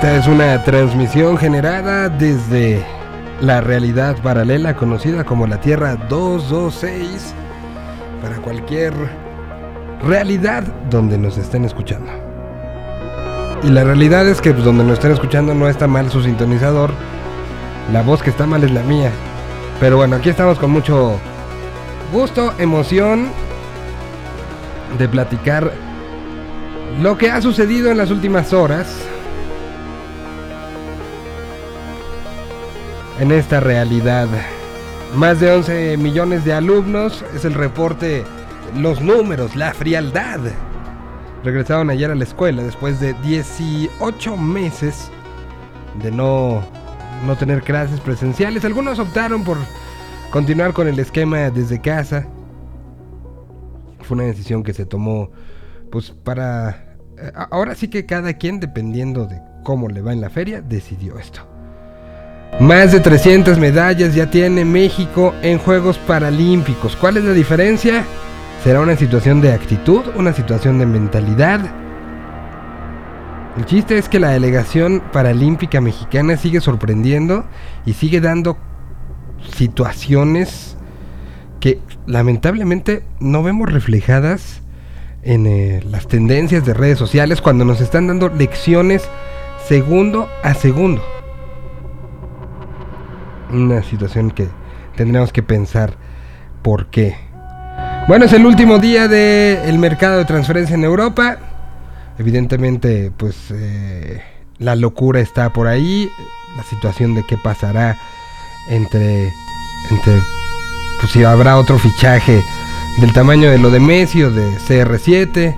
Esta 0.00 0.16
es 0.16 0.26
una 0.28 0.64
transmisión 0.64 1.36
generada 1.36 2.08
desde 2.08 2.82
la 3.42 3.60
realidad 3.60 4.16
paralela 4.22 4.74
conocida 4.74 5.24
como 5.24 5.46
la 5.46 5.60
Tierra 5.60 5.96
226 6.08 7.34
para 8.22 8.36
cualquier 8.36 8.94
realidad 10.02 10.62
donde 10.88 11.18
nos 11.18 11.36
estén 11.36 11.66
escuchando. 11.66 12.10
Y 13.62 13.68
la 13.68 13.84
realidad 13.84 14.26
es 14.26 14.40
que 14.40 14.52
pues, 14.54 14.64
donde 14.64 14.84
nos 14.84 14.94
estén 14.94 15.12
escuchando 15.12 15.52
no 15.54 15.68
está 15.68 15.86
mal 15.86 16.10
su 16.10 16.22
sintonizador. 16.22 16.92
La 17.92 18.00
voz 18.00 18.22
que 18.22 18.30
está 18.30 18.46
mal 18.46 18.64
es 18.64 18.70
la 18.70 18.82
mía. 18.82 19.10
Pero 19.80 19.98
bueno, 19.98 20.16
aquí 20.16 20.30
estamos 20.30 20.58
con 20.58 20.70
mucho 20.70 21.20
gusto, 22.10 22.54
emoción 22.56 23.28
de 24.98 25.06
platicar 25.10 25.70
lo 27.02 27.18
que 27.18 27.30
ha 27.30 27.42
sucedido 27.42 27.90
en 27.90 27.98
las 27.98 28.10
últimas 28.10 28.54
horas 28.54 29.09
en 33.20 33.30
esta 33.32 33.60
realidad. 33.60 34.28
Más 35.14 35.40
de 35.40 35.52
11 35.52 35.96
millones 35.98 36.44
de 36.44 36.52
alumnos 36.52 37.24
es 37.34 37.44
el 37.44 37.54
reporte, 37.54 38.24
los 38.76 39.00
números, 39.00 39.56
la 39.56 39.74
frialdad. 39.74 40.40
Regresaron 41.44 41.90
ayer 41.90 42.10
a 42.10 42.14
la 42.14 42.24
escuela 42.24 42.62
después 42.62 43.00
de 43.00 43.14
18 43.22 44.36
meses 44.36 45.10
de 46.02 46.10
no, 46.10 46.62
no 47.26 47.36
tener 47.36 47.62
clases 47.62 48.00
presenciales. 48.00 48.64
Algunos 48.64 48.98
optaron 48.98 49.42
por 49.44 49.58
continuar 50.30 50.72
con 50.72 50.86
el 50.88 50.98
esquema 50.98 51.50
desde 51.50 51.80
casa. 51.80 52.26
Fue 54.02 54.16
una 54.16 54.24
decisión 54.24 54.62
que 54.62 54.72
se 54.72 54.86
tomó 54.86 55.30
pues 55.90 56.10
para... 56.10 56.96
eh, 57.18 57.32
Ahora 57.50 57.74
sí 57.74 57.88
que 57.88 58.06
cada 58.06 58.32
quien, 58.34 58.60
dependiendo 58.60 59.26
de 59.26 59.40
cómo 59.64 59.88
le 59.88 60.00
va 60.02 60.12
en 60.12 60.20
la 60.20 60.30
feria, 60.30 60.62
decidió 60.62 61.18
esto. 61.18 61.46
Más 62.58 62.92
de 62.92 63.00
300 63.00 63.58
medallas 63.58 64.14
ya 64.14 64.30
tiene 64.30 64.64
México 64.64 65.34
en 65.40 65.58
Juegos 65.58 65.96
Paralímpicos. 65.98 66.96
¿Cuál 66.96 67.16
es 67.16 67.24
la 67.24 67.32
diferencia? 67.32 68.04
¿Será 68.62 68.80
una 68.80 68.96
situación 68.96 69.40
de 69.40 69.52
actitud? 69.52 70.02
¿Una 70.16 70.34
situación 70.34 70.78
de 70.78 70.84
mentalidad? 70.84 71.60
El 73.56 73.64
chiste 73.64 73.96
es 73.96 74.08
que 74.08 74.18
la 74.18 74.30
delegación 74.30 75.02
paralímpica 75.12 75.80
mexicana 75.80 76.36
sigue 76.36 76.60
sorprendiendo 76.60 77.46
y 77.86 77.94
sigue 77.94 78.20
dando 78.20 78.58
situaciones 79.54 80.76
que 81.60 81.80
lamentablemente 82.06 83.04
no 83.20 83.42
vemos 83.42 83.72
reflejadas 83.72 84.60
en 85.22 85.46
eh, 85.46 85.82
las 85.88 86.08
tendencias 86.08 86.66
de 86.66 86.74
redes 86.74 86.98
sociales 86.98 87.40
cuando 87.40 87.64
nos 87.64 87.80
están 87.80 88.06
dando 88.06 88.28
lecciones 88.28 89.08
segundo 89.66 90.28
a 90.42 90.52
segundo. 90.52 91.19
Una 93.52 93.82
situación 93.82 94.30
que 94.30 94.48
tendríamos 94.96 95.32
que 95.32 95.42
pensar 95.42 95.94
por 96.62 96.86
qué. 96.86 97.16
Bueno, 98.06 98.24
es 98.24 98.32
el 98.32 98.46
último 98.46 98.78
día 98.78 99.08
del 99.08 99.78
mercado 99.78 100.18
de 100.18 100.24
transferencia 100.24 100.74
en 100.74 100.84
Europa. 100.84 101.38
Evidentemente, 102.18 103.10
pues 103.16 103.36
eh, 103.50 104.22
la 104.58 104.76
locura 104.76 105.20
está 105.20 105.52
por 105.52 105.66
ahí. 105.66 106.08
La 106.56 106.62
situación 106.64 107.14
de 107.14 107.24
qué 107.26 107.36
pasará 107.36 107.96
entre, 108.68 109.32
entre 109.90 110.20
pues 111.00 111.12
si 111.12 111.24
habrá 111.24 111.56
otro 111.56 111.78
fichaje 111.78 112.42
del 113.00 113.12
tamaño 113.12 113.50
de 113.50 113.58
lo 113.58 113.70
de 113.70 113.80
Messi 113.80 114.22
o 114.22 114.30
de 114.30 114.50
CR7. 114.58 115.56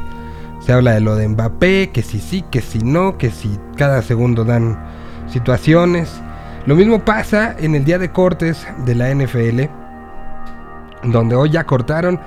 Se 0.60 0.72
habla 0.72 0.92
de 0.92 1.00
lo 1.00 1.16
de 1.16 1.26
Mbappé, 1.26 1.90
que 1.92 2.02
si 2.02 2.20
sí, 2.20 2.44
que 2.50 2.60
si 2.62 2.78
no, 2.78 3.18
que 3.18 3.30
si 3.30 3.58
cada 3.76 4.02
segundo 4.02 4.44
dan 4.44 4.78
situaciones. 5.28 6.21
Lo 6.64 6.76
mismo 6.76 7.04
pasa 7.04 7.56
en 7.58 7.74
el 7.74 7.84
día 7.84 7.98
de 7.98 8.12
cortes 8.12 8.68
de 8.84 8.94
la 8.94 9.12
NFL, 9.12 9.62
donde 11.10 11.34
hoy 11.34 11.50
ya 11.50 11.64
cortaron 11.64 12.20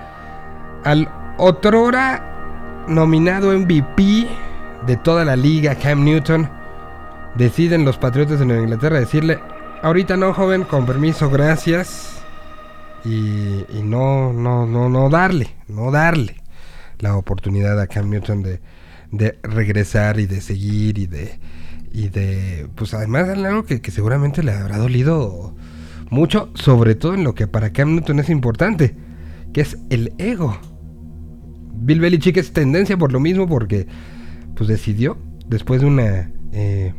al 0.83 1.07
otrora 1.37 2.83
nominado 2.89 3.57
MVP 3.57 4.27
de 4.85 4.97
toda 4.97 5.23
la 5.23 5.37
liga, 5.37 5.75
Cam 5.75 6.03
Newton. 6.03 6.49
Deciden 7.35 7.85
los 7.85 7.97
Patriotas 7.97 8.39
de 8.39 8.45
Nueva 8.45 8.63
Inglaterra 8.63 8.99
decirle, 8.99 9.39
ahorita 9.81 10.17
no, 10.17 10.33
joven, 10.33 10.63
con 10.63 10.85
permiso, 10.85 11.29
gracias. 11.29 12.21
Y, 13.05 13.63
no, 13.83 14.33
no, 14.33 14.65
no, 14.65 14.89
no 14.89 15.09
darle, 15.09 15.55
no 15.69 15.91
darle 15.91 16.41
la 16.99 17.15
oportunidad 17.15 17.79
a 17.79 17.87
Cam 17.87 18.09
Newton 18.09 18.43
de 19.11 19.39
regresar 19.43 20.19
y 20.19 20.25
de 20.25 20.41
seguir 20.41 20.97
y 20.97 21.07
de, 21.07 21.39
y 21.91 22.09
de, 22.09 22.67
pues 22.75 22.93
además 22.93 23.29
algo 23.29 23.63
que, 23.63 23.81
que 23.81 23.91
seguramente 23.91 24.43
le 24.43 24.51
habrá 24.51 24.77
dolido 24.77 25.55
mucho, 26.09 26.49
sobre 26.53 26.95
todo 26.95 27.13
en 27.13 27.23
lo 27.23 27.35
que 27.35 27.47
para 27.47 27.71
Cam 27.71 27.95
Newton 27.95 28.19
es 28.19 28.29
importante, 28.29 28.95
que 29.53 29.61
es 29.61 29.77
el 29.89 30.13
ego. 30.17 30.57
Bill 31.73 31.99
Belichick 31.99 32.37
es 32.37 32.53
tendencia 32.53 32.97
por 32.97 33.11
lo 33.11 33.19
mismo 33.19 33.47
porque 33.47 33.87
pues 34.55 34.67
decidió 34.67 35.17
después 35.47 35.81
de 35.81 35.87
una 35.87 36.31
eh, 36.51 36.93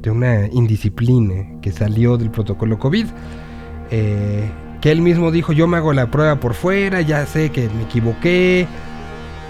de 0.00 0.10
una 0.10 0.46
indisciplina 0.48 1.60
que 1.60 1.72
salió 1.72 2.16
del 2.16 2.30
protocolo 2.30 2.78
COVID 2.78 3.06
eh, 3.90 4.50
que 4.80 4.92
él 4.92 5.00
mismo 5.00 5.32
dijo 5.32 5.52
yo 5.52 5.66
me 5.66 5.78
hago 5.78 5.92
la 5.92 6.10
prueba 6.10 6.38
por 6.38 6.54
fuera 6.54 7.00
ya 7.00 7.26
sé 7.26 7.50
que 7.50 7.68
me 7.70 7.84
equivoqué 7.84 8.66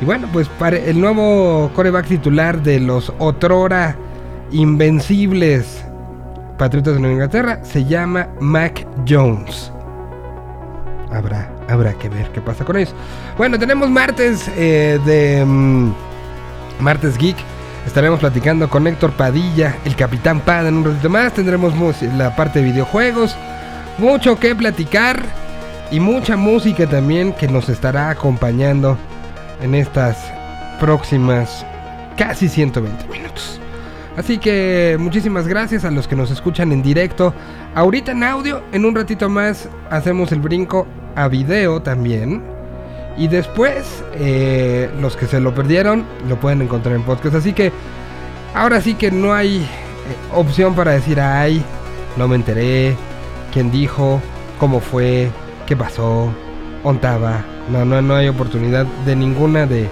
y 0.00 0.04
bueno 0.04 0.28
pues 0.32 0.48
para 0.48 0.78
el 0.78 1.00
nuevo 1.00 1.70
coreback 1.74 2.06
titular 2.06 2.62
de 2.62 2.80
los 2.80 3.12
otrora 3.18 3.96
invencibles 4.50 5.84
Patriotas 6.56 6.94
de 6.94 7.00
Nueva 7.00 7.14
Inglaterra 7.14 7.64
se 7.64 7.84
llama 7.84 8.28
Mac 8.40 8.86
Jones 9.08 9.72
habrá 11.12 11.50
habrá 11.68 11.94
que 11.94 12.08
ver 12.08 12.30
qué 12.32 12.40
pasa 12.40 12.64
con 12.64 12.76
ellos. 12.76 12.94
Bueno, 13.36 13.58
tenemos 13.58 13.90
martes 13.90 14.50
eh, 14.56 14.98
de 15.04 15.44
mm, 15.44 15.92
martes 16.80 17.16
geek. 17.18 17.36
Estaremos 17.86 18.20
platicando 18.20 18.68
con 18.68 18.86
Héctor 18.86 19.12
Padilla, 19.12 19.76
el 19.84 19.96
Capitán 19.96 20.40
Pada 20.40 20.68
en 20.68 20.76
un 20.76 20.84
ratito 20.84 21.08
más. 21.08 21.32
Tendremos 21.32 21.72
la 22.16 22.34
parte 22.36 22.58
de 22.58 22.66
videojuegos, 22.66 23.36
mucho 23.98 24.38
que 24.38 24.54
platicar 24.54 25.22
y 25.90 26.00
mucha 26.00 26.36
música 26.36 26.86
también 26.86 27.32
que 27.32 27.48
nos 27.48 27.68
estará 27.68 28.10
acompañando 28.10 28.98
en 29.62 29.74
estas 29.74 30.18
próximas 30.80 31.64
casi 32.16 32.48
120 32.48 33.06
minutos. 33.08 33.60
Así 34.18 34.38
que 34.38 34.96
muchísimas 34.98 35.46
gracias 35.46 35.84
a 35.84 35.92
los 35.92 36.08
que 36.08 36.16
nos 36.16 36.32
escuchan 36.32 36.72
en 36.72 36.82
directo. 36.82 37.32
Ahorita 37.76 38.10
en 38.10 38.24
audio, 38.24 38.64
en 38.72 38.84
un 38.84 38.96
ratito 38.96 39.28
más 39.28 39.68
hacemos 39.90 40.32
el 40.32 40.40
brinco 40.40 40.88
a 41.14 41.28
video 41.28 41.80
también. 41.80 42.42
Y 43.16 43.28
después, 43.28 44.02
eh, 44.14 44.90
los 45.00 45.16
que 45.16 45.26
se 45.26 45.38
lo 45.38 45.54
perdieron, 45.54 46.04
lo 46.28 46.34
pueden 46.40 46.62
encontrar 46.62 46.96
en 46.96 47.04
podcast. 47.04 47.36
Así 47.36 47.52
que 47.52 47.70
ahora 48.54 48.80
sí 48.80 48.94
que 48.94 49.12
no 49.12 49.34
hay 49.34 49.58
eh, 49.58 49.66
opción 50.34 50.74
para 50.74 50.90
decir, 50.90 51.20
ay, 51.20 51.62
no 52.16 52.26
me 52.26 52.34
enteré, 52.34 52.96
quién 53.52 53.70
dijo, 53.70 54.20
cómo 54.58 54.80
fue, 54.80 55.30
qué 55.64 55.76
pasó, 55.76 56.28
ontaba. 56.82 57.44
No, 57.70 57.84
no, 57.84 58.02
no 58.02 58.16
hay 58.16 58.26
oportunidad 58.26 58.84
de 59.06 59.14
ninguna 59.14 59.64
de, 59.64 59.88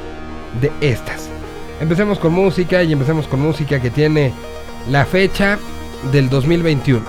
de 0.60 0.72
estas. 0.80 1.30
Empecemos 1.80 2.18
con 2.18 2.32
música 2.32 2.82
y 2.82 2.92
empecemos 2.92 3.28
con 3.28 3.40
música 3.40 3.80
que 3.80 3.90
tiene 3.90 4.32
la 4.90 5.04
fecha 5.04 5.58
del 6.10 6.30
2021. 6.30 7.04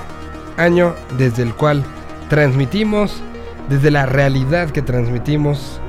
Año 0.58 0.96
desde 1.18 1.44
el 1.44 1.54
cual 1.54 1.84
transmitimos, 2.30 3.22
desde 3.70 3.92
la 3.92 4.06
realidad 4.06 4.72
que 4.72 4.82
transmitimos. 4.82 5.80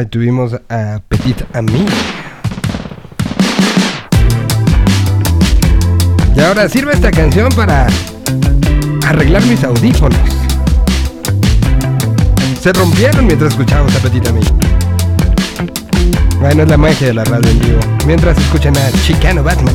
Ahí 0.03 0.09
tuvimos 0.09 0.53
a 0.67 0.99
Petit 1.07 1.43
Ami. 1.53 1.85
Y 6.35 6.39
ahora 6.41 6.67
sirve 6.67 6.91
esta 6.91 7.09
canción 7.09 7.49
para 7.53 7.87
arreglar 9.07 9.45
mis 9.45 9.63
audífonos. 9.63 10.19
Se 12.61 12.73
rompieron 12.73 13.27
mientras 13.27 13.51
escuchábamos 13.51 13.95
a 13.95 13.99
Petit 13.99 14.27
Ami. 14.27 14.41
Bueno, 16.41 16.63
es 16.63 16.69
la 16.69 16.75
magia 16.75 17.07
de 17.07 17.13
la 17.13 17.23
radio 17.23 17.49
en 17.49 17.59
vivo. 17.59 17.79
Mientras 18.05 18.37
escuchan 18.37 18.75
a 18.75 18.91
Chicano 19.05 19.41
Batman. 19.41 19.73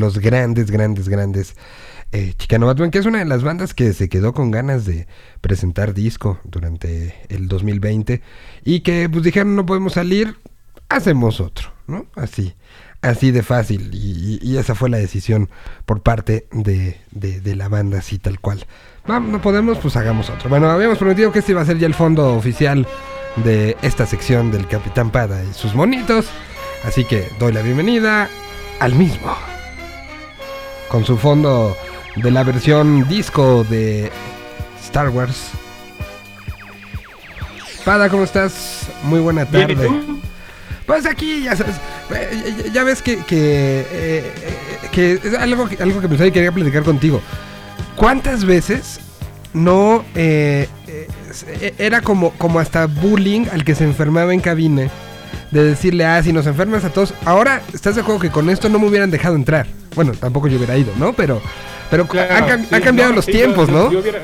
Los 0.00 0.18
grandes, 0.18 0.70
grandes, 0.70 1.08
grandes 1.08 1.54
eh, 2.12 2.32
Chicano 2.36 2.66
Batman, 2.66 2.90
que 2.90 2.98
es 2.98 3.06
una 3.06 3.20
de 3.20 3.24
las 3.24 3.42
bandas 3.44 3.72
que 3.74 3.92
se 3.92 4.08
quedó 4.08 4.32
con 4.34 4.50
ganas 4.50 4.84
de 4.84 5.06
presentar 5.40 5.94
disco 5.94 6.40
durante 6.44 7.14
el 7.28 7.46
2020 7.46 8.20
y 8.64 8.80
que 8.80 9.08
pues 9.08 9.22
dijeron 9.22 9.54
no 9.54 9.64
podemos 9.66 9.92
salir, 9.92 10.36
hacemos 10.88 11.40
otro, 11.40 11.72
¿no? 11.86 12.06
Así, 12.16 12.54
así 13.00 13.30
de 13.30 13.42
fácil 13.44 13.90
y, 13.94 14.56
esa 14.56 14.74
fue 14.74 14.90
la 14.90 14.96
decisión 14.98 15.48
por 15.86 16.02
parte 16.02 16.48
de, 16.50 16.98
de- 17.12 17.40
de 17.40 17.54
la 17.54 17.68
banda, 17.68 17.98
así 17.98 18.18
tal 18.18 18.40
cual. 18.40 18.66
No, 19.06 19.20
no 19.20 19.40
podemos, 19.40 19.78
pues 19.78 19.94
hagamos 19.96 20.28
otro. 20.30 20.48
Bueno, 20.50 20.68
habíamos 20.68 20.98
prometido 20.98 21.30
que 21.30 21.38
este 21.38 21.52
iba 21.52 21.60
a 21.62 21.64
ser 21.64 21.78
ya 21.78 21.86
el 21.86 21.94
fondo 21.94 22.34
oficial 22.34 22.86
de 23.44 23.76
esta 23.82 24.04
sección 24.04 24.50
del 24.50 24.66
Capitán 24.66 25.10
Pada 25.10 25.42
y 25.44 25.54
sus 25.54 25.74
monitos. 25.76 26.26
Así 26.84 27.04
que 27.04 27.28
doy 27.38 27.52
la 27.52 27.62
bienvenida 27.62 28.28
al 28.80 28.94
mismo. 28.96 29.32
Con 30.90 31.04
su 31.04 31.16
fondo 31.16 31.76
de 32.16 32.30
la 32.30 32.42
versión 32.42 33.06
disco 33.08 33.64
de 33.70 34.10
Star 34.82 35.08
Wars. 35.10 35.50
Pada, 37.84 38.08
¿cómo 38.08 38.24
estás? 38.24 38.88
Muy 39.04 39.20
buena 39.20 39.44
Bien, 39.44 39.70
¿y 39.70 39.74
tarde. 39.76 39.88
tú? 39.88 40.20
Pues 40.86 41.06
aquí, 41.06 41.44
ya 41.44 41.54
sabes, 41.54 41.76
eh, 42.12 42.70
ya- 42.72 42.82
ves 42.82 43.00
que, 43.02 43.18
que, 43.18 43.86
eh, 43.92 44.32
que 44.90 45.12
es 45.12 45.34
algo, 45.34 45.68
que- 45.68 45.80
algo 45.80 46.00
que 46.00 46.08
pensaba 46.08 46.26
y 46.26 46.32
quería 46.32 46.50
platicar 46.50 46.82
contigo. 46.82 47.20
¿Cuántas 47.94 48.44
veces 48.44 48.98
no 49.54 50.04
eh, 50.16 50.68
eh, 50.88 51.74
era 51.78 52.00
como, 52.00 52.30
como 52.32 52.58
hasta 52.58 52.86
bullying 52.86 53.46
al 53.52 53.62
que 53.64 53.76
se 53.76 53.84
enfermaba 53.84 54.34
en 54.34 54.40
cabina? 54.40 54.88
De 55.50 55.64
decirle, 55.64 56.04
ah, 56.04 56.22
si 56.22 56.32
nos 56.32 56.46
enfermas 56.46 56.84
a 56.84 56.90
todos. 56.90 57.12
Ahora, 57.24 57.62
¿estás 57.74 57.96
de 57.96 58.02
acuerdo 58.02 58.20
que 58.20 58.30
con 58.30 58.48
esto 58.50 58.68
no 58.68 58.78
me 58.78 58.86
hubieran 58.86 59.10
dejado 59.10 59.34
entrar? 59.34 59.66
Bueno, 59.96 60.12
tampoco 60.12 60.46
yo 60.46 60.56
hubiera 60.58 60.76
ido, 60.76 60.92
¿no? 60.96 61.12
Pero, 61.12 61.42
pero 61.90 62.06
Claro, 62.06 62.32
han, 62.32 62.44
cam- 62.48 62.68
sí, 62.68 62.74
han 62.74 62.82
cambiado 62.82 63.10
no, 63.10 63.16
los 63.16 63.24
sí, 63.24 63.32
tiempos, 63.32 63.68
yo- 63.68 63.74
¿no? 63.74 63.90
Yo 63.92 63.98
hubiera, 63.98 64.20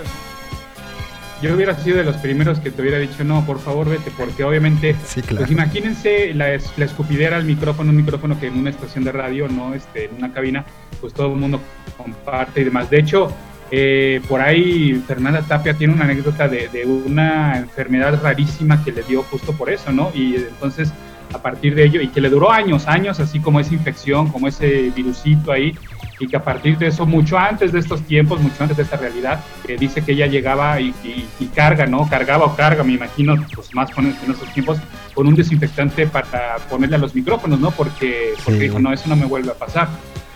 yo 1.43 1.55
hubiera 1.55 1.77
sido 1.77 1.97
de 1.99 2.05
los 2.05 2.17
primeros 2.17 2.61
que 2.61 2.71
te 2.71 2.81
hubiera 2.81 2.99
dicho, 2.99 3.25
no, 3.25 3.45
por 3.45 3.59
favor 3.61 3.89
vete, 3.89 4.11
porque 4.17 4.45
obviamente, 4.45 4.95
Sí, 5.05 5.21
claro. 5.21 5.39
pues 5.39 5.51
imagínense 5.51 6.33
la, 6.33 6.53
es- 6.55 6.73
la 6.77 6.85
escupidera 6.85 7.37
al 7.37 7.45
micrófono, 7.45 7.91
un 7.91 7.97
micrófono 7.97 8.39
que 8.39 8.47
en 8.47 8.57
una 8.59 8.71
estación 8.71 9.03
de 9.03 9.11
radio, 9.13 9.49
no 9.49 9.75
este, 9.75 10.05
en 10.05 10.15
una 10.19 10.33
cabina, 10.33 10.65
pues 11.01 11.13
todo 11.13 11.33
el 11.33 11.39
mundo 11.41 11.61
comparte 11.97 12.61
y 12.61 12.65
demás. 12.65 12.89
De 12.89 13.01
hecho, 13.01 13.33
eh, 13.73 14.21
por 14.29 14.41
ahí 14.41 15.03
Fernanda 15.09 15.43
Tapia 15.43 15.75
tiene 15.75 15.93
una 15.93 16.05
anécdota 16.05 16.47
de, 16.47 16.69
de 16.69 16.87
una 16.87 17.59
enfermedad 17.59 18.19
rarísima 18.23 18.85
que 18.85 18.93
le 18.93 19.03
dio 19.03 19.25
justo 19.25 19.53
por 19.53 19.69
eso, 19.71 19.91
¿no? 19.91 20.13
Y 20.15 20.37
entonces, 20.37 20.93
a 21.33 21.39
partir 21.43 21.75
de 21.75 21.85
ello, 21.85 22.01
y 22.01 22.09
que 22.09 22.21
le 22.21 22.29
duró 22.31 22.51
años, 22.51 22.87
años, 22.87 23.21
así 23.21 23.41
como 23.41 23.61
esa 23.61 23.75
infección, 23.75 24.29
como 24.29 24.49
ese 24.49 24.91
virusito 24.95 25.53
ahí, 25.53 25.75
y 26.19 26.27
que 26.29 26.37
a 26.37 26.43
partir 26.43 26.79
de 26.79 26.87
eso, 26.87 27.05
mucho 27.05 27.37
antes 27.39 27.73
de 27.73 27.79
estos 27.79 28.01
tiempos, 28.03 28.41
mucho 28.41 28.57
antes 28.61 28.77
de 28.79 28.85
esta 28.85 28.97
realidad, 28.97 29.41
dice 29.79 30.03
que 30.03 30.13
ella 30.13 30.27
llegaba 30.27 30.81
y, 30.81 30.95
y- 31.05 31.27
y 31.41 31.47
carga, 31.47 31.87
¿no? 31.87 32.09
Cargaba 32.09 32.47
o 32.47 32.57
carga, 32.57 32.83
me 32.85 32.95
imagino, 32.95 33.35
pues 33.55 33.75
más 33.75 33.91
con, 33.91 34.07
en 34.07 34.31
estos 34.31 34.51
tiempos, 34.55 34.79
con 35.15 35.27
un 35.27 35.35
desinfectante 35.35 36.07
para 36.07 36.57
ponerle 36.71 36.97
a 36.97 36.99
los 37.01 37.15
micrófonos, 37.15 37.61
¿no? 37.61 37.71
Porque, 37.71 38.33
porque 38.45 38.59
Sí. 38.61 38.65
dijo, 38.65 38.79
no, 38.79 38.93
eso 38.93 39.09
no 39.09 39.17
me 39.17 39.27
vuelve 39.27 39.51
a 39.51 39.55
pasar. 39.55 39.89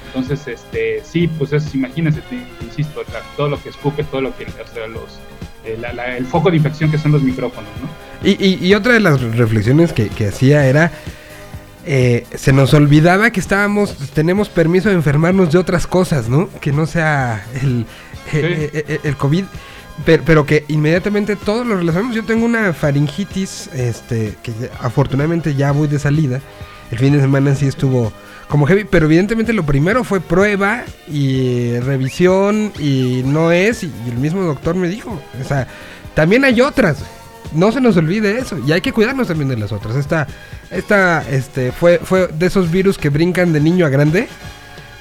Entonces, 0.09 0.47
este, 0.49 1.01
sí, 1.05 1.29
pues 1.29 1.53
es, 1.53 1.73
imagínense, 1.75 2.21
te- 2.23 2.65
insisto, 2.65 3.01
todo 3.37 3.49
lo 3.49 3.63
que 3.63 3.69
escupe, 3.71 4.03
todo 4.05 4.21
lo 4.21 4.37
que, 4.37 4.45
o 4.45 4.75
sea, 4.75 4.87
los, 4.89 5.19
la- 5.81 5.93
la- 5.93 6.17
el 6.17 6.27
foco 6.27 6.51
de 6.51 6.57
infección 6.57 6.91
que 6.91 6.99
son 6.99 7.13
los 7.13 7.23
micrófonos, 7.23 7.71
¿no? 7.81 7.89
Y, 8.29 8.33
y- 8.45 8.67
y 8.67 8.75
otra 8.75 8.93
de 8.95 9.01
las 9.01 9.21
reflexiones 9.21 9.93
que, 9.93 10.09
que 10.09 10.29
hacía 10.29 10.67
era, 10.67 10.93
eh, 11.87 12.27
se 12.35 12.53
nos 12.53 12.75
olvidaba 12.75 13.31
que 13.31 13.41
estábamos, 13.41 13.97
tenemos 14.13 14.49
permiso 14.49 14.89
de 14.91 14.95
enfermarnos 14.95 15.51
de 15.53 15.59
otras 15.59 15.87
cosas, 15.87 16.29
¿no? 16.29 16.49
Que 16.61 16.73
no 16.73 16.87
sea 16.87 17.47
el, 17.63 17.87
eh, 18.33 18.71
eh, 18.75 18.85
eh, 18.89 19.01
el 19.05 19.17
COVID, 19.17 19.45
pero, 20.05 20.23
pero 20.25 20.47
que 20.47 20.65
inmediatamente 20.69 21.37
todos 21.37 21.67
lo 21.67 21.77
relacionamos. 21.77 22.15
Yo 22.15 22.25
tengo 22.25 22.45
una 22.45 22.73
faringitis, 22.75 23.69
este, 23.75 24.35
que 24.43 24.53
afortunadamente 24.81 25.55
ya 25.55 25.73
voy 25.73 25.89
de 25.89 25.99
salida. 25.99 26.41
El 26.91 26.99
fin 26.99 27.13
de 27.13 27.21
semana 27.21 27.55
sí 27.55 27.67
estuvo 27.67 28.13
como 28.49 28.67
heavy, 28.67 28.85
pero 28.85 29.07
evidentemente 29.07 29.53
lo 29.53 29.65
primero 29.65 30.03
fue 30.03 30.21
prueba 30.21 30.83
y 31.09 31.79
revisión 31.79 32.73
y 32.81 33.23
no 33.25 33.53
es, 33.53 33.85
y, 33.85 33.93
el 34.09 34.19
mismo 34.19 34.43
doctor 34.43 34.75
me 34.75 34.89
dijo, 34.89 35.21
o 35.41 35.45
sea, 35.45 35.69
también 36.15 36.45
hay 36.45 36.61
otras, 36.61 36.99
no 37.53 37.71
se 37.71 37.81
nos 37.81 37.97
olvide 37.97 38.39
eso, 38.39 38.59
y 38.67 38.73
hay 38.73 38.81
que 38.81 38.93
cuidarnos 38.93 39.29
también 39.29 39.49
de 39.49 39.57
las 39.57 39.71
otras. 39.71 39.95
Esta, 39.95 40.27
esta, 40.73 41.25
este, 41.31 41.71
fue, 41.71 42.01
fue 42.03 42.27
de 42.27 42.47
esos 42.47 42.73
virus 42.73 42.99
que 42.99 43.09
brincan 43.09 43.53
de 43.53 43.61
niño 43.61 43.87
a 43.87 43.89
grande 43.89 44.27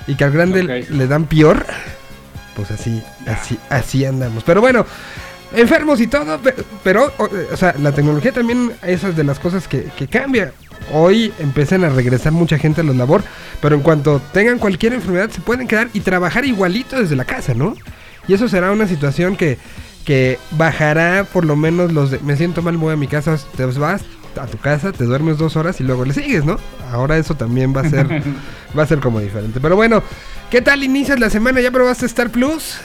y 0.05 0.13
que 0.13 0.23
al 0.23 0.31
grande 0.31 0.85
le 0.87 1.07
dan 1.07 1.25
peor, 1.25 1.65
pues 2.55 2.69
así, 2.69 3.01
así, 3.25 3.57
así 3.69 4.05
andamos. 4.05 4.43
Pero 4.43 4.61
bueno, 4.61 4.85
enfermos 5.55 5.99
y 6.01 6.07
todo, 6.07 6.37
pe- 6.39 6.55
pero, 6.83 7.11
o, 7.17 7.29
o 7.53 7.57
sea, 7.57 7.75
la 7.79 7.91
tecnología 7.91 8.31
también 8.31 8.71
es 8.83 9.15
de 9.15 9.23
las 9.23 9.39
cosas 9.39 9.67
que, 9.67 9.83
que 9.97 10.07
cambia. 10.07 10.53
Hoy 10.93 11.31
empiezan 11.39 11.83
a 11.83 11.89
regresar 11.89 12.31
mucha 12.31 12.57
gente 12.57 12.81
a 12.81 12.83
la 12.83 12.93
labor, 12.93 13.21
pero 13.61 13.75
en 13.75 13.81
cuanto 13.81 14.21
tengan 14.33 14.57
cualquier 14.59 14.93
enfermedad 14.93 15.29
se 15.29 15.41
pueden 15.41 15.67
quedar 15.67 15.89
y 15.93 15.99
trabajar 15.99 16.45
igualito 16.45 16.99
desde 16.99 17.15
la 17.15 17.25
casa, 17.25 17.53
¿no? 17.53 17.75
Y 18.27 18.33
eso 18.33 18.47
será 18.47 18.71
una 18.71 18.87
situación 18.87 19.35
que, 19.35 19.57
que 20.05 20.39
bajará 20.51 21.25
por 21.31 21.45
lo 21.45 21.55
menos 21.55 21.91
los 21.93 22.11
de, 22.11 22.19
me 22.19 22.35
siento 22.37 22.61
mal, 22.61 22.77
voy 22.77 22.93
a 22.93 22.97
mi 22.97 23.07
casa, 23.07 23.37
te 23.57 23.65
vas 23.65 24.01
a 24.39 24.45
tu 24.47 24.57
casa, 24.57 24.91
te 24.91 25.03
duermes 25.03 25.37
dos 25.37 25.55
horas 25.57 25.79
y 25.81 25.83
luego 25.83 26.05
le 26.05 26.13
sigues, 26.13 26.45
¿no? 26.45 26.57
Ahora 26.91 27.17
eso 27.17 27.35
también 27.35 27.75
va 27.75 27.81
a 27.81 27.89
ser, 27.89 28.07
va 28.77 28.83
a 28.83 28.87
ser 28.87 28.99
como 28.99 29.19
diferente. 29.19 29.59
Pero 29.59 29.75
bueno, 29.75 30.01
¿qué 30.49 30.61
tal 30.61 30.83
inicias 30.83 31.19
la 31.19 31.29
semana? 31.29 31.59
¿Ya 31.59 31.71
probaste 31.71 32.05
Star 32.05 32.29
Plus? 32.29 32.77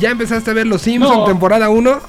¿Ya 0.00 0.10
empezaste 0.10 0.50
a 0.50 0.54
ver 0.54 0.66
Los 0.66 0.82
Simpsons 0.82 1.18
No. 1.18 1.24
temporada 1.24 1.68
1? 1.68 2.00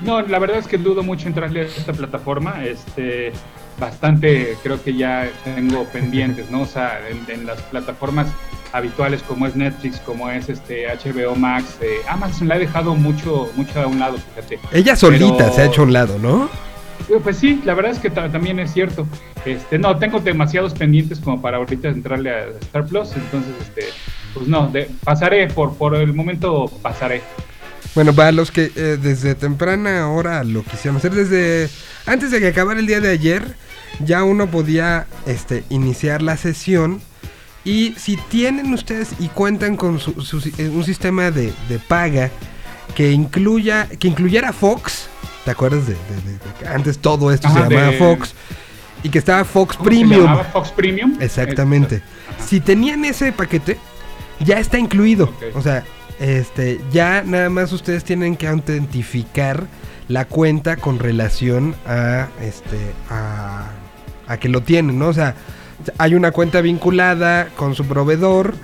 No, 0.00 0.20
la 0.22 0.38
verdad 0.38 0.58
es 0.58 0.66
que 0.66 0.76
dudo 0.76 1.02
mucho 1.02 1.28
entrarle 1.28 1.60
a 1.60 1.64
esta 1.64 1.92
plataforma. 1.92 2.64
Este, 2.64 3.32
bastante 3.78 4.56
creo 4.62 4.82
que 4.82 4.94
ya 4.94 5.28
tengo 5.44 5.84
pendientes, 5.86 6.50
¿no? 6.50 6.62
O 6.62 6.66
sea, 6.66 7.00
en, 7.08 7.24
en 7.32 7.46
las 7.46 7.60
plataformas 7.62 8.26
habituales 8.72 9.22
como 9.22 9.46
es 9.46 9.54
Netflix, 9.56 10.00
como 10.00 10.28
es 10.30 10.48
este 10.48 10.86
HBO 10.88 11.36
Max, 11.36 11.76
eh, 11.80 11.98
Amazon 12.08 12.48
la 12.48 12.56
he 12.56 12.58
dejado 12.58 12.94
mucho, 12.96 13.48
mucho 13.56 13.80
a 13.80 13.86
un 13.86 13.98
lado, 14.00 14.16
fíjate. 14.18 14.58
Ella 14.72 14.96
solita 14.96 15.36
Pero- 15.38 15.52
se 15.52 15.62
ha 15.62 15.64
hecho 15.66 15.82
a 15.82 15.84
un 15.84 15.92
lado, 15.92 16.18
¿no? 16.18 16.50
Eh, 17.08 17.20
Pues 17.22 17.36
sí, 17.38 17.60
la 17.64 17.74
verdad 17.74 17.92
es 17.92 17.98
que 17.98 18.10
ta- 18.10 18.30
también 18.30 18.58
es 18.58 18.72
cierto. 18.72 19.06
Este, 19.44 19.78
no, 19.78 19.96
tengo 19.98 20.20
demasiados 20.20 20.74
pendientes 20.74 21.20
como 21.20 21.40
para 21.40 21.58
ahorita 21.58 21.88
entrarle 21.88 22.30
a 22.30 22.44
Star 22.62 22.84
Plus, 22.86 23.12
entonces, 23.14 23.52
este, 23.60 23.84
pues 24.34 24.46
no, 24.48 24.68
de- 24.68 24.90
pasaré, 25.04 25.46
por, 25.48 25.74
por 25.76 25.94
el 25.94 26.12
momento 26.12 26.66
pasaré. 26.82 27.22
Bueno, 27.94 28.12
para 28.12 28.32
los 28.32 28.50
que 28.50 28.72
eh, 28.74 28.98
desde 29.00 29.34
temprana 29.36 30.10
hora 30.10 30.42
lo 30.42 30.62
quisieron 30.64 30.96
hacer, 30.96 31.12
desde 31.14 31.70
antes 32.06 32.30
de 32.32 32.40
que 32.40 32.48
acabara 32.48 32.80
el 32.80 32.86
día 32.86 33.00
de 33.00 33.10
ayer, 33.10 33.54
ya 34.00 34.24
uno 34.24 34.48
podía 34.48 35.06
este, 35.26 35.62
iniciar 35.70 36.20
la 36.20 36.36
sesión. 36.36 37.00
Y 37.64 37.94
si 37.96 38.16
tienen 38.16 38.74
ustedes 38.74 39.10
y 39.20 39.28
cuentan 39.28 39.76
con 39.76 39.98
su- 40.00 40.52
eh, 40.58 40.68
un 40.68 40.84
sistema 40.84 41.30
de, 41.30 41.52
de 41.68 41.78
paga 41.78 42.30
que 42.94 43.12
incluya 43.12 43.88
que 43.98 44.08
incluyera 44.08 44.52
Fox, 44.52 45.08
¿te 45.44 45.52
acuerdas 45.52 45.86
de, 45.86 45.94
de- 45.94 46.68
antes 46.68 46.98
todo 46.98 47.32
esto 47.32 47.46
Ajá, 47.48 47.68
se 47.68 47.74
llamaba 47.74 47.92
Fox? 47.92 48.34
Y 49.02 49.08
que 49.10 49.18
estaba 49.18 49.44
Fox 49.44 49.76
¿Cómo 49.76 49.84
se 49.90 49.96
Premium. 49.96 50.20
llamaba? 50.24 50.44
Fox 50.44 50.70
Premium. 50.72 51.16
Exactamente. 51.20 52.02
Ajá. 52.36 52.44
Si 52.46 52.60
tenían 52.60 53.04
ese 53.04 53.32
paquete, 53.32 53.78
ya 54.40 54.58
está 54.58 54.78
incluido. 54.78 55.32
O 55.54 55.62
sea, 55.62 55.84
este, 56.20 56.80
ya 56.92 57.22
nada 57.24 57.50
más 57.50 57.72
ustedes 57.72 58.04
tienen 58.04 58.36
que 58.36 58.46
autentificar 58.46 59.66
la 60.08 60.26
cuenta 60.26 60.76
con 60.76 60.98
relación 60.98 61.74
a 61.86 62.28
este 62.40 62.78
a, 63.08 63.70
a 64.26 64.36
que 64.36 64.48
lo 64.48 64.62
tienen, 64.62 64.98
¿no? 64.98 65.08
O 65.08 65.12
sea, 65.12 65.34
hay 65.98 66.14
una 66.14 66.30
cuenta 66.30 66.60
vinculada 66.60 67.48
con 67.56 67.74
su 67.74 67.84
proveedor 67.86 68.54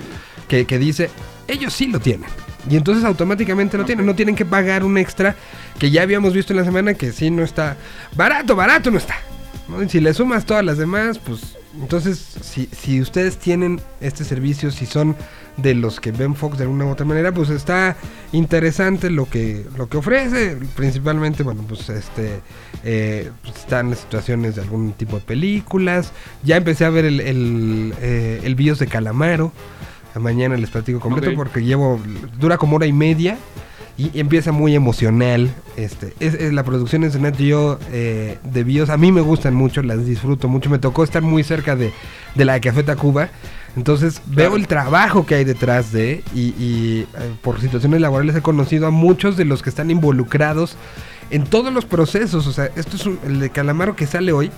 que, 0.49 0.67
que 0.67 0.79
dice, 0.79 1.11
ellos 1.49 1.73
sí 1.73 1.87
lo 1.87 2.01
tienen. 2.01 2.29
Y 2.69 2.77
entonces 2.77 3.05
automáticamente 3.05 3.79
lo 3.79 3.85
tienen, 3.85 4.05
no 4.05 4.15
tienen 4.15 4.37
que 4.37 4.45
pagar 4.45 4.85
un 4.85 4.99
extra 4.99 5.35
que 5.79 5.91
ya 5.91 6.03
habíamos 6.03 6.35
visto 6.35 6.53
en 6.53 6.59
la 6.59 6.65
semana 6.65 6.95
que 6.95 7.13
sí 7.13 7.31
no 7.31 7.43
está 7.43 7.77
barato, 8.15 8.55
barato 8.55 8.91
no 8.91 8.99
está. 8.99 9.17
¿no? 9.69 9.83
Y 9.83 9.89
si 9.89 10.01
le 10.01 10.13
sumas 10.13 10.45
todas 10.45 10.65
las 10.65 10.77
demás, 10.77 11.19
pues 11.19 11.57
entonces 11.81 12.19
si, 12.43 12.69
si 12.73 13.01
ustedes 13.01 13.39
tienen 13.39 13.81
este 14.01 14.25
servicio, 14.25 14.71
si 14.71 14.85
son 14.85 15.17
de 15.63 15.75
los 15.75 16.01
que 16.01 16.13
ven 16.13 16.35
Fox 16.35 16.59
de 16.59 16.65
alguna 16.65 16.85
u 16.85 16.91
otra 16.91 17.05
manera, 17.07 17.33
pues 17.33 17.51
está 17.51 17.97
interesante 18.33 19.11
lo 19.11 19.27
que 19.29 19.65
lo 19.77 19.89
que 19.89 19.97
ofrece. 19.99 20.57
Principalmente, 20.77 21.43
bueno, 21.43 21.65
pues 21.69 21.89
este 21.89 22.41
eh, 22.85 23.31
pues, 23.43 23.57
están 23.57 23.91
las 23.91 24.01
situaciones 24.01 24.57
de 24.57 24.63
algún 24.63 24.93
tipo 24.93 25.17
de 25.17 25.23
películas. 25.23 26.13
Ya 26.43 26.57
empecé 26.57 26.85
a 26.85 26.91
ver 26.91 27.05
el, 27.05 27.21
el, 27.21 27.95
eh, 28.01 28.41
el 28.45 28.55
BIOS 28.55 28.79
de 28.79 28.87
Calamaro. 28.87 29.53
Mañana 30.19 30.57
les 30.57 30.71
platico 30.71 30.99
completo 30.99 31.31
porque 31.37 31.63
llevo 31.63 32.01
dura 32.41 32.59
como 32.59 32.77
hora 32.77 32.87
y 32.87 32.93
media 32.93 33.39
y 33.97 34.19
empieza 34.19 34.51
muy 34.51 34.75
emocional. 34.75 35.51
Este, 35.77 36.15
es, 36.19 36.35
es- 36.35 36.53
la 36.53 36.65
producción 36.65 37.05
es 37.05 37.19
Nat 37.21 37.37
Geo 37.37 37.79
eh, 37.93 38.39
de 38.43 38.65
BIOS. 38.65 38.91
A 38.91 38.97
mí 38.97 39.13
me 39.13 39.21
gustan 39.21 39.55
mucho, 39.55 39.83
las 39.83 40.05
disfruto 40.05 40.49
mucho. 40.49 40.69
Me 40.69 40.79
tocó 40.81 41.05
estar 41.05 41.23
muy 41.23 41.45
cerca 41.45 41.77
de, 41.77 41.93
de 42.35 42.45
la 42.45 42.55
de 42.55 42.61
Café 42.61 42.83
Tacuba. 42.83 43.29
Entonces 43.77 44.21
veo 44.27 44.57
el 44.57 44.67
trabajo 44.67 45.25
que 45.27 45.37
hay 45.37 45.45
detrás 45.45 45.93
de 45.93 46.25
y, 46.35 46.41
y, 46.59 47.07
eh, 47.15 47.35
por 47.43 47.61
situaciones 47.61 48.01
laborales 48.01 48.35
he 48.35 48.43
conocido 48.43 48.87
a 48.87 48.91
muchos 48.91 49.37
de 49.37 49.45
los 49.45 49.63
que 49.63 49.71
están 49.71 49.91
involucrados 49.91 50.77
en 51.31 51.45
todos 51.45 51.73
los 51.73 51.85
procesos. 51.85 52.47
O 52.49 52.53
sea, 52.53 52.69
esto 52.75 52.97
es 52.97 53.07
un- 53.07 53.19
el 53.25 53.39
de 53.41 53.51
Calamaro 53.51 53.95
que 53.95 54.07
sale 54.07 54.33
hoy. 54.33 54.51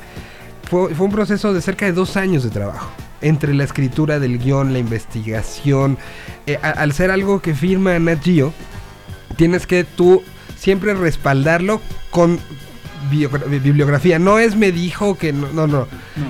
Fue, 0.70 0.94
fue 0.94 1.06
un 1.06 1.12
proceso 1.12 1.52
de 1.52 1.60
cerca 1.60 1.84
de 1.86 1.92
dos 1.92 2.16
años 2.16 2.42
de 2.42 2.50
trabajo. 2.50 2.90
Entre 3.20 3.52
la 3.54 3.64
escritura 3.64 4.18
del 4.18 4.38
guion, 4.38 4.72
la 4.72 4.78
investigación. 4.78 5.98
Eh, 6.46 6.58
a- 6.62 6.70
al 6.70 6.92
ser 6.92 7.10
algo 7.10 7.42
que 7.42 7.54
firma 7.54 7.98
Nat 7.98 8.22
Geo, 8.24 8.54
tienes 9.36 9.66
que 9.66 9.84
tú 9.84 10.22
siempre 10.56 10.94
respaldarlo 10.94 11.80
con 12.10 12.38
bibliografía. 13.10 14.18
No 14.18 14.38
es 14.38 14.56
me 14.56 14.72
dijo 14.72 15.16
que 15.16 15.32
no, 15.32 15.48
no, 15.52 15.66
no. 15.66 15.78
No, 15.78 15.86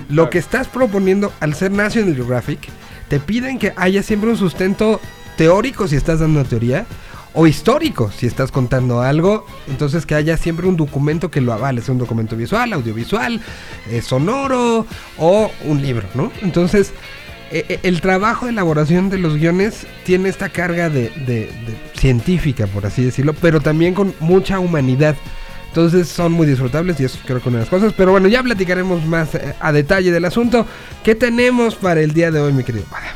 Lo 0.09 0.15
claro. 0.15 0.31
que 0.31 0.39
estás 0.39 0.69
proponiendo 0.69 1.33
al 1.41 1.55
ser 1.55 1.71
National 1.71 2.15
Geographic, 2.15 2.69
te 3.09 3.21
piden 3.21 3.59
que 3.59 3.73
haya 3.77 4.03
siempre 4.03 4.31
un 4.31 4.37
sustento 4.37 5.01
teórico 5.37 5.89
si 5.89 5.97
estás 5.97 6.21
dando 6.21 6.41
una 6.41 6.49
teoría, 6.49 6.87
o 7.35 7.47
histórico 7.47 8.11
si 8.11 8.27
estás 8.27 8.53
contando 8.53 9.01
algo, 9.01 9.47
entonces 9.69 10.05
que 10.05 10.15
haya 10.15 10.37
siempre 10.37 10.67
un 10.67 10.77
documento 10.77 11.31
que 11.31 11.41
lo 11.41 11.53
avale, 11.55 11.81
sea 11.81 11.93
un 11.93 11.99
documento 11.99 12.37
visual, 12.37 12.73
audiovisual, 12.75 13.41
eh, 13.91 14.03
sonoro 14.03 14.87
o 15.19 15.51
un 15.65 15.81
libro, 15.81 16.07
¿no? 16.15 16.31
Entonces, 16.43 16.93
eh, 17.51 17.65
eh, 17.71 17.81
el 17.85 18.03
trabajo 18.03 18.45
de 18.47 18.53
elaboración 18.53 19.09
de 19.09 19.17
los 19.19 19.37
guiones 19.37 19.87
tiene 20.05 20.29
esta 20.29 20.51
carga 20.51 20.91
de, 20.91 21.09
de- 21.27 21.47
de 21.47 21.77
científica, 21.99 22.67
por 22.67 22.85
así 22.85 23.03
decirlo, 23.03 23.33
pero 23.35 23.61
también 23.61 23.95
con 23.95 24.15
mucha 24.21 24.59
humanidad. 24.59 25.17
Entonces 25.73 26.07
son 26.09 26.33
muy 26.33 26.47
disfrutables 26.47 27.01
y 27.01 27.05
eso 27.05 27.19
creo 27.25 27.41
que 27.41 27.49
una 27.49 27.59
de 27.61 27.63
las 27.65 27.71
cosas. 27.71 27.95
Pero 27.97 28.11
bueno, 28.11 28.29
ya 28.29 28.43
platicaremos 28.43 29.07
más 29.07 29.35
eh, 29.35 29.55
a 29.59 29.73
detalle 29.73 30.13
del 30.13 30.27
asunto. 30.27 30.67
¿Qué 31.03 31.15
tenemos 31.15 31.77
para 31.77 32.03
el 32.03 32.13
día 32.13 32.31
de 32.31 32.41
hoy, 32.41 32.53
mi 32.53 32.63
querido 32.63 32.85
Pada? 32.91 33.15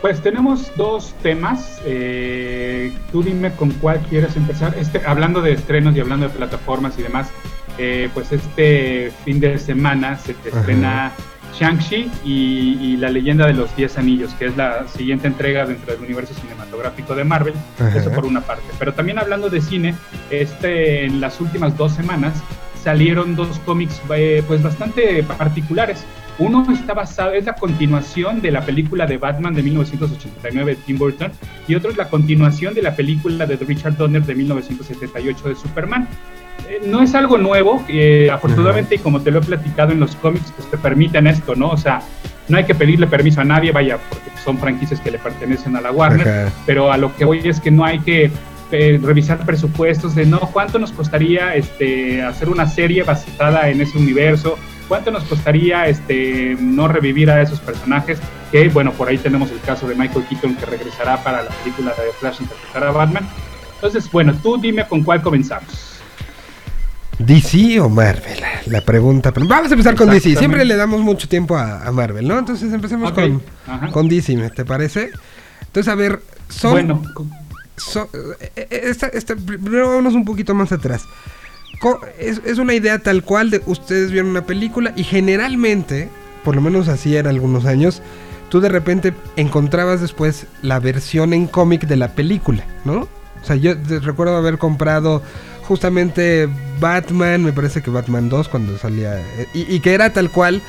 Pues 0.00 0.22
tenemos 0.22 0.72
dos 0.76 1.14
temas. 1.22 1.82
eh, 1.84 2.92
tú 3.12 3.22
dime 3.22 3.52
con 3.52 3.72
cuál 3.72 4.00
quieres 4.08 4.36
empezar. 4.36 4.74
Este, 4.78 5.02
hablando 5.06 5.42
de 5.42 5.52
estrenos 5.52 5.94
y 5.94 6.00
hablando 6.00 6.28
de 6.28 6.32
plataformas 6.34 6.98
y 6.98 7.02
demás, 7.02 7.28
eh, 7.76 8.08
pues 8.14 8.32
este 8.32 9.12
fin 9.26 9.38
de 9.38 9.58
semana 9.58 10.16
se 10.16 10.32
te 10.32 10.48
Ajá. 10.48 10.60
estrena 10.60 11.12
Shang-Chi 11.58 12.10
y, 12.24 12.78
y 12.80 12.96
la 12.96 13.10
leyenda 13.10 13.46
de 13.46 13.54
los 13.54 13.74
10 13.76 13.98
anillos, 13.98 14.34
que 14.34 14.46
es 14.46 14.56
la 14.56 14.86
siguiente 14.88 15.26
entrega 15.26 15.66
dentro 15.66 15.92
del 15.92 16.02
universo 16.02 16.34
cinematográfico 16.34 17.14
de 17.14 17.24
Marvel. 17.24 17.54
Ajá. 17.78 17.98
Eso 17.98 18.10
por 18.10 18.26
una 18.26 18.40
parte. 18.40 18.64
Pero 18.78 18.92
también 18.92 19.18
hablando 19.18 19.48
de 19.50 19.60
cine, 19.60 19.94
este, 20.30 21.04
en 21.04 21.20
las 21.20 21.40
últimas 21.40 21.76
dos 21.76 21.92
semanas 21.92 22.42
salieron 22.86 23.34
dos 23.34 23.58
cómics 23.64 24.00
eh, 24.14 24.44
pues 24.46 24.62
bastante 24.62 25.22
particulares. 25.24 26.04
Uno 26.38 26.64
está 26.70 26.94
basado, 26.94 27.32
es 27.32 27.44
la 27.44 27.54
continuación 27.54 28.40
de 28.42 28.50
la 28.50 28.60
película 28.60 29.06
de 29.06 29.16
Batman 29.16 29.54
de 29.54 29.62
1989 29.64 30.76
de 30.76 30.82
Tim 30.82 30.98
Burton 30.98 31.32
y 31.66 31.74
otro 31.74 31.90
es 31.90 31.96
la 31.96 32.08
continuación 32.08 32.74
de 32.74 32.82
la 32.82 32.94
película 32.94 33.44
de 33.44 33.56
Richard 33.56 33.96
Donner 33.96 34.22
de 34.22 34.34
1978 34.34 35.48
de 35.48 35.56
Superman. 35.56 36.06
Eh, 36.68 36.80
no 36.84 37.02
es 37.02 37.14
algo 37.14 37.38
nuevo, 37.38 37.84
eh, 37.88 38.28
afortunadamente, 38.32 38.96
y 38.96 38.98
como 38.98 39.20
te 39.20 39.30
lo 39.30 39.38
he 39.38 39.42
platicado 39.42 39.92
en 39.92 40.00
los 40.00 40.16
cómics, 40.16 40.52
pues 40.56 40.70
te 40.70 40.78
permiten 40.78 41.26
esto, 41.26 41.54
¿no? 41.54 41.70
O 41.70 41.76
sea, 41.76 42.00
no 42.48 42.56
hay 42.56 42.64
que 42.64 42.74
pedirle 42.74 43.06
permiso 43.06 43.40
a 43.40 43.44
nadie, 43.44 43.72
vaya, 43.72 43.98
porque 44.08 44.30
son 44.42 44.58
franquicias 44.58 45.00
que 45.00 45.10
le 45.10 45.18
pertenecen 45.18 45.76
a 45.76 45.80
la 45.80 45.92
Warner, 45.92 46.28
Ajá. 46.28 46.52
pero 46.64 46.92
a 46.92 46.96
lo 46.96 47.14
que 47.14 47.24
voy 47.24 47.40
es 47.44 47.60
que 47.60 47.70
no 47.70 47.84
hay 47.84 48.00
que 48.00 48.30
eh, 48.72 48.98
revisar 49.00 49.46
presupuestos 49.46 50.16
de 50.16 50.26
no 50.26 50.40
cuánto 50.40 50.80
nos 50.80 50.90
costaría 50.90 51.54
este 51.54 52.20
hacer 52.24 52.48
una 52.48 52.66
serie 52.66 53.04
basada 53.04 53.68
en 53.68 53.80
ese 53.80 53.96
universo 53.96 54.58
cuánto 54.88 55.12
nos 55.12 55.22
costaría 55.22 55.86
este 55.86 56.56
no 56.58 56.88
revivir 56.88 57.30
a 57.30 57.40
esos 57.40 57.60
personajes 57.60 58.18
que 58.50 58.68
bueno 58.70 58.90
por 58.90 59.08
ahí 59.08 59.18
tenemos 59.18 59.52
el 59.52 59.60
caso 59.60 59.86
de 59.86 59.94
Michael 59.94 60.24
Keaton 60.28 60.56
que 60.56 60.66
regresará 60.66 61.22
para 61.22 61.42
la 61.42 61.50
película 61.50 61.92
de 61.92 62.10
Flash 62.18 62.40
interpretar 62.40 62.82
a 62.82 62.90
Batman. 62.90 63.28
Entonces 63.76 64.10
bueno 64.10 64.34
tú 64.42 64.58
dime 64.60 64.84
con 64.88 65.04
cuál 65.04 65.22
comenzamos 65.22 65.85
DC 67.18 67.80
o 67.80 67.88
Marvel, 67.88 68.38
la 68.66 68.80
pregunta. 68.82 69.32
pero 69.32 69.46
Vamos 69.46 69.70
a 69.70 69.74
empezar 69.74 69.94
con 69.94 70.10
DC. 70.10 70.36
Siempre 70.36 70.64
le 70.64 70.76
damos 70.76 71.00
mucho 71.00 71.28
tiempo 71.28 71.56
a, 71.56 71.86
a 71.86 71.92
Marvel, 71.92 72.26
¿no? 72.28 72.38
Entonces 72.38 72.72
empecemos 72.72 73.12
con, 73.12 73.42
ajá. 73.66 73.90
con 73.90 74.08
DC, 74.08 74.36
¿me- 74.36 74.50
¿te 74.50 74.64
parece? 74.64 75.10
Entonces, 75.62 75.92
a 75.92 75.94
ver, 75.94 76.20
son... 76.48 76.72
bueno 76.72 77.02
son- 77.76 78.08
eh, 78.40 78.50
eh, 78.56 78.80
esta- 78.84 79.08
esta- 79.08 79.36
primero 79.36 79.88
vámonos 79.88 80.14
un 80.14 80.24
poquito 80.24 80.54
más 80.54 80.72
atrás. 80.72 81.04
Es, 82.18 82.40
es 82.44 82.58
una 82.58 82.72
idea 82.74 82.98
tal 82.98 83.22
cual 83.22 83.50
de 83.50 83.62
ustedes 83.66 84.10
vieron 84.10 84.30
una 84.30 84.46
película 84.46 84.92
y 84.96 85.04
generalmente, 85.04 86.08
por 86.42 86.54
lo 86.54 86.62
menos 86.62 86.88
así 86.88 87.16
era 87.16 87.28
algunos 87.30 87.66
años, 87.66 88.00
tú 88.48 88.60
de 88.60 88.70
repente 88.70 89.12
encontrabas 89.36 90.00
después 90.00 90.46
la 90.62 90.80
versión 90.80 91.32
en 91.34 91.46
cómic 91.46 91.86
de 91.86 91.96
la 91.96 92.08
película, 92.14 92.64
¿no? 92.86 93.00
O 93.42 93.44
sea, 93.46 93.56
yo 93.56 93.74
recuerdo 94.02 94.36
haber 94.36 94.56
comprado 94.58 95.22
justamente 95.66 96.48
Batman, 96.80 97.42
me 97.44 97.52
parece 97.52 97.82
que 97.82 97.90
Batman 97.90 98.28
2 98.28 98.48
cuando 98.48 98.78
salía, 98.78 99.18
eh, 99.20 99.46
y, 99.54 99.80
que 99.80 99.94
era 99.94 100.12
tal 100.12 100.30
cual 100.30 100.62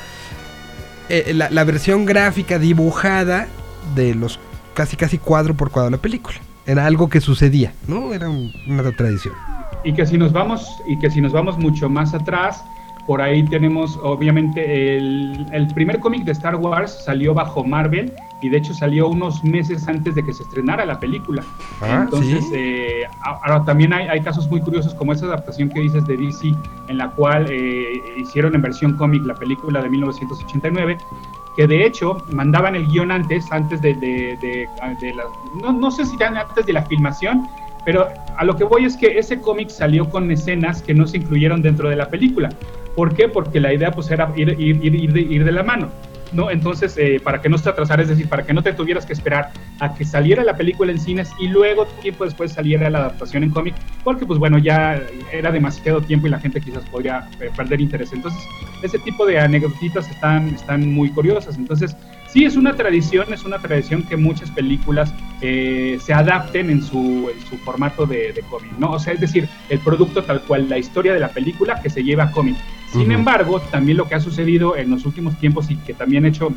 eh, 1.08 1.32
la, 1.34 1.48
la 1.50 1.64
versión 1.64 2.04
gráfica 2.04 2.58
dibujada 2.58 3.46
de 3.94 4.14
los 4.14 4.38
casi 4.74 4.96
casi 4.96 5.18
cuadro 5.18 5.54
por 5.54 5.70
cuadro 5.70 5.90
de 5.90 5.96
la 5.96 6.02
película. 6.02 6.36
Era 6.66 6.84
algo 6.86 7.08
que 7.08 7.20
sucedía, 7.20 7.72
¿no? 7.86 8.12
Era 8.12 8.28
un- 8.28 8.52
una 8.68 8.82
tradición. 8.92 9.34
y 9.84 9.92
que 9.94 10.04
si 10.06 10.18
nos 10.18 10.32
vamos 10.32 10.66
y 10.88 10.98
que 10.98 11.10
si 11.10 11.20
nos 11.20 11.32
vamos 11.32 11.56
mucho 11.58 11.88
más 11.88 12.12
atrás 12.12 12.62
por 13.08 13.22
ahí 13.22 13.42
tenemos 13.42 13.98
obviamente 14.02 14.96
el, 14.98 15.46
el 15.50 15.66
primer 15.68 15.98
cómic 15.98 16.24
de 16.24 16.32
Star 16.32 16.56
Wars 16.56 17.04
salió 17.06 17.32
bajo 17.32 17.64
Marvel 17.64 18.12
y 18.42 18.50
de 18.50 18.58
hecho 18.58 18.74
salió 18.74 19.08
unos 19.08 19.42
meses 19.42 19.88
antes 19.88 20.14
de 20.14 20.22
que 20.22 20.32
se 20.34 20.42
estrenara 20.44 20.84
la 20.84 21.00
película 21.00 21.42
Ah, 21.80 22.02
entonces 22.04 22.44
¿sí? 22.44 22.52
eh, 22.54 23.02
ahora 23.22 23.64
también 23.64 23.94
hay, 23.94 24.06
hay 24.08 24.20
casos 24.20 24.46
muy 24.50 24.60
curiosos 24.60 24.94
como 24.94 25.12
esa 25.14 25.24
adaptación 25.24 25.70
que 25.70 25.80
dices 25.80 26.06
de 26.06 26.16
DC 26.18 26.54
en 26.88 26.98
la 26.98 27.08
cual 27.12 27.46
eh, 27.50 28.02
hicieron 28.18 28.54
en 28.54 28.60
versión 28.62 28.92
cómic 28.98 29.24
la 29.24 29.34
película 29.34 29.80
de 29.80 29.88
1989 29.88 30.98
que 31.56 31.66
de 31.66 31.86
hecho 31.86 32.18
mandaban 32.30 32.76
el 32.76 32.86
guion 32.88 33.10
antes, 33.10 33.50
antes 33.50 33.80
de, 33.80 33.94
de, 33.94 34.36
de- 34.42 34.68
de 35.00 35.14
la, 35.14 35.24
no, 35.62 35.72
no 35.72 35.90
sé 35.90 36.04
si 36.04 36.14
eran 36.16 36.36
antes 36.36 36.64
de 36.66 36.72
la 36.72 36.82
filmación, 36.82 37.48
pero 37.84 38.06
a 38.36 38.44
lo 38.44 38.54
que 38.54 38.64
voy 38.64 38.84
es 38.84 38.96
que 38.96 39.18
ese 39.18 39.40
cómic 39.40 39.68
salió 39.70 40.08
con 40.08 40.30
escenas 40.30 40.82
que 40.82 40.94
no 40.94 41.06
se 41.06 41.16
incluyeron 41.16 41.62
dentro 41.62 41.88
de 41.88 41.96
la 41.96 42.08
película. 42.10 42.50
¿Por 42.98 43.14
qué? 43.14 43.28
Porque 43.28 43.60
la 43.60 43.72
idea 43.72 43.92
pues 43.92 44.10
era 44.10 44.32
ir, 44.34 44.56
ir, 44.58 44.84
ir, 44.84 44.92
ir 44.96 45.12
de, 45.12 45.20
ir 45.20 45.44
de 45.44 45.52
la 45.52 45.62
mano. 45.62 45.88
¿no? 46.32 46.50
Entonces, 46.50 46.96
eh, 46.98 47.20
para 47.22 47.40
que 47.40 47.48
no 47.48 47.56
se 47.56 47.68
atrasara, 47.68 48.02
es 48.02 48.08
decir, 48.08 48.28
para 48.28 48.44
que 48.44 48.52
no 48.52 48.60
te 48.60 48.72
tuvieras 48.72 49.06
que 49.06 49.12
esperar 49.12 49.52
a 49.78 49.94
que 49.94 50.04
saliera 50.04 50.42
la 50.42 50.56
película 50.56 50.90
en 50.90 50.98
cines 50.98 51.30
y 51.38 51.46
luego 51.46 51.86
tiempo 52.02 52.24
después 52.24 52.52
saliera 52.52 52.90
la 52.90 52.98
adaptación 52.98 53.44
en 53.44 53.50
cómic, 53.50 53.76
porque 54.02 54.26
pues 54.26 54.40
bueno, 54.40 54.58
ya 54.58 55.00
era 55.32 55.52
demasiado 55.52 56.00
tiempo 56.00 56.26
y 56.26 56.30
la 56.30 56.40
gente 56.40 56.60
quizás 56.60 56.84
podría 56.86 57.28
eh, 57.40 57.50
perder 57.56 57.80
interés. 57.80 58.12
Entonces, 58.12 58.42
ese 58.82 58.98
tipo 58.98 59.24
de 59.26 59.38
anécdotas 59.38 60.10
están, 60.10 60.48
están 60.48 60.92
muy 60.92 61.10
curiosas. 61.10 61.56
Entonces, 61.56 61.96
sí, 62.26 62.46
es 62.46 62.56
una 62.56 62.74
tradición, 62.74 63.32
es 63.32 63.44
una 63.44 63.58
tradición 63.58 64.02
que 64.02 64.16
muchas 64.16 64.50
películas 64.50 65.14
eh, 65.40 65.98
se 66.04 66.12
adapten 66.12 66.68
en 66.68 66.82
su, 66.82 67.30
en 67.32 67.46
su 67.46 67.58
formato 67.58 68.06
de, 68.06 68.32
de 68.32 68.42
cómic, 68.42 68.72
¿no? 68.76 68.90
O 68.90 68.98
sea, 68.98 69.12
es 69.12 69.20
decir, 69.20 69.48
el 69.68 69.78
producto 69.78 70.24
tal 70.24 70.42
cual, 70.42 70.68
la 70.68 70.78
historia 70.78 71.14
de 71.14 71.20
la 71.20 71.28
película 71.28 71.80
que 71.80 71.90
se 71.90 72.02
lleva 72.02 72.24
a 72.24 72.32
cómic. 72.32 72.56
Sin 72.92 73.12
embargo, 73.12 73.60
también 73.60 73.98
lo 73.98 74.08
que 74.08 74.14
ha 74.14 74.20
sucedido 74.20 74.76
en 74.76 74.90
los 74.90 75.04
últimos 75.04 75.38
tiempos 75.38 75.70
y 75.70 75.76
que 75.76 75.92
también 75.92 76.24
ha 76.24 76.28
hecho 76.28 76.54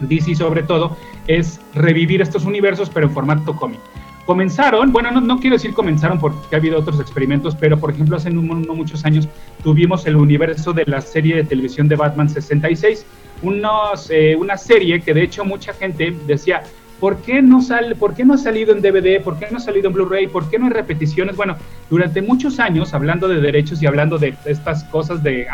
DC 0.00 0.34
sobre 0.34 0.62
todo, 0.62 0.96
es 1.26 1.60
revivir 1.74 2.22
estos 2.22 2.44
universos 2.44 2.90
pero 2.90 3.06
en 3.06 3.12
formato 3.12 3.54
cómic. 3.56 3.80
Comenzaron, 4.26 4.92
bueno, 4.92 5.10
no, 5.10 5.22
no 5.22 5.38
quiero 5.38 5.56
decir 5.56 5.72
comenzaron 5.72 6.18
porque 6.20 6.54
ha 6.54 6.58
habido 6.58 6.78
otros 6.78 7.00
experimentos, 7.00 7.54
pero 7.54 7.78
por 7.78 7.90
ejemplo 7.90 8.16
hace 8.16 8.30
no, 8.30 8.42
no 8.42 8.74
muchos 8.74 9.04
años 9.06 9.26
tuvimos 9.62 10.06
el 10.06 10.16
universo 10.16 10.74
de 10.74 10.84
la 10.86 11.00
serie 11.00 11.36
de 11.36 11.44
televisión 11.44 11.88
de 11.88 11.96
Batman 11.96 12.28
66, 12.28 13.06
unos, 13.40 14.10
eh, 14.10 14.36
una 14.36 14.58
serie 14.58 15.00
que 15.00 15.14
de 15.14 15.22
hecho 15.22 15.44
mucha 15.46 15.72
gente 15.72 16.14
decía, 16.26 16.62
¿por 17.00 17.18
qué, 17.22 17.42
no 17.42 17.62
sale, 17.62 17.94
¿por 17.94 18.14
qué 18.14 18.24
no 18.24 18.34
ha 18.34 18.38
salido 18.38 18.74
en 18.74 18.82
DVD? 18.82 19.22
¿Por 19.22 19.38
qué 19.38 19.46
no 19.50 19.58
ha 19.58 19.60
salido 19.60 19.88
en 19.88 19.94
Blu-ray? 19.94 20.26
¿Por 20.28 20.48
qué 20.50 20.58
no 20.58 20.66
hay 20.66 20.72
repeticiones? 20.72 21.36
Bueno, 21.36 21.56
durante 21.90 22.22
muchos 22.22 22.58
años, 22.58 22.94
hablando 22.94 23.28
de 23.28 23.40
derechos 23.40 23.82
y 23.82 23.86
hablando 23.86 24.18
de 24.18 24.34
estas 24.44 24.84
cosas 24.84 25.22
de, 25.22 25.46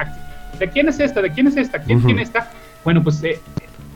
¿de 0.58 0.68
quién 0.70 0.88
es 0.88 1.00
esta? 1.00 1.20
¿De 1.22 1.30
quién 1.30 1.46
es 1.46 1.56
esta? 1.56 1.80
¿Quién 1.80 1.98
Ujú. 1.98 2.06
tiene 2.06 2.22
esta? 2.22 2.50
Bueno, 2.84 3.02
pues 3.02 3.22
eh, 3.24 3.40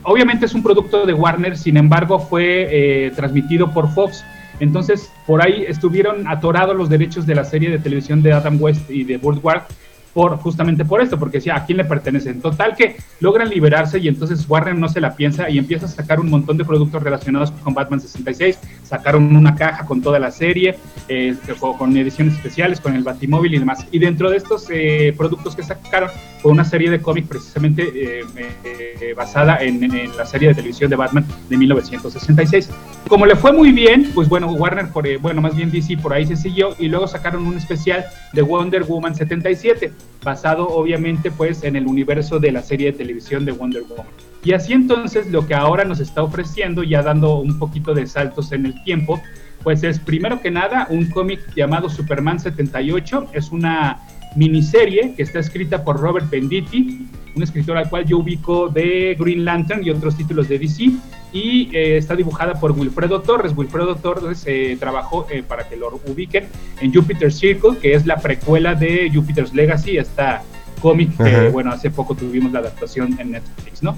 obviamente 0.03 0.45
es 0.45 0.53
un 0.53 0.63
producto 0.63 1.05
de 1.05 1.13
Warner, 1.13 1.57
sin 1.57 1.77
embargo 1.77 2.19
fue 2.19 2.67
eh, 2.69 3.11
transmitido 3.15 3.71
por 3.71 3.89
Fox. 3.93 4.23
Entonces, 4.59 5.09
por 5.25 5.41
ahí 5.41 5.63
estuvieron 5.67 6.27
atorados 6.27 6.75
los 6.75 6.89
derechos 6.89 7.25
de 7.25 7.35
la 7.35 7.45
serie 7.45 7.69
de 7.69 7.79
televisión 7.79 8.21
de 8.21 8.33
Adam 8.33 8.61
West 8.61 8.89
y 8.89 9.05
de 9.05 9.17
Ward 9.17 9.63
por, 10.13 10.37
justamente 10.37 10.85
por 10.85 11.01
esto, 11.01 11.17
porque 11.17 11.37
decía, 11.37 11.55
¿a 11.55 11.65
quién 11.65 11.77
le 11.77 11.85
pertenecen? 11.85 12.41
Total 12.41 12.75
que 12.75 12.97
logran 13.19 13.49
liberarse 13.49 13.99
y 13.99 14.07
entonces 14.07 14.45
Warner 14.47 14.75
no 14.75 14.89
se 14.89 15.01
la 15.01 15.15
piensa 15.15 15.49
y 15.49 15.57
empieza 15.57 15.85
a 15.85 15.89
sacar 15.89 16.19
un 16.19 16.29
montón 16.29 16.57
de 16.57 16.65
productos 16.65 17.01
relacionados 17.03 17.51
con 17.51 17.73
Batman 17.73 17.99
66. 17.99 18.59
Sacaron 18.83 19.35
una 19.35 19.55
caja 19.55 19.85
con 19.85 20.01
toda 20.01 20.19
la 20.19 20.31
serie, 20.31 20.75
eh, 21.07 21.35
con, 21.77 21.95
ediciones 21.95 22.35
especiales, 22.35 22.79
con 22.79 22.95
el 22.95 23.03
Batimóvil 23.03 23.53
y 23.53 23.59
demás. 23.59 23.85
Y 23.91 23.99
dentro 23.99 24.29
de 24.29 24.37
estos 24.37 24.67
eh, 24.69 25.13
productos 25.17 25.55
que 25.55 25.63
sacaron 25.63 26.09
fue 26.41 26.51
una 26.51 26.63
serie 26.65 26.89
de 26.89 27.01
cómic 27.01 27.27
precisamente 27.27 27.83
eh, 27.93 28.23
eh, 28.63 29.13
basada 29.15 29.57
en, 29.61 29.83
en- 29.83 29.95
en 29.95 30.17
la 30.17 30.25
serie 30.25 30.49
de 30.49 30.55
televisión 30.55 30.89
de 30.89 30.95
Batman 30.95 31.25
de 31.49 31.57
1966. 31.57 32.69
Como 33.07 33.25
le 33.25 33.35
fue 33.35 33.51
muy 33.51 33.71
bien, 33.71 34.11
pues 34.13 34.29
bueno, 34.29 34.51
Warner, 34.51 34.89
por, 34.89 35.05
eh, 35.07 35.17
bueno, 35.17 35.41
más 35.41 35.55
bien 35.55 35.71
DC 35.71 35.97
por 35.97 36.13
ahí 36.13 36.25
se 36.25 36.35
siguió 36.35 36.75
y 36.79 36.87
luego 36.87 37.07
sacaron 37.07 37.45
un 37.45 37.57
especial 37.57 38.05
de 38.33 38.41
Wonder 38.41 38.83
Woman 38.83 39.15
77, 39.15 39.91
basado 40.23 40.67
obviamente 40.69 41.31
pues 41.31 41.63
en 41.63 41.75
el 41.75 41.87
universo 41.87 42.39
de 42.39 42.51
la 42.51 42.61
serie 42.61 42.91
de 42.91 42.97
televisión 42.97 43.45
de 43.45 43.51
Wonder 43.51 43.83
Woman. 43.83 44.05
Y 44.43 44.53
así 44.53 44.73
entonces 44.73 45.27
lo 45.31 45.45
que 45.45 45.53
ahora 45.55 45.83
nos 45.83 45.99
está 45.99 46.23
ofreciendo, 46.23 46.83
ya 46.83 47.01
dando 47.01 47.39
un 47.39 47.59
poquito 47.59 47.93
de 47.93 48.07
saltos 48.07 48.51
en 48.53 48.65
el 48.65 48.81
tiempo, 48.83 49.21
pues 49.63 49.83
es 49.83 49.99
primero 49.99 50.39
que 50.41 50.51
nada 50.51 50.87
un 50.89 51.09
cómic 51.09 51.41
llamado 51.55 51.89
Superman 51.89 52.39
78, 52.39 53.27
es 53.33 53.51
una 53.51 53.99
miniserie 54.35 55.13
que 55.15 55.23
está 55.23 55.39
escrita 55.39 55.83
por 55.83 55.99
Robert 55.99 56.29
Venditti, 56.29 57.07
un 57.35 57.43
escritor 57.43 57.77
al 57.77 57.89
cual 57.89 58.05
yo 58.05 58.17
ubico 58.19 58.69
de 58.69 59.15
Green 59.19 59.45
Lantern 59.45 59.83
y 59.83 59.89
otros 59.89 60.15
títulos 60.15 60.47
de 60.47 60.59
DC, 60.59 60.91
y 61.31 61.75
eh, 61.75 61.97
está 61.97 62.15
dibujada 62.15 62.59
por 62.59 62.71
Wilfredo 62.71 63.21
Torres. 63.21 63.53
Wilfredo 63.55 63.95
Torres 63.95 64.43
eh, 64.45 64.77
trabajó, 64.79 65.27
eh, 65.29 65.43
para 65.47 65.67
que 65.67 65.75
lo 65.75 65.99
ubiquen, 66.07 66.47
en 66.81 66.93
Jupiter 66.93 67.31
Circle, 67.31 67.77
que 67.77 67.93
es 67.93 68.05
la 68.05 68.17
precuela 68.17 68.75
de 68.75 69.11
Jupiter's 69.13 69.53
Legacy, 69.53 69.97
esta 69.97 70.43
cómic 70.81 71.15
que, 71.17 71.49
bueno, 71.49 71.71
hace 71.71 71.89
poco 71.91 72.15
tuvimos 72.15 72.51
la 72.51 72.59
adaptación 72.59 73.19
en 73.19 73.31
Netflix, 73.31 73.83
¿no? 73.83 73.97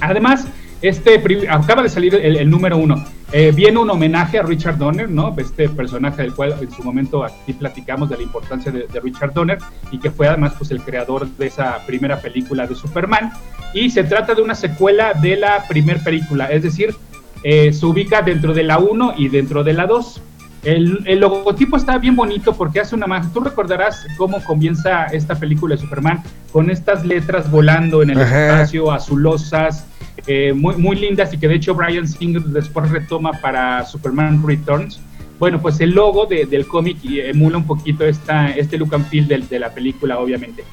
Además, 0.00 0.46
este 0.88 1.22
acaba 1.48 1.82
de 1.82 1.88
salir 1.88 2.14
el, 2.14 2.36
el 2.36 2.50
número 2.50 2.76
uno. 2.76 3.02
Eh, 3.32 3.52
viene 3.54 3.78
un 3.78 3.90
homenaje 3.90 4.38
a 4.38 4.42
Richard 4.42 4.78
Donner, 4.78 5.10
¿no? 5.10 5.34
Este 5.38 5.68
personaje 5.68 6.22
del 6.22 6.34
cual 6.34 6.54
en 6.60 6.70
su 6.70 6.82
momento 6.82 7.24
aquí 7.24 7.52
platicamos 7.52 8.08
de 8.10 8.18
la 8.18 8.22
importancia 8.22 8.70
de, 8.70 8.86
de 8.86 9.00
Richard 9.00 9.32
Donner 9.32 9.58
y 9.90 9.98
que 9.98 10.10
fue 10.10 10.28
además 10.28 10.54
pues 10.58 10.70
el 10.70 10.80
creador 10.82 11.26
de 11.26 11.46
esa 11.46 11.78
primera 11.86 12.20
película 12.20 12.66
de 12.66 12.74
Superman. 12.74 13.32
Y 13.72 13.90
se 13.90 14.04
trata 14.04 14.34
de 14.34 14.42
una 14.42 14.54
secuela 14.54 15.14
de 15.14 15.36
la 15.36 15.64
primera 15.66 15.98
película, 16.00 16.46
es 16.46 16.62
decir, 16.62 16.94
eh, 17.42 17.72
se 17.72 17.84
ubica 17.84 18.22
dentro 18.22 18.54
de 18.54 18.62
la 18.62 18.78
1 18.78 19.14
y 19.18 19.28
dentro 19.28 19.62
de 19.62 19.74
la 19.74 19.86
2. 19.86 20.22
El, 20.64 21.00
el 21.04 21.20
logotipo 21.20 21.76
está 21.76 21.98
bien 21.98 22.16
bonito 22.16 22.54
porque 22.54 22.80
hace 22.80 22.94
una 22.94 23.06
magia. 23.06 23.30
Tú 23.32 23.40
recordarás 23.40 24.06
cómo 24.16 24.42
comienza 24.42 25.04
esta 25.06 25.34
película 25.34 25.74
de 25.76 25.80
Superman 25.82 26.22
con 26.52 26.70
estas 26.70 27.04
letras 27.04 27.50
volando 27.50 28.02
en 28.02 28.10
el 28.10 28.20
Ajá. 28.20 28.46
espacio, 28.54 28.90
azulosas, 28.90 29.86
eh, 30.26 30.52
muy, 30.54 30.76
muy 30.76 30.96
lindas 30.96 31.32
y 31.34 31.38
que 31.38 31.48
de 31.48 31.56
hecho 31.56 31.74
Brian 31.74 32.08
Singer 32.08 32.42
después 32.44 32.90
retoma 32.90 33.32
para 33.42 33.84
Superman 33.84 34.42
Returns. 34.46 35.00
Bueno, 35.38 35.60
pues 35.60 35.80
el 35.80 35.90
logo 35.90 36.26
de- 36.26 36.46
del 36.46 36.66
cómic 36.66 36.96
y 37.02 37.20
emula 37.20 37.58
un 37.58 37.66
poquito 37.66 38.04
esta, 38.06 38.50
este 38.50 38.78
look 38.78 38.94
and 38.94 39.06
feel 39.08 39.26
de 39.28 39.58
la 39.58 39.70
película, 39.74 40.18
obviamente. 40.18 40.64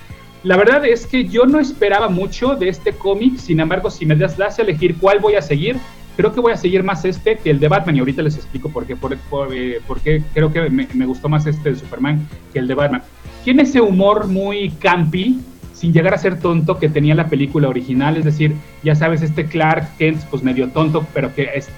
La 0.43 0.55
verdad 0.55 0.85
es 0.85 1.05
que 1.05 1.25
yo 1.27 1.45
no 1.45 1.59
esperaba 1.59 2.09
mucho 2.09 2.55
de 2.55 2.69
este 2.69 2.93
cómic, 2.93 3.37
sin 3.37 3.59
embargo, 3.59 3.91
si 3.91 4.05
me 4.05 4.15
das, 4.15 4.37
das 4.37 4.57
a 4.57 4.61
elegir 4.61 4.95
cuál 4.97 5.19
voy 5.19 5.35
a 5.35 5.41
seguir, 5.41 5.75
creo 6.17 6.33
que 6.33 6.39
voy 6.39 6.51
a 6.53 6.57
seguir 6.57 6.83
más 6.83 7.03
este 7.05 7.37
que 7.37 7.49
el 7.49 7.59
de 7.59 7.67
Batman 7.67 7.95
y 7.95 7.99
ahorita 7.99 8.21
les 8.21 8.35
explico 8.35 8.69
por 8.69 8.85
qué, 8.85 8.95
por, 8.95 9.15
por, 9.17 9.53
eh, 9.53 9.79
por 9.87 9.99
qué 10.01 10.21
creo 10.33 10.51
que 10.51 10.69
me, 10.69 10.87
me 10.93 11.05
gustó 11.05 11.29
más 11.29 11.45
este 11.45 11.69
de 11.71 11.75
Superman 11.75 12.27
que 12.53 12.59
el 12.59 12.67
de 12.67 12.75
Batman. 12.75 13.03
Tiene 13.43 13.63
ese 13.63 13.81
humor 13.81 14.27
muy 14.27 14.69
campi, 14.71 15.39
sin 15.73 15.93
llegar 15.93 16.13
a 16.13 16.17
ser 16.17 16.39
tonto 16.39 16.77
que 16.77 16.89
tenía 16.89 17.15
la 17.15 17.27
película 17.27 17.67
original, 17.67 18.15
es 18.17 18.25
decir, 18.25 18.53
ya 18.83 18.93
sabes, 18.93 19.21
este 19.23 19.45
Clark 19.45 19.97
Kent, 19.97 20.21
pues 20.29 20.43
medio 20.43 20.69
tonto, 20.69 21.07
pero 21.13 21.33
que 21.33 21.49
es 21.55 21.69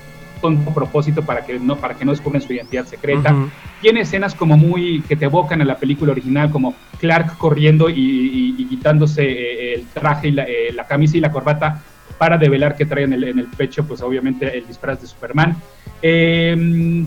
tonto 0.41 0.71
a 0.71 0.73
propósito 0.73 1.21
para 1.23 1.45
que 1.45 1.57
no, 1.57 1.77
para 1.77 1.93
que 1.93 2.03
no 2.03 2.11
descubran 2.11 2.41
su 2.41 2.51
identidad 2.51 2.85
secreta. 2.85 3.33
Ujú. 3.33 3.49
Tiene 3.81 4.01
escenas 4.01 4.35
como 4.35 4.57
muy 4.57 5.01
que 5.07 5.15
te 5.15 5.23
evocan 5.23 5.61
a 5.61 5.65
la 5.65 5.77
película 5.77 6.11
original, 6.11 6.51
como 6.51 6.75
Clark 6.99 7.37
corriendo 7.37 7.89
y, 7.89 7.93
y- 8.01 8.55
y 8.57 8.65
quitándose 8.65 9.23
eh, 9.23 9.75
el 9.75 9.85
traje 9.85 10.27
y 10.27 10.31
la, 10.31 10.43
eh, 10.43 10.73
la 10.73 10.85
camisa 10.85 11.15
y 11.15 11.21
la 11.21 11.31
corbata 11.31 11.81
para 12.17 12.37
develar 12.37 12.75
que 12.75 12.85
trae 12.85 13.03
en 13.03 13.13
el, 13.13 13.23
en 13.25 13.39
el 13.39 13.47
pecho, 13.47 13.85
pues 13.85 14.01
obviamente 14.01 14.57
el 14.57 14.65
disfraz 14.67 15.01
de 15.01 15.07
Superman. 15.07 15.55
Eh, 16.01 17.05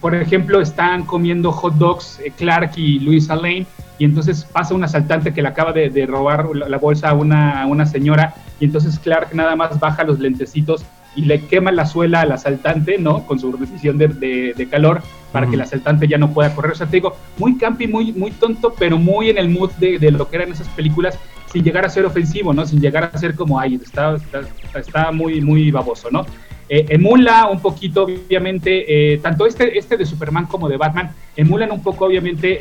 por 0.00 0.14
ejemplo, 0.14 0.60
están 0.60 1.04
comiendo 1.04 1.50
hot 1.52 1.74
dogs 1.74 2.20
eh, 2.24 2.32
Clark 2.36 2.72
y 2.76 3.00
Luisa 3.00 3.34
Lane 3.34 3.66
y 3.98 4.04
entonces 4.04 4.44
pasa 4.44 4.74
un 4.74 4.84
asaltante 4.84 5.34
que 5.34 5.42
le 5.42 5.48
acaba 5.48 5.72
de, 5.72 5.90
de 5.90 6.06
robar 6.06 6.46
la, 6.54 6.68
la 6.68 6.78
bolsa 6.78 7.10
a 7.10 7.14
una, 7.14 7.62
a 7.62 7.66
una 7.66 7.84
señora 7.86 8.34
y 8.60 8.64
entonces 8.66 8.98
Clark 8.98 9.34
nada 9.34 9.56
más 9.56 9.78
baja 9.80 10.04
los 10.04 10.20
lentecitos 10.20 10.84
y 11.14 11.22
le 11.26 11.40
quema 11.46 11.72
la 11.72 11.84
suela 11.84 12.22
al 12.22 12.32
asaltante, 12.32 12.96
¿no? 12.96 13.26
Con 13.26 13.38
su 13.38 13.52
resisión 13.52 13.98
de, 13.98 14.08
de- 14.08 14.54
de 14.56 14.68
calor 14.68 15.02
para 15.30 15.46
que 15.46 15.56
el 15.56 15.60
asaltante 15.60 16.08
ya 16.08 16.16
no 16.16 16.32
pueda 16.32 16.54
correr. 16.54 16.72
O 16.72 16.74
sea, 16.74 16.86
te 16.86 16.96
digo, 16.96 17.16
muy 17.38 17.58
campi, 17.58 17.86
muy, 17.86 18.12
muy 18.12 18.30
tonto, 18.30 18.72
pero 18.78 18.96
muy 18.98 19.28
en 19.30 19.36
el 19.36 19.50
mood 19.50 19.72
de, 19.72 19.98
de 19.98 20.10
lo 20.10 20.28
que 20.30 20.36
eran 20.36 20.52
esas 20.52 20.68
películas, 20.68 21.18
sin 21.52 21.62
llegar 21.62 21.84
a 21.84 21.88
ser 21.90 22.04
ofensivo, 22.06 22.52
¿no? 22.54 22.64
Sin 22.64 22.80
llegar 22.80 23.10
a 23.12 23.18
ser 23.18 23.34
como, 23.34 23.60
ay, 23.60 23.74
está, 23.74 24.16
está, 24.16 24.78
está 24.78 25.12
muy, 25.12 25.40
muy 25.40 25.70
baboso, 25.70 26.08
¿no? 26.10 26.24
Eh, 26.68 26.86
emula 26.88 27.50
un 27.50 27.60
poquito, 27.60 28.04
obviamente, 28.04 29.12
eh, 29.12 29.18
tanto 29.18 29.44
este, 29.46 29.76
este 29.76 29.98
de 29.98 30.06
Superman 30.06 30.46
como 30.46 30.70
de 30.70 30.78
Batman, 30.78 31.10
emulan 31.36 31.70
un 31.70 31.82
poco, 31.82 32.06
obviamente, 32.06 32.58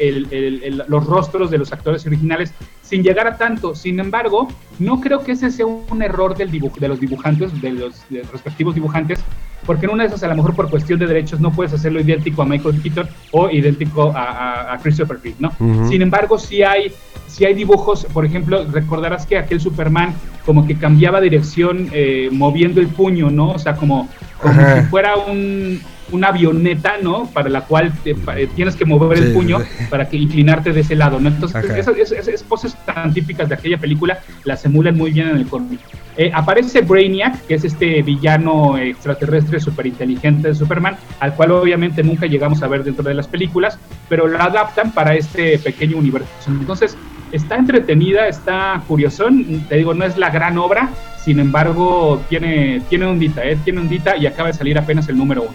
los 0.87 1.05
rostros 1.05 1.49
de 1.49 1.57
los 1.57 1.71
actores 1.71 2.05
originales, 2.05 2.53
sin 2.81 3.03
llegar 3.03 3.27
a 3.27 3.37
tanto. 3.37 3.73
Sin 3.73 4.01
embargo, 4.01 4.49
no 4.79 4.99
creo 4.99 5.23
que 5.23 5.31
ese 5.31 5.49
sea 5.49 5.65
un 5.65 6.01
error 6.01 6.35
del 6.35 6.51
dibuj- 6.51 6.79
de 6.79 6.89
los 6.89 6.99
dibujantes, 6.99 7.61
de 7.61 7.71
los 7.71 8.01
respectivos 8.33 8.75
dibujantes, 8.75 9.19
porque 9.65 9.85
en 9.85 9.91
una 9.93 10.03
de 10.03 10.09
esas, 10.09 10.23
a 10.23 10.27
lo 10.27 10.35
mejor 10.35 10.55
por 10.55 10.69
cuestión 10.69 10.99
de 10.99 11.07
derechos, 11.07 11.39
no 11.39 11.51
puedes 11.51 11.73
hacerlo 11.73 11.99
idéntico 12.01 12.41
a 12.41 12.45
Michael 12.45 12.81
Keaton 12.81 13.07
o 13.31 13.49
idéntico 13.49 14.11
a, 14.15 14.23
a- 14.23 14.73
a 14.73 14.77
Christopher 14.79 15.17
Reeve, 15.23 15.37
¿no? 15.39 15.51
Sin 15.87 16.01
embargo, 16.01 16.37
sí 16.39 16.63
hay, 16.63 16.91
sí 17.27 17.45
hay 17.45 17.53
dibujos, 17.53 18.05
por 18.05 18.25
ejemplo, 18.25 18.65
recordarás 18.71 19.25
que 19.25 19.37
aquel 19.37 19.59
Superman 19.61 20.13
como 20.45 20.65
que 20.65 20.75
cambiaba 20.75 21.21
dirección 21.21 21.89
eh, 21.93 22.29
moviendo 22.31 22.81
el 22.81 22.87
puño, 22.87 23.29
¿no? 23.29 23.51
O 23.51 23.59
sea, 23.59 23.75
como, 23.75 24.09
como 24.41 24.53
Ajá. 24.59 24.81
si 24.83 24.87
fuera 24.89 25.15
un, 25.15 25.79
una 26.11 26.27
avioneta, 26.29 26.95
¿no? 27.01 27.27
Para 27.27 27.47
la 27.49 27.61
cual 27.61 27.93
te- 28.03 28.15
pa- 28.15 28.37
eh, 28.39 28.47
tienes 28.55 28.75
que 28.75 28.83
mover 28.85 29.19
Sí, 29.19 29.23
el 29.25 29.33
puño 29.33 29.59
sí. 29.59 29.65
para 29.89 30.09
que 30.09 30.17
inclinarte 30.17 30.73
de 30.73 30.81
ese 30.81 30.95
lado, 30.95 31.19
¿no? 31.19 31.29
Entonces, 31.29 31.63
esas, 31.65 31.95
esas- 31.97 32.27
esas 32.27 32.43
poses 32.43 32.75
tan 32.85 33.13
típicas 33.13 33.47
de 33.47 33.55
aquella 33.55 33.77
película 33.77 34.19
las 34.43 34.65
emulan 34.65 34.97
muy 34.97 35.11
bien 35.11 35.29
en 35.29 35.37
el 35.37 35.45
cómic. 35.47 35.79
Eh, 36.21 36.29
aparece 36.35 36.81
Brainiac, 36.81 37.47
que 37.47 37.55
es 37.55 37.63
este 37.63 38.03
villano 38.03 38.77
extraterrestre 38.77 39.59
súper 39.59 39.87
inteligente 39.87 40.49
de 40.49 40.53
Superman, 40.53 40.95
al 41.19 41.33
cual 41.33 41.49
obviamente 41.49 42.03
nunca 42.03 42.27
llegamos 42.27 42.61
a 42.61 42.67
ver 42.67 42.83
dentro 42.83 43.03
de 43.03 43.15
las 43.15 43.27
películas, 43.27 43.79
pero 44.07 44.27
lo 44.27 44.39
adaptan 44.39 44.91
para 44.91 45.15
este 45.15 45.57
pequeño 45.57 45.97
universo. 45.97 46.29
Entonces, 46.45 46.95
está 47.31 47.55
entretenida, 47.55 48.27
está 48.27 48.83
curiosón, 48.87 49.65
te 49.67 49.77
digo, 49.77 49.95
no 49.95 50.05
es 50.05 50.15
la 50.15 50.29
gran 50.29 50.59
obra, 50.59 50.91
sin 51.25 51.39
embargo, 51.39 52.21
tiene, 52.29 52.83
tiene 52.87 53.05
ondita, 53.05 53.43
¿eh? 53.43 53.57
Tiene 53.63 53.79
ondita 53.79 54.15
y 54.15 54.27
acaba 54.27 54.49
de 54.49 54.53
salir 54.53 54.77
apenas 54.77 55.09
el 55.09 55.17
número 55.17 55.41
uno. 55.41 55.53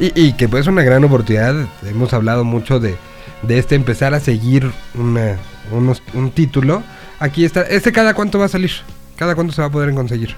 Y, 0.00 0.32
que 0.32 0.48
pues 0.48 0.62
es 0.62 0.66
una 0.66 0.82
gran 0.82 1.04
oportunidad. 1.04 1.54
Hemos 1.88 2.12
hablado 2.14 2.42
mucho 2.42 2.80
de, 2.80 2.96
de 3.42 3.58
este 3.60 3.76
empezar 3.76 4.12
a 4.12 4.18
seguir 4.18 4.72
una, 4.96 5.36
un 5.70 6.30
título. 6.32 6.82
Aquí 7.20 7.44
está. 7.44 7.62
¿Este 7.62 7.92
cada 7.92 8.14
cuánto 8.14 8.40
va 8.40 8.46
a 8.46 8.48
salir? 8.48 8.72
¿Cada 9.16 9.34
cuánto 9.34 9.52
se 9.52 9.60
va 9.62 9.68
a 9.68 9.70
poder 9.70 9.94
conseguir? 9.94 10.34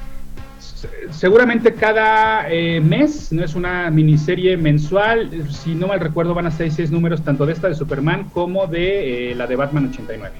Se- 0.58 0.88
Seguramente 1.10 1.74
cada 1.74 2.50
eh, 2.50 2.80
mes, 2.80 3.32
no 3.32 3.44
es 3.44 3.54
una 3.54 3.90
miniserie 3.90 4.56
mensual, 4.56 5.30
si 5.50 5.74
no 5.74 5.86
mal 5.86 6.00
recuerdo 6.00 6.34
van 6.34 6.46
a 6.46 6.50
ser 6.50 6.70
seis 6.72 6.90
números 6.90 7.22
tanto 7.22 7.46
de 7.46 7.52
esta 7.52 7.68
de 7.68 7.74
Superman 7.74 8.24
como 8.32 8.66
de 8.66 9.32
eh, 9.32 9.34
la 9.34 9.46
de 9.46 9.56
Batman 9.56 9.88
89. 9.90 10.34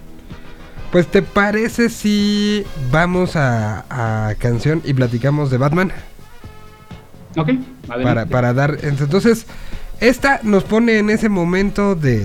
Pues 0.93 1.07
te 1.09 1.23
parece 1.23 1.89
si 1.89 2.65
vamos 2.93 3.37
a, 3.37 3.85
a 4.29 4.35
canción 4.37 4.81
y 4.85 4.95
platicamos 4.95 5.51
de 5.51 5.59
Batman. 5.59 5.93
Ok, 7.37 7.49
adelante. 7.89 8.03
Para, 8.05 8.27
para 8.27 8.53
dar. 8.55 8.79
Entonces, 8.83 9.47
esta 10.01 10.41
nos 10.45 10.63
pone 10.65 10.99
en 10.99 11.11
ese 11.11 11.29
momento 11.29 11.95
de, 11.95 12.25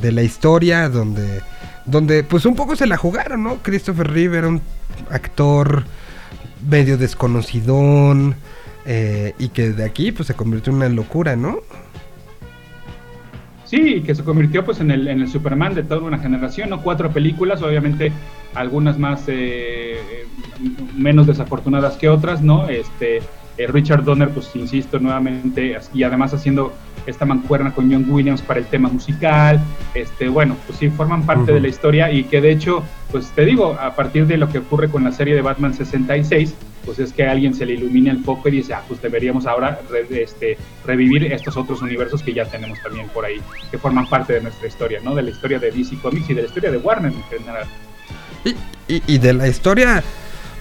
de 0.00 0.12
la 0.12 0.22
historia 0.22 0.88
donde. 0.88 1.42
Donde 1.84 2.24
pues 2.24 2.44
un 2.46 2.56
poco 2.56 2.74
se 2.74 2.86
la 2.86 2.96
jugaron, 2.96 3.44
¿no? 3.44 3.58
Christopher 3.62 4.10
Reeve 4.10 4.38
era 4.38 4.48
un 4.48 4.60
actor 5.10 5.84
medio 6.68 6.98
desconocidón. 6.98 8.36
eh, 8.86 9.34
y 9.38 9.48
que 9.48 9.70
de 9.70 9.84
aquí 9.84 10.12
pues 10.12 10.28
se 10.28 10.34
convirtió 10.34 10.70
en 10.70 10.76
una 10.76 10.88
locura, 10.88 11.34
¿no? 11.34 11.58
Sí, 13.64 14.02
que 14.02 14.14
se 14.14 14.22
convirtió 14.22 14.64
pues 14.64 14.78
en 14.78 14.92
el, 14.92 15.08
en 15.08 15.20
el 15.20 15.28
Superman 15.28 15.74
de 15.74 15.82
toda 15.82 16.02
una 16.02 16.18
generación, 16.18 16.70
¿no? 16.70 16.82
Cuatro 16.82 17.10
películas, 17.10 17.62
obviamente 17.62 18.12
algunas 18.54 18.96
más 18.96 19.24
eh, 19.26 19.96
eh, 19.98 20.26
menos 20.94 21.26
desafortunadas 21.26 21.96
que 21.96 22.08
otras, 22.08 22.42
¿no? 22.42 22.68
Este, 22.68 23.22
eh, 23.58 23.66
Richard 23.66 24.04
Donner, 24.04 24.28
pues 24.30 24.50
insisto 24.54 24.98
nuevamente, 24.98 25.76
y 25.94 26.02
además 26.02 26.34
haciendo 26.34 26.72
esta 27.06 27.24
mancuerna 27.24 27.72
con 27.72 27.90
John 27.90 28.04
Williams 28.08 28.42
para 28.42 28.60
el 28.60 28.66
tema 28.66 28.88
musical, 28.88 29.60
este, 29.94 30.28
bueno, 30.28 30.56
pues 30.66 30.78
sí, 30.78 30.90
forman 30.90 31.24
parte 31.24 31.52
de 31.52 31.60
la 31.60 31.68
historia 31.68 32.10
y 32.10 32.24
que 32.24 32.40
de 32.40 32.50
hecho, 32.50 32.82
pues 33.12 33.28
te 33.30 33.44
digo, 33.44 33.76
a 33.80 33.94
partir 33.94 34.26
de 34.26 34.36
lo 34.36 34.48
que 34.48 34.58
ocurre 34.58 34.88
con 34.88 35.04
la 35.04 35.12
serie 35.12 35.34
de 35.34 35.40
Batman 35.42 35.72
66, 35.72 36.54
pues 36.84 36.98
es 36.98 37.12
que 37.12 37.24
a 37.26 37.30
alguien 37.32 37.54
se 37.54 37.64
le 37.66 37.74
ilumina 37.74 38.10
el 38.12 38.18
foco 38.24 38.48
y 38.48 38.52
dice, 38.52 38.74
ah, 38.74 38.82
pues 38.86 39.00
deberíamos 39.02 39.46
ahora 39.46 39.80
re- 39.90 40.22
este, 40.22 40.56
revivir 40.84 41.32
estos 41.32 41.56
otros 41.56 41.80
universos 41.82 42.22
que 42.22 42.32
ya 42.32 42.44
tenemos 42.44 42.80
también 42.82 43.08
por 43.08 43.24
ahí, 43.24 43.40
que 43.70 43.78
forman 43.78 44.08
parte 44.08 44.34
de 44.34 44.40
nuestra 44.40 44.66
historia, 44.68 45.00
¿no? 45.02 45.14
De 45.14 45.22
la 45.22 45.30
historia 45.30 45.58
de 45.58 45.70
DC 45.70 45.96
Comics 46.02 46.30
y 46.30 46.34
de 46.34 46.42
la 46.42 46.48
historia 46.48 46.70
de 46.70 46.78
Warner 46.78 47.12
en 47.12 47.22
general. 47.24 47.66
Y, 48.44 48.50
y- 48.94 49.02
y 49.06 49.18
de 49.18 49.32
la 49.32 49.48
historia, 49.48 50.02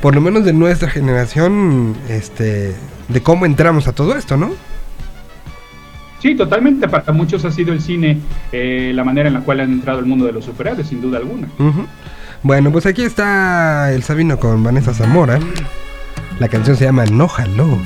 por 0.06 0.14
lo 0.14 0.22
menos 0.22 0.46
de 0.46 0.54
nuestra 0.54 0.88
generación, 0.88 1.96
este, 2.10 2.76
de 3.08 3.24
cómo 3.24 3.48
entramos 3.48 3.88
a 3.88 3.92
todo 3.92 4.16
esto, 4.16 4.38
¿no? 4.38 4.52
Sí, 6.20 6.36
totalmente. 6.36 6.88
Para 6.88 7.12
muchos 7.12 7.44
ha 7.44 7.50
sido 7.50 7.74
el 7.74 7.82
cine 7.82 8.20
eh, 8.52 8.92
la 8.94 9.04
manera 9.04 9.30
en 9.30 9.34
la 9.34 9.40
cual 9.40 9.62
han 9.62 9.72
entrado 9.72 9.98
al 9.98 10.06
mundo 10.06 10.28
de 10.28 10.32
los 10.32 10.46
superhéroes, 10.46 10.90
sin 10.90 11.02
duda 11.02 11.18
alguna. 11.18 11.48
Bueno, 12.44 12.72
pues 12.72 12.86
aquí 12.86 13.02
está 13.02 13.92
el 13.94 14.04
Sabino 14.04 14.40
con 14.40 14.64
Vanessa 14.64 14.94
Zamora. 14.94 15.40
La 16.38 16.50
canción 16.50 16.78
se 16.78 16.86
llama 16.86 17.06
No 17.06 17.28
Hello. 17.28 17.66
No 17.66 17.80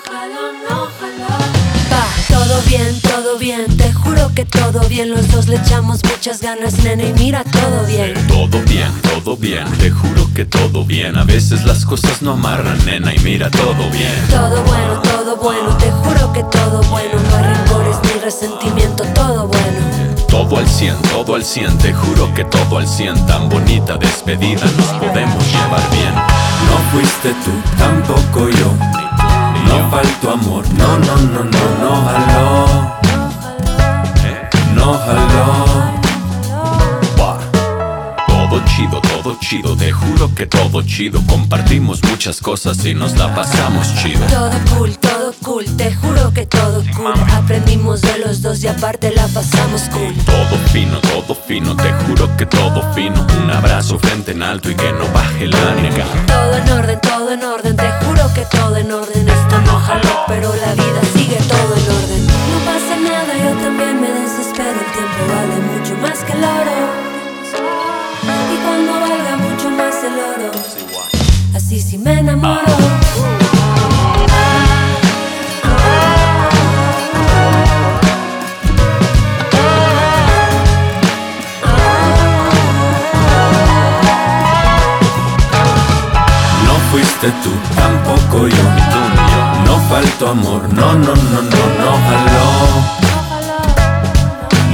jalo, 0.00 0.52
no 0.68 0.88
jalo. 0.98 1.28
Va, 1.92 2.06
todo 2.28 2.60
bien, 2.66 3.00
todo 3.02 3.38
bien, 3.38 3.66
te 3.76 3.92
juro 3.92 4.03
que 4.44 4.58
todo 4.58 4.80
bien, 4.88 5.10
los 5.10 5.30
dos 5.30 5.48
le 5.48 5.56
echamos 5.56 6.00
muchas 6.04 6.40
ganas, 6.40 6.78
nene, 6.82 7.10
y 7.10 7.12
mira, 7.14 7.44
todo 7.44 7.84
bien. 7.86 8.14
Todo 8.26 8.60
bien, 8.62 8.90
todo 9.02 9.36
bien, 9.36 9.64
te 9.78 9.90
juro 9.90 10.28
que 10.34 10.44
todo 10.44 10.84
bien. 10.84 11.16
A 11.16 11.24
veces 11.24 11.64
las 11.64 11.84
cosas 11.84 12.22
no 12.22 12.32
amarran, 12.32 12.78
nena, 12.84 13.14
y 13.14 13.18
mira, 13.20 13.50
todo 13.50 13.90
bien. 13.90 14.26
Todo 14.30 14.62
bueno, 14.64 15.00
todo 15.02 15.36
bueno, 15.36 15.76
te 15.76 15.90
juro 15.90 16.32
que 16.32 16.42
todo 16.44 16.82
bueno, 16.90 17.14
no 17.30 17.36
hay 17.36 17.44
rencores 17.54 17.96
ni 18.02 18.20
resentimiento, 18.20 19.04
todo 19.14 19.48
bueno. 19.48 19.78
Todo 20.28 20.58
al 20.58 20.66
100, 20.66 20.96
todo 21.12 21.36
al 21.36 21.44
100, 21.44 21.78
te 21.78 21.92
juro 21.92 22.32
que 22.34 22.44
todo 22.44 22.78
al 22.78 22.88
100. 22.88 23.26
Tan 23.26 23.48
bonita 23.48 23.96
despedida, 23.96 24.64
nos 24.76 24.88
podemos 24.98 25.44
llevar 25.52 25.90
bien. 25.90 26.14
No 26.14 26.76
fuiste 26.92 27.30
tú, 27.44 27.52
tampoco 27.78 28.48
yo. 28.48 28.72
No 29.68 29.90
faltó 29.90 30.32
amor, 30.32 30.64
no, 30.76 30.98
no, 30.98 31.16
no, 31.16 31.44
no, 31.44 31.60
no 31.80 32.33
chido. 40.86 41.20
Compartimos 41.26 42.02
muchas 42.04 42.40
cosas 42.40 42.84
y 42.84 42.94
nos 42.94 43.16
la 43.16 43.34
pasamos 43.34 43.94
chido. 43.96 44.24
Todo 44.26 44.50
cool, 44.76 44.98
todo 44.98 45.34
cool, 45.42 45.64
te 45.76 45.94
juro 45.94 46.32
que 46.32 46.46
todo 46.46 46.82
cool. 46.96 47.12
Aprendimos 47.32 48.00
de 48.02 48.18
los 48.18 48.42
dos 48.42 48.62
y 48.62 48.68
aparte 48.68 49.12
la 49.12 49.26
pasamos 49.28 49.82
cool. 49.92 50.14
Todo 50.24 50.58
fino, 50.72 51.00
todo 51.00 51.34
fino, 51.34 51.76
te 51.76 51.92
juro 52.04 52.36
que 52.36 52.46
todo 52.46 52.82
fino. 52.94 53.26
Un 53.42 53.50
abrazo 53.50 53.98
frente 53.98 54.32
en 54.32 54.42
alto 54.42 54.70
y 54.70 54.74
que 54.74 54.92
no 54.92 55.06
baje 55.12 55.46
la 55.46 55.74
nega. 55.76 56.06
Todo 56.26 56.56
en 56.56 56.70
orden, 56.70 57.00
todo 57.00 57.32
en 57.32 57.44
orden, 57.44 57.76
te 57.76 57.90
juro 58.04 58.32
que 58.34 58.44
todo 58.46 58.76
en 58.76 58.92
orden. 58.92 59.28
Esto 59.28 59.60
no 59.60 59.80
jaló, 59.80 60.24
pero 60.26 60.54
la 60.54 60.72
vida 60.74 61.00
sigue 61.14 61.36
todo 61.48 61.74
en 61.76 61.86
orden. 61.98 62.26
No 62.26 62.58
pasa 62.64 62.96
nada, 63.00 63.32
yo 63.36 63.50
también 63.62 64.00
me 64.00 64.08
desespero. 64.08 64.70
El 64.70 64.92
tiempo 64.92 65.20
vale 65.28 65.56
mucho 65.72 65.94
más 66.02 66.18
que 66.24 66.32
el 66.32 66.44
oro. 66.44 67.04
Y 68.24 68.56
cuando 68.64 68.92
valga 69.00 69.23
así 71.54 71.80
sí 71.80 71.98
me 71.98 72.18
enamoro. 72.18 72.62
No 86.66 86.74
fuiste 86.90 87.28
tú, 87.42 87.50
tampoco 87.74 88.48
yo. 88.48 88.64
No 89.66 89.78
faltó 89.88 90.28
amor, 90.28 90.72
no, 90.72 90.92
no, 90.94 91.14
no, 91.14 91.42
no, 91.42 91.62
no 91.80 91.90
jaló. 92.06 92.48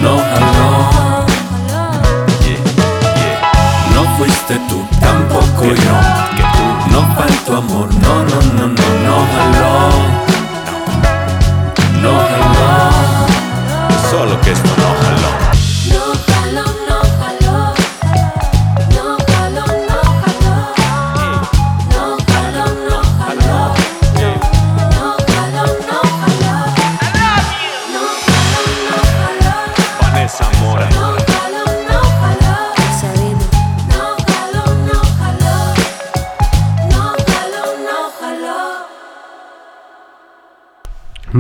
No 0.02 0.18
jaló. 0.18 1.26
No 3.94 4.16
fuiste 4.16 4.54
tú, 4.68 4.86
tampoco 5.00 5.39
yo. 5.66 5.92
No 6.90 7.14
faltó 7.14 7.56
amor, 7.58 7.88
no, 7.94 8.24
no, 8.24 8.40
no, 8.56 8.66
no, 8.66 8.84
no 9.06 9.26
jaló. 9.34 9.74
No 12.02 12.12
jaló. 12.28 12.70
Solo 14.10 14.40
que 14.40 14.50
esto 14.52 14.79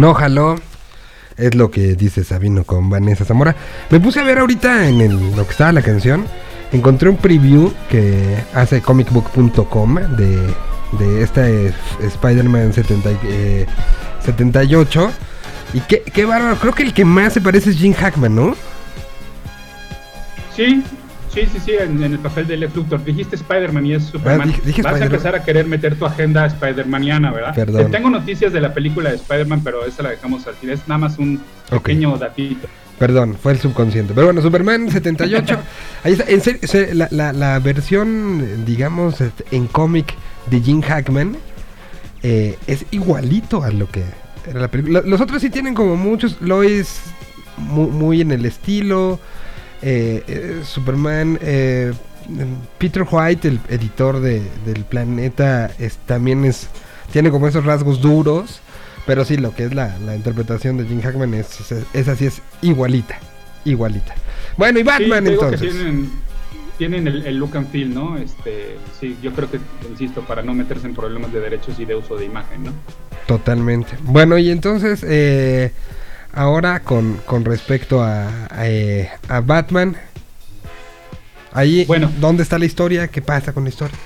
No 0.00 0.14
jaló. 0.14 0.56
Es 1.36 1.54
lo 1.54 1.70
que 1.70 1.94
dice 1.94 2.24
Sabino 2.24 2.64
con 2.64 2.88
Vanessa 2.90 3.24
Zamora. 3.24 3.54
Me 3.90 4.00
puse 4.00 4.20
a 4.20 4.24
ver 4.24 4.38
ahorita 4.38 4.88
en 4.88 5.00
el- 5.00 5.36
lo 5.36 5.44
que 5.44 5.50
estaba 5.52 5.72
la 5.72 5.82
canción. 5.82 6.24
Encontré 6.72 7.08
un 7.10 7.16
preview 7.16 7.72
que 7.90 8.36
hace 8.54 8.80
comicbook.com 8.80 9.94
de, 10.16 10.54
de 10.98 11.22
esta 11.22 11.48
es- 11.48 11.74
Spider-Man 12.02 12.72
70 12.72 13.10
y- 13.10 13.18
eh, 13.24 13.66
78. 14.24 15.10
Y 15.74 15.80
qué, 15.80 16.02
qué 16.02 16.24
bárbaro. 16.24 16.56
Creo 16.56 16.72
que 16.74 16.82
el 16.82 16.94
que 16.94 17.04
más 17.04 17.32
se 17.34 17.40
parece 17.40 17.70
es 17.70 17.76
Jim 17.76 17.92
Hackman, 17.94 18.34
¿no? 18.34 18.54
Sí, 20.56 20.82
sí, 21.32 21.42
sí, 21.52 21.58
sí, 21.64 21.72
en, 21.78 22.02
en 22.02 22.12
el 22.12 22.18
papel 22.18 22.46
de 22.46 22.56
Lex 22.56 22.74
Luthor. 22.76 23.04
Dijiste 23.04 23.36
Spider-Man 23.36 23.86
y 23.86 23.94
es 23.94 24.04
Superman. 24.04 24.42
Ah, 24.48 24.52
dije- 24.52 24.62
dije 24.64 24.82
Vas 24.82 25.00
a 25.00 25.04
empezar 25.04 25.34
a 25.34 25.42
querer 25.44 25.66
meter 25.66 25.96
tu 25.96 26.06
agenda 26.06 26.46
Spider-Maniana, 26.46 27.32
¿verdad? 27.32 27.54
Perdón. 27.54 27.84
Te 27.86 27.90
tengo 27.90 28.10
noticias 28.10 28.52
de 28.52 28.60
la 28.60 28.72
película 28.74 29.10
de 29.10 29.16
Spider-Man, 29.16 29.60
pero 29.64 29.84
esa 29.86 30.02
la 30.02 30.10
dejamos 30.10 30.46
al 30.46 30.54
final. 30.54 30.74
Es 30.76 30.88
nada 30.88 30.98
más 30.98 31.18
un 31.18 31.40
pequeño 31.70 32.16
datito. 32.18 32.68
Perdón, 32.98 33.36
fue 33.42 33.52
el 33.52 33.58
subconsciente. 33.58 34.12
Pero 34.14 34.26
bueno, 34.26 34.42
Superman 34.42 34.90
78. 34.90 35.58
ahí 36.04 36.12
está. 36.12 36.30
En 36.30 36.40
serio, 36.42 36.60
se- 36.64 36.94
la, 36.94 37.08
la- 37.10 37.32
la 37.32 37.58
versión, 37.58 38.64
digamos, 38.66 39.20
este, 39.20 39.44
en 39.52 39.66
cómic 39.68 40.14
de 40.50 40.60
Jim 40.60 40.82
Hackman 40.82 41.36
eh, 42.22 42.58
es 42.66 42.84
igualito 42.90 43.62
a 43.62 43.70
lo 43.70 43.88
que 43.88 44.02
era 44.46 44.60
la 44.60 44.68
película. 44.68 45.00
Lo- 45.00 45.06
Los 45.08 45.20
otros 45.20 45.40
sí 45.40 45.48
tienen 45.50 45.74
como 45.74 45.96
muchos. 45.96 46.36
Lois 46.42 47.00
mu- 47.56 47.88
muy, 47.90 48.20
en 48.20 48.32
el 48.32 48.44
estilo. 48.44 49.18
Eh, 49.82 50.22
eh, 50.26 50.60
Superman. 50.64 51.38
eh, 51.42 51.92
Peter 52.78 53.04
White, 53.10 53.48
el 53.48 53.60
editor 53.68 54.20
de- 54.20 54.42
del 54.64 54.84
planeta, 54.84 55.70
es, 55.78 55.96
también 56.06 56.44
es 56.44 56.68
tiene 57.12 57.30
como 57.30 57.48
esos 57.48 57.64
rasgos 57.64 58.00
duros. 58.00 58.60
Pero 59.06 59.24
sí, 59.24 59.36
lo 59.38 59.54
que 59.54 59.64
es 59.64 59.74
la, 59.74 59.98
la 59.98 60.14
interpretación 60.14 60.76
de 60.76 60.84
Jim 60.84 61.00
Hackman 61.00 61.34
es, 61.34 61.72
es, 61.72 61.84
es 61.92 62.06
así, 62.08 62.26
es 62.26 62.42
igualita. 62.62 63.18
Igualita. 63.64 64.14
Bueno, 64.56 64.78
y 64.78 64.82
Batman 64.84 65.26
entonces. 65.26 65.60
tienen, 65.72 66.10
tienen 66.78 67.08
el, 67.08 67.26
el 67.26 67.36
look 67.36 67.56
and 67.56 67.68
feel, 67.72 67.92
¿no? 67.92 68.16
Este, 68.18 68.76
sí, 69.00 69.16
yo 69.22 69.32
creo 69.32 69.50
que, 69.50 69.58
insisto, 69.90 70.20
para 70.22 70.42
no 70.42 70.54
meterse 70.54 70.86
en 70.86 70.94
problemas 70.94 71.32
de 71.32 71.40
derechos 71.40 71.80
y 71.80 71.84
de 71.86 71.96
uso 71.96 72.16
de 72.16 72.26
imagen, 72.26 72.64
¿no? 72.64 72.72
Totalmente. 73.26 73.92
Bueno, 74.02 74.38
y 74.38 74.50
entonces, 74.50 75.04
eh, 75.08 75.72
ahora 76.32 76.80
con, 76.80 77.14
con 77.26 77.44
respecto 77.44 78.02
a, 78.02 78.46
a, 78.50 78.68
eh, 78.68 79.10
a 79.28 79.40
Batman. 79.40 79.96
Ahí, 81.52 81.84
Bueno. 81.84 82.10
¿dónde 82.20 82.42
está 82.42 82.58
la 82.58 82.64
historia? 82.66 83.08
¿Qué 83.08 83.22
pasa 83.22 83.52
con 83.52 83.64
la 83.64 83.70
historia? 83.70 83.96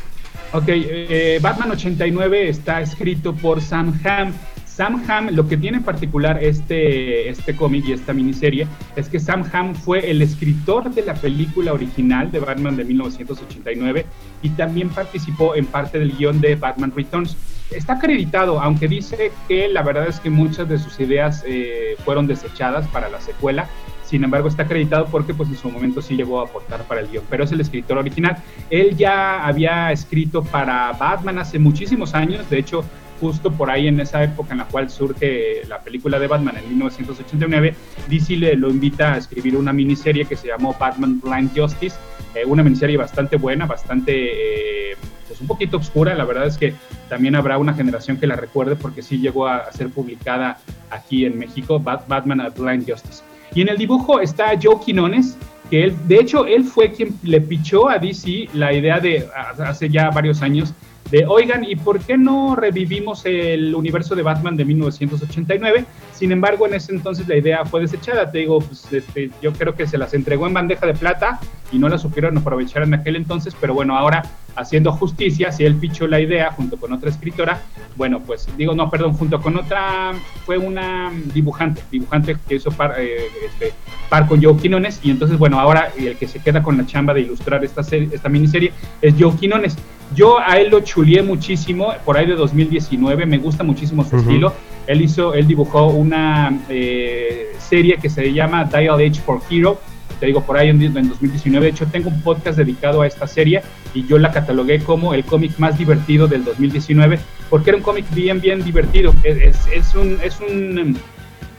Ok, 0.53 0.65
eh, 0.69 1.39
Batman 1.43 1.73
89 1.73 2.49
está 2.49 2.81
escrito 2.81 3.35
por 3.35 3.61
Sam 3.61 3.99
Hamm. 4.05 4.33
Sam 4.67 5.05
Hamm, 5.09 5.29
lo 5.31 5.47
que 5.47 5.57
tiene 5.57 5.77
en 5.79 5.83
particular 5.85 6.43
este, 6.43 7.29
este 7.29 7.55
cómic 7.55 7.85
y 7.87 7.93
esta 7.93 8.13
miniserie 8.13 8.67
es 8.97 9.09
que 9.09 9.21
Sam 9.21 9.45
Hamm 9.53 9.75
fue 9.75 10.11
el 10.11 10.21
escritor 10.23 10.93
de 10.93 11.03
la 11.03 11.15
película 11.15 11.73
original 11.73 12.33
de 12.33 12.41
Batman 12.41 12.77
de 12.77 12.85
1989 12.85 14.07
y 14.43 14.49
también 14.51 14.89
participó 14.89 15.55
en 15.55 15.67
parte 15.67 15.99
del 16.01 16.17
guion 16.17 16.41
de 16.41 16.57
Batman 16.57 16.93
Returns. 16.95 17.37
Está 17.75 17.95
acreditado, 17.95 18.61
aunque 18.61 18.89
dice 18.89 19.33
que 19.49 19.69
la 19.69 19.83
verdad 19.83 20.09
es 20.09 20.21
que 20.21 20.31
muchas 20.31 20.69
de 20.69 20.79
sus 20.79 20.99
ideas 21.01 21.45
eh, 21.47 21.97
fueron 22.05 22.27
desechadas 22.27 22.87
para 22.89 23.09
la 23.09 23.21
secuela. 23.21 23.69
Sin 24.05 24.23
embargo, 24.23 24.49
está 24.49 24.65
acreditado 24.65 25.07
porque 25.07 25.35
pues 25.35 25.49
en 25.49 25.57
su 25.57 25.71
momento 25.71 26.03
sí 26.03 26.15
llegó 26.15 26.41
a 26.41 26.45
aportar 26.45 26.85
para 26.85 27.01
el 27.01 27.09
guion, 27.09 27.25
pero 27.29 27.45
es 27.45 27.53
el 27.53 27.61
escritor 27.61 27.99
original. 27.99 28.37
Él 28.71 28.97
ya 28.97 29.45
había 29.45 29.91
escrito 29.93 30.45
para 30.45 30.93
Batman 30.93 31.39
hace 31.39 31.59
muchísimos 31.59 32.15
años, 32.15 32.49
de 32.49 32.59
hecho, 32.59 32.85
justo 33.21 33.51
por 33.51 33.71
ahí 33.71 33.89
en 33.89 34.01
esa 34.01 34.23
época 34.23 34.53
en 34.53 34.59
la 34.59 34.65
cual 34.67 34.91
surge 34.91 35.63
la 35.69 35.81
película 35.81 36.19
de 36.19 36.27
Batman 36.27 36.57
en 36.59 36.69
1989, 36.69 37.75
DC 38.09 38.37
le 38.37 38.57
lo 38.57 38.69
invita 38.69 39.15
a 39.15 39.17
escribir 39.19 39.57
una 39.57 39.73
miniserie 39.73 40.27
que 40.27 40.37
se 40.37 40.49
llamó 40.49 40.77
Batman 40.79 41.21
Blind 41.21 41.51
Justice, 41.57 41.97
eh, 42.35 42.45
una 42.45 42.63
miniserie 42.63 42.97
bastante 42.97 43.37
buena, 43.37 43.67
bastante, 43.67 44.91
eh, 44.91 44.97
pues 45.27 45.41
un 45.41 45.47
poquito 45.47 45.77
oscura, 45.79 46.15
la 46.15 46.25
verdad 46.25 46.47
es 46.47 46.57
que 46.59 46.75
también 47.09 47.35
habrá 47.35 47.59
una 47.59 47.75
generación 47.75 48.17
que 48.19 48.27
la 48.27 48.37
recuerde 48.37 48.77
porque 48.77 49.03
sí 49.03 49.19
llegó 49.19 49.47
a, 49.47 49.57
a 49.59 49.73
ser 49.73 49.89
publicada 49.91 50.59
aquí 50.91 51.25
en 51.25 51.39
México, 51.39 51.81
Bat- 51.81 52.07
Batman 52.07 52.41
a 52.41 52.49
Blind 52.51 52.89
Justice. 52.89 53.23
Y 53.55 53.63
en 53.63 53.69
el 53.69 53.79
dibujo 53.79 54.21
está 54.21 54.53
Joe 54.61 54.77
Quinones, 54.85 55.37
que 55.71 55.85
él, 55.85 55.97
de 56.07 56.17
hecho, 56.17 56.45
él 56.47 56.65
fue 56.65 56.93
quien 56.93 57.15
le 57.23 57.41
pichó 57.41 57.89
a 57.89 57.99
DC 57.99 58.49
la 58.53 58.73
idea 58.73 59.01
de, 59.01 59.27
hace 59.59 59.89
ya 59.89 60.11
varios 60.11 60.43
años, 60.43 60.75
de, 61.11 61.25
oigan, 61.27 61.65
¿y 61.65 61.77
por 61.77 62.01
qué 62.01 62.17
no 62.17 62.57
revivimos 62.57 63.25
el 63.27 63.75
universo 63.75 64.15
de 64.15 64.23
Batman 64.23 64.57
de 64.57 64.65
1989? 64.65 65.85
Sin 66.13 66.33
embargo, 66.33 66.67
en 66.67 66.75
ese 66.75 66.93
entonces 66.93 67.29
la 67.29 67.37
idea 67.37 67.65
fue 67.65 67.83
desechada. 67.83 68.31
Te 68.31 68.39
digo, 68.39 68.59
pues, 68.61 68.91
este, 68.93 69.31
yo 69.43 69.53
creo 69.53 69.75
que 69.75 69.87
se 69.87 69.99
las 69.99 70.15
entregó 70.15 70.47
en 70.47 70.55
bandeja 70.55 70.87
de 70.87 70.95
plata 70.95 71.39
y 71.71 71.79
no 71.79 71.89
la 71.89 71.99
supieron 71.99 72.37
aprovechar 72.39 72.83
en 72.83 72.95
aquel 72.95 73.17
entonces, 73.17 73.55
pero 73.61 73.75
bueno, 73.75 73.97
ahora 73.97 74.23
haciendo 74.57 74.93
justicia, 74.93 75.53
si 75.53 75.65
él 75.65 75.75
pichó 75.77 76.07
la 76.07 76.21
idea 76.21 76.53
junto 76.53 76.77
con 76.77 76.93
otra 76.93 77.11
escritora, 77.11 77.63
bueno, 77.97 78.21
pues 78.21 78.49
digo, 78.57 78.75
no, 78.75 78.91
perdón, 78.91 79.15
junto 79.15 79.41
con 79.41 79.57
otra, 79.57 80.13
fue 80.45 80.59
una 80.59 81.13
dibujante, 81.33 81.83
dibujante 81.91 82.37
que 82.49 82.57
hizo 82.57 82.71
par, 82.71 82.95
eh, 82.99 83.27
este, 83.47 83.73
par 84.09 84.27
con 84.27 84.43
Joe 84.43 84.57
Quinones, 84.57 85.01
y 85.03 85.11
entonces, 85.11 85.39
bueno, 85.39 85.61
ahora 85.61 85.93
el 85.99 86.17
que 86.17 86.29
se 86.29 86.41
queda 86.41 86.63
con 86.63 86.77
la 86.77 86.87
chamba 86.87 87.15
de 87.15 87.23
ilustrar 87.23 87.65
esta, 87.65 87.83
serie, 87.83 88.09
esta 88.13 88.29
miniserie 88.29 88.73
es 89.03 89.15
Joe 89.19 89.35
Quinones. 89.37 89.77
Yo 90.15 90.39
a 90.39 90.59
él 90.59 90.71
lo 90.71 90.81
chulié 90.81 91.23
muchísimo, 91.23 91.93
por 92.05 92.17
ahí 92.17 92.27
de 92.27 92.35
2019, 92.35 93.27
me 93.27 93.39
gusta 93.39 93.65
muchísimo 93.65 94.05
su 94.05 94.17
estilo. 94.17 94.53
Él 94.87 95.01
hizo, 95.03 95.35
él 95.35 95.47
dibujó 95.47 95.87
una 95.87 96.61
eh, 96.69 97.53
serie 97.59 97.97
que 98.01 98.11
se 98.11 98.33
llama 98.33 98.65
Dial 98.65 99.01
H 99.01 99.21
for 99.23 99.41
Hero, 99.51 99.81
digo, 100.27 100.43
por 100.45 100.57
ahí 100.57 100.69
en, 100.69 100.81
en 100.83 101.09
2019. 101.09 101.67
De 101.67 101.71
hecho, 101.73 101.87
tengo 101.87 102.09
un 102.11 102.21
podcast 102.23 102.59
dedicado 102.59 103.03
a 103.03 103.07
esta 103.07 103.27
serie 103.27 103.63
y 103.95 104.07
yo 104.07 104.19
la 104.19 104.33
catalogué 104.33 104.81
como 104.81 105.15
el 105.15 105.25
cómic 105.25 105.59
más 105.59 105.79
divertido 105.79 106.27
del 106.29 106.45
2019, 106.45 107.19
porque 107.51 107.71
era 107.71 107.77
un 107.77 107.83
cómic 107.83 108.05
bien, 108.15 108.41
bien 108.41 108.63
divertido. 108.65 109.15
Es, 109.23 109.37
es- 109.39 109.67
es 109.73 109.95
un, 109.95 110.19
es 110.23 110.39
un 110.41 110.79
em, 110.79 110.95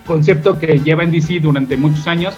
concepto 0.05 0.59
que 0.59 0.79
lleva 0.79 1.03
en 1.03 1.11
DC 1.11 1.39
durante 1.39 1.77
muchos 1.77 2.07
años, 2.07 2.35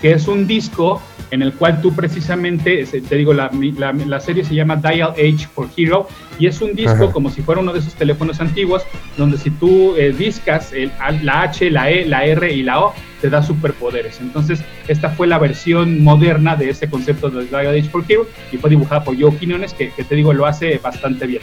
que 0.00 0.12
es 0.12 0.28
un 0.28 0.46
disco 0.46 1.00
en 1.30 1.42
el 1.42 1.52
cual 1.52 1.80
tú 1.82 1.92
precisamente, 1.94 2.84
te 2.86 3.14
digo, 3.16 3.34
la, 3.34 3.50
la- 3.76 3.92
la 3.92 4.20
serie 4.20 4.44
se 4.44 4.54
llama 4.54 4.76
Dial 4.76 5.10
H 5.12 5.46
for 5.54 5.68
Hero 5.76 6.08
y 6.38 6.46
es 6.46 6.60
un 6.62 6.74
disco 6.74 7.04
Ajá. 7.04 7.12
como 7.12 7.30
si 7.30 7.42
fuera 7.42 7.60
uno 7.60 7.72
de 7.72 7.80
esos 7.80 7.94
teléfonos 7.94 8.40
antiguos, 8.40 8.82
donde 9.16 9.36
si 9.38 9.50
tú 9.50 9.94
eh, 9.96 10.14
discas 10.16 10.72
el- 10.72 10.90
la 11.22 11.42
H, 11.42 11.70
la 11.70 11.90
E, 11.90 12.06
la 12.06 12.24
R 12.24 12.50
y 12.52 12.62
la 12.62 12.80
O, 12.80 12.94
te 13.20 13.28
da 13.28 13.42
superpoderes. 13.42 14.20
Entonces, 14.20 14.62
esta 14.86 15.10
fue 15.10 15.26
la 15.26 15.38
versión 15.38 16.02
moderna 16.02 16.54
de 16.56 16.70
ese 16.70 16.88
concepto 16.88 17.28
de 17.28 17.44
Dial 17.46 17.66
H 17.78 17.90
for 17.90 18.04
Hero 18.08 18.26
y 18.52 18.56
fue 18.56 18.70
dibujada 18.70 19.04
por 19.04 19.20
Joe 19.20 19.34
Quinones, 19.36 19.74
que, 19.74 19.90
que 19.90 20.04
te 20.04 20.14
digo, 20.14 20.32
lo 20.32 20.46
hace 20.46 20.78
bastante 20.78 21.26
bien. 21.26 21.42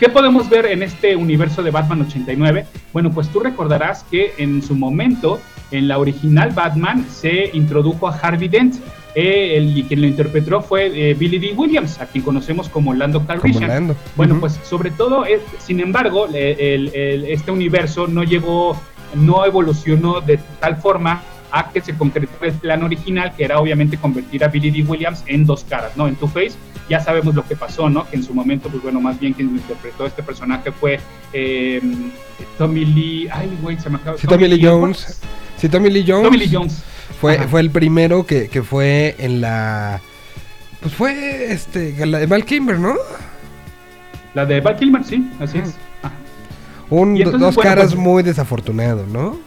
¿Qué 0.00 0.08
podemos 0.08 0.50
ver 0.50 0.66
en 0.66 0.82
este 0.82 1.14
universo 1.14 1.62
de 1.62 1.70
Batman 1.70 2.02
89? 2.02 2.66
Bueno, 2.92 3.12
pues 3.12 3.28
tú 3.28 3.38
recordarás 3.38 4.02
que 4.10 4.32
en 4.36 4.60
su 4.60 4.74
momento 4.74 5.40
en 5.72 5.88
la 5.88 5.98
original 5.98 6.50
Batman 6.50 7.06
se 7.10 7.50
introdujo 7.54 8.08
a 8.08 8.12
Harvey 8.16 8.48
Dent. 8.48 8.76
eh, 9.14 9.58
el- 9.58 9.76
y 9.76 9.82
quien 9.82 10.00
lo 10.00 10.06
interpretó 10.06 10.62
fue 10.62 10.86
eh, 10.86 11.12
Billy 11.12 11.38
D. 11.38 11.52
Williams, 11.54 12.00
a 12.00 12.06
quien 12.06 12.24
conocemos 12.24 12.70
como 12.70 12.94
Lando 12.94 13.26
Calrissian. 13.26 13.68
Lando. 13.68 13.94
Bueno, 14.16 14.40
pues 14.40 14.58
sobre 14.64 14.90
todo, 14.90 15.26
es- 15.26 15.42
sin 15.58 15.80
embargo, 15.80 16.28
el- 16.28 16.88
el- 16.94 17.24
este 17.26 17.50
universo 17.50 18.06
no 18.06 18.22
llegó, 18.24 18.74
no 19.14 19.44
evolucionó 19.44 20.22
de 20.22 20.38
tal 20.60 20.76
forma 20.78 21.20
a 21.50 21.68
que 21.70 21.82
se 21.82 21.94
concretó 21.94 22.42
el 22.46 22.52
plan 22.54 22.82
original, 22.82 23.34
que 23.36 23.44
era 23.44 23.58
obviamente 23.60 23.98
convertir 23.98 24.42
a 24.44 24.48
Billy 24.48 24.70
D. 24.70 24.82
Williams 24.88 25.22
en 25.26 25.44
dos 25.44 25.62
caras, 25.64 25.94
¿no? 25.94 26.08
En 26.08 26.16
Two-Face, 26.16 26.52
ya 26.88 26.98
sabemos 26.98 27.34
lo 27.34 27.44
que 27.44 27.54
pasó, 27.54 27.90
¿no? 27.90 28.08
Que 28.08 28.16
en 28.16 28.22
su 28.22 28.32
momento, 28.32 28.70
pues 28.70 28.82
bueno, 28.82 28.98
más 28.98 29.20
bien 29.20 29.34
quien 29.34 29.48
interpretó 29.50 30.06
este 30.06 30.22
personaje 30.22 30.72
fue 30.72 30.98
eh, 31.34 31.82
Tommy 32.56 32.86
Lee, 32.86 33.28
ay, 33.30 33.50
güey, 33.60 33.78
se 33.78 33.90
me 33.90 33.96
acaba 33.96 34.16
Sí, 34.16 34.26
Tommy 34.26 34.48
Lee 34.48 34.64
Jones. 34.64 35.20
Sí, 35.62 35.68
Tommy 35.68 35.90
Lee 35.90 36.04
Jones. 36.04 36.24
Tommy 36.24 36.38
Lee 36.38 36.50
Jones. 36.52 36.82
Fue, 37.20 37.36
Ajá. 37.38 37.46
fue 37.46 37.60
el 37.60 37.70
primero 37.70 38.26
que, 38.26 38.48
que 38.48 38.64
fue 38.64 39.14
en 39.20 39.40
la. 39.40 40.00
Pues 40.80 40.92
fue 40.92 41.52
este. 41.52 42.04
La 42.04 42.18
de 42.18 42.26
Val 42.26 42.44
Kimber, 42.44 42.80
¿no? 42.80 42.96
La 44.34 44.44
de 44.44 44.60
Val 44.60 44.74
Kilmer, 44.76 45.04
sí, 45.04 45.30
así 45.38 45.58
es. 45.58 45.76
Ajá. 46.02 46.14
Un, 46.90 47.16
entonces, 47.16 47.40
dos 47.40 47.54
bueno, 47.54 47.70
caras 47.70 47.92
pues- 47.92 47.96
muy 47.96 48.24
desafortunado, 48.24 49.06
¿no? 49.06 49.38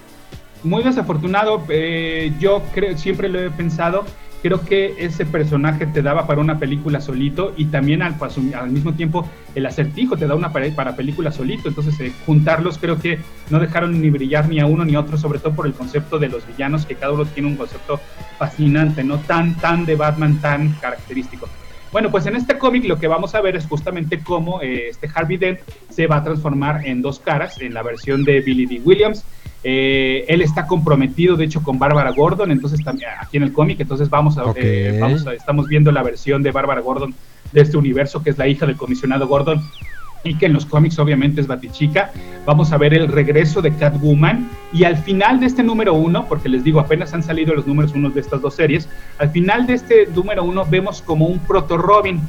muy 0.63 0.83
desafortunado. 0.83 1.63
eh, 1.67 2.31
yo 2.39 2.63
creo, 2.73 2.97
siempre 2.97 3.27
lo 3.27 3.39
he 3.41 3.51
pensado. 3.51 4.05
Creo 4.45 4.63
que 4.63 4.93
ese 4.99 5.25
personaje 5.25 5.87
te 5.87 6.03
daba 6.03 6.27
para 6.27 6.39
una 6.39 6.59
película 6.59 7.01
solito 7.01 7.55
y 7.57 7.65
también 7.65 8.03
al, 8.03 8.15
al 8.55 8.69
mismo 8.69 8.93
tiempo 8.93 9.27
el 9.55 9.65
acertijo 9.65 10.17
te 10.17 10.27
da 10.27 10.35
una 10.35 10.53
para, 10.53 10.69
para 10.75 10.95
película 10.95 11.31
solito. 11.31 11.67
Entonces, 11.67 11.99
eh, 11.99 12.13
juntarlos 12.27 12.77
creo 12.77 12.99
que 12.99 13.17
no 13.49 13.59
dejaron 13.59 13.99
ni 13.99 14.11
brillar 14.11 14.47
ni 14.47 14.59
a 14.59 14.67
uno 14.67 14.85
ni 14.85 14.93
a 14.93 14.99
otro, 14.99 15.17
sobre 15.17 15.39
todo 15.39 15.55
por 15.55 15.65
el 15.65 15.73
concepto 15.73 16.19
de 16.19 16.29
los 16.29 16.45
villanos, 16.45 16.85
que 16.85 16.93
cada 16.93 17.13
uno 17.13 17.25
tiene 17.25 17.49
un 17.49 17.55
concepto 17.55 17.99
fascinante, 18.37 19.03
no 19.03 19.17
tan, 19.17 19.55
tan 19.55 19.83
de 19.83 19.95
Batman, 19.95 20.39
tan 20.39 20.73
característico. 20.73 21.49
Bueno, 21.91 22.11
pues 22.11 22.27
en 22.27 22.35
este 22.35 22.59
cómic 22.59 22.85
lo 22.85 22.99
que 22.99 23.07
vamos 23.07 23.33
a 23.33 23.41
ver 23.41 23.55
es 23.55 23.65
justamente 23.65 24.19
cómo 24.19 24.61
eh, 24.61 24.89
este 24.89 25.09
Harvey 25.11 25.37
Dent 25.37 25.61
se 25.89 26.05
va 26.05 26.17
a 26.17 26.23
transformar 26.23 26.85
en 26.85 27.01
dos 27.01 27.17
caras 27.19 27.59
en 27.61 27.73
la 27.73 27.81
versión 27.81 28.23
de 28.23 28.41
Billy 28.41 28.67
D. 28.67 28.79
Williams. 28.85 29.25
Eh, 29.67 30.25
él 30.27 30.41
está 30.41 30.67
comprometido, 30.67 31.35
de 31.35 31.45
hecho, 31.45 31.63
con 31.63 31.79
Bárbara 31.79 32.11
Gordon, 32.11 32.51
entonces 32.51 32.83
también 32.83 33.09
aquí 33.19 33.37
en 33.37 33.43
el 33.43 33.51
cómic, 33.51 33.79
entonces 33.79 34.11
vamos 34.11 34.37
a, 34.37 34.45
Ok. 34.45 34.57
eh, 34.59 34.99
vamos 35.01 35.25
a- 35.25 35.33
estamos 35.33 35.67
viendo 35.67 35.91
la 35.91 36.03
versión 36.03 36.43
de 36.43 36.51
Bárbara 36.51 36.81
Gordon 36.81 37.15
de 37.51 37.61
este 37.61 37.75
universo, 37.75 38.21
que 38.21 38.29
es 38.29 38.37
la 38.37 38.47
hija 38.47 38.67
del 38.67 38.75
comisionado 38.77 39.27
Gordon, 39.27 39.59
y 40.23 40.35
que 40.35 40.45
en 40.45 40.53
los 40.53 40.67
cómics 40.67 40.99
obviamente 40.99 41.41
es 41.41 41.47
Batichica. 41.47 42.11
Vamos 42.45 42.71
a 42.73 42.77
ver 42.77 42.93
el 42.93 43.07
regreso 43.07 43.61
de 43.63 43.73
Catwoman 43.75 44.49
y 44.71 44.83
al 44.83 44.97
final 44.97 45.39
de 45.39 45.47
este 45.47 45.63
número 45.63 45.95
uno, 45.95 46.27
porque 46.29 46.47
les 46.47 46.63
digo, 46.63 46.79
apenas 46.79 47.13
han 47.15 47.23
salido 47.23 47.55
los 47.55 47.65
números 47.65 47.91
uno 47.95 48.11
de 48.11 48.19
estas 48.21 48.41
dos 48.41 48.53
series, 48.55 48.87
al 49.17 49.29
final 49.31 49.65
de 49.65 49.73
este 49.73 50.07
número 50.13 50.43
uno 50.43 50.63
vemos 50.69 51.01
como 51.01 51.25
un 51.25 51.39
proto 51.39 51.77
Robin 51.77 52.21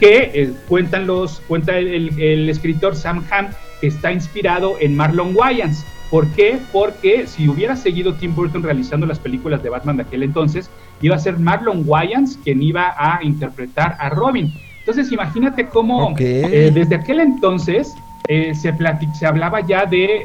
que 0.00 0.30
eh, 0.34 0.52
cuentan 0.68 1.06
los, 1.06 1.40
cuenta 1.46 1.76
el, 1.78 1.86
el- 1.88 2.20
el 2.20 2.48
escritor 2.50 2.96
Sam 2.96 3.22
Hamm 3.30 3.46
que 3.80 3.86
está 3.88 4.10
inspirado 4.12 4.74
en 4.80 4.96
Marlon 4.96 5.32
Wayans. 5.36 5.84
¿Por 6.10 6.32
qué? 6.32 6.58
Porque 6.72 7.26
si 7.26 7.48
hubiera 7.48 7.76
seguido 7.76 8.14
Tim 8.14 8.34
Burton 8.34 8.62
realizando 8.62 9.06
las 9.06 9.20
películas 9.20 9.62
de 9.62 9.70
Batman 9.70 9.96
de 9.96 10.02
aquel 10.02 10.22
entonces, 10.24 10.68
iba 11.00 11.14
a 11.14 11.18
ser 11.18 11.38
Marlon 11.38 11.82
Wayans 11.86 12.38
quien 12.42 12.62
iba 12.62 12.94
a 12.98 13.22
interpretar 13.22 13.96
a 13.98 14.10
Robin. 14.10 14.52
Entonces 14.78 15.12
imagínate 15.12 15.68
cómo 15.68 16.14
eh, 16.18 16.70
desde 16.74 16.96
aquel 16.96 17.20
entonces 17.20 17.96
eh, 18.26 18.54
se, 18.54 18.74
se 19.12 19.26
hablaba 19.26 19.60
ya 19.66 19.86
de, 19.86 20.24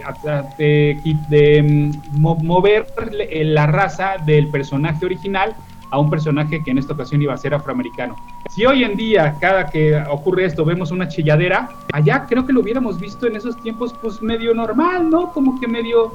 de, 0.57 1.01
de, 1.29 1.63
mm, 1.63 2.19
mo- 2.21 2.35
mover 2.37 2.87
la 3.31 3.67
raza 3.67 4.15
del 4.25 4.49
personaje 4.49 5.05
original 5.05 5.55
a 5.95 5.99
un 5.99 6.09
personaje 6.09 6.61
que 6.61 6.71
en 6.71 6.77
esta 6.77 6.93
ocasión 6.93 7.21
iba 7.21 7.33
a 7.33 7.37
ser 7.37 7.53
afroamericano. 7.53 8.15
Si 8.49 8.65
hoy 8.65 8.83
en 8.83 8.95
día, 8.97 9.37
cada 9.39 9.65
que 9.67 9.95
ocurre 10.09 10.43
esto, 10.45 10.65
vemos 10.65 10.91
una 10.91 11.07
chilladera, 11.07 11.69
allá 11.93 12.25
creo 12.27 12.45
que 12.45 12.51
lo 12.53 12.59
hubiéramos 12.59 12.99
visto 12.99 13.27
en 13.27 13.35
esos 13.37 13.55
tiempos, 13.61 13.95
pues 14.01 14.21
medio 14.21 14.53
normal, 14.53 15.09
¿no? 15.09 15.31
Como 15.31 15.57
que 15.59 15.67
medio, 15.67 16.11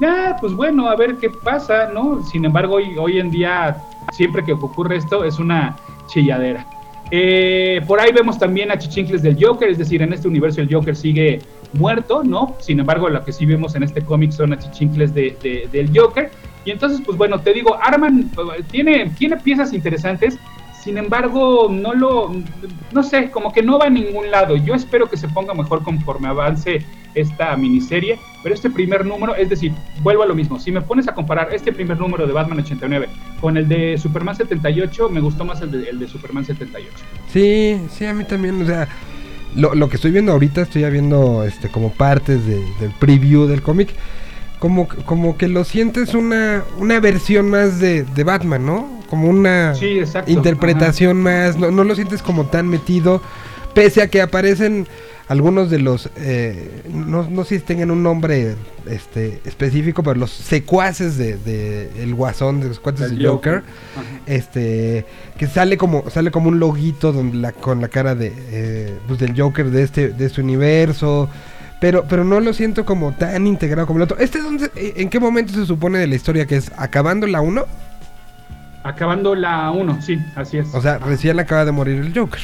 ya, 0.00 0.36
pues 0.40 0.52
bueno, 0.52 0.88
a 0.88 0.94
ver 0.94 1.16
qué 1.16 1.30
pasa, 1.30 1.90
¿no? 1.92 2.22
Sin 2.22 2.44
embargo, 2.44 2.76
hoy, 2.76 3.18
en 3.18 3.30
día, 3.32 3.76
siempre 4.12 4.44
que 4.44 4.52
ocurre 4.52 4.96
esto, 4.96 5.24
es 5.24 5.38
una 5.40 5.76
chilladera. 6.06 6.64
Eh, 7.10 7.80
por 7.86 8.00
ahí 8.00 8.12
vemos 8.12 8.38
también 8.38 8.70
a 8.70 8.78
Chichincles 8.78 9.22
del 9.22 9.36
Joker, 9.38 9.68
es 9.68 9.78
decir, 9.78 10.00
en 10.00 10.12
este 10.12 10.26
universo 10.28 10.60
el 10.60 10.72
Joker 10.72 10.94
sigue 10.96 11.40
muerto, 11.72 12.22
¿no? 12.24 12.54
Sin 12.60 12.78
embargo, 12.80 13.08
lo 13.08 13.24
que 13.24 13.32
sí 13.32 13.44
vemos 13.46 13.74
en 13.74 13.82
este 13.82 14.00
cómic 14.02 14.30
son 14.30 14.52
a 14.52 14.58
Chichincles 14.58 15.12
de, 15.12 15.36
de- 15.42 15.68
del 15.72 15.90
Joker. 15.96 16.30
Y 16.64 16.70
entonces, 16.70 17.00
pues 17.04 17.16
bueno, 17.18 17.40
te 17.40 17.52
digo, 17.52 17.76
Arman 17.80 18.30
tiene, 18.70 19.10
tiene 19.18 19.36
piezas 19.36 19.72
interesantes, 19.72 20.38
sin 20.82 20.98
embargo, 20.98 21.68
no 21.70 21.94
lo, 21.94 22.32
no 22.92 23.02
sé, 23.02 23.30
como 23.30 23.52
que 23.52 23.62
no 23.62 23.78
va 23.78 23.86
a 23.86 23.90
ningún 23.90 24.30
lado. 24.30 24.56
Yo 24.56 24.74
espero 24.74 25.08
que 25.08 25.16
se 25.16 25.28
ponga 25.28 25.54
mejor 25.54 25.82
conforme 25.82 26.28
avance 26.28 26.84
esta 27.14 27.56
miniserie, 27.56 28.18
pero 28.42 28.54
este 28.54 28.68
primer 28.70 29.06
número, 29.06 29.34
es 29.34 29.48
decir, 29.48 29.72
vuelvo 30.02 30.24
a 30.24 30.26
lo 30.26 30.34
mismo, 30.34 30.58
si 30.58 30.72
me 30.72 30.82
pones 30.82 31.06
a 31.08 31.14
comparar 31.14 31.54
este 31.54 31.72
primer 31.72 31.98
número 31.98 32.26
de 32.26 32.32
Batman 32.34 32.58
89 32.58 33.08
con 33.40 33.56
el 33.56 33.68
de 33.68 33.96
Superman 33.96 34.34
78, 34.36 35.08
me 35.10 35.20
gustó 35.20 35.44
más 35.44 35.60
el 35.62 35.70
de, 35.70 35.88
el 35.90 35.98
de 36.00 36.08
Superman 36.08 36.44
78. 36.44 36.90
Sí, 37.32 37.80
sí, 37.90 38.04
a 38.04 38.12
mí 38.12 38.24
también, 38.24 38.60
o 38.62 38.66
sea, 38.66 38.88
lo, 39.54 39.74
lo 39.74 39.88
que 39.88 39.96
estoy 39.96 40.10
viendo 40.10 40.32
ahorita, 40.32 40.62
estoy 40.62 40.82
ya 40.82 40.90
viendo 40.90 41.44
este, 41.44 41.68
como 41.70 41.92
partes 41.92 42.44
de- 42.44 42.64
del 42.80 42.90
preview 42.98 43.46
del 43.46 43.62
cómic, 43.62 43.90
como, 44.64 44.88
como 44.88 45.36
que 45.36 45.46
lo 45.46 45.62
sientes 45.62 46.14
una, 46.14 46.64
una 46.78 46.98
versión 46.98 47.50
más 47.50 47.80
de, 47.80 48.02
de 48.02 48.24
Batman, 48.24 48.64
¿no? 48.64 49.02
Como 49.10 49.28
una 49.28 49.74
Sí, 49.74 50.00
interpretación 50.26 51.20
más, 51.20 51.58
no, 51.58 51.70
no 51.70 51.84
lo 51.84 51.94
sientes 51.94 52.22
como 52.22 52.46
tan 52.46 52.68
metido, 52.68 53.20
pese 53.74 54.00
a 54.00 54.08
que 54.08 54.22
aparecen 54.22 54.86
algunos 55.28 55.68
de 55.68 55.80
los, 55.80 56.08
eh, 56.16 56.82
no, 56.90 57.28
no 57.28 57.44
sé 57.44 57.58
si 57.58 57.64
tengan 57.66 57.90
un 57.90 58.02
nombre 58.02 58.54
este, 58.86 59.42
específico, 59.44 60.02
pero 60.02 60.18
los 60.18 60.30
secuaces 60.30 61.18
de, 61.18 61.36
de 61.36 62.02
el 62.02 62.14
guasón, 62.14 62.62
de 62.62 62.68
los 62.68 62.80
cuates 62.80 63.10
Del 63.10 63.26
Joker, 63.26 63.64
Joker. 63.94 64.20
Este 64.24 65.04
que 65.36 65.46
sale 65.46 65.76
como 65.76 66.08
sale 66.08 66.30
como 66.30 66.48
un 66.48 66.58
loguito 66.58 67.12
donde 67.12 67.36
la, 67.36 67.52
con 67.52 67.82
la 67.82 67.88
cara 67.88 68.14
de 68.14 68.32
eh, 68.50 68.94
pues, 69.06 69.18
del 69.18 69.38
Joker 69.38 69.70
de 69.70 69.82
este 69.82 70.08
de 70.08 70.24
este 70.24 70.40
universo 70.40 71.28
pero 71.84 72.06
pero 72.08 72.24
no 72.24 72.40
lo 72.40 72.54
siento 72.54 72.86
como 72.86 73.12
tan 73.12 73.46
integrado 73.46 73.86
como 73.86 73.98
el 73.98 74.04
otro 74.04 74.16
este 74.18 74.40
dónde, 74.40 74.70
eh, 74.74 74.94
en 74.96 75.10
qué 75.10 75.20
momento 75.20 75.52
se 75.52 75.66
supone 75.66 75.98
de 75.98 76.06
la 76.06 76.14
historia 76.14 76.46
que 76.46 76.56
es 76.56 76.72
acabando 76.78 77.26
la 77.26 77.42
1 77.42 77.62
Acabando 78.84 79.34
la 79.34 79.70
1, 79.70 80.00
sí, 80.00 80.18
así 80.34 80.56
es. 80.58 80.74
o 80.74 80.80
sea 80.80 80.96
recién 80.96 81.38
acaba 81.38 81.66
de 81.66 81.72
morir 81.72 81.98
el 82.00 82.18
Joker 82.18 82.40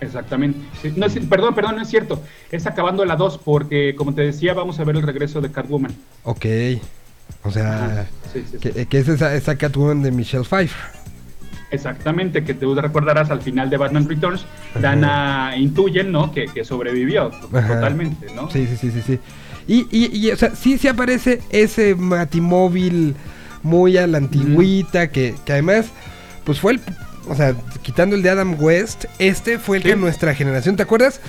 Exactamente. 0.00 0.58
No, 0.96 1.06
es- 1.06 1.14
perdón, 1.26 1.54
perdón, 1.54 1.76
no 1.76 1.82
es 1.82 1.88
cierto. 1.88 2.22
Es 2.50 2.66
acabando 2.66 3.06
la 3.06 3.16
2 3.16 3.38
porque, 3.42 3.94
como 3.96 4.12
te 4.12 4.20
decía, 4.20 4.52
vamos 4.52 4.78
a 4.78 4.84
ver 4.84 4.96
el 4.96 5.02
regreso 5.02 5.40
de 5.40 5.50
Catwoman. 5.50 5.92
ok 6.24 6.44
o 7.44 7.50
sea 7.50 7.84
Ajá, 7.86 8.06
sí, 8.30 8.40
sí, 8.50 8.58
sí. 8.60 8.70
que, 8.72 8.84
que 8.86 8.98
es 8.98 9.08
esa, 9.08 9.34
esa 9.34 9.56
Catwoman 9.56 10.02
de 10.02 10.10
Michelle 10.10 10.44
Pfeiffer 10.44 10.82
Exactamente, 11.74 12.44
que 12.44 12.54
tú 12.54 12.74
recordarás 12.74 13.30
al 13.30 13.40
final 13.42 13.68
de 13.70 13.76
Batman 13.76 14.08
Returns, 14.08 14.44
Dana 14.80 15.54
intuyen, 15.56 16.10
¿no? 16.12 16.32
Que, 16.32 16.46
que 16.46 16.64
sobrevivió 16.64 17.30
Ajá. 17.52 17.74
totalmente, 17.74 18.26
¿no? 18.34 18.50
Sí, 18.50 18.66
sí, 18.66 18.76
sí, 18.76 18.90
sí, 18.90 19.02
sí. 19.06 19.18
Y, 19.66 19.86
y, 19.90 20.16
y, 20.28 20.30
o 20.30 20.36
sea, 20.36 20.54
sí, 20.54 20.76
sí 20.78 20.88
aparece 20.88 21.40
ese 21.50 21.94
Batimóvil 21.94 23.14
muy 23.62 23.96
a 23.96 24.06
la 24.06 24.18
antigüita, 24.18 25.08
que, 25.10 25.34
que 25.44 25.52
además, 25.52 25.86
pues 26.44 26.60
fue 26.60 26.72
el, 26.74 26.80
o 27.28 27.34
sea, 27.34 27.54
quitando 27.82 28.14
el 28.14 28.22
de 28.22 28.30
Adam 28.30 28.56
West, 28.58 29.06
este 29.18 29.58
fue 29.58 29.78
el 29.78 29.82
que 29.82 29.88
Sí. 29.90 29.92
en 29.94 30.00
nuestra 30.00 30.34
generación, 30.34 30.76
¿te 30.76 30.82
acuerdas? 30.82 31.20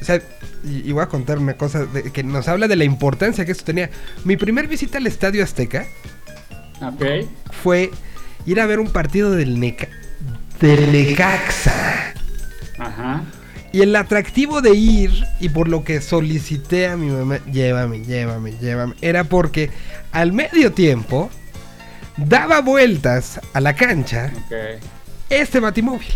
O 0.00 0.04
sea, 0.04 0.20
y, 0.64 0.88
y 0.88 0.92
voy 0.92 1.02
a 1.02 1.06
contar 1.06 1.38
una 1.38 1.54
cosa 1.54 1.86
de- 1.86 2.12
que 2.12 2.22
nos 2.22 2.46
habla 2.48 2.68
de 2.68 2.76
la 2.76 2.84
importancia 2.84 3.44
que 3.46 3.52
esto 3.52 3.64
tenía. 3.64 3.88
Mi 4.24 4.36
primer 4.36 4.66
visita 4.68 4.98
al 4.98 5.06
Estadio 5.06 5.42
Azteca 5.42 5.86
Ok. 6.82 7.02
fue 7.62 7.90
ir 8.50 8.60
a 8.60 8.66
ver 8.66 8.80
un 8.80 8.90
partido 8.90 9.30
del 9.30 9.60
Neca 9.60 9.88
del 10.60 10.92
Necaxa. 10.92 12.14
Ajá. 12.78 13.22
Y 13.72 13.82
el 13.82 13.94
atractivo 13.94 14.62
de 14.62 14.74
ir, 14.74 15.10
y 15.40 15.50
por 15.50 15.68
lo 15.68 15.84
que 15.84 16.00
solicité 16.00 16.88
a 16.88 16.96
mi 16.96 17.10
mamá, 17.10 17.38
llévame, 17.52 18.02
llévame, 18.02 18.52
llévame, 18.58 18.94
era 19.02 19.24
porque 19.24 19.70
al 20.10 20.32
medio 20.32 20.72
tiempo 20.72 21.30
daba 22.16 22.60
vueltas 22.60 23.40
a 23.52 23.60
la 23.60 23.74
cancha 23.74 24.32
este 25.28 25.60
batimóvil. 25.60 26.08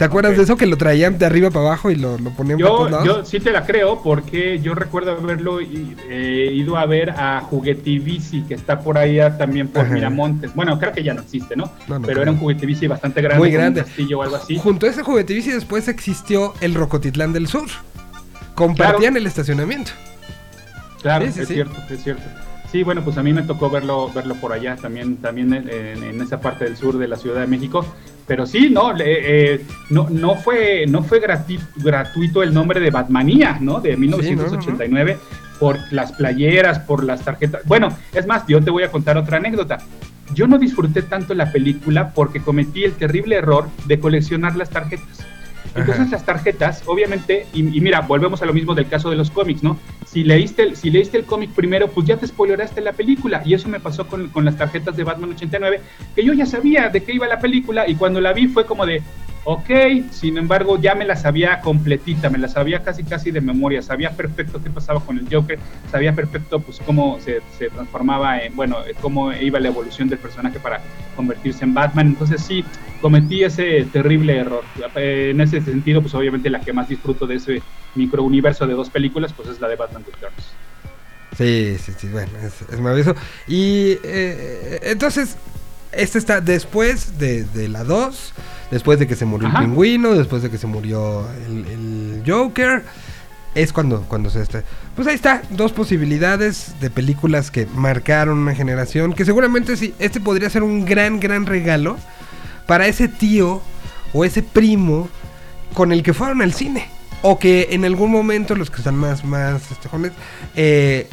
¿Te 0.00 0.06
acuerdas 0.06 0.34
de 0.34 0.44
eso 0.44 0.56
que 0.56 0.64
lo 0.64 0.78
traían 0.78 1.18
de 1.18 1.26
arriba 1.26 1.50
para 1.50 1.66
abajo 1.66 1.90
y 1.90 1.94
lo, 1.94 2.16
lo 2.16 2.30
ponían 2.30 2.58
Yo, 2.58 2.68
todos 2.68 2.90
lados? 2.90 3.06
yo 3.06 3.24
sí 3.26 3.38
te 3.38 3.52
la 3.52 3.66
creo 3.66 4.02
porque 4.02 4.58
yo 4.58 4.74
recuerdo 4.74 5.12
haberlo 5.12 5.60
eh, 5.60 6.50
ido 6.54 6.78
a 6.78 6.86
ver 6.86 7.10
a 7.10 7.42
Juguetivici, 7.42 8.40
que 8.44 8.54
está 8.54 8.80
por 8.80 8.96
ahí 8.96 9.20
ah, 9.20 9.36
también 9.36 9.68
por 9.68 9.84
Ajá. 9.84 9.92
Miramontes. 9.92 10.54
Bueno, 10.54 10.78
creo 10.78 10.92
que 10.92 11.02
ya 11.02 11.12
no 11.12 11.20
existe, 11.20 11.54
¿no? 11.54 11.66
No, 11.86 11.98
no 11.98 12.06
Pero 12.06 12.14
creo. 12.14 12.22
era 12.22 12.30
un 12.32 12.38
Juguetivici 12.38 12.86
bastante 12.86 13.20
grande. 13.20 13.38
Muy 13.40 13.50
con 13.50 13.56
un 13.56 13.60
grande. 13.60 13.84
castillo 13.84 14.18
o 14.20 14.22
algo 14.22 14.36
así. 14.36 14.56
Junto 14.56 14.86
a 14.86 14.88
ese 14.88 15.02
juguete 15.02 15.34
bici 15.34 15.50
después 15.50 15.86
existió 15.86 16.54
el 16.62 16.74
Rocotitlán 16.74 17.34
del 17.34 17.46
Sur. 17.46 17.68
Compartían 18.54 19.00
Claro. 19.00 19.16
el 19.18 19.26
estacionamiento. 19.26 19.90
Claro, 21.02 21.26
Sí, 21.26 21.32
sí, 21.32 21.40
es 21.40 21.48
sí. 21.48 21.54
cierto, 21.54 21.76
es 21.90 22.02
cierto. 22.02 22.22
Sí, 22.70 22.84
bueno, 22.84 23.02
pues 23.02 23.18
a 23.18 23.22
mí 23.22 23.32
me 23.32 23.42
tocó 23.42 23.68
verlo, 23.68 24.12
verlo 24.14 24.36
por 24.36 24.52
allá, 24.52 24.76
también, 24.76 25.16
también 25.16 25.52
en, 25.52 25.68
en 26.02 26.20
esa 26.20 26.40
parte 26.40 26.64
del 26.64 26.76
sur 26.76 26.98
de 26.98 27.08
la 27.08 27.16
Ciudad 27.16 27.40
de 27.40 27.46
México. 27.48 27.84
Pero 28.30 28.46
sí, 28.46 28.70
no, 28.70 28.94
eh, 28.96 29.64
no, 29.88 30.08
no 30.08 30.36
fue, 30.36 30.86
no 30.86 31.02
fue 31.02 31.20
gratuito 31.20 32.44
el 32.44 32.54
nombre 32.54 32.78
de 32.78 32.90
Batmanía, 32.90 33.58
¿no? 33.60 33.80
De 33.80 33.96
1989, 33.96 35.18
por 35.58 35.78
las 35.90 36.12
playeras, 36.12 36.78
por 36.78 37.02
las 37.02 37.24
tarjetas. 37.24 37.62
Bueno, 37.64 37.88
es 38.14 38.28
más, 38.28 38.46
yo 38.46 38.62
te 38.62 38.70
voy 38.70 38.84
a 38.84 38.92
contar 38.92 39.18
otra 39.18 39.38
anécdota. 39.38 39.78
Yo 40.32 40.46
no 40.46 40.58
disfruté 40.58 41.02
tanto 41.02 41.34
la 41.34 41.50
película 41.50 42.12
porque 42.14 42.40
cometí 42.40 42.84
el 42.84 42.92
terrible 42.92 43.34
error 43.34 43.68
de 43.86 43.98
coleccionar 43.98 44.54
las 44.54 44.70
tarjetas. 44.70 45.26
Entonces 45.74 46.10
las 46.10 46.24
tarjetas, 46.24 46.82
obviamente, 46.86 47.46
y, 47.52 47.62
mira, 47.62 48.00
volvemos 48.00 48.42
a 48.42 48.46
lo 48.46 48.52
mismo 48.52 48.74
del 48.74 48.88
caso 48.88 49.10
de 49.10 49.16
los 49.16 49.30
cómics, 49.30 49.62
¿no? 49.62 49.78
Si 50.04 50.24
leíste 50.24 50.62
el, 50.62 50.76
si 50.76 50.90
leíste 50.90 51.18
el 51.18 51.24
cómic 51.24 51.50
primero, 51.50 51.88
pues 51.88 52.06
ya 52.06 52.16
te 52.16 52.26
spoiloraste 52.26 52.80
la 52.80 52.92
película. 52.92 53.42
Y 53.44 53.54
eso 53.54 53.68
me 53.68 53.80
pasó 53.80 54.06
con, 54.06 54.28
con 54.30 54.44
las 54.44 54.56
tarjetas 54.56 54.96
de 54.96 55.04
Batman 55.04 55.30
89, 55.30 55.80
que 56.14 56.24
yo 56.24 56.32
ya 56.32 56.46
sabía 56.46 56.88
de 56.88 57.02
qué 57.02 57.12
iba 57.12 57.26
la 57.28 57.38
película 57.38 57.88
y 57.88 57.94
cuando 57.94 58.20
la 58.20 58.32
vi 58.32 58.48
fue 58.48 58.66
como 58.66 58.84
de, 58.84 59.02
Ok, 59.44 59.70
sin 60.10 60.36
embargo, 60.36 60.78
ya 60.78 60.94
me 60.94 61.06
la 61.06 61.16
sabía 61.16 61.60
completita, 61.60 62.28
me 62.28 62.36
la 62.36 62.48
sabía 62.48 62.82
casi 62.82 63.04
casi 63.04 63.30
de 63.30 63.40
memoria, 63.40 63.80
sabía 63.80 64.10
perfecto 64.10 64.62
qué 64.62 64.68
pasaba 64.68 65.00
con 65.00 65.18
el 65.18 65.26
Joker, 65.30 65.58
sabía 65.90 66.14
perfecto 66.14 66.60
pues 66.60 66.78
cómo 66.84 67.18
se, 67.20 67.40
transformaba 67.70 68.42
en, 68.42 68.54
bueno, 68.54 68.76
cómo 69.00 69.32
iba 69.32 69.58
la 69.58 69.68
evolución 69.68 70.10
del 70.10 70.18
personaje 70.18 70.60
para 70.60 70.82
convertirse 71.16 71.64
en 71.64 71.72
Batman. 71.72 72.08
Entonces 72.08 72.42
sí, 72.42 72.62
cometí 73.00 73.42
ese 73.42 73.86
terrible 73.90 74.36
error. 74.36 74.62
En 74.94 75.40
ese 75.40 75.62
sentido, 75.62 76.02
pues 76.02 76.14
obviamente 76.14 76.50
la 76.50 76.60
que 76.60 76.74
más 76.74 76.88
disfruto 76.88 77.26
de 77.26 77.36
ese 77.36 77.62
microuniverso 77.94 78.66
de 78.66 78.74
dos 78.74 78.90
películas, 78.90 79.32
pues 79.32 79.48
es 79.48 79.58
la 79.58 79.68
de 79.68 79.76
Batman 79.76 80.04
Returns. 80.04 80.52
Sí, 81.38 81.76
sí, 81.78 81.92
sí, 81.96 82.08
bueno, 82.08 82.32
es, 82.42 82.78
maravilloso. 82.78 83.16
Y 83.48 83.96
eh, 84.04 84.80
entonces, 84.82 85.38
este 85.92 86.18
está 86.18 86.42
después 86.42 87.18
de, 87.18 87.44
de 87.44 87.68
la 87.68 87.84
2 87.84 88.34
después 88.70 88.98
de 88.98 89.06
que 89.06 89.16
se 89.16 89.24
murió 89.24 89.48
el 89.48 89.54
pingüino, 89.54 90.14
después 90.14 90.42
de 90.42 90.50
que 90.50 90.58
se 90.58 90.66
murió 90.66 91.26
el, 91.46 92.22
Joker. 92.26 92.84
Es 93.54 93.72
cuando, 93.72 94.02
cuando 94.02 94.30
se 94.30 94.40
está. 94.42 94.62
Pues 94.94 95.08
ahí 95.08 95.14
está, 95.16 95.42
dos 95.50 95.72
posibilidades 95.72 96.74
de 96.80 96.88
películas 96.88 97.50
que 97.50 97.66
marcaron 97.66 98.38
una 98.38 98.54
generación. 98.54 99.12
Que 99.12 99.24
seguramente 99.24 99.76
sí, 99.76 99.92
este 99.98 100.20
podría 100.20 100.48
ser 100.50 100.62
un 100.62 100.84
gran, 100.84 101.18
gran 101.18 101.46
regalo 101.46 101.96
para 102.66 102.86
ese 102.86 103.08
tío 103.08 103.60
o 104.12 104.24
ese 104.24 104.42
primo 104.42 105.08
con 105.74 105.90
el 105.90 106.04
que 106.04 106.14
fueron 106.14 106.42
al 106.42 106.52
cine. 106.52 106.88
O 107.22 107.38
que 107.38 107.68
en 107.72 107.84
algún 107.84 108.12
momento 108.12 108.54
los 108.54 108.70
que 108.70 108.76
están 108.76 108.94
más, 108.94 109.24
más 109.24 109.70
este, 109.72 109.88
jóvenes, 109.88 110.12
eh, 110.54 111.08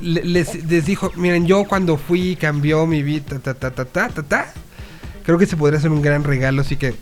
les, 0.00 0.66
les, 0.66 0.84
dijo, 0.84 1.10
miren, 1.16 1.46
yo 1.46 1.64
cuando 1.64 1.96
fui 1.96 2.36
cambió 2.36 2.86
mi 2.86 3.02
vida, 3.02 3.38
ta, 3.42 3.54
ta, 3.54 3.70
ta, 3.70 3.84
ta, 3.86 4.08
ta, 4.08 4.22
ta, 4.22 4.52
Creo 5.26 5.38
que 5.38 5.46
se 5.46 5.56
podría 5.56 5.80
ser 5.80 5.90
un 5.90 6.02
gran 6.02 6.22
regalo, 6.22 6.60
así 6.60 6.76
que 6.76 6.94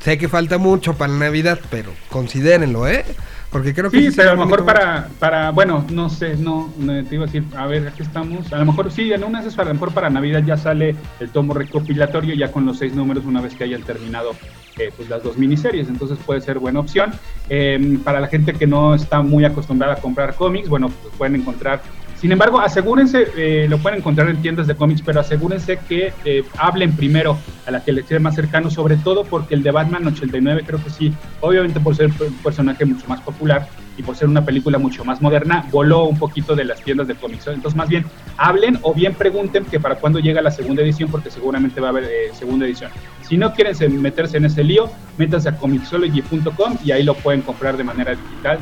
sé 0.00 0.18
que 0.18 0.28
falta 0.28 0.58
mucho 0.58 0.94
para 0.98 1.10
la 1.10 1.18
Navidad, 1.18 1.58
pero 1.70 1.92
considérenlo, 2.10 2.86
¿eh? 2.86 3.06
Porque 3.50 3.72
creo 3.72 3.90
que... 3.90 4.02
Sí, 4.02 4.14
pero 4.14 4.32
a 4.32 4.34
lo 4.34 4.44
mejor 4.44 4.66
para, 4.66 5.08
para, 5.18 5.50
bueno, 5.50 5.82
no 5.90 6.10
sé, 6.10 6.36
no, 6.36 6.70
te 7.08 7.14
iba 7.14 7.24
a 7.24 7.26
decir, 7.26 7.44
a 7.56 7.66
ver, 7.66 7.88
aquí 7.88 8.02
estamos. 8.02 8.52
A 8.52 8.58
lo 8.58 8.66
mejor 8.66 8.92
sí, 8.92 9.10
en 9.14 9.24
una 9.24 9.38
a 9.38 9.64
lo 9.64 9.72
mejor 9.72 9.94
para 9.94 10.10
Navidad 10.10 10.42
ya 10.44 10.58
sale 10.58 10.94
el 11.20 11.30
tomo 11.30 11.54
recopilatorio 11.54 12.34
ya 12.34 12.52
con 12.52 12.66
los 12.66 12.76
seis 12.76 12.94
números 12.94 13.24
una 13.24 13.40
vez 13.40 13.54
que 13.54 13.64
hayan 13.64 13.82
terminado 13.82 14.32
eh, 14.76 14.92
pues 14.94 15.08
las 15.08 15.22
dos 15.22 15.38
miniseries, 15.38 15.88
entonces 15.88 16.18
puede 16.26 16.42
ser 16.42 16.58
buena 16.58 16.80
opción. 16.80 17.12
Eh, 17.48 17.98
para 18.04 18.20
la 18.20 18.26
gente 18.26 18.52
que 18.52 18.66
no 18.66 18.94
está 18.94 19.22
muy 19.22 19.46
acostumbrada 19.46 19.94
a 19.94 19.96
comprar 19.96 20.34
cómics, 20.34 20.68
bueno, 20.68 20.90
pues 20.90 21.14
pueden 21.16 21.36
encontrar 21.36 21.80
sin 22.16 22.32
embargo, 22.32 22.60
asegúrense, 22.60 23.26
eh, 23.36 23.66
lo 23.68 23.78
pueden 23.78 23.98
encontrar 23.98 24.28
en 24.28 24.40
tiendas 24.40 24.66
de 24.66 24.74
cómics, 24.74 25.02
pero 25.04 25.20
asegúrense 25.20 25.78
que 25.88 26.12
eh, 26.24 26.44
hablen 26.56 26.96
primero 26.96 27.36
a 27.66 27.70
la 27.70 27.84
que 27.84 27.92
les 27.92 28.04
esté 28.04 28.18
más 28.18 28.34
cercano, 28.34 28.70
sobre 28.70 28.96
todo 28.96 29.24
porque 29.24 29.54
el 29.54 29.62
de 29.62 29.70
Batman 29.70 30.06
89 30.06 30.62
creo 30.66 30.82
que 30.82 30.90
sí, 30.90 31.12
obviamente 31.40 31.80
por 31.80 31.94
ser 31.94 32.10
un 32.20 32.34
personaje 32.42 32.84
mucho 32.84 33.06
más 33.08 33.20
popular 33.20 33.68
y 33.96 34.02
por 34.02 34.16
ser 34.16 34.28
una 34.28 34.44
película 34.44 34.78
mucho 34.78 35.04
más 35.04 35.20
moderna, 35.20 35.66
voló 35.70 36.04
un 36.04 36.18
poquito 36.18 36.56
de 36.56 36.64
las 36.64 36.80
tiendas 36.82 37.06
de 37.06 37.14
cómics. 37.14 37.46
Entonces, 37.46 37.76
más 37.76 37.88
bien, 37.88 38.04
hablen 38.36 38.78
o 38.82 38.94
bien 38.94 39.14
pregunten 39.14 39.64
que 39.64 39.78
para 39.78 39.96
cuándo 39.96 40.18
llega 40.18 40.40
la 40.42 40.50
segunda 40.50 40.82
edición, 40.82 41.10
porque 41.10 41.30
seguramente 41.30 41.80
va 41.80 41.88
a 41.88 41.90
haber 41.90 42.04
eh, 42.04 42.30
segunda 42.32 42.66
edición. 42.66 42.90
Si 43.22 43.36
no 43.36 43.52
quieren 43.52 43.74
meterse 44.02 44.38
en 44.38 44.46
ese 44.46 44.64
lío, 44.64 44.90
métanse 45.18 45.48
a 45.48 45.56
comixology.com 45.56 46.78
y 46.84 46.90
ahí 46.90 47.02
lo 47.02 47.14
pueden 47.14 47.42
comprar 47.42 47.76
de 47.76 47.84
manera 47.84 48.12
digital, 48.12 48.58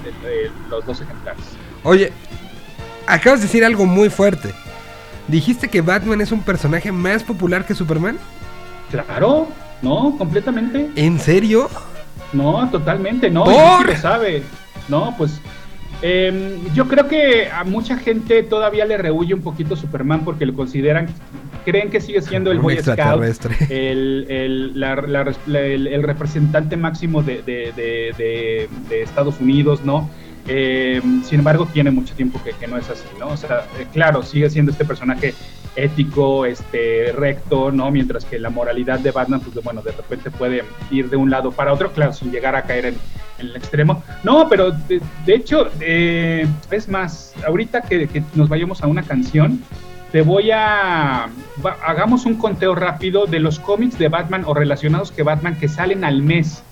los 0.70 0.84
dos 0.84 1.00
ejemplares. 1.00 1.42
Oye, 1.84 2.12
acabas 3.12 3.40
de 3.40 3.46
decir 3.46 3.64
algo 3.64 3.86
muy 3.86 4.10
fuerte. 4.10 4.50
¿Dijiste 5.28 5.68
que 5.68 5.82
Batman 5.82 6.20
es 6.20 6.32
un 6.32 6.42
personaje 6.42 6.90
más 6.90 7.22
popular 7.22 7.64
que 7.64 7.74
Superman? 7.74 8.18
Claro, 8.90 9.48
no, 9.82 10.16
completamente. 10.18 10.90
¿En 10.96 11.18
serio? 11.18 11.70
No, 12.32 12.68
totalmente, 12.70 13.30
no. 13.30 13.44
¿Por? 13.44 13.86
lo 13.86 13.96
sabe. 13.96 14.42
No, 14.88 15.14
pues 15.16 15.40
em, 16.00 16.60
yo 16.74 16.88
creo 16.88 17.06
que 17.06 17.48
a 17.48 17.62
mucha 17.64 17.96
gente 17.96 18.42
todavía 18.42 18.84
le 18.84 18.96
rehuye 18.96 19.34
un 19.34 19.42
poquito 19.42 19.76
Superman 19.76 20.24
porque 20.24 20.44
lo 20.44 20.54
consideran, 20.54 21.06
creen 21.64 21.90
que 21.90 22.00
sigue 22.00 22.20
siendo 22.20 22.50
el 22.50 22.58
Boy 22.58 22.78
Scout, 22.78 23.22
el, 23.70 24.26
el, 24.28 25.86
el, 25.86 26.02
representante 26.02 26.76
máximo 26.76 27.22
de, 27.22 27.42
de 27.42 29.02
Estados 29.02 29.40
Unidos, 29.40 29.84
¿no? 29.84 30.10
Eh, 30.48 31.00
sin 31.24 31.38
embargo, 31.38 31.68
tiene 31.72 31.90
mucho 31.90 32.14
tiempo 32.14 32.40
que, 32.42 32.66
no 32.66 32.76
es 32.76 32.88
así, 32.90 33.04
¿no? 33.18 33.28
O 33.28 33.36
sea, 33.36 33.66
eh, 33.78 33.86
claro, 33.92 34.22
sigue 34.22 34.50
siendo 34.50 34.72
este 34.72 34.84
personaje 34.84 35.34
ético, 35.76 36.44
este, 36.44 37.12
recto, 37.12 37.70
¿no? 37.70 37.90
Mientras 37.90 38.24
que 38.24 38.38
la 38.38 38.50
moralidad 38.50 38.98
de 38.98 39.10
Batman, 39.10 39.40
pues 39.40 39.62
bueno, 39.64 39.82
de 39.82 39.92
repente 39.92 40.30
puede 40.30 40.64
ir 40.90 41.08
de 41.08 41.16
un 41.16 41.30
lado 41.30 41.52
para 41.52 41.72
otro, 41.72 41.92
claro, 41.92 42.12
sin 42.12 42.30
llegar 42.30 42.56
a 42.56 42.62
caer 42.62 42.86
en, 42.86 42.96
el 43.38 43.56
extremo. 43.56 44.02
No, 44.22 44.48
pero 44.48 44.70
de, 44.72 45.00
hecho, 45.26 45.68
eh, 45.80 46.46
es 46.70 46.88
más, 46.88 47.34
ahorita 47.46 47.82
que, 47.82 48.22
nos 48.34 48.48
vayamos 48.48 48.82
a 48.82 48.86
una 48.86 49.02
canción, 49.02 49.62
te 50.12 50.22
voy 50.22 50.50
a... 50.50 51.28
hagamos 51.84 52.26
un 52.26 52.34
conteo 52.34 52.74
rápido 52.74 53.26
de 53.26 53.40
los 53.40 53.58
cómics 53.58 53.98
de 53.98 54.08
Batman 54.08 54.44
o 54.46 54.54
relacionados 54.54 55.10
que 55.10 55.22
Batman 55.22 55.56
que 55.58 55.68
salen 55.68 56.04
al 56.04 56.20
mes. 56.22 56.62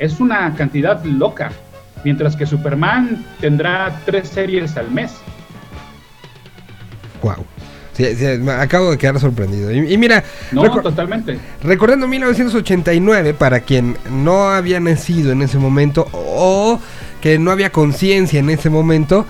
Es 0.00 0.18
una 0.18 0.54
cantidad 0.54 1.02
loca 1.04 1.52
mientras 2.04 2.36
que 2.36 2.46
Superman 2.46 3.24
tendrá 3.40 4.00
tres 4.04 4.28
series 4.28 4.76
al 4.76 4.90
mes. 4.90 5.12
Wow. 7.22 7.44
acabo 8.60 8.90
de 8.92 8.98
quedar 8.98 9.18
sorprendido. 9.18 9.72
Y, 9.72 9.96
mira, 9.98 10.22
no, 10.52 10.70
totalmente. 10.80 11.38
Recordando 11.62 12.06
1989, 12.06 13.34
para 13.34 13.60
quien 13.60 13.96
no 14.10 14.50
había 14.50 14.80
nacido 14.80 15.32
en 15.32 15.42
ese 15.42 15.58
momento 15.58 16.06
o 16.12 16.80
que 17.20 17.38
no 17.38 17.50
había 17.50 17.70
conciencia 17.70 18.38
en 18.38 18.50
ese 18.50 18.70
momento, 18.70 19.26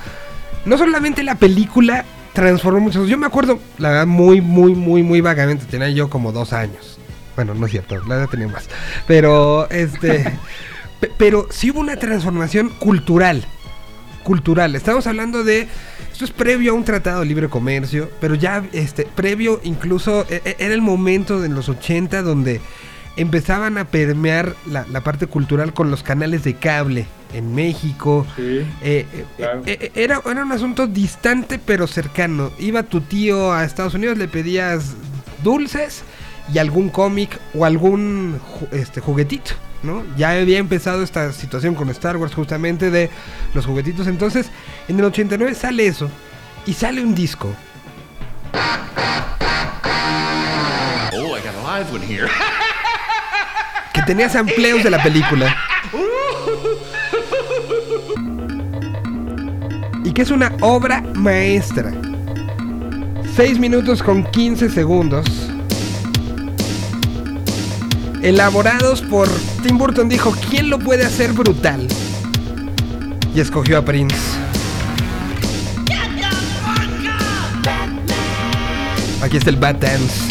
no 0.67 0.77
solamente 0.77 1.23
la 1.23 1.37
película 1.37 2.05
transformó 2.35 2.81
muchos. 2.81 3.09
Yo 3.09 3.19
me 3.19 3.27
acuerdo, 3.27 3.59
la 3.79 3.89
verdad, 3.91 4.07
muy, 4.07 4.41
muy, 4.41 4.75
muy, 4.75 5.03
muy 5.03 5.21
vagamente. 5.21 5.65
Tenía 5.65 5.89
yo 5.91 6.11
como 6.11 6.33
dos 6.33 6.53
años. 6.53 6.99
Bueno, 7.35 7.55
no 7.55 7.67
es 7.67 7.73
cierto, 7.73 7.97
la 7.97 8.17
verdad 8.17 8.29
tenía 8.29 8.49
más. 8.49 8.69
Pero, 9.07 9.69
este. 9.71 10.39
pero 11.17 11.47
sí 11.51 11.71
hubo 11.71 11.81
una 11.81 11.97
transformación 11.97 12.71
cultural. 12.71 13.45
Cultural. 14.23 14.75
Estamos 14.75 15.07
hablando 15.07 15.45
de. 15.45 15.69
Esto 16.13 16.25
es 16.25 16.31
previo 16.33 16.73
a 16.73 16.75
un 16.75 16.85
tratado 16.85 17.21
de 17.21 17.27
libre 17.27 17.49
comercio, 17.49 18.11
pero 18.21 18.35
ya 18.35 18.65
este, 18.73 19.05
previo 19.05 19.61
incluso 19.63 20.27
e, 20.29 20.43
e, 20.45 20.57
era 20.59 20.75
el 20.75 20.83
momento 20.83 21.41
de 21.41 21.49
los 21.49 21.69
80 21.69 22.23
donde 22.23 22.61
empezaban 23.19 23.79
a 23.79 23.85
permear 23.85 24.55
la, 24.67 24.85
parte 25.03 25.27
cultural 25.27 25.75
con 25.75 25.91
los 25.91 26.03
canales 26.03 26.45
de 26.45 26.55
cable 26.55 27.07
en 27.35 27.55
México. 27.55 28.27
Sí, 28.37 28.65
eh, 28.81 29.07
eh, 29.13 29.25
eh, 29.67 29.93
era, 29.95 30.23
era 30.25 30.45
un 30.45 30.53
asunto 30.53 30.87
distante 30.87 31.59
pero 31.59 31.87
cercano. 31.87 32.53
Iba 32.59 32.85
tu 32.85 33.01
tío 33.01 33.53
a 33.53 33.65
Estados 33.65 33.95
Unidos, 33.95 34.19
le 34.19 34.29
pedías 34.29 34.95
dulces 35.43 36.05
y 36.53 36.59
algún 36.59 36.91
cómic 36.91 37.39
o 37.55 37.65
algún 37.65 38.41
este, 38.71 39.01
juguetito. 39.01 39.53
¿No? 39.83 40.05
Ya 40.17 40.31
había 40.31 40.59
empezado 40.59 41.03
esta 41.03 41.33
situación 41.33 41.75
con 41.75 41.89
Star 41.91 42.17
Wars 42.17 42.35
justamente 42.35 42.91
de 42.91 43.11
los 43.55 43.67
juguetitos. 43.67 44.07
Entonces, 44.07 44.51
en 44.89 44.99
el 44.99 45.05
89 45.05 45.55
sale 45.55 45.87
eso 45.87 46.11
y 46.67 46.75
sale 46.75 47.03
un 47.03 47.15
disco. 47.15 47.55
Oh, 51.13 51.37
que 53.93 54.03
tenía 54.03 54.29
sampleos 54.29 54.83
de 54.83 54.91
la 54.91 55.03
película. 55.03 55.57
Y 60.05 60.13
que 60.13 60.23
es 60.23 60.31
una 60.31 60.53
obra 60.61 61.03
maestra. 61.15 61.93
6 63.37 63.59
minutos 63.61 64.03
con 64.03 64.25
15 64.25 64.71
segundos 64.71 65.48
elaborados 68.23 69.03
por 69.03 69.29
Tim 69.63 69.79
Burton, 69.79 70.09
dijo, 70.09 70.35
¿quién 70.51 70.71
lo 70.71 70.79
puede 70.79 71.05
hacer 71.05 71.33
brutal? 71.33 71.87
Y 73.35 73.41
escogió 73.41 73.79
a 73.79 73.85
Prince. 73.85 74.17
Aquí 79.23 79.37
está 79.37 79.51
el 79.51 79.57
Bad 79.57 79.77
Dance. 79.77 80.28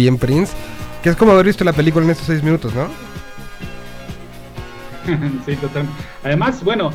Bien 0.00 0.16
Prince, 0.16 0.54
que 1.02 1.10
es 1.10 1.16
como 1.16 1.32
haber 1.32 1.46
visto 1.46 1.62
la 1.64 1.72
película 1.74 2.04
en 2.04 2.10
estos 2.12 2.26
seis 2.26 2.42
minutos, 2.42 2.74
¿no? 2.74 2.88
sí, 5.46 5.56
total. 5.56 5.86
Además, 6.24 6.62
bueno, 6.64 6.90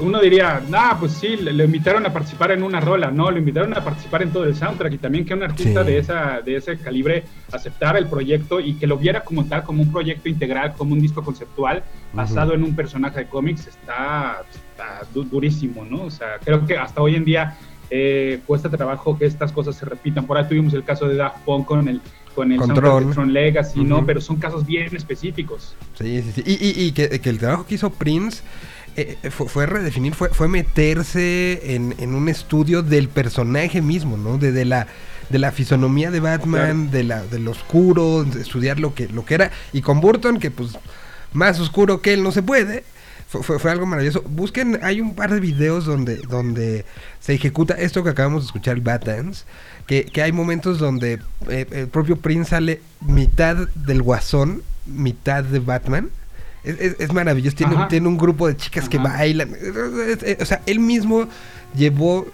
uno 0.00 0.20
diría, 0.20 0.60
ah, 0.74 0.96
pues 0.98 1.12
sí, 1.12 1.36
le, 1.36 1.52
le 1.52 1.64
invitaron 1.64 2.04
a 2.06 2.12
participar 2.12 2.50
en 2.52 2.62
una 2.62 2.80
rola, 2.80 3.10
no, 3.10 3.30
lo 3.30 3.38
invitaron 3.38 3.74
a 3.76 3.82
participar 3.82 4.22
en 4.22 4.30
todo 4.30 4.44
el 4.44 4.54
soundtrack 4.54 4.92
y 4.94 4.98
también 4.98 5.24
que 5.24 5.34
un 5.34 5.42
artista 5.42 5.82
Sí. 5.84 5.90
de 5.92 5.98
esa 5.98 6.40
de 6.44 6.56
ese 6.56 6.76
calibre 6.78 7.24
aceptara 7.52 7.98
el 7.98 8.06
proyecto 8.06 8.60
y 8.60 8.74
que 8.74 8.86
lo 8.86 8.98
viera 8.98 9.22
como 9.24 9.44
tal, 9.46 9.62
como 9.62 9.82
un 9.82 9.90
proyecto 9.92 10.28
integral, 10.28 10.74
como 10.76 10.92
un 10.92 11.00
disco 11.00 11.22
conceptual 11.22 11.82
basado 12.12 12.54
en 12.54 12.64
un 12.64 12.74
personaje 12.76 13.20
de 13.20 13.26
cómics, 13.28 13.66
está, 13.66 14.42
está 14.52 15.00
du- 15.14 15.24
durísimo, 15.24 15.84
¿no? 15.84 16.02
O 16.04 16.10
sea, 16.10 16.38
creo 16.44 16.66
que 16.66 16.76
hasta 16.76 17.00
hoy 17.00 17.16
en 17.16 17.24
día 17.24 17.56
eh, 17.90 18.40
cuesta 18.46 18.68
trabajo 18.68 19.16
que 19.18 19.24
estas 19.24 19.50
cosas 19.52 19.74
se 19.74 19.86
repitan. 19.86 20.26
Por 20.26 20.36
ahí 20.36 20.44
tuvimos 20.46 20.74
el 20.74 20.84
caso 20.84 21.08
de 21.08 21.16
Daft 21.16 21.38
Punk 21.46 21.64
con 21.66 21.88
el 21.88 22.02
con 22.38 22.52
el 22.52 22.58
Con 22.58 22.68
soundtrack 22.68 22.90
Tron. 22.92 23.06
de 23.08 23.14
Tron 23.14 23.32
Legacy, 23.32 23.84
¿no? 23.84 24.06
Pero 24.06 24.20
son 24.20 24.36
casos 24.36 24.64
bien 24.64 24.94
específicos. 24.94 25.74
Sí, 25.98 26.22
sí, 26.22 26.32
sí. 26.36 26.42
Y, 26.46 26.52
y- 26.52 26.86
y 26.86 26.92
que, 26.92 27.20
que 27.20 27.28
el 27.30 27.38
trabajo 27.38 27.66
que 27.66 27.74
hizo 27.74 27.90
Prince 27.90 28.42
eh, 28.96 29.18
eh, 29.22 29.30
fue, 29.30 29.48
fue 29.48 29.66
redefinir, 29.66 30.14
fue, 30.14 30.28
fue 30.30 30.46
meterse 30.48 31.74
en, 31.74 31.94
en 31.98 32.14
un 32.14 32.28
estudio 32.28 32.82
del 32.82 33.08
personaje 33.08 33.82
mismo, 33.82 34.16
¿no? 34.16 34.38
De, 34.38 34.52
de 34.52 34.64
la 34.64 34.86
de 35.30 35.38
la 35.38 35.52
fisonomía 35.52 36.10
de 36.10 36.20
Batman, 36.20 36.90
de 36.90 37.02
la 37.04 37.22
del 37.22 37.46
oscuro, 37.48 38.24
de 38.24 38.40
estudiar 38.40 38.80
lo 38.80 38.94
que 38.94 39.08
lo 39.08 39.24
que 39.26 39.34
era 39.34 39.50
y 39.74 39.82
con 39.82 40.00
Burton 40.00 40.38
que 40.38 40.50
pues 40.50 40.78
más 41.32 41.60
oscuro 41.60 42.00
que 42.00 42.14
él 42.14 42.22
no 42.22 42.32
se 42.32 42.42
puede. 42.42 42.84
Fue, 43.28 43.42
fue, 43.42 43.58
fue 43.58 43.70
algo 43.70 43.84
maravilloso. 43.84 44.22
Busquen, 44.26 44.78
hay 44.82 45.02
un 45.02 45.14
par 45.14 45.30
de 45.34 45.38
videos 45.38 45.84
donde, 45.84 46.16
donde 46.16 46.86
se 47.20 47.34
ejecuta 47.34 47.74
esto 47.74 48.02
que 48.02 48.08
acabamos 48.08 48.42
de 48.44 48.46
escuchar, 48.46 48.76
el 48.76 48.80
Bat 48.80 49.04
Dance, 49.04 49.44
que, 49.88 50.04
que 50.04 50.22
hay 50.22 50.30
momentos 50.30 50.78
donde 50.78 51.18
eh, 51.48 51.66
el 51.72 51.88
propio 51.88 52.16
Prince 52.16 52.50
sale 52.50 52.80
mitad 53.00 53.56
del 53.74 54.02
guasón, 54.02 54.62
mitad 54.86 55.42
de 55.42 55.58
Batman. 55.58 56.10
Es, 56.62 56.78
es- 56.80 56.96
es 57.00 57.12
maravilloso. 57.12 57.56
Tiene, 57.56 57.74
Ajá. 57.74 57.88
tiene 57.88 58.06
un 58.06 58.18
grupo 58.18 58.46
de 58.46 58.56
chicas 58.56 58.88
que 58.88 58.98
bailan. 58.98 59.54
Es- 60.24 60.40
O 60.40 60.44
sea, 60.44 60.62
él 60.66 60.78
mismo 60.78 61.26
llevó 61.74 62.26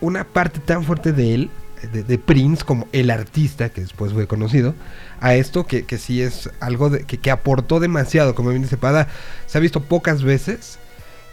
una 0.00 0.24
parte 0.24 0.60
tan 0.60 0.84
fuerte 0.84 1.12
de 1.12 1.34
él, 1.34 1.50
de, 1.92 2.02
de 2.04 2.18
Prince, 2.18 2.64
como 2.64 2.86
el 2.92 3.10
artista, 3.10 3.68
que 3.68 3.80
después 3.80 4.12
fue 4.12 4.26
conocido, 4.28 4.74
a 5.20 5.34
esto 5.34 5.66
que, 5.66 5.84
que 5.84 5.98
sí 5.98 6.22
es 6.22 6.48
algo 6.60 6.90
de- 6.90 7.04
que, 7.04 7.18
que 7.18 7.30
aportó 7.30 7.80
demasiado. 7.80 8.34
Como 8.36 8.50
bien 8.50 8.62
dice 8.62 8.76
Pada, 8.76 9.08
se 9.46 9.58
ha 9.58 9.60
visto 9.60 9.80
pocas 9.82 10.22
veces. 10.22 10.78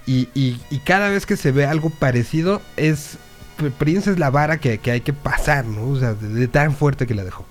Y, 0.08 0.28
y- 0.34 0.60
y 0.72 0.80
cada 0.80 1.10
vez 1.10 1.28
que 1.28 1.38
se 1.38 1.52
ve 1.52 1.66
algo 1.66 1.92
parecido, 1.92 2.62
es. 2.78 3.18
Prince 3.78 4.12
es 4.12 4.20
la 4.20 4.30
vara 4.30 4.58
que, 4.60 4.78
que 4.80 4.92
hay 4.92 5.02
que 5.02 5.14
pasar, 5.14 5.66
¿no? 5.66 5.90
O 5.90 5.96
sea, 5.96 6.14
de, 6.14 6.28
de 6.30 6.48
tan 6.48 6.74
fuerte 6.74 7.06
que 7.08 7.16
la 7.16 7.24
dejó. 7.24 7.46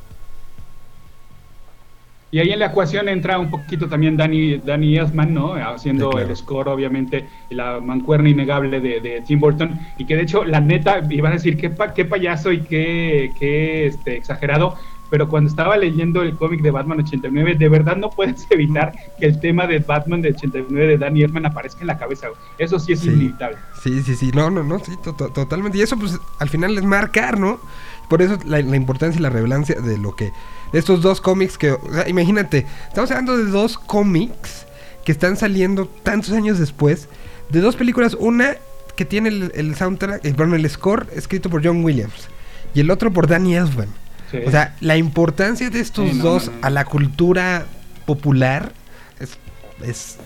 Y 2.30 2.40
ahí 2.40 2.50
en 2.50 2.58
la 2.58 2.66
ecuación 2.66 3.08
entra 3.08 3.38
un 3.38 3.48
poquito 3.50 3.88
también 3.88 4.14
Danny, 4.18 4.58
Danny 4.58 4.98
Elfman, 4.98 5.32
¿no? 5.32 5.54
Haciendo 5.54 6.10
Sí, 6.10 6.16
claro. 6.18 6.28
el 6.28 6.36
score, 6.36 6.68
obviamente, 6.68 7.26
la 7.48 7.80
mancuerna 7.80 8.28
innegable 8.28 8.80
de, 8.80 9.00
de 9.00 9.22
Tim 9.26 9.40
Burton. 9.40 9.78
Y 9.96 10.04
que 10.04 10.14
de 10.14 10.22
hecho, 10.24 10.44
la 10.44 10.60
neta, 10.60 11.00
iban 11.08 11.32
a 11.32 11.36
decir 11.36 11.56
qué, 11.56 11.70
pa- 11.70 11.94
qué 11.94 12.04
payaso 12.04 12.52
y 12.52 12.60
qué, 12.60 13.30
qué 13.38 13.86
este, 13.86 14.16
exagerado. 14.18 14.74
Pero 15.10 15.26
cuando 15.30 15.48
estaba 15.48 15.78
leyendo 15.78 16.20
el 16.20 16.36
cómic 16.36 16.60
de 16.60 16.70
Batman 16.70 17.00
89, 17.00 17.54
de 17.54 17.68
verdad 17.70 17.96
no 17.96 18.10
puedes 18.10 18.46
evitar 18.50 18.92
que 19.18 19.24
el 19.24 19.40
tema 19.40 19.66
de 19.66 19.78
Batman 19.78 20.20
de 20.20 20.28
89 20.32 20.86
de 20.86 20.98
Danny 20.98 21.22
Elfman 21.22 21.46
aparezca 21.46 21.80
en 21.80 21.86
la 21.86 21.96
cabeza. 21.96 22.26
Eso 22.58 22.78
sí 22.78 22.92
es 22.92 23.00
Sí. 23.00 23.08
inevitable. 23.08 23.56
Sí, 23.82 24.02
sí, 24.02 24.16
sí, 24.16 24.30
no, 24.34 24.50
no, 24.50 24.62
no, 24.64 24.78
sí, 24.78 24.92
to- 25.02 25.14
to- 25.14 25.28
totalmente. 25.30 25.78
Y 25.78 25.82
eso, 25.82 25.96
pues, 25.98 26.18
al 26.38 26.48
final 26.48 26.76
es 26.76 26.84
marcar, 26.84 27.38
¿no? 27.38 27.60
Por 28.08 28.22
eso 28.22 28.38
la, 28.44 28.60
la 28.60 28.76
importancia 28.76 29.18
y 29.18 29.22
la 29.22 29.30
relevancia 29.30 29.76
de 29.80 29.98
lo 29.98 30.16
que. 30.16 30.32
De 30.72 30.78
estos 30.78 31.02
dos 31.02 31.20
cómics 31.20 31.56
que. 31.58 31.72
o 31.72 31.80
sea, 31.92 32.08
imagínate, 32.08 32.66
estamos 32.88 33.10
hablando 33.10 33.36
de 33.36 33.44
dos 33.44 33.78
cómics 33.78 34.66
que 35.04 35.12
están 35.12 35.36
saliendo 35.36 35.86
tantos 35.86 36.32
años 36.32 36.58
después. 36.58 37.08
De 37.50 37.60
dos 37.60 37.76
películas, 37.76 38.14
una 38.18 38.56
que 38.96 39.04
tiene 39.04 39.28
el, 39.28 39.52
el 39.54 39.74
soundtrack, 39.76 40.24
el, 40.24 40.34
perdón, 40.34 40.54
el 40.56 40.68
score 40.68 41.06
escrito 41.14 41.48
por 41.48 41.64
John 41.64 41.84
Williams. 41.84 42.28
Y 42.74 42.80
el 42.80 42.90
otro 42.90 43.12
por 43.12 43.26
Danny 43.28 43.54
Elfman. 43.56 43.88
Sí. 44.30 44.38
O 44.46 44.50
sea, 44.50 44.76
la 44.80 44.96
importancia 44.98 45.70
de 45.70 45.80
estos 45.80 46.10
Sí, 46.10 46.16
no, 46.18 46.24
dos 46.24 46.46
no, 46.48 46.52
no. 46.60 46.66
a 46.66 46.70
la 46.70 46.84
cultura 46.84 47.64
popular 48.04 48.72
es, 49.20 49.38
es, 49.82 50.18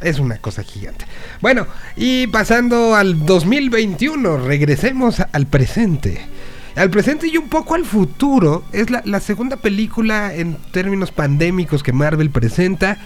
es 0.00 0.18
una 0.18 0.38
cosa 0.38 0.62
gigante. 0.62 1.04
Bueno, 1.40 1.66
y 1.96 2.26
pasando 2.28 2.94
al 2.94 3.24
2021, 3.24 4.38
regresemos 4.38 5.20
al 5.32 5.46
presente. 5.46 6.20
Al 6.76 6.90
presente 6.90 7.26
y 7.26 7.36
un 7.36 7.48
poco 7.48 7.74
al 7.74 7.84
futuro. 7.84 8.64
Es 8.72 8.90
la, 8.90 9.02
la 9.04 9.20
segunda 9.20 9.56
película 9.56 10.34
en 10.34 10.56
términos 10.70 11.10
pandémicos 11.10 11.82
que 11.82 11.92
Marvel 11.92 12.30
presenta. 12.30 12.98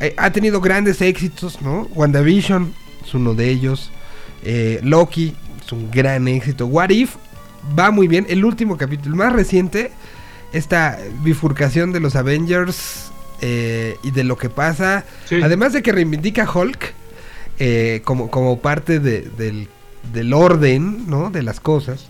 Eh, 0.00 0.14
ha 0.16 0.30
tenido 0.30 0.60
grandes 0.60 1.00
éxitos, 1.00 1.60
¿no? 1.60 1.88
WandaVision 1.94 2.72
es 3.04 3.14
uno 3.14 3.34
de 3.34 3.48
ellos. 3.50 3.90
Eh, 4.44 4.80
Loki 4.82 5.34
es 5.64 5.72
un 5.72 5.90
gran 5.90 6.28
éxito. 6.28 6.66
What 6.66 6.90
If 6.90 7.16
va 7.78 7.90
muy 7.90 8.08
bien. 8.08 8.26
El 8.28 8.44
último 8.44 8.76
capítulo, 8.76 9.10
el 9.10 9.18
más 9.18 9.32
reciente, 9.32 9.90
esta 10.52 10.98
bifurcación 11.22 11.92
de 11.92 12.00
los 12.00 12.16
Avengers 12.16 13.10
eh, 13.40 13.96
y 14.02 14.10
de 14.10 14.24
lo 14.24 14.36
que 14.36 14.50
pasa. 14.50 15.04
Sí. 15.26 15.40
Además 15.42 15.72
de 15.72 15.82
que 15.82 15.92
reivindica 15.92 16.44
a 16.44 16.52
Hulk 16.58 16.94
eh, 17.58 18.02
como, 18.04 18.30
como 18.30 18.60
parte 18.60 19.00
de- 19.00 19.22
del, 19.36 19.68
del 20.12 20.32
orden, 20.32 21.08
¿no? 21.08 21.30
De 21.30 21.42
las 21.42 21.60
cosas. 21.60 22.06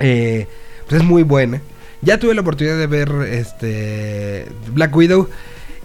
Eh, 0.00 0.46
pues 0.88 1.00
es 1.02 1.06
muy 1.06 1.22
buena. 1.22 1.60
Ya 2.02 2.18
tuve 2.18 2.34
la 2.34 2.42
oportunidad 2.42 2.78
de 2.78 2.86
ver 2.86 3.10
este 3.30 4.46
Black 4.72 4.94
Widow. 4.94 5.28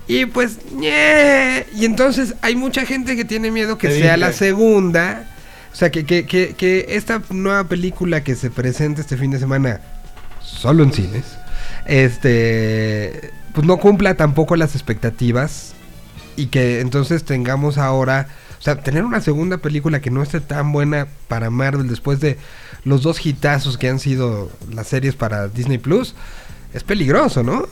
Y 0.08 0.26
pues, 0.26 0.58
y 0.82 1.86
entonces 1.86 2.34
hay 2.42 2.56
mucha 2.56 2.86
gente 2.86 3.16
que 3.16 3.24
tiene 3.24 3.50
miedo 3.50 3.78
que 3.78 3.92
sea 3.92 4.18
la 4.18 4.34
segunda. 4.34 5.28
O 5.72 5.76
sea, 5.76 5.90
que, 5.90 6.06
que, 6.06 6.26
que, 6.26 6.54
que 6.58 6.86
esta 6.90 7.22
nueva 7.30 7.64
película 7.64 8.22
que 8.24 8.36
se 8.36 8.50
presenta 8.50 9.00
este 9.00 9.16
fin 9.16 9.32
de 9.32 9.40
semana, 9.40 9.80
solo 10.42 10.84
en 10.84 10.92
cines, 10.92 11.24
este, 11.86 13.32
pues 13.54 13.66
no 13.68 13.78
cumpla 13.78 14.16
tampoco 14.16 14.56
las 14.56 14.76
expectativas. 14.76 15.74
Y 16.38 16.48
que 16.48 16.80
entonces 16.80 17.24
tengamos 17.26 17.78
ahora, 17.78 18.28
o 18.58 18.62
sea, 18.62 18.78
tener 18.82 19.04
una 19.04 19.20
segunda 19.22 19.58
película 19.58 20.00
que 20.00 20.10
no 20.10 20.24
esté 20.24 20.40
tan 20.40 20.72
buena 20.72 21.08
para 21.28 21.50
Marvel 21.50 21.88
después 21.90 22.20
de 22.22 22.38
los 22.86 23.04
dos 23.04 23.24
hitazos 23.26 23.78
que 23.78 23.90
han 23.90 24.00
sido 24.00 24.50
las 24.74 24.88
series 24.88 25.16
para 25.16 25.50
Disney 25.50 25.78
Plus, 25.78 26.16
es 26.74 26.84
peligroso, 26.84 27.44
¿no? 27.44 27.66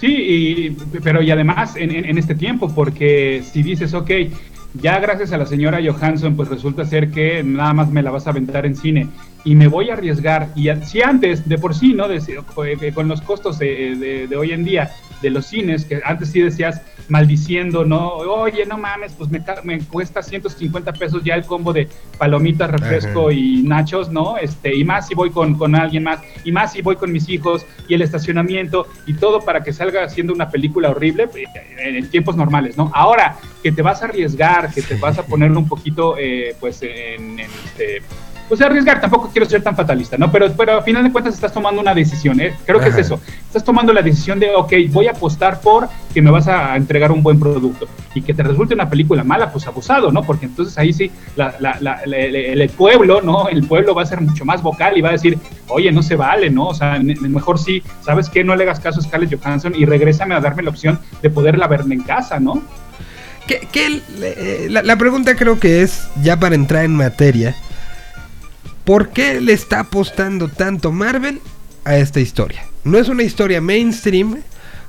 Sí, 0.00 0.06
y- 0.06 0.70
pero 1.02 1.22
y 1.22 1.30
además 1.30 1.74
en, 1.76 1.90
en- 1.90 2.04
en 2.04 2.18
este 2.18 2.34
tiempo, 2.34 2.72
porque 2.74 3.42
si 3.52 3.62
dices, 3.62 3.94
ok, 3.94 4.10
ya 4.74 4.98
gracias 5.00 5.32
a 5.32 5.38
la 5.38 5.46
señora 5.46 5.80
Johansson, 5.84 6.36
pues 6.36 6.48
resulta 6.48 6.84
ser 6.84 7.10
que 7.10 7.42
nada 7.42 7.72
más 7.72 7.90
me 7.90 8.02
la 8.02 8.10
vas 8.10 8.26
a 8.26 8.30
aventar 8.30 8.66
en 8.66 8.76
cine 8.76 9.08
y 9.44 9.54
me 9.54 9.66
voy 9.66 9.90
a 9.90 9.94
arriesgar, 9.94 10.48
y 10.54 10.68
si 10.84 11.00
antes, 11.00 11.48
de 11.48 11.58
por 11.58 11.74
sí, 11.74 11.94
¿no? 11.94 12.06
De- 12.08 12.16
eh, 12.18 12.92
con 12.92 13.08
los 13.08 13.20
costos 13.22 13.58
de, 13.58 13.96
de- 13.96 14.26
de 14.28 14.36
hoy 14.36 14.52
en 14.52 14.64
día 14.64 14.90
de 15.22 15.30
los 15.30 15.46
cines, 15.46 15.84
que 15.84 16.00
antes 16.04 16.30
sí 16.30 16.40
decías 16.40 16.80
maldiciendo, 17.08 17.84
¿no? 17.84 18.08
Oye, 18.14 18.66
no 18.66 18.78
mames, 18.78 19.12
pues 19.16 19.30
me, 19.30 19.42
me 19.64 19.78
cuesta 19.80 20.22
150 20.22 20.92
pesos 20.92 21.22
ya 21.24 21.34
el 21.34 21.44
combo 21.44 21.72
de 21.72 21.88
palomitas, 22.18 22.70
refresco 22.70 23.28
Ajá. 23.28 23.32
y 23.32 23.62
nachos, 23.62 24.10
¿no? 24.10 24.36
Este, 24.36 24.74
y 24.74 24.84
más 24.84 25.08
si 25.08 25.14
voy 25.14 25.30
con, 25.30 25.56
con 25.56 25.74
alguien 25.74 26.04
más, 26.04 26.20
y 26.44 26.52
más 26.52 26.72
si 26.72 26.82
voy 26.82 26.96
con 26.96 27.12
mis 27.12 27.28
hijos, 27.28 27.64
y 27.88 27.94
el 27.94 28.02
estacionamiento, 28.02 28.86
y 29.06 29.14
todo 29.14 29.40
para 29.40 29.62
que 29.62 29.72
salga 29.72 30.08
siendo 30.08 30.32
una 30.32 30.50
película 30.50 30.90
horrible 30.90 31.28
eh, 31.34 31.44
en, 31.78 31.96
en 31.96 32.10
tiempos 32.10 32.36
normales, 32.36 32.76
¿no? 32.76 32.90
Ahora 32.94 33.36
que 33.62 33.72
te 33.72 33.82
vas 33.82 34.02
a 34.02 34.06
arriesgar, 34.06 34.72
que 34.72 34.82
te 34.82 34.94
vas 34.96 35.18
a 35.18 35.24
poner 35.24 35.50
un 35.52 35.68
poquito, 35.68 36.16
eh, 36.18 36.54
pues, 36.60 36.82
en, 36.82 37.40
en 37.40 37.50
este 37.64 38.02
pues 38.48 38.60
arriesgar, 38.62 39.00
tampoco 39.00 39.28
quiero 39.30 39.48
ser 39.48 39.62
tan 39.62 39.76
fatalista, 39.76 40.16
¿no? 40.16 40.32
Pero, 40.32 40.50
pero 40.52 40.78
a 40.78 40.82
final 40.82 41.04
de 41.04 41.12
cuentas 41.12 41.34
estás 41.34 41.52
tomando 41.52 41.80
una 41.80 41.94
decisión, 41.94 42.40
¿eh? 42.40 42.54
Creo 42.64 42.78
que 42.78 42.86
Ajá. 42.88 42.98
es 42.98 43.06
eso. 43.06 43.20
Estás 43.46 43.62
tomando 43.64 43.92
la 43.92 44.00
decisión 44.02 44.40
de, 44.40 44.54
ok, 44.54 44.72
voy 44.90 45.06
a 45.06 45.10
apostar 45.10 45.60
por 45.60 45.88
que 46.14 46.22
me 46.22 46.30
vas 46.30 46.48
a 46.48 46.74
entregar 46.76 47.12
un 47.12 47.22
buen 47.22 47.38
producto 47.38 47.86
y 48.14 48.22
que 48.22 48.32
te 48.34 48.42
resulte 48.42 48.74
una 48.74 48.88
película 48.88 49.22
mala, 49.24 49.52
pues 49.52 49.66
abusado, 49.66 50.10
¿no? 50.10 50.22
Porque 50.22 50.46
entonces 50.46 50.76
ahí 50.78 50.92
sí, 50.92 51.10
la- 51.36 51.54
la- 51.60 51.76
la- 51.80 52.00
la- 52.06 52.16
el, 52.18 52.34
el 52.60 52.70
pueblo, 52.70 53.20
¿no? 53.20 53.48
El 53.48 53.64
pueblo 53.66 53.94
va 53.94 54.02
a 54.02 54.06
ser 54.06 54.20
mucho 54.20 54.44
más 54.44 54.62
vocal 54.62 54.96
y 54.96 55.02
va 55.02 55.10
a 55.10 55.12
decir, 55.12 55.38
oye, 55.68 55.92
no 55.92 56.02
se 56.02 56.16
vale, 56.16 56.48
¿no? 56.50 56.68
O 56.68 56.74
sea, 56.74 56.98
mejor 57.00 57.58
sí, 57.58 57.82
¿sabes 58.02 58.28
qué? 58.28 58.44
No 58.44 58.56
le 58.56 58.64
hagas 58.64 58.80
caso 58.80 59.00
a 59.00 59.02
Scarlett 59.02 59.38
Johansson 59.40 59.74
y 59.76 59.84
regrésame 59.84 60.34
a 60.34 60.40
darme 60.40 60.62
la 60.62 60.70
opción 60.70 60.98
de 61.22 61.30
poderla 61.30 61.66
ver 61.66 61.82
en 61.90 62.00
casa, 62.02 62.40
¿no? 62.40 62.62
Que, 63.46 63.66
eh, 64.20 64.66
la, 64.68 64.82
la 64.82 64.96
pregunta 64.96 65.34
creo 65.34 65.58
que 65.58 65.82
es, 65.82 66.08
ya 66.22 66.38
para 66.38 66.54
entrar 66.54 66.84
en 66.84 66.94
materia, 66.94 67.54
¿por 68.88 69.10
qué 69.10 69.38
le 69.40 69.52
está 69.52 69.80
apostando 69.80 70.48
tanto 70.48 70.92
Marvel 70.92 71.40
a 71.84 71.96
esta 71.98 72.20
historia? 72.20 72.64
No 72.84 72.98
es 72.98 73.08
una 73.08 73.22
historia 73.22 73.60
mainstream 73.60 74.38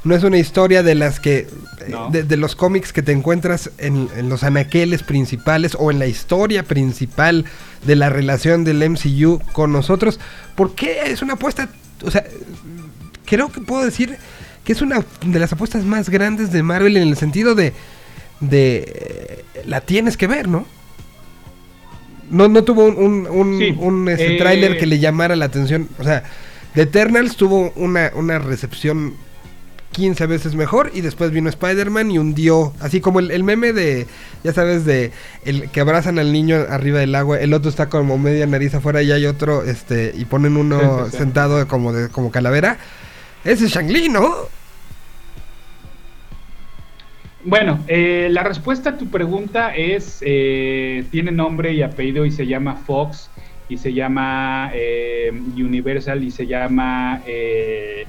no 0.05 0.15
es 0.15 0.23
una 0.23 0.37
historia 0.37 0.81
de 0.81 0.95
las 0.95 1.19
que, 1.19 1.39
eh, 1.39 1.47
No. 1.89 2.09
de, 2.09 2.23
de 2.23 2.37
los 2.37 2.55
cómics 2.55 2.93
que 2.93 3.01
te 3.01 3.11
encuentras 3.11 3.69
en, 3.77 4.07
en 4.15 4.29
los 4.29 4.43
anaqueles 4.43 5.03
principales 5.03 5.75
o 5.77 5.91
en 5.91 5.99
la 5.99 6.07
historia 6.07 6.63
principal 6.63 7.43
de 7.85 7.95
la 7.97 8.09
relación 8.09 8.63
del 8.63 8.81
MCU 8.89 9.41
con 9.51 9.73
nosotros. 9.73 10.17
¿Por 10.55 10.73
qué 10.73 11.01
es 11.11 11.21
una 11.21 11.33
apuesta? 11.33 11.67
O 12.05 12.11
sea, 12.11 12.23
creo 13.25 13.51
que 13.51 13.59
puedo 13.59 13.83
decir 13.83 14.15
que 14.63 14.71
es 14.71 14.81
una 14.81 15.03
de 15.25 15.39
las 15.39 15.51
apuestas 15.51 15.83
más 15.83 16.09
grandes 16.09 16.53
de 16.53 16.63
Marvel 16.63 16.95
en 16.95 17.05
el 17.09 17.17
sentido 17.17 17.53
de, 17.53 17.73
de 18.39 18.85
eh, 18.87 19.63
la 19.65 19.81
tienes 19.81 20.15
que 20.15 20.27
ver, 20.27 20.47
¿no? 20.47 20.65
No, 22.29 22.47
no 22.47 22.63
tuvo 22.63 22.85
un, 22.85 22.97
un, 22.97 23.27
un, 23.27 23.59
Sí, 23.59 23.75
un, 23.79 24.09
este, 24.09 24.35
eh, 24.35 24.37
tráiler 24.37 24.77
que 24.77 24.85
le 24.85 24.99
llamara 24.99 25.35
la 25.35 25.45
atención. 25.45 25.89
O 25.97 26.03
sea, 26.03 26.23
The 26.73 26.83
Eternals 26.83 27.35
tuvo 27.35 27.71
una, 27.75 28.11
una 28.15 28.39
recepción 28.39 29.15
15 29.91 30.27
veces 30.27 30.55
mejor 30.55 30.91
y 30.93 31.01
después 31.01 31.31
vino 31.31 31.49
Spider-Man 31.49 32.11
y 32.11 32.19
hundió, 32.19 32.73
así 32.79 33.01
como 33.01 33.19
el, 33.19 33.31
el 33.31 33.43
meme 33.43 33.73
de, 33.73 34.05
ya 34.43 34.53
sabes, 34.53 34.85
de 34.85 35.11
el 35.45 35.69
que 35.71 35.81
abrazan 35.81 36.19
al 36.19 36.31
niño 36.31 36.57
arriba 36.69 36.99
del 36.99 37.15
agua, 37.15 37.39
el 37.39 37.53
otro 37.53 37.69
está 37.69 37.89
como 37.89 38.17
media 38.17 38.45
nariz 38.45 38.75
afuera 38.75 39.01
y 39.01 39.11
hay 39.11 39.25
otro, 39.25 39.63
este, 39.63 40.13
y 40.15 40.25
ponen 40.25 40.57
uno 40.57 40.79
Sí, 41.05 41.05
sí, 41.05 41.11
sí. 41.11 41.17
sentado 41.17 41.67
como 41.67 41.91
de 41.91 42.09
como 42.09 42.31
calavera. 42.31 42.77
Ese 43.43 43.65
es 43.65 43.71
Shang-Li, 43.71 44.09
¿no? 44.09 44.35
Bueno, 47.43 47.79
eh, 47.87 48.27
la 48.31 48.43
respuesta 48.43 48.91
a 48.91 48.97
tu 48.97 49.07
pregunta 49.07 49.73
es, 49.73 50.19
eh, 50.21 51.05
tiene 51.09 51.31
nombre 51.31 51.71
y 51.73 51.81
apellido 51.81 52.25
y 52.25 52.31
se 52.31 52.45
llama 52.45 52.75
Fox 52.75 53.29
y 53.69 53.77
se 53.77 53.93
llama 53.93 54.71
eh, 54.73 55.31
Universal 55.55 56.21
y 56.23 56.31
se 56.31 56.47
llama 56.47 57.21
eh, 57.25 58.05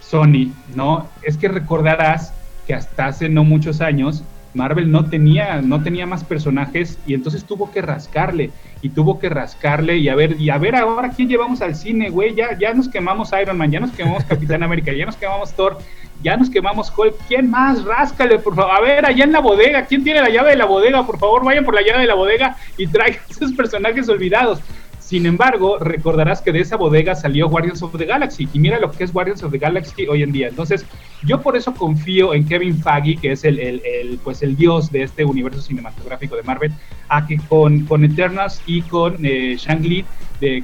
Sony, 0.00 0.52
¿no? 0.74 1.08
Es 1.22 1.36
que 1.36 1.48
recordarás 1.48 2.32
que 2.66 2.72
hasta 2.72 3.06
hace 3.06 3.28
no 3.28 3.44
muchos 3.44 3.82
años 3.82 4.24
Marvel 4.54 4.90
no 4.90 5.06
tenía, 5.06 5.62
no 5.62 5.82
tenía 5.82 6.06
más 6.06 6.24
personajes 6.24 6.98
y 7.06 7.14
entonces 7.14 7.44
tuvo 7.44 7.70
que 7.70 7.82
rascarle 7.82 8.50
y 8.82 8.90
tuvo 8.90 9.18
que 9.18 9.28
rascarle 9.28 9.96
y 9.96 10.08
a 10.08 10.14
ver, 10.14 10.40
y 10.40 10.50
a 10.50 10.58
ver 10.58 10.76
ahora 10.76 11.10
quién 11.10 11.28
llevamos 11.28 11.62
al 11.62 11.74
cine, 11.74 12.10
güey, 12.10 12.34
ya, 12.34 12.58
ya 12.58 12.74
nos 12.74 12.88
quemamos 12.88 13.30
Iron 13.40 13.56
Man, 13.56 13.70
ya 13.70 13.80
nos 13.80 13.92
quemamos 13.92 14.24
Capitán 14.24 14.62
América, 14.62 14.92
ya 14.92 15.06
nos 15.06 15.16
quemamos 15.16 15.52
Thor, 15.52 15.78
ya 16.22 16.36
nos 16.36 16.48
quemamos 16.50 16.92
Hulk, 16.96 17.14
¿quién 17.28 17.50
más? 17.50 17.84
Ráscale, 17.84 18.38
por 18.38 18.54
favor, 18.54 18.72
a 18.76 18.80
ver, 18.80 19.04
allá 19.06 19.24
en 19.24 19.32
la 19.32 19.40
bodega, 19.40 19.84
¿quién 19.86 20.04
tiene 20.04 20.20
la 20.20 20.28
llave 20.30 20.50
de 20.50 20.56
la 20.56 20.66
bodega? 20.66 21.04
Por 21.06 21.18
favor, 21.18 21.44
vayan 21.44 21.64
por 21.64 21.74
la 21.74 21.82
llave 21.82 22.00
de 22.02 22.06
la 22.06 22.14
bodega 22.14 22.56
y 22.76 22.86
traigan 22.86 23.20
esos 23.30 23.52
personajes 23.52 24.08
olvidados. 24.08 24.60
Sin 24.98 25.26
embargo, 25.26 25.78
recordarás 25.78 26.40
que 26.40 26.52
de 26.52 26.60
esa 26.60 26.76
bodega 26.76 27.14
salió 27.14 27.48
Guardians 27.48 27.82
of 27.82 27.94
the 27.98 28.06
Galaxy 28.06 28.48
y 28.52 28.58
mira 28.58 28.78
lo 28.78 28.90
que 28.92 29.04
es 29.04 29.12
Guardians 29.12 29.42
of 29.42 29.50
the 29.52 29.58
Galaxy 29.58 30.06
hoy 30.06 30.22
en 30.22 30.32
día. 30.32 30.48
Entonces, 30.48 30.86
yo 31.24 31.42
por 31.42 31.54
eso 31.56 31.74
confío 31.74 32.32
en 32.32 32.46
Kevin 32.46 32.78
Feige, 32.82 33.20
que 33.20 33.32
es 33.32 33.44
el, 33.44 33.58
el- 33.58 33.82
el, 33.84 34.18
pues 34.24 34.42
el 34.42 34.56
dios 34.56 34.90
de 34.90 35.02
este 35.02 35.24
universo 35.24 35.60
cinematográfico 35.60 36.36
de 36.36 36.42
Marvel, 36.44 36.72
a 37.08 37.26
que 37.26 37.36
con, 37.48 37.84
con 37.84 38.04
Eternals 38.04 38.62
y 38.64 38.80
con 38.82 39.16
eh, 39.26 39.56
Shang-Li, 39.58 40.04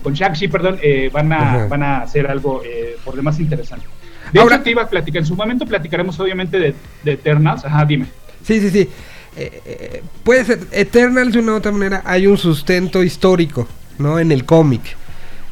con 0.03 0.15
Shang-Chi, 0.15 0.49
perdón, 0.49 0.79
eh, 0.83 1.11
van, 1.13 1.31
a, 1.33 1.39
Ajá. 1.55 1.67
van 1.69 1.83
a 1.83 1.99
hacer 2.03 2.27
algo 2.31 2.63
eh, 2.65 2.97
por 3.05 3.17
demás 3.17 3.39
interesante. 3.41 3.87
De 4.33 4.41
Ahora- 4.41 4.57
hecho, 4.57 4.64
te 4.64 4.70
iba 4.70 4.83
a 4.83 4.89
platicar, 4.89 5.20
en 5.20 5.26
su 5.26 5.37
momento 5.37 5.66
platicaremos 5.66 6.18
obviamente 6.20 6.59
de, 6.59 6.74
de 7.05 7.12
Eternals. 7.12 7.64
Ajá, 7.64 7.85
dime. 7.85 8.07
Sí, 8.45 8.61
sí, 8.61 8.70
sí. 8.70 8.89
Eh, 9.37 9.62
eh, 9.64 10.03
puede 10.24 10.45
ser, 10.45 10.61
Eternals 10.72 11.33
de 11.33 11.39
una 11.41 11.53
u 11.53 11.57
otra 11.57 11.70
manera 11.70 12.03
hay 12.05 12.26
un 12.26 12.37
sustento 12.37 13.03
histórico, 13.03 13.68
¿no? 13.99 14.18
En 14.18 14.33
el 14.33 14.45
cómic. 14.45 14.97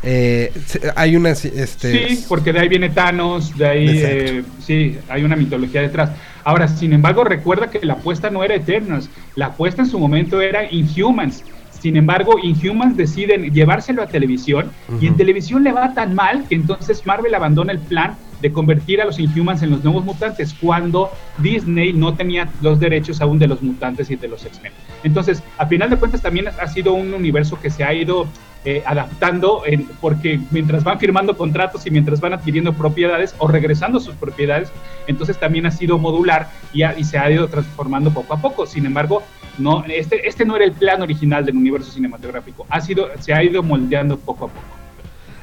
Eh, 0.02 0.52
hay 0.94 1.16
unas, 1.16 1.44
este... 1.44 2.08
Sí, 2.08 2.24
porque 2.28 2.52
de 2.52 2.60
ahí 2.60 2.68
viene 2.68 2.90
Thanos, 2.90 3.56
de 3.56 3.66
ahí 3.66 3.88
eh, 3.90 4.44
sí, 4.64 4.98
hay 5.08 5.24
una 5.24 5.36
mitología 5.36 5.82
detrás. 5.82 6.10
Ahora, 6.44 6.68
sin 6.68 6.92
embargo, 6.92 7.24
recuerda 7.24 7.70
que 7.70 7.84
la 7.84 7.94
apuesta 7.94 8.30
no 8.30 8.44
era 8.44 8.54
Eternals, 8.54 9.10
la 9.34 9.46
apuesta 9.46 9.82
en 9.82 9.88
su 9.88 9.98
momento 9.98 10.40
era 10.40 10.70
Inhumans. 10.70 11.42
Sin 11.80 11.96
embargo, 11.96 12.38
Inhumans 12.42 12.96
deciden 12.96 13.52
llevárselo 13.52 14.02
a 14.02 14.06
televisión 14.06 14.70
y 15.00 15.06
en 15.06 15.16
televisión 15.16 15.62
le 15.62 15.72
va 15.72 15.92
tan 15.92 16.14
mal 16.14 16.44
que 16.48 16.54
entonces 16.54 17.04
Marvel 17.04 17.34
abandona 17.34 17.72
el 17.72 17.78
plan 17.80 18.16
de 18.40 18.52
convertir 18.52 19.00
a 19.00 19.04
los 19.04 19.18
Inhumans 19.18 19.62
en 19.62 19.70
los 19.70 19.82
nuevos 19.84 20.04
mutantes 20.04 20.54
cuando 20.60 21.10
Disney 21.38 21.92
no 21.92 22.14
tenía 22.14 22.48
los 22.60 22.78
derechos 22.80 23.20
aún 23.20 23.38
de 23.38 23.46
los 23.48 23.62
mutantes 23.62 24.10
y 24.10 24.16
de 24.16 24.28
los 24.28 24.44
X-Men. 24.44 24.72
Entonces, 25.04 25.42
a 25.58 25.66
final 25.66 25.90
de 25.90 25.96
cuentas 25.96 26.22
también 26.22 26.48
ha 26.48 26.66
sido 26.68 26.92
un 26.94 27.12
universo 27.14 27.58
que 27.60 27.70
se 27.70 27.84
ha 27.84 27.92
ido 27.94 28.26
eh, 28.68 28.82
adaptando 28.84 29.62
en- 29.64 29.86
porque 30.00 30.40
mientras 30.50 30.82
van 30.82 30.98
firmando 30.98 31.36
contratos 31.36 31.86
y 31.86 31.90
mientras 31.92 32.20
van 32.20 32.32
adquiriendo 32.32 32.72
propiedades 32.72 33.32
o 33.38 33.46
regresando 33.46 34.00
sus 34.00 34.16
propiedades, 34.16 34.72
entonces 35.06 35.38
también 35.38 35.66
ha 35.66 35.70
sido 35.70 35.98
modular 35.98 36.50
y, 36.72 36.82
ha- 36.82 36.98
y 36.98 37.04
se 37.04 37.16
ha 37.16 37.30
ido 37.30 37.46
transformando 37.46 38.10
poco 38.10 38.34
a 38.34 38.40
poco. 38.42 38.66
Sin 38.66 38.84
embargo, 38.84 39.22
no, 39.58 39.84
este, 39.86 40.26
este 40.28 40.44
no 40.44 40.56
era 40.56 40.64
el 40.64 40.72
plan 40.72 41.00
original 41.00 41.46
del 41.46 41.56
universo 41.56 41.92
cinematográfico, 41.92 42.66
ha 42.68 42.80
sido, 42.80 43.06
se 43.20 43.32
ha 43.32 43.40
ido 43.44 43.62
moldeando 43.62 44.18
poco 44.18 44.46
a 44.46 44.48
poco. 44.48 44.66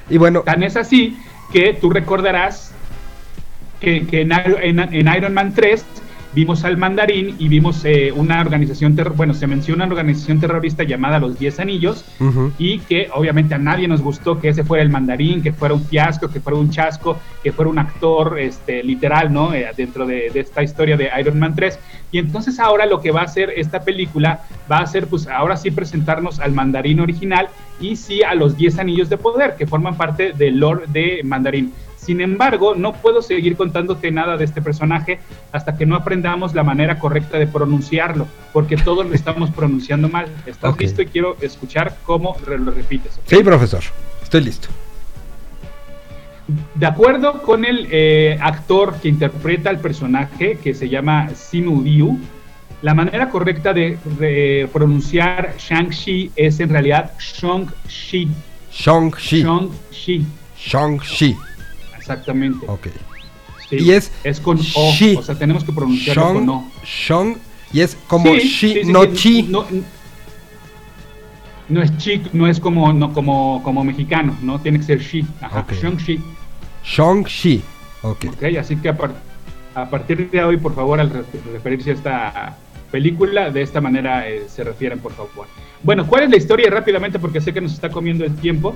Y 0.10 0.18
bueno, 0.18 0.42
Tan 0.42 0.62
es 0.64 0.76
así 0.76 1.18
que 1.54 1.74
tú 1.80 1.90
recordarás 1.92 2.73
que, 3.84 4.06
que 4.08 4.22
en, 4.22 4.30
Iron- 4.32 4.62
en- 4.62 4.80
en 4.94 5.16
Iron 5.16 5.34
Man 5.34 5.54
3 5.54 5.86
vimos 6.36 6.64
al 6.64 6.78
mandarín 6.78 7.36
y 7.38 7.48
vimos 7.48 7.86
eh, 7.86 8.12
una 8.12 8.42
organización, 8.42 8.98
bueno, 9.16 9.36
se 9.36 9.46
menciona 9.46 9.86
una 9.86 9.94
organización 9.94 10.40
terrorista 10.40 10.82
llamada 10.84 11.20
los 11.20 11.38
Diez 11.38 11.60
Anillos 11.60 12.04
y 12.58 12.80
que 12.80 13.08
obviamente 13.14 13.54
a 13.54 13.60
nadie 13.60 13.88
nos 13.88 14.02
gustó 14.02 14.40
que 14.42 14.50
ese 14.50 14.64
fuera 14.64 14.82
el 14.82 14.90
mandarín, 14.90 15.44
que 15.44 15.54
fuera 15.54 15.76
un 15.76 15.84
fiasco, 15.86 16.30
que 16.32 16.40
fuera 16.40 16.58
un 16.58 16.72
chasco, 16.72 17.20
que 17.44 17.52
fuera 17.52 17.70
un 17.70 17.78
actor 17.78 18.40
este, 18.40 18.82
literal, 18.82 19.32
¿no? 19.32 19.54
Eh, 19.54 19.68
dentro 19.78 20.08
de, 20.08 20.32
de 20.34 20.40
esta 20.40 20.64
historia 20.64 20.98
de 20.98 21.08
Iron 21.20 21.38
Man 21.38 21.54
3. 21.56 21.78
Y 22.12 22.18
entonces 22.18 22.60
ahora 22.60 22.88
lo 22.88 23.00
que 23.00 23.12
va 23.12 23.22
a 23.22 23.26
hacer 23.26 23.52
esta 23.56 23.82
película 23.84 24.40
va 24.72 24.80
a 24.80 24.88
ser, 24.88 25.06
pues 25.06 25.28
ahora 25.28 25.56
sí 25.56 25.70
presentarnos 25.70 26.40
al 26.40 26.52
mandarín 26.54 27.00
original 27.00 27.48
y 27.80 27.96
sí 27.96 28.24
a 28.24 28.34
los 28.34 28.58
10 28.58 28.80
anillos 28.80 29.08
de 29.10 29.18
poder 29.18 29.54
que 29.56 29.68
forman 29.68 29.98
parte 29.98 30.34
del 30.34 30.58
lore 30.58 30.86
de 30.88 31.22
mandarín. 31.24 31.74
Sin 32.04 32.20
embargo, 32.20 32.76
no 32.76 32.94
puedo 32.94 33.22
seguir 33.22 33.56
contándote 33.56 34.12
nada 34.12 34.36
de 34.36 34.44
este 34.44 34.62
personaje 34.62 35.20
hasta 35.54 35.78
que 35.78 35.86
no 35.86 35.96
aprendamos 35.96 36.54
la 36.54 36.64
manera 36.64 37.00
correcta 37.00 37.38
de 37.38 37.48
pronunciarlo, 37.48 38.28
porque 38.52 38.76
todos 38.76 39.06
lo 39.06 39.14
estamos 39.14 39.52
pronunciando 39.52 40.10
mal. 40.10 40.28
¿Estás 40.46 40.78
listo? 40.78 41.02
Y 41.02 41.06
quiero 41.06 41.38
escuchar 41.40 41.98
cómo 42.04 42.36
lo 42.46 42.72
repites. 42.72 43.20
sí, 43.26 43.44
profesor, 43.44 43.82
estoy 44.22 44.42
listo. 44.42 44.68
De 46.76 46.86
acuerdo 46.86 47.42
con 47.42 47.64
el 47.64 47.88
eh, 47.90 48.38
actor 48.42 48.96
que 49.02 49.08
interpreta 49.08 49.70
al 49.70 49.80
personaje, 49.80 50.58
que 50.62 50.74
se 50.74 50.90
llama 50.90 51.30
Simu 51.30 51.84
Liu, 51.84 52.20
la 52.82 52.94
manera 52.94 53.30
correcta 53.30 53.72
de, 53.74 53.98
de 54.20 54.68
pronunciar 54.74 55.56
Shang-Chi 55.58 56.32
es 56.36 56.60
en 56.60 56.68
realidad 56.68 57.14
Shang-Chi. 57.18 58.28
Shang-Chi. 58.74 59.42
Shang-Chi, 59.42 60.26
Shang-Chi. 60.58 61.38
Exactamente. 62.04 62.66
Ok. 62.68 62.88
Sí, 63.70 63.78
Y 63.80 63.92
es 63.92 64.12
es 64.26 64.40
con 64.42 64.60
O, 64.76 64.92
Shi. 64.92 65.16
o 65.16 65.24
sea, 65.24 65.36
tenemos 65.36 65.64
que 65.64 65.72
pronunciarlo 65.72 66.34
con 66.34 66.46
Shang, 66.46 66.50
O. 66.50 66.72
Shang, 66.86 67.38
y 67.72 67.80
es 67.80 67.98
como 68.08 68.26
Sí, 68.40 68.82
no 68.86 69.06
Chi. 69.06 69.44
No, 69.44 69.66
no 71.70 71.82
es 71.82 71.98
chi, 71.98 72.22
no 72.34 72.46
es 72.48 72.60
como, 72.60 72.92
no, 72.94 73.14
como, 73.14 73.62
como 73.64 73.84
mexicano, 73.84 74.38
¿no? 74.42 74.60
Tiene 74.60 74.80
que 74.80 74.86
ser 74.86 75.00
Shi. 75.00 75.26
Ajá, 75.42 75.62
Ok. 75.62 75.72
Shang-Chi. 75.82 76.20
Shang-Chi. 76.84 77.62
Ok. 78.02 78.26
Ok, 78.34 78.44
así 78.60 78.76
que 78.76 78.90
a, 78.90 78.98
par- 78.98 79.16
a 79.74 79.90
partir 79.90 80.30
de 80.30 80.44
hoy, 80.44 80.58
por 80.58 80.76
favor, 80.76 81.00
al 81.00 81.10
re- 81.10 81.24
referirse 81.54 81.92
a 81.92 81.94
esta 81.94 82.58
película, 82.92 83.50
de 83.50 83.62
esta 83.62 83.80
manera 83.80 84.28
eh, 84.30 84.44
se 84.50 84.64
refieren, 84.66 85.00
por 85.00 85.14
favor. 85.14 85.48
Bueno, 85.82 86.06
¿cuál 86.06 86.24
es 86.24 86.30
la 86.30 86.38
historia? 86.38 86.70
Rápidamente, 86.70 87.18
porque 87.18 87.40
sé 87.42 87.54
que 87.54 87.62
nos 87.62 87.74
está 87.74 87.90
comiendo 87.90 88.26
el 88.26 88.36
tiempo. 88.36 88.76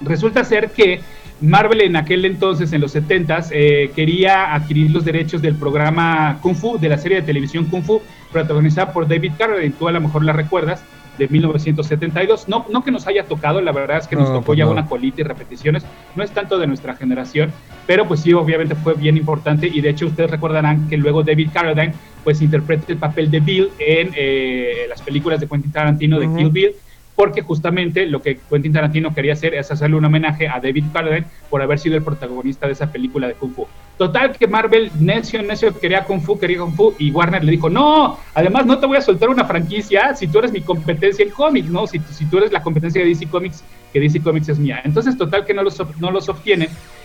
Resulta 0.00 0.42
ser 0.44 0.70
que 0.70 1.00
Marvel 1.40 1.82
en 1.82 1.96
aquel 1.96 2.24
entonces, 2.24 2.72
en 2.72 2.80
los 2.80 2.94
70s, 2.94 3.50
eh, 3.52 3.90
quería 3.94 4.54
adquirir 4.54 4.90
los 4.90 5.04
derechos 5.04 5.42
del 5.42 5.54
programa 5.54 6.38
Kung 6.40 6.54
Fu, 6.56 6.78
de 6.78 6.88
la 6.88 6.98
serie 6.98 7.20
de 7.20 7.26
televisión 7.26 7.66
Kung 7.66 7.82
Fu, 7.82 8.00
protagonizada 8.32 8.92
por 8.92 9.06
David 9.06 9.32
Carradine. 9.38 9.74
Tú 9.78 9.86
a 9.88 9.92
lo 9.92 10.00
mejor 10.00 10.24
la 10.24 10.32
recuerdas, 10.32 10.82
de 11.18 11.28
1972. 11.28 12.48
No, 12.48 12.66
no 12.70 12.82
que 12.82 12.90
nos 12.90 13.06
haya 13.06 13.24
tocado, 13.24 13.60
la 13.60 13.72
verdad 13.72 13.98
es 13.98 14.06
que 14.06 14.16
nos 14.16 14.28
No, 14.28 14.34
tocó 14.36 14.46
pues 14.46 14.58
ya 14.58 14.64
no. 14.64 14.72
una 14.72 14.86
colita 14.86 15.20
y 15.20 15.24
repeticiones. 15.24 15.84
No 16.14 16.22
es 16.22 16.30
tanto 16.30 16.58
de 16.58 16.66
nuestra 16.66 16.94
generación, 16.94 17.52
pero 17.86 18.06
pues 18.06 18.20
sí, 18.20 18.32
obviamente 18.32 18.74
fue 18.74 18.94
bien 18.94 19.16
importante. 19.16 19.66
Y 19.66 19.80
de 19.80 19.90
hecho, 19.90 20.06
ustedes 20.06 20.30
recordarán 20.30 20.88
que 20.88 20.96
luego 20.96 21.22
David 21.22 21.50
Carradine 21.52 21.94
pues 22.24 22.42
interpreta 22.42 22.92
el 22.92 22.98
papel 22.98 23.30
de 23.30 23.40
Bill 23.40 23.68
en 23.78 24.10
eh, 24.16 24.86
las 24.88 25.00
películas 25.02 25.40
de 25.40 25.46
Quentin 25.48 25.72
Tarantino 25.72 26.18
de. 26.18 26.26
Kill 26.36 26.50
Bill 26.50 26.72
porque 27.16 27.40
justamente 27.42 28.06
lo 28.06 28.22
que 28.22 28.38
Quentin 28.48 28.74
Tarantino 28.74 29.14
quería 29.14 29.32
hacer 29.32 29.54
es 29.54 29.70
hacerle 29.70 29.96
un 29.96 30.04
homenaje 30.04 30.46
a 30.46 30.60
David 30.60 30.84
Carradine 30.92 31.26
por 31.50 31.62
haber 31.62 31.78
sido 31.78 31.96
el 31.96 32.02
protagonista 32.02 32.66
de 32.66 32.74
esa 32.74 32.92
película 32.92 33.26
de 33.26 33.34
Kung 33.34 33.54
Fu. 33.54 33.66
Total 33.96 34.32
que 34.32 34.46
Marvel, 34.46 34.90
necio, 35.00 35.42
necio, 35.42 35.76
quería 35.78 36.04
Kung 36.04 36.20
Fu, 36.20 36.38
quería 36.38 36.58
Kung 36.58 36.74
Fu, 36.74 36.94
y 36.98 37.10
Warner 37.10 37.42
le 37.42 37.52
dijo, 37.52 37.70
no, 37.70 38.18
además 38.34 38.66
no 38.66 38.78
te 38.78 38.86
voy 38.86 38.98
a 38.98 39.00
soltar 39.00 39.30
una 39.30 39.46
franquicia 39.46 40.14
si 40.14 40.28
tú 40.28 40.38
eres 40.38 40.52
mi 40.52 40.60
competencia 40.60 41.24
en 41.24 41.30
cómics, 41.30 41.70
¿no? 41.70 41.86
Si, 41.86 41.98
si 42.10 42.26
tú 42.26 42.36
eres 42.36 42.52
la 42.52 42.62
competencia 42.62 43.02
de 43.02 43.08
DC 43.08 43.26
Comics, 43.28 43.64
que 43.94 44.00
DC 44.00 44.20
Comics 44.20 44.50
es 44.50 44.58
mía. 44.58 44.82
Entonces, 44.84 45.16
total 45.16 45.46
que 45.46 45.54
no 45.54 45.62
los, 45.62 45.82
no 45.98 46.10
los 46.10 46.30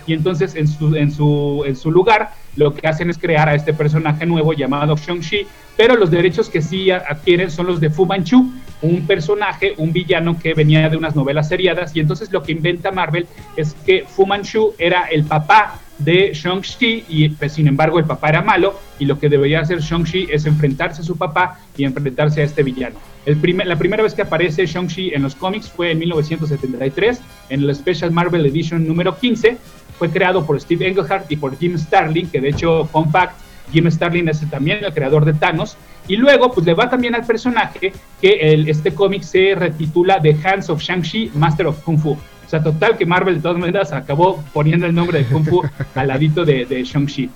y 0.07 0.13
entonces 0.13 0.55
en 0.55 0.67
su, 0.67 0.95
en 0.95 1.11
su, 1.11 1.63
en 1.65 1.75
su 1.75 1.91
lugar 1.91 2.31
lo 2.55 2.73
que 2.73 2.87
hacen 2.87 3.09
es 3.09 3.17
crear 3.17 3.49
a 3.49 3.55
este 3.55 3.73
personaje 3.73 4.25
nuevo 4.25 4.53
llamado 4.53 4.95
Shang-Chi, 4.95 5.47
pero 5.77 5.95
los 5.95 6.11
derechos 6.11 6.49
que 6.49 6.61
sí 6.61 6.91
adquieren 6.91 7.49
son 7.49 7.67
los 7.67 7.79
de 7.79 7.89
Fu 7.89 8.05
Manchu, 8.05 8.51
un 8.81 9.05
personaje, 9.07 9.73
un 9.77 9.93
villano 9.93 10.37
que 10.39 10.53
venía 10.53 10.89
de 10.89 10.97
unas 10.97 11.15
novelas 11.15 11.47
seriadas, 11.47 11.95
y 11.95 11.99
entonces 11.99 12.31
lo 12.31 12.43
que 12.43 12.51
inventa 12.51 12.91
Marvel 12.91 13.27
es 13.55 13.73
que 13.85 14.05
Fu 14.07 14.25
Manchu 14.25 14.73
era 14.77 15.03
el 15.05 15.23
papá 15.23 15.79
de 16.03 16.31
Shang-Chi 16.33 17.05
y 17.07 17.29
pues, 17.29 17.53
sin 17.53 17.67
embargo 17.67 17.99
el 17.99 18.05
papá 18.05 18.29
era 18.29 18.41
malo 18.41 18.79
y 18.97 19.05
lo 19.05 19.19
que 19.19 19.29
debería 19.29 19.61
hacer 19.61 19.79
Shang-Chi 19.79 20.27
es 20.31 20.45
enfrentarse 20.45 21.01
a 21.01 21.05
su 21.05 21.15
papá 21.15 21.59
y 21.77 21.83
enfrentarse 21.83 22.41
a 22.41 22.45
este 22.45 22.63
villano. 22.63 22.97
La 23.25 23.77
primera 23.77 24.01
vez 24.01 24.15
que 24.15 24.23
aparece 24.23 24.65
Shang-Chi 24.65 25.13
en 25.13 25.21
los 25.21 25.35
cómics 25.35 25.69
fue 25.69 25.91
en 25.91 25.99
1973 25.99 27.21
en 27.49 27.61
el 27.61 27.75
Special 27.75 28.11
Marvel 28.11 28.45
Edition 28.47 28.87
número 28.87 29.15
15. 29.15 29.57
Fue 29.99 30.09
creado 30.09 30.43
por 30.43 30.59
Steve 30.59 30.87
Englehart 30.87 31.31
y 31.31 31.35
por 31.35 31.55
Jim 31.59 31.77
Starlin, 31.77 32.27
que 32.31 32.40
de 32.41 32.49
hecho, 32.49 32.85
fun 32.85 33.11
fact, 33.11 33.35
Jim 33.71 33.89
Starlin 33.89 34.27
es 34.29 34.41
también 34.49 34.83
el 34.83 34.93
creador 34.93 35.25
de 35.25 35.33
Thanos. 35.33 35.77
Y 36.07 36.17
luego, 36.17 36.51
pues 36.51 36.65
le 36.65 36.73
va 36.73 36.89
también 36.89 37.15
al 37.15 37.25
personaje 37.25 37.93
que 38.19 38.53
el, 38.53 38.67
este 38.67 38.93
cómic 38.93 39.21
se 39.21 39.55
retitula 39.55 40.21
The 40.21 40.35
Hands 40.43 40.69
of 40.69 40.81
Shang-Chi, 40.81 41.31
Master 41.35 41.67
of 41.67 41.79
Kung 41.83 41.99
Fu. 41.99 42.11
O 42.11 42.49
sea, 42.49 42.61
total 42.61 42.97
que 42.97 43.05
Marvel 43.05 43.35
de 43.35 43.41
todas 43.41 43.57
maneras 43.57 43.93
acabó 43.93 44.43
poniendo 44.51 44.85
el 44.85 44.93
nombre 44.93 45.19
de 45.19 45.25
Kung 45.25 45.45
Fu 45.45 45.61
al 45.95 46.07
ladito 46.07 46.43
de, 46.43 46.65
de 46.65 46.83
Shang-Chi. 46.83 47.29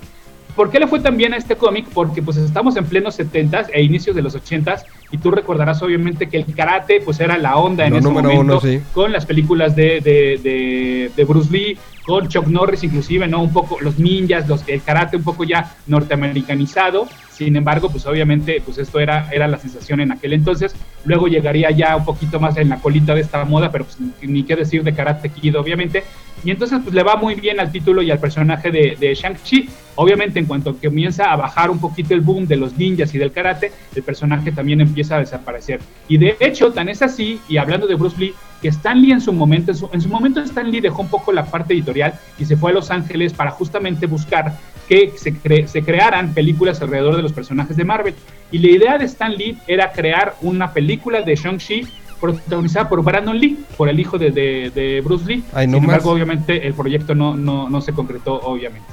¿Por 0.56 0.70
qué 0.70 0.80
le 0.80 0.86
fue 0.86 1.00
tan 1.00 1.18
bien 1.18 1.34
a 1.34 1.36
este 1.36 1.54
cómic? 1.56 1.86
Porque 1.92 2.22
pues 2.22 2.38
estamos 2.38 2.76
en 2.76 2.86
plenos 2.86 3.18
70s 3.18 3.66
e 3.74 3.82
inicios 3.82 4.16
de 4.16 4.22
los 4.22 4.34
80s 4.34 4.84
y 5.12 5.18
tú 5.18 5.30
recordarás 5.30 5.82
obviamente 5.82 6.30
que 6.30 6.38
el 6.38 6.54
karate 6.54 7.02
pues 7.02 7.20
era 7.20 7.36
la 7.36 7.56
onda 7.58 7.86
en 7.86 7.94
ese 7.94 8.08
momento 8.08 8.40
uno, 8.40 8.60
sí. 8.60 8.80
con 8.94 9.12
las 9.12 9.26
películas 9.26 9.76
de, 9.76 10.00
de, 10.00 10.40
de, 10.42 11.10
de 11.14 11.24
Bruce 11.24 11.52
Lee, 11.52 11.78
con 12.06 12.28
Chuck 12.28 12.46
Norris 12.46 12.84
inclusive, 12.84 13.26
¿no? 13.26 13.42
Un 13.42 13.52
poco 13.52 13.78
los 13.80 13.98
ninjas, 13.98 14.48
los, 14.48 14.66
el 14.68 14.80
karate 14.80 15.16
un 15.16 15.24
poco 15.24 15.42
ya 15.42 15.74
norteamericanizado. 15.88 17.08
Sin 17.30 17.54
embargo, 17.56 17.90
pues 17.90 18.06
obviamente 18.06 18.62
pues 18.64 18.78
esto 18.78 19.00
era, 19.00 19.28
era 19.30 19.48
la 19.48 19.58
sensación 19.58 20.00
en 20.00 20.12
aquel 20.12 20.32
entonces. 20.32 20.74
Luego 21.04 21.26
llegaría 21.26 21.70
ya 21.72 21.96
un 21.96 22.04
poquito 22.04 22.38
más 22.38 22.56
en 22.56 22.68
la 22.68 22.76
colita 22.76 23.14
de 23.14 23.20
esta 23.22 23.44
moda, 23.44 23.70
pero 23.72 23.84
pues 23.84 23.98
ni, 24.22 24.44
qué 24.44 24.56
decir 24.56 24.84
de 24.84 24.94
Karate 24.94 25.28
Kid, 25.28 25.56
obviamente. 25.56 26.04
Y 26.44 26.52
entonces 26.52 26.78
pues 26.82 26.94
le 26.94 27.02
va 27.02 27.16
muy 27.16 27.34
bien 27.34 27.58
al 27.58 27.72
título 27.72 28.00
y 28.02 28.10
al 28.10 28.20
personaje 28.20 28.70
de, 28.70 28.96
de 28.98 29.14
Shang-Chi. 29.14 29.68
Obviamente 29.96 30.38
en 30.38 30.46
cuanto 30.46 30.76
comienza 30.76 31.32
a 31.32 31.36
bajar 31.36 31.70
un 31.70 31.80
poquito 31.80 32.14
el 32.14 32.20
boom 32.20 32.46
de 32.46 32.56
los 32.56 32.76
ninjas 32.76 33.12
y 33.14 33.18
del 33.18 33.32
karate, 33.32 33.72
el 33.94 34.02
personaje 34.02 34.52
también 34.52 34.80
empieza 34.80 35.16
a 35.16 35.20
desaparecer. 35.20 35.80
Y 36.06 36.18
de 36.18 36.36
hecho, 36.38 36.70
tan 36.72 36.88
es 36.88 37.02
así, 37.02 37.40
y 37.48 37.56
hablando 37.56 37.86
de 37.86 37.96
Bruce 37.96 38.16
Lee, 38.18 38.34
que 38.62 38.68
Stan 38.68 39.00
Lee 39.00 39.12
en 39.12 39.20
su 39.20 39.32
momento, 39.32 39.70
en 39.72 39.76
su, 39.76 39.88
en 39.92 40.00
su 40.00 40.08
momento 40.08 40.40
Stan 40.40 40.70
Lee 40.70 40.80
dejó 40.80 41.02
un 41.02 41.08
poco 41.08 41.32
la 41.32 41.44
parte 41.44 41.74
editorial 41.74 42.14
y 42.38 42.44
se 42.44 42.56
fue 42.56 42.70
a 42.70 42.74
Los 42.74 42.90
Ángeles 42.90 43.32
para 43.32 43.50
justamente 43.50 44.06
buscar 44.06 44.56
que 44.88 45.12
se, 45.16 45.34
cre- 45.34 45.66
se 45.66 45.82
crearan 45.82 46.32
películas 46.32 46.80
alrededor 46.80 47.16
de 47.16 47.22
los 47.22 47.32
personajes 47.32 47.76
de 47.76 47.84
Marvel. 47.84 48.14
Y 48.52 48.58
la 48.58 48.68
idea 48.70 48.98
de 48.98 49.04
Stan 49.06 49.32
Lee 49.34 49.58
era 49.66 49.92
crear 49.92 50.34
una 50.42 50.72
película 50.72 51.22
de 51.22 51.34
Shang-Chi 51.34 51.86
protagonizada 52.20 52.88
por 52.88 53.02
Brandon 53.04 53.38
Lee, 53.38 53.58
por 53.76 53.88
el 53.88 54.00
hijo 54.00 54.16
de, 54.18 54.30
de- 54.30 54.70
de 54.74 55.00
Bruce 55.02 55.26
Lee. 55.26 55.44
Ay, 55.52 55.66
no 55.66 55.74
Sin 55.74 55.84
embargo, 55.84 56.06
más. 56.10 56.14
obviamente 56.14 56.66
el 56.66 56.72
proyecto 56.72 57.14
no, 57.14 57.36
no, 57.36 57.68
no 57.68 57.80
se 57.80 57.92
concretó, 57.92 58.34
obviamente. 58.40 58.86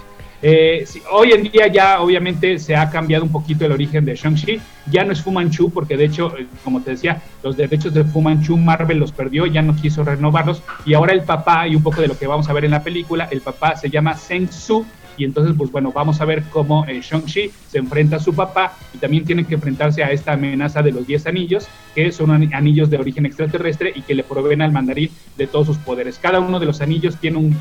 Eh, 0.45 0.83
sí, 0.85 1.01
hoy 1.09 1.31
en 1.31 1.43
día 1.43 1.67
ya 1.67 2.01
obviamente 2.01 2.59
se 2.59 2.75
ha 2.75 2.89
cambiado 2.89 3.23
un 3.23 3.31
poquito 3.31 3.65
el 3.65 3.71
origen 3.71 4.03
de 4.03 4.13
Shang-Chi, 4.13 4.59
ya 4.91 5.05
no 5.05 5.13
es 5.13 5.21
Fu 5.21 5.31
Manchu 5.31 5.71
porque 5.71 5.95
de 5.95 6.03
hecho, 6.03 6.37
eh, 6.37 6.45
como 6.65 6.81
te 6.81 6.91
decía, 6.91 7.21
los 7.41 7.55
derechos 7.55 7.93
de 7.93 8.03
Fu 8.03 8.21
Manchu 8.21 8.57
Marvel 8.57 8.97
los 8.97 9.13
perdió, 9.13 9.45
ya 9.45 9.61
no 9.61 9.73
quiso 9.73 10.03
renovarlos. 10.03 10.61
Y 10.85 10.95
ahora 10.95 11.13
el 11.13 11.21
papá, 11.21 11.65
y 11.65 11.77
un 11.77 11.81
poco 11.81 12.01
de 12.01 12.09
lo 12.09 12.17
que 12.17 12.27
vamos 12.27 12.49
a 12.49 12.53
ver 12.53 12.65
en 12.65 12.71
la 12.71 12.83
película, 12.83 13.29
el 13.31 13.39
papá 13.39 13.77
se 13.77 13.89
llama 13.89 14.17
Seng 14.17 14.51
Su 14.51 14.85
y 15.17 15.25
entonces 15.25 15.53
pues 15.57 15.71
bueno, 15.71 15.91
vamos 15.91 16.19
a 16.21 16.25
ver 16.25 16.43
cómo 16.51 16.85
eh, 16.87 17.01
Shang-Chi 17.01 17.51
se 17.69 17.77
enfrenta 17.77 18.17
a 18.17 18.19
su 18.19 18.33
papá 18.33 18.77
y 18.93 18.97
también 18.97 19.25
tiene 19.25 19.45
que 19.45 19.55
enfrentarse 19.55 20.03
a 20.03 20.11
esta 20.11 20.33
amenaza 20.33 20.81
de 20.81 20.91
los 20.91 21.05
10 21.07 21.27
anillos, 21.27 21.67
que 21.95 22.11
son 22.11 22.31
ani- 22.31 22.49
anillos 22.53 22.89
de 22.89 22.97
origen 22.97 23.25
extraterrestre 23.25 23.91
y 23.95 24.01
que 24.01 24.15
le 24.15 24.23
proveen 24.23 24.61
al 24.61 24.71
mandarín 24.71 25.09
de 25.37 25.47
todos 25.47 25.67
sus 25.67 25.77
poderes. 25.77 26.19
Cada 26.19 26.39
uno 26.39 26.59
de 26.59 26.65
los 26.65 26.81
anillos 26.81 27.17
tiene 27.17 27.37
un, 27.37 27.55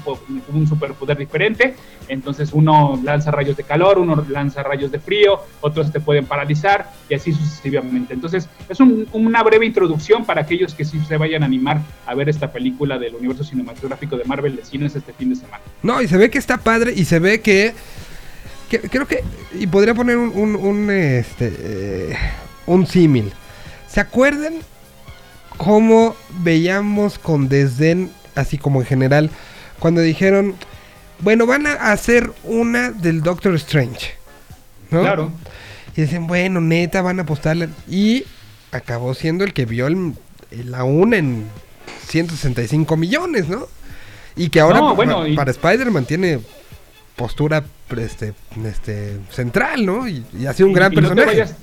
un 0.53 0.67
superpoder 0.67 1.17
diferente, 1.19 1.75
entonces 2.09 2.51
uno 2.53 3.01
lanza 3.03 3.31
rayos 3.31 3.57
de 3.57 3.65
calor, 3.65 3.99
uno 3.99 4.25
lanza 4.31 4.63
rayos 4.63 4.91
de 4.91 4.99
frío, 4.99 5.41
otros 5.61 5.93
te 5.93 6.01
pueden 6.01 6.27
paralizar 6.27 6.91
y 7.09 7.15
así 7.15 7.33
sucesivamente. 7.33 8.15
Entonces 8.15 8.49
es 8.69 8.81
un- 8.81 9.07
una 9.13 9.43
breve 9.43 9.67
introducción 9.67 10.25
para 10.25 10.43
aquellos 10.43 10.75
que 10.75 10.85
sí 10.85 10.99
se 11.07 11.17
vayan 11.17 11.43
a 11.43 11.47
animar 11.47 11.81
a 12.07 12.15
ver 12.15 12.29
esta 12.29 12.51
película 12.53 12.99
del 12.99 13.15
universo 13.15 13.45
cinematográfico 13.45 14.17
de 14.17 14.25
Marvel 14.25 14.57
de 14.57 14.65
cines 14.65 14.95
este 14.97 15.13
fin 15.13 15.31
de 15.31 15.37
semana. 15.37 15.63
No, 15.83 16.01
y 16.01 16.09
se 16.09 16.17
ve 16.17 16.31
que 16.31 16.39
está 16.39 16.59
padre 16.59 16.93
y 16.97 17.05
se 17.05 17.19
ve 17.19 17.41
que, 17.43 17.75
que- 18.71 18.81
creo 18.81 19.07
que 19.07 19.23
y 19.59 19.67
podría 19.67 19.95
poner 19.95 20.17
un 20.17 20.31
un, 20.35 20.57
un, 20.57 20.91
este 20.91 21.53
eh, 21.59 22.17
un 22.67 22.87
símil. 22.87 23.33
¿Se 23.89 24.01
acuerdan 24.01 24.55
cómo 25.59 26.17
veíamos 26.41 27.19
con 27.19 27.49
desdén 27.49 28.11
así 28.35 28.57
como 28.59 28.81
en 28.81 28.87
general 28.87 29.31
cuando 29.79 30.01
dijeron, 30.01 30.55
bueno, 31.19 31.47
van 31.47 31.67
a 31.67 31.73
hacer 31.93 32.31
una 32.45 32.91
del 32.91 33.21
Doctor 33.23 33.55
Strange? 33.57 34.15
¿no? 34.91 35.01
Claro. 35.03 35.33
Y 35.97 36.03
dicen, 36.03 36.27
bueno, 36.27 36.61
neta, 36.61 37.03
van 37.03 37.19
a 37.19 37.23
apostarle. 37.23 37.69
Y 37.89 38.25
acabó 38.71 39.13
siendo 39.15 39.45
el 39.45 39.53
que 39.53 39.67
vio 39.67 39.87
el- 39.89 40.15
la 40.65 40.85
una 40.85 41.17
en 41.19 41.47
165 42.09 42.97
millones, 42.97 43.49
¿no? 43.49 43.67
Y 44.37 44.49
que 44.49 44.61
ahora 44.61 44.79
No, 44.81 44.89
pa- 44.89 44.93
bueno, 44.95 45.27
y- 45.27 45.37
para 45.37 45.51
Spider-Man 45.51 46.05
tiene 46.07 46.41
postura 47.17 47.63
este, 47.97 48.33
este, 48.65 49.19
central, 49.31 49.85
¿no? 49.87 50.09
Y, 50.09 50.25
y 50.39 50.47
ha 50.47 50.53
sido 50.53 50.67
un 50.69 50.73
Y- 50.73 50.77
gran 50.77 50.93
y 50.93 50.97
no 50.97 51.01
personaje. 51.03 51.27
vayas- 51.29 51.57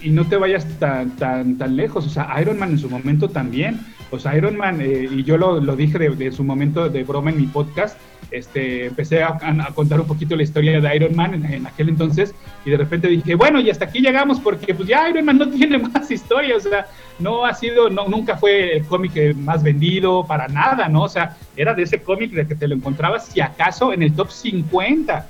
y 0.00 0.10
no 0.10 0.26
te 0.28 0.36
vayas 0.36 0.64
tan, 0.78 1.16
tan, 1.16 1.58
tan 1.58 1.74
lejos. 1.76 2.06
O 2.06 2.08
sea, 2.10 2.28
Iron 2.40 2.58
Man 2.58 2.70
en 2.70 2.78
su 2.78 2.88
momento 2.88 3.28
también. 3.30 3.80
O 4.10 4.18
sea, 4.18 4.36
Iron 4.36 4.56
Man, 4.56 4.80
eh, 4.80 5.08
y 5.10 5.24
yo 5.24 5.36
lo, 5.36 5.60
lo 5.60 5.74
dije 5.76 5.98
de, 5.98 6.10
de 6.10 6.30
su 6.32 6.44
momento 6.44 6.88
de 6.88 7.02
broma 7.04 7.30
en 7.30 7.38
mi 7.38 7.46
podcast, 7.46 7.98
este, 8.30 8.86
empecé 8.86 9.22
a, 9.22 9.38
a 9.40 9.74
contar 9.74 10.00
un 10.00 10.06
poquito 10.06 10.36
la 10.36 10.42
historia 10.42 10.80
de 10.80 10.96
Iron 10.96 11.14
Man 11.16 11.44
en, 11.44 11.66
aquel 11.66 11.88
entonces, 11.88 12.34
y 12.64 12.70
de 12.70 12.76
repente 12.76 13.08
dije, 13.08 13.34
bueno, 13.34 13.60
y 13.60 13.70
hasta 13.70 13.86
aquí 13.86 14.00
llegamos, 14.00 14.40
porque 14.40 14.74
pues 14.74 14.88
ya 14.88 15.08
Iron 15.08 15.24
Man 15.24 15.38
no 15.38 15.48
tiene 15.50 15.78
más 15.78 16.10
historia, 16.10 16.56
o 16.56 16.60
sea, 16.60 16.86
no 17.18 17.44
ha 17.44 17.54
sido, 17.54 17.90
no, 17.90 18.08
nunca 18.08 18.36
fue 18.36 18.76
el 18.76 18.84
cómic 18.84 19.34
más 19.36 19.62
vendido, 19.62 20.26
para 20.26 20.48
nada, 20.48 20.88
¿no? 20.88 21.02
O 21.02 21.08
sea, 21.08 21.36
era 21.56 21.74
de 21.74 21.82
ese 21.82 22.02
cómic 22.02 22.32
de 22.32 22.46
que 22.46 22.54
te 22.54 22.68
lo 22.68 22.74
encontrabas, 22.74 23.26
si 23.26 23.40
acaso, 23.40 23.92
en 23.92 24.02
el 24.02 24.12
top 24.12 24.30
50. 24.30 25.26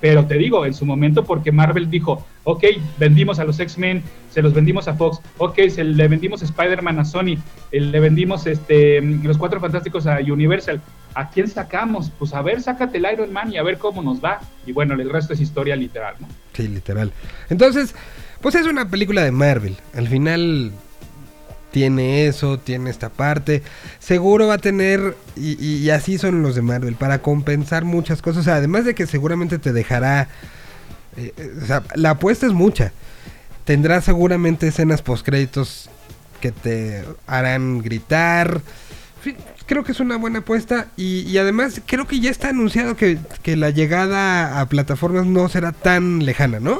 Pero 0.00 0.26
te 0.26 0.36
digo, 0.36 0.66
en 0.66 0.74
su 0.74 0.84
momento, 0.84 1.24
porque 1.24 1.50
Marvel 1.50 1.88
dijo, 1.88 2.24
ok, 2.44 2.64
vendimos 2.98 3.38
a 3.38 3.44
los 3.44 3.58
X-Men, 3.58 4.02
se 4.30 4.42
los 4.42 4.52
vendimos 4.52 4.88
a 4.88 4.94
Fox, 4.94 5.20
ok, 5.38 5.58
se 5.68 5.84
le 5.84 6.06
vendimos 6.06 6.42
Spider-Man 6.42 6.98
a 6.98 7.04
Sony, 7.04 7.38
le 7.72 8.00
vendimos 8.00 8.46
este, 8.46 9.00
los 9.00 9.38
Cuatro 9.38 9.58
Fantásticos 9.58 10.06
a 10.06 10.18
Universal. 10.18 10.80
¿A 11.18 11.30
quién 11.30 11.48
sacamos? 11.48 12.12
Pues 12.18 12.34
a 12.34 12.42
ver, 12.42 12.62
sácate 12.62 12.98
el 12.98 13.06
Iron 13.10 13.32
Man 13.32 13.50
y 13.52 13.56
a 13.56 13.62
ver 13.62 13.78
cómo 13.78 14.02
nos 14.02 14.22
va. 14.22 14.40
Y 14.66 14.72
bueno, 14.72 14.92
el 14.94 15.08
resto 15.10 15.32
es 15.32 15.40
historia 15.40 15.74
literal, 15.74 16.14
¿no? 16.20 16.28
Sí, 16.52 16.68
literal. 16.68 17.10
Entonces, 17.48 17.94
pues 18.42 18.54
es 18.54 18.66
una 18.66 18.90
película 18.90 19.24
de 19.24 19.32
Marvel. 19.32 19.76
Al 19.94 20.08
final 20.08 20.72
tiene 21.70 22.26
eso, 22.26 22.58
tiene 22.58 22.90
esta 22.90 23.08
parte. 23.08 23.62
Seguro 23.98 24.46
va 24.48 24.54
a 24.54 24.58
tener, 24.58 25.16
y, 25.36 25.62
y- 25.64 25.88
así 25.90 26.18
son 26.18 26.42
los 26.42 26.54
de 26.54 26.62
Marvel, 26.62 26.94
para 26.96 27.20
compensar 27.20 27.84
muchas 27.84 28.20
cosas. 28.20 28.46
Además 28.48 28.84
de 28.84 28.94
que 28.94 29.06
seguramente 29.06 29.58
te 29.58 29.72
dejará... 29.72 30.28
eh, 31.16 31.32
eh, 31.36 31.52
o 31.62 31.66
sea, 31.66 31.82
la 31.94 32.10
apuesta 32.10 32.46
es 32.46 32.52
mucha. 32.52 32.92
Tendrá 33.64 34.00
seguramente 34.02 34.68
escenas 34.68 35.00
postcréditos 35.02 35.88
que 36.40 36.52
te 36.52 37.04
harán 37.26 37.80
gritar. 37.82 38.60
Creo 39.66 39.82
que 39.84 39.92
es 39.92 40.00
una 40.00 40.16
buena 40.16 40.40
apuesta 40.40 40.88
y, 40.96 41.20
y 41.20 41.38
además 41.38 41.80
creo 41.86 42.06
que 42.06 42.20
ya 42.20 42.30
está 42.30 42.50
anunciado 42.50 42.96
que, 42.96 43.18
que 43.42 43.56
la 43.56 43.70
llegada 43.70 44.60
a 44.60 44.66
plataformas 44.68 45.26
no 45.26 45.48
será 45.48 45.72
tan 45.72 46.24
lejana, 46.24 46.60
¿no? 46.60 46.78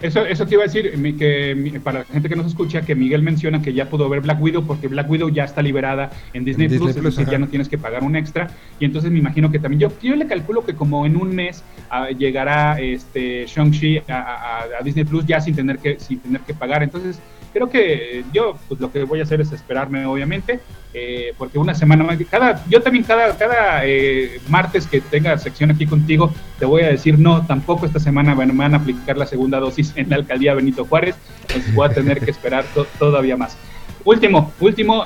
Eso, 0.00 0.26
eso 0.26 0.44
te 0.46 0.54
iba 0.56 0.64
a 0.64 0.66
decir, 0.66 0.90
que 1.16 1.80
para 1.84 2.00
la 2.00 2.04
gente 2.06 2.28
que 2.28 2.34
nos 2.34 2.46
escucha, 2.48 2.82
que 2.82 2.96
Miguel 2.96 3.22
menciona 3.22 3.62
que 3.62 3.72
ya 3.72 3.88
pudo 3.88 4.08
ver 4.08 4.20
Black 4.20 4.42
Widow 4.42 4.66
porque 4.66 4.88
Black 4.88 5.08
Widow 5.08 5.28
ya 5.28 5.44
está 5.44 5.62
liberada 5.62 6.10
en 6.32 6.44
Disney, 6.44 6.66
Disney 6.66 6.78
Plus, 6.80 6.90
es 6.90 6.96
Plus, 6.96 7.14
decir, 7.14 7.22
ajá. 7.28 7.32
ya 7.32 7.38
no 7.38 7.46
tienes 7.46 7.68
que 7.68 7.78
pagar 7.78 8.02
un 8.02 8.16
extra. 8.16 8.50
Y 8.80 8.84
entonces 8.84 9.12
me 9.12 9.20
imagino 9.20 9.52
que 9.52 9.60
también, 9.60 9.78
yo, 9.78 9.92
yo 10.02 10.16
le 10.16 10.26
calculo 10.26 10.64
que 10.66 10.74
como 10.74 11.06
en 11.06 11.16
un 11.16 11.32
mes 11.36 11.62
ah, 11.88 12.08
llegará 12.10 12.80
este 12.80 13.46
Shang-Chi 13.46 13.98
a, 14.08 14.12
a- 14.14 14.62
a 14.80 14.82
Disney 14.82 15.04
Plus 15.04 15.24
ya 15.24 15.40
sin 15.40 15.54
tener 15.54 15.78
que, 15.78 16.00
sin 16.00 16.18
tener 16.18 16.40
que 16.40 16.54
pagar. 16.54 16.82
Entonces, 16.82 17.20
creo 17.52 17.68
que 17.70 18.24
yo 18.32 18.56
pues 18.68 18.80
lo 18.80 18.90
que 18.90 19.04
voy 19.04 19.20
a 19.20 19.22
hacer 19.24 19.40
es 19.40 19.52
esperarme, 19.52 20.04
obviamente, 20.06 20.60
eh, 20.94 21.32
porque 21.38 21.58
una 21.58 21.74
semana 21.74 22.04
más, 22.04 22.18
cada, 22.30 22.64
yo 22.68 22.82
también 22.82 23.04
cada, 23.04 23.36
cada 23.36 23.86
eh, 23.86 24.40
martes 24.48 24.86
que 24.86 25.00
tenga 25.00 25.36
sección 25.38 25.70
aquí 25.70 25.86
contigo, 25.86 26.32
te 26.58 26.64
voy 26.66 26.82
a 26.82 26.88
decir, 26.88 27.18
no, 27.18 27.46
tampoco 27.46 27.86
esta 27.86 27.98
semana 27.98 28.34
van, 28.34 28.56
van 28.56 28.74
a 28.74 28.78
aplicar 28.78 29.16
la 29.16 29.26
segunda 29.26 29.58
dosis 29.60 29.92
en 29.96 30.10
la 30.10 30.16
alcaldía 30.16 30.54
Benito 30.54 30.84
Juárez, 30.84 31.14
entonces 31.48 31.74
voy 31.74 31.86
a 31.88 31.92
tener 31.92 32.20
que 32.20 32.30
esperar 32.30 32.64
to- 32.74 32.86
todavía 32.98 33.36
más. 33.36 33.56
Último, 34.04 34.52
último, 34.58 35.04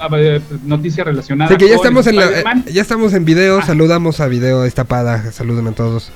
noticia 0.64 1.04
relacionada 1.04 1.50
Así 1.50 1.58
que 1.58 1.68
ya 1.68 1.76
con 1.76 1.84
estamos 1.86 2.06
en 2.06 2.16
la, 2.16 2.62
ya 2.64 2.80
estamos 2.80 3.12
en 3.12 3.24
video, 3.26 3.58
Ah. 3.58 3.62
saludamos 3.62 4.20
a 4.20 4.26
video 4.26 4.64
esta 4.64 4.84
pada, 4.84 5.30
saluden 5.32 5.66
a 5.66 5.72
todos. 5.72 6.10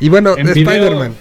Y 0.00 0.08
bueno, 0.08 0.34
Spider-Man. 0.36 1.12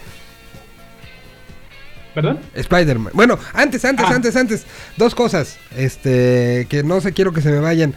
¿Perdón? 2.14 2.40
Spider-Man. 2.56 3.14
Bueno, 3.16 3.38
antes, 3.54 3.86
antes, 3.86 4.06
Ah. 4.10 4.14
antes, 4.16 4.36
antes. 4.36 4.66
Dos 4.98 5.14
cosas. 5.16 5.58
Este, 5.76 6.66
que 6.70 6.84
no 6.84 7.00
sé, 7.02 7.14
quiero 7.14 7.32
que 7.34 7.42
se 7.42 7.50
me 7.52 7.60
vayan. 7.60 7.94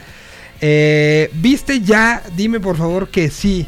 Eh, 0.60 1.30
¿Viste 1.34 1.80
ya? 1.80 2.22
Dime 2.36 2.60
por 2.60 2.76
favor 2.76 3.08
que 3.08 3.30
sí. 3.30 3.66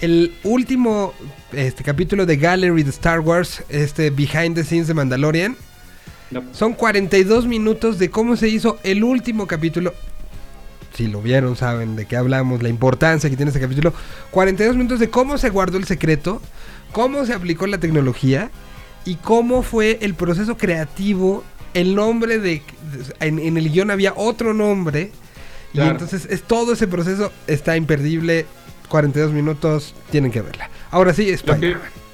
El 0.00 0.34
último 0.44 1.14
este, 1.52 1.84
capítulo 1.84 2.26
de 2.26 2.36
Gallery 2.36 2.82
de 2.82 2.90
Star 2.90 3.20
Wars, 3.20 3.62
este 3.68 4.10
Behind 4.10 4.54
the 4.54 4.64
Scenes 4.64 4.88
de 4.88 4.94
Mandalorian. 4.94 5.56
No. 6.30 6.42
Son 6.52 6.72
42 6.74 7.46
minutos 7.46 7.98
de 7.98 8.10
cómo 8.10 8.36
se 8.36 8.48
hizo 8.48 8.78
el 8.82 9.04
último 9.04 9.46
capítulo. 9.46 9.94
Si 10.94 11.06
lo 11.06 11.20
vieron, 11.22 11.56
saben 11.56 11.94
de 11.94 12.06
qué 12.06 12.16
hablamos, 12.16 12.62
la 12.62 12.68
importancia 12.70 13.28
que 13.30 13.36
tiene 13.36 13.50
este 13.50 13.60
capítulo. 13.60 13.92
42 14.32 14.76
minutos 14.76 14.98
de 14.98 15.10
cómo 15.10 15.38
se 15.38 15.50
guardó 15.50 15.76
el 15.78 15.84
secreto, 15.84 16.42
cómo 16.92 17.24
se 17.26 17.34
aplicó 17.34 17.66
la 17.66 17.78
tecnología 17.78 18.50
y 19.06 19.14
cómo 19.14 19.62
fue 19.62 19.98
el 20.02 20.14
proceso 20.14 20.58
creativo. 20.58 21.44
El 21.72 21.94
nombre 21.94 22.38
de. 22.38 22.62
en, 23.20 23.38
en 23.38 23.56
el 23.56 23.70
guion 23.70 23.90
había 23.90 24.12
otro 24.14 24.52
nombre. 24.52 25.12
Y 25.72 25.80
entonces 25.80 26.26
es, 26.30 26.42
todo 26.42 26.72
ese 26.72 26.86
proceso 26.86 27.32
está 27.46 27.76
imperdible. 27.76 28.46
42 28.88 29.32
minutos, 29.32 29.94
tienen 30.10 30.30
que 30.30 30.40
verla. 30.40 30.70
Ahora 30.90 31.12
sí, 31.12 31.28
Spider-Man. 31.28 32.05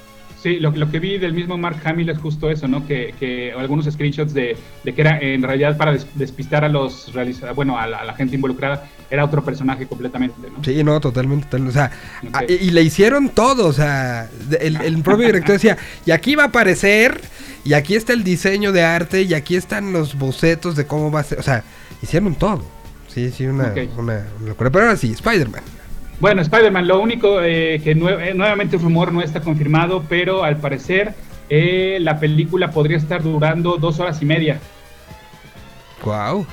Sí, 0.43 0.59
lo, 0.59 0.69
lo 0.71 0.91
que 0.91 0.99
vi 0.99 1.17
del 1.17 1.33
mismo 1.33 1.57
Mark 1.57 1.77
Hamill 1.85 2.09
es 2.09 2.17
justo 2.19 2.49
eso, 2.51 2.67
¿no? 2.67 2.85
Que, 2.85 3.15
que 3.19 3.53
algunos 3.53 3.85
screenshots 3.85 4.33
de, 4.33 4.55
de 4.83 4.93
que 4.93 5.01
era 5.01 5.17
en 5.19 5.41
realidad 5.41 5.75
para 5.77 5.93
des- 5.93 6.05
despistar 6.13 6.63
a 6.65 6.69
los 6.69 7.11
bueno, 7.55 7.79
a 7.79 7.87
la, 7.87 7.99
a 7.99 8.03
la 8.03 8.13
gente 8.13 8.35
involucrada, 8.35 8.87
era 9.09 9.23
otro 9.25 9.43
personaje 9.43 9.87
completamente, 9.87 10.35
¿no? 10.55 10.63
Sí, 10.63 10.83
no, 10.83 10.99
totalmente. 10.99 11.45
total- 11.47 11.67
o 11.67 11.71
sea, 11.71 11.91
a- 12.33 12.43
y, 12.43 12.69
le 12.71 12.81
hicieron 12.83 13.29
todo. 13.29 13.67
O 13.67 13.73
sea, 13.73 14.29
el, 14.59 14.75
el 14.81 15.01
propio 15.01 15.25
director 15.27 15.53
decía: 15.53 15.77
y 16.05 16.11
aquí 16.11 16.35
va 16.35 16.43
a 16.43 16.47
aparecer, 16.47 17.21
y 17.63 17.73
aquí 17.73 17.95
está 17.95 18.13
el 18.13 18.23
diseño 18.23 18.71
de 18.71 18.83
arte, 18.83 19.21
y 19.23 19.33
aquí 19.33 19.55
están 19.55 19.93
los 19.93 20.17
bocetos 20.17 20.75
de 20.75 20.85
cómo 20.85 21.09
va 21.11 21.21
a 21.21 21.23
ser. 21.23 21.39
O 21.39 21.43
sea, 21.43 21.63
hicieron 22.01 22.35
todo. 22.35 22.63
Sí, 23.07 23.29
sí, 23.31 23.45
una, 23.45 23.73
una 23.97 24.25
locura. 24.45 24.71
Pero 24.71 24.85
ahora 24.85 24.97
sí, 24.97 25.11
Spider-Man. 25.11 25.61
Bueno, 26.19 26.41
Spider-Man, 26.41 26.87
lo 26.87 27.01
único 27.01 27.41
eh, 27.41 27.81
que 27.83 27.95
nue- 27.95 28.29
eh, 28.29 28.33
nuevamente 28.33 28.77
el 28.77 28.81
rumor 28.81 29.11
no 29.11 29.21
está 29.21 29.41
confirmado, 29.41 30.03
pero 30.07 30.43
al 30.43 30.57
parecer 30.57 31.13
eh, 31.49 31.97
la 31.99 32.19
película 32.19 32.71
podría 32.71 32.97
estar 32.97 33.21
durando 33.21 33.77
dos 33.77 33.99
horas 33.99 34.21
y 34.21 34.25
media, 34.25 34.59
Wow. 36.05 36.45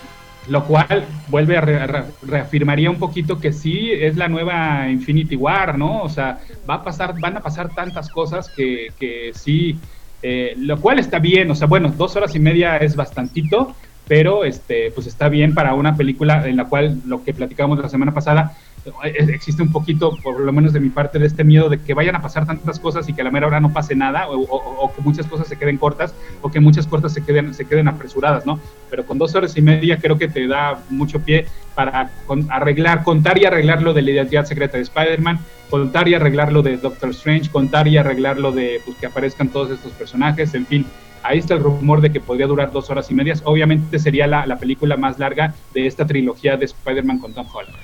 lo 0.48 0.64
cual 0.64 1.04
vuelve 1.28 1.56
a 1.56 1.60
re- 1.60 1.86
re- 1.86 2.04
reafirmaría 2.22 2.90
un 2.90 2.98
poquito 2.98 3.38
que 3.38 3.52
sí 3.52 3.90
es 3.92 4.16
la 4.16 4.28
nueva 4.28 4.88
Infinity 4.88 5.36
War, 5.36 5.78
¿no? 5.78 6.02
O 6.02 6.08
sea, 6.08 6.38
va 6.68 6.74
a 6.74 6.84
pasar, 6.84 7.18
van 7.18 7.36
a 7.36 7.40
pasar 7.40 7.68
tantas 7.74 8.10
cosas 8.10 8.48
que, 8.48 8.88
que 8.98 9.30
sí, 9.34 9.78
eh, 10.22 10.54
lo 10.56 10.80
cual 10.80 10.98
está 10.98 11.18
bien, 11.20 11.50
o 11.50 11.54
sea, 11.54 11.66
bueno, 11.68 11.92
dos 11.96 12.16
horas 12.16 12.34
y 12.34 12.40
media 12.40 12.76
es 12.78 12.96
bastantito, 12.96 13.74
pero 14.08 14.44
este, 14.44 14.90
pues 14.90 15.06
está 15.06 15.28
bien 15.28 15.54
para 15.54 15.74
una 15.74 15.96
película 15.96 16.46
en 16.48 16.56
la 16.56 16.64
cual 16.64 17.00
lo 17.06 17.22
que 17.22 17.32
platicábamos 17.32 17.78
la 17.78 17.88
semana 17.88 18.12
pasada, 18.12 18.56
existe 19.04 19.62
un 19.62 19.70
poquito, 19.72 20.16
por 20.22 20.40
lo 20.40 20.52
menos 20.52 20.72
de 20.72 20.80
mi 20.80 20.88
parte, 20.90 21.18
de 21.18 21.26
este 21.26 21.44
miedo 21.44 21.68
de 21.68 21.80
que 21.80 21.94
vayan 21.94 22.16
a 22.16 22.22
pasar 22.22 22.46
tantas 22.46 22.78
cosas 22.78 23.08
y 23.08 23.12
que 23.12 23.20
a 23.20 23.24
la 23.24 23.30
mera 23.30 23.46
hora 23.46 23.60
no 23.60 23.72
pase 23.72 23.94
nada, 23.94 24.28
o, 24.28 24.40
o- 24.40 24.84
o 24.84 24.94
que 24.94 25.02
muchas 25.02 25.26
cosas 25.26 25.48
se 25.48 25.56
queden 25.56 25.76
cortas, 25.78 26.14
o 26.42 26.50
que 26.50 26.60
muchas 26.60 26.86
cosas 26.86 27.12
se 27.12 27.22
queden, 27.24 27.52
se 27.54 27.64
queden 27.66 27.88
apresuradas, 27.88 28.46
¿no? 28.46 28.58
Pero 28.90 29.04
con 29.06 29.18
dos 29.18 29.34
horas 29.34 29.56
y 29.56 29.62
media 29.62 29.98
creo 29.98 30.18
que 30.18 30.28
te 30.28 30.46
da 30.46 30.80
mucho 30.90 31.20
pie 31.20 31.46
para 31.74 32.10
con- 32.26 32.46
arreglar, 32.50 33.02
contar 33.04 33.38
y 33.38 33.44
arreglar 33.44 33.82
lo 33.82 33.92
de 33.92 34.02
la 34.02 34.10
identidad 34.10 34.44
secreta 34.44 34.76
de 34.76 34.82
Spider-Man, 34.84 35.38
contar 35.68 36.08
y 36.08 36.14
arreglar 36.14 36.52
lo 36.52 36.62
de 36.62 36.76
Doctor 36.76 37.10
Strange, 37.10 37.50
contar 37.50 37.86
y 37.88 37.96
arreglar 37.96 38.38
lo 38.38 38.50
de 38.52 38.80
pues, 38.84 38.96
que 38.96 39.06
aparezcan 39.06 39.48
todos 39.48 39.70
estos 39.70 39.92
personajes, 39.92 40.54
en 40.54 40.66
fin. 40.66 40.86
Ahí 41.22 41.38
está 41.38 41.52
el 41.52 41.62
rumor 41.62 42.00
de 42.00 42.10
que 42.10 42.18
podría 42.18 42.46
durar 42.46 42.72
dos 42.72 42.88
horas 42.88 43.10
y 43.10 43.14
medias. 43.14 43.42
Obviamente 43.44 43.98
sería 43.98 44.26
la, 44.26 44.46
la 44.46 44.56
película 44.56 44.96
más 44.96 45.18
larga 45.18 45.54
de 45.74 45.86
esta 45.86 46.06
trilogía 46.06 46.56
de 46.56 46.64
Spider-Man 46.64 47.18
con 47.18 47.34
Tom 47.34 47.46
Holland. 47.52 47.76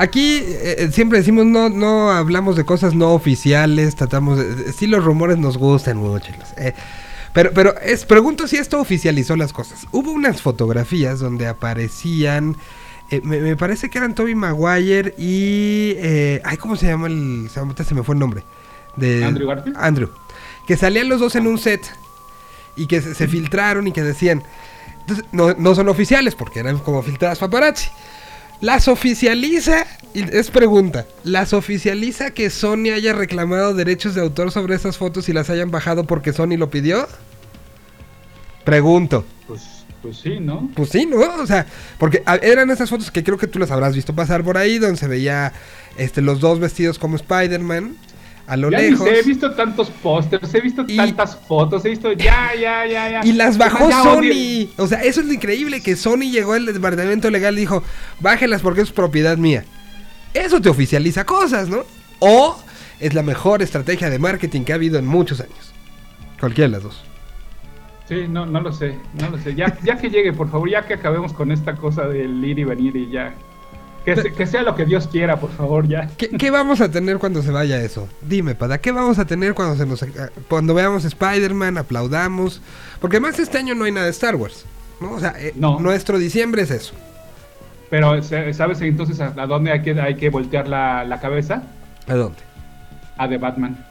Aquí 0.00 0.36
eh, 0.44 0.76
eh, 0.78 0.90
siempre 0.92 1.18
decimos 1.18 1.44
no 1.44 1.68
no 1.70 2.12
hablamos 2.12 2.54
de 2.54 2.64
cosas 2.64 2.94
no 2.94 3.14
oficiales, 3.14 3.96
tratamos 3.96 4.38
de, 4.38 4.72
sí 4.72 4.86
los 4.86 5.04
rumores 5.04 5.38
nos 5.38 5.58
gustan 5.58 5.96
mucho. 5.96 6.32
eh, 6.56 6.72
pero 7.32 7.50
pero 7.52 7.76
es 7.80 8.04
pregunto 8.04 8.46
si 8.46 8.58
esto 8.58 8.78
oficializó 8.80 9.34
las 9.34 9.52
cosas. 9.52 9.88
Hubo 9.90 10.12
unas 10.12 10.40
fotografías 10.40 11.18
donde 11.18 11.48
aparecían 11.48 12.56
eh, 13.10 13.20
me, 13.24 13.40
me 13.40 13.56
parece 13.56 13.90
que 13.90 13.98
eran 13.98 14.14
Toby 14.14 14.36
Maguire 14.36 15.14
y 15.18 15.94
eh, 15.96 16.42
ay 16.44 16.58
cómo 16.58 16.76
se 16.76 16.86
llama 16.86 17.08
el 17.08 17.50
se, 17.50 17.94
me 17.94 18.04
fue 18.04 18.14
el 18.14 18.20
nombre 18.20 18.44
de 18.94 19.24
¿Andrew 19.24 19.48
Garfield? 19.48 19.76
Andrew 19.80 20.10
que 20.64 20.76
salían 20.76 21.08
los 21.08 21.18
dos 21.18 21.34
en 21.34 21.48
un 21.48 21.58
set 21.58 21.84
y 22.76 22.86
que 22.86 23.02
se, 23.02 23.16
se 23.16 23.26
filtraron 23.26 23.88
y 23.88 23.92
que 23.92 24.04
decían 24.04 24.44
entonces, 25.00 25.24
no, 25.32 25.54
no 25.54 25.74
son 25.74 25.88
oficiales 25.88 26.36
porque 26.36 26.60
eran 26.60 26.78
como 26.78 27.02
filtradas 27.02 27.40
paparazzi. 27.40 27.88
Las 28.60 28.88
oficializa, 28.88 29.86
y 30.14 30.22
es 30.36 30.50
pregunta, 30.50 31.06
¿las 31.22 31.52
oficializa 31.52 32.32
que 32.32 32.50
Sony 32.50 32.90
haya 32.92 33.12
reclamado 33.12 33.72
derechos 33.72 34.14
de 34.14 34.20
autor 34.20 34.50
sobre 34.50 34.74
esas 34.74 34.96
fotos 34.96 35.28
y 35.28 35.32
las 35.32 35.48
hayan 35.48 35.70
bajado 35.70 36.04
porque 36.04 36.32
Sony 36.32 36.56
lo 36.56 36.68
pidió? 36.68 37.06
Pregunto. 38.64 39.24
Pues, 39.46 39.62
pues 40.02 40.18
sí, 40.18 40.40
¿no? 40.40 40.70
Pues 40.74 40.90
sí, 40.90 41.06
¿no? 41.06 41.20
O 41.40 41.46
sea, 41.46 41.66
porque 41.98 42.22
eran 42.42 42.70
esas 42.70 42.90
fotos 42.90 43.12
que 43.12 43.22
creo 43.22 43.38
que 43.38 43.46
tú 43.46 43.60
las 43.60 43.70
habrás 43.70 43.94
visto 43.94 44.14
pasar 44.14 44.42
por 44.42 44.58
ahí, 44.58 44.78
donde 44.78 44.96
se 44.96 45.06
veía 45.06 45.52
este, 45.96 46.20
los 46.20 46.40
dos 46.40 46.58
vestidos 46.58 46.98
como 46.98 47.14
Spider-Man, 47.14 47.96
a 48.48 48.56
lo 48.56 48.70
Ya 48.70 48.78
lejos. 48.78 49.06
sé, 49.06 49.20
he 49.20 49.22
visto 49.22 49.52
tantos 49.54 49.90
pósters, 49.90 50.52
he 50.54 50.60
visto 50.60 50.84
Y- 50.88 50.96
tantas 50.96 51.36
fotos, 51.36 51.84
he 51.84 51.90
visto 51.90 52.12
ya, 52.12 52.50
ya, 52.54 52.86
ya, 52.86 53.10
ya. 53.10 53.20
Y 53.24 53.32
las 53.34 53.58
bajó 53.58 53.88
Ya 53.90 54.02
Sony. 54.02 54.68
O 54.78 54.86
sea, 54.86 55.02
eso 55.02 55.20
es 55.20 55.26
lo 55.26 55.32
increíble, 55.34 55.82
que 55.82 55.94
Sony 55.96 56.30
llegó 56.32 56.54
al 56.54 56.64
departamento 56.66 57.30
legal 57.30 57.56
y 57.58 57.60
dijo, 57.60 57.82
bájelas 58.20 58.62
porque 58.62 58.80
es 58.80 58.90
propiedad 58.90 59.36
mía. 59.36 59.64
Eso 60.34 60.60
te 60.60 60.68
oficializa 60.70 61.24
cosas, 61.24 61.68
¿no? 61.68 61.84
O 62.20 62.58
es 63.00 63.14
la 63.14 63.22
mejor 63.22 63.62
estrategia 63.62 64.10
de 64.10 64.18
marketing 64.18 64.62
que 64.62 64.72
ha 64.72 64.76
habido 64.76 64.98
en 64.98 65.06
muchos 65.06 65.40
años. 65.40 65.72
Cualquiera 66.40 66.68
de 66.68 66.72
las 66.72 66.82
dos. 66.82 67.04
Sí, 68.08 68.26
no, 68.28 68.46
no 68.46 68.60
lo 68.62 68.72
sé, 68.72 68.94
no 69.20 69.28
lo 69.28 69.36
sé. 69.38 69.54
Ya, 69.54 69.76
ya 69.84 69.98
que 69.98 70.08
llegue, 70.08 70.32
por 70.32 70.50
favor, 70.50 70.70
ya 70.70 70.86
que 70.86 70.94
acabemos 70.94 71.34
con 71.34 71.52
esta 71.52 71.76
cosa 71.76 72.06
del 72.08 72.42
ir 72.42 72.58
y 72.58 72.64
venir 72.64 72.96
y 72.96 73.10
ya. 73.10 73.34
Que, 74.14 74.22
se- 74.22 74.32
que 74.32 74.46
sea 74.46 74.62
lo 74.62 74.74
que 74.74 74.84
Dios 74.84 75.06
quiera, 75.08 75.38
por 75.38 75.50
favor, 75.52 75.86
ya. 75.88 76.08
¿Qué, 76.16 76.28
qué 76.30 76.50
vamos 76.50 76.80
a 76.80 76.90
tener 76.90 77.18
cuando 77.18 77.42
se 77.42 77.50
vaya 77.50 77.80
eso? 77.82 78.08
Dime, 78.22 78.54
Pada, 78.54 78.78
¿qué 78.78 78.92
vamos 78.92 79.18
a 79.18 79.26
tener 79.26 79.54
cuando 79.54 79.76
se 79.76 79.86
nos 79.86 80.04
cuando 80.48 80.74
veamos 80.74 81.04
Spider-Man, 81.04 81.78
aplaudamos? 81.78 82.60
Porque 83.00 83.16
además 83.16 83.38
este 83.38 83.58
año 83.58 83.74
no 83.74 83.84
hay 83.84 83.92
nada 83.92 84.06
de 84.06 84.12
Star 84.12 84.36
Wars. 84.36 84.64
¿no? 85.00 85.12
O 85.12 85.20
sea, 85.20 85.34
eh, 85.38 85.52
No. 85.56 85.78
nuestro 85.78 86.18
diciembre 86.18 86.62
es 86.62 86.70
eso. 86.70 86.94
Pero, 87.90 88.22
¿sabes 88.22 88.80
entonces 88.82 89.20
a, 89.20 89.30
dónde 89.46 89.70
hay 89.72 89.82
que, 89.82 89.98
hay 90.00 90.16
que 90.16 90.28
voltear 90.30 90.68
la, 90.68 91.04
la 91.04 91.20
cabeza? 91.20 91.62
¿A 92.06 92.14
dónde? 92.14 92.38
A 93.16 93.26
de 93.28 93.38
Batman, 93.38 93.84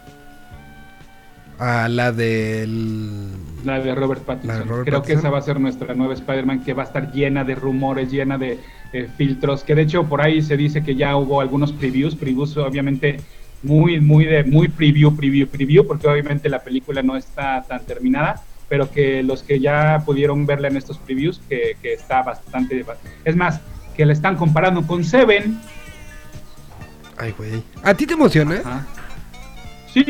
A 1.60 1.88
la 1.90 2.12
del... 2.12 3.32
la 3.66 3.80
de 3.80 3.96
Robert 3.96 4.24
Pattinson. 4.24 4.48
La 4.48 4.60
de 4.60 4.70
Robert 4.70 4.88
Creo 4.88 5.02
que 5.02 5.14
esa 5.14 5.30
va 5.30 5.40
a 5.40 5.42
ser 5.42 5.60
nuestra 5.60 5.96
nueva 5.96 6.14
Spider-Man 6.14 6.64
que 6.64 6.74
va 6.74 6.84
a 6.84 6.86
estar 6.86 7.12
llena 7.12 7.44
de 7.44 7.56
rumores, 7.56 8.12
llena 8.12 8.38
de 8.38 8.60
eh, 8.94 9.08
filtros. 9.18 9.64
Que 9.64 9.74
de 9.74 9.84
hecho 9.84 10.04
por 10.04 10.22
ahí 10.22 10.42
se 10.42 10.56
dice 10.56 10.84
que 10.84 10.96
ya 10.96 11.16
hubo 11.16 11.42
algunos 11.42 11.72
previews, 11.72 12.16
previews 12.16 12.56
obviamente 12.58 13.20
muy, 13.64 14.00
muy 14.00 14.26
de 14.26 14.44
muy 14.44 14.68
preview, 14.68 15.16
preview, 15.16 15.48
preview, 15.48 15.86
porque 15.88 16.08
obviamente 16.08 16.48
la 16.50 16.60
película 16.60 17.02
no 17.02 17.16
está 17.16 17.64
tan 17.64 17.84
terminada, 17.86 18.44
pero 18.70 18.92
que 18.92 19.24
los 19.24 19.42
que 19.42 19.60
ya 19.60 20.04
pudieron 20.06 20.46
verla 20.46 20.68
en 20.68 20.78
estos 20.78 20.98
previews, 21.00 21.42
que, 21.50 21.76
que 21.82 21.94
está 21.94 22.22
bastante. 22.22 22.86
Es 23.26 23.36
más, 23.36 23.62
que 23.96 24.06
la 24.06 24.14
están 24.14 24.36
comparando 24.36 24.86
con 24.86 25.04
Seven. 25.04 25.60
Ay, 27.18 27.34
güey. 27.36 27.64
¿A 27.84 27.96
ti 27.96 28.06
te 28.06 28.14
emociona? 28.14 28.62
Ajá. 28.64 28.86
Sí, 29.92 30.04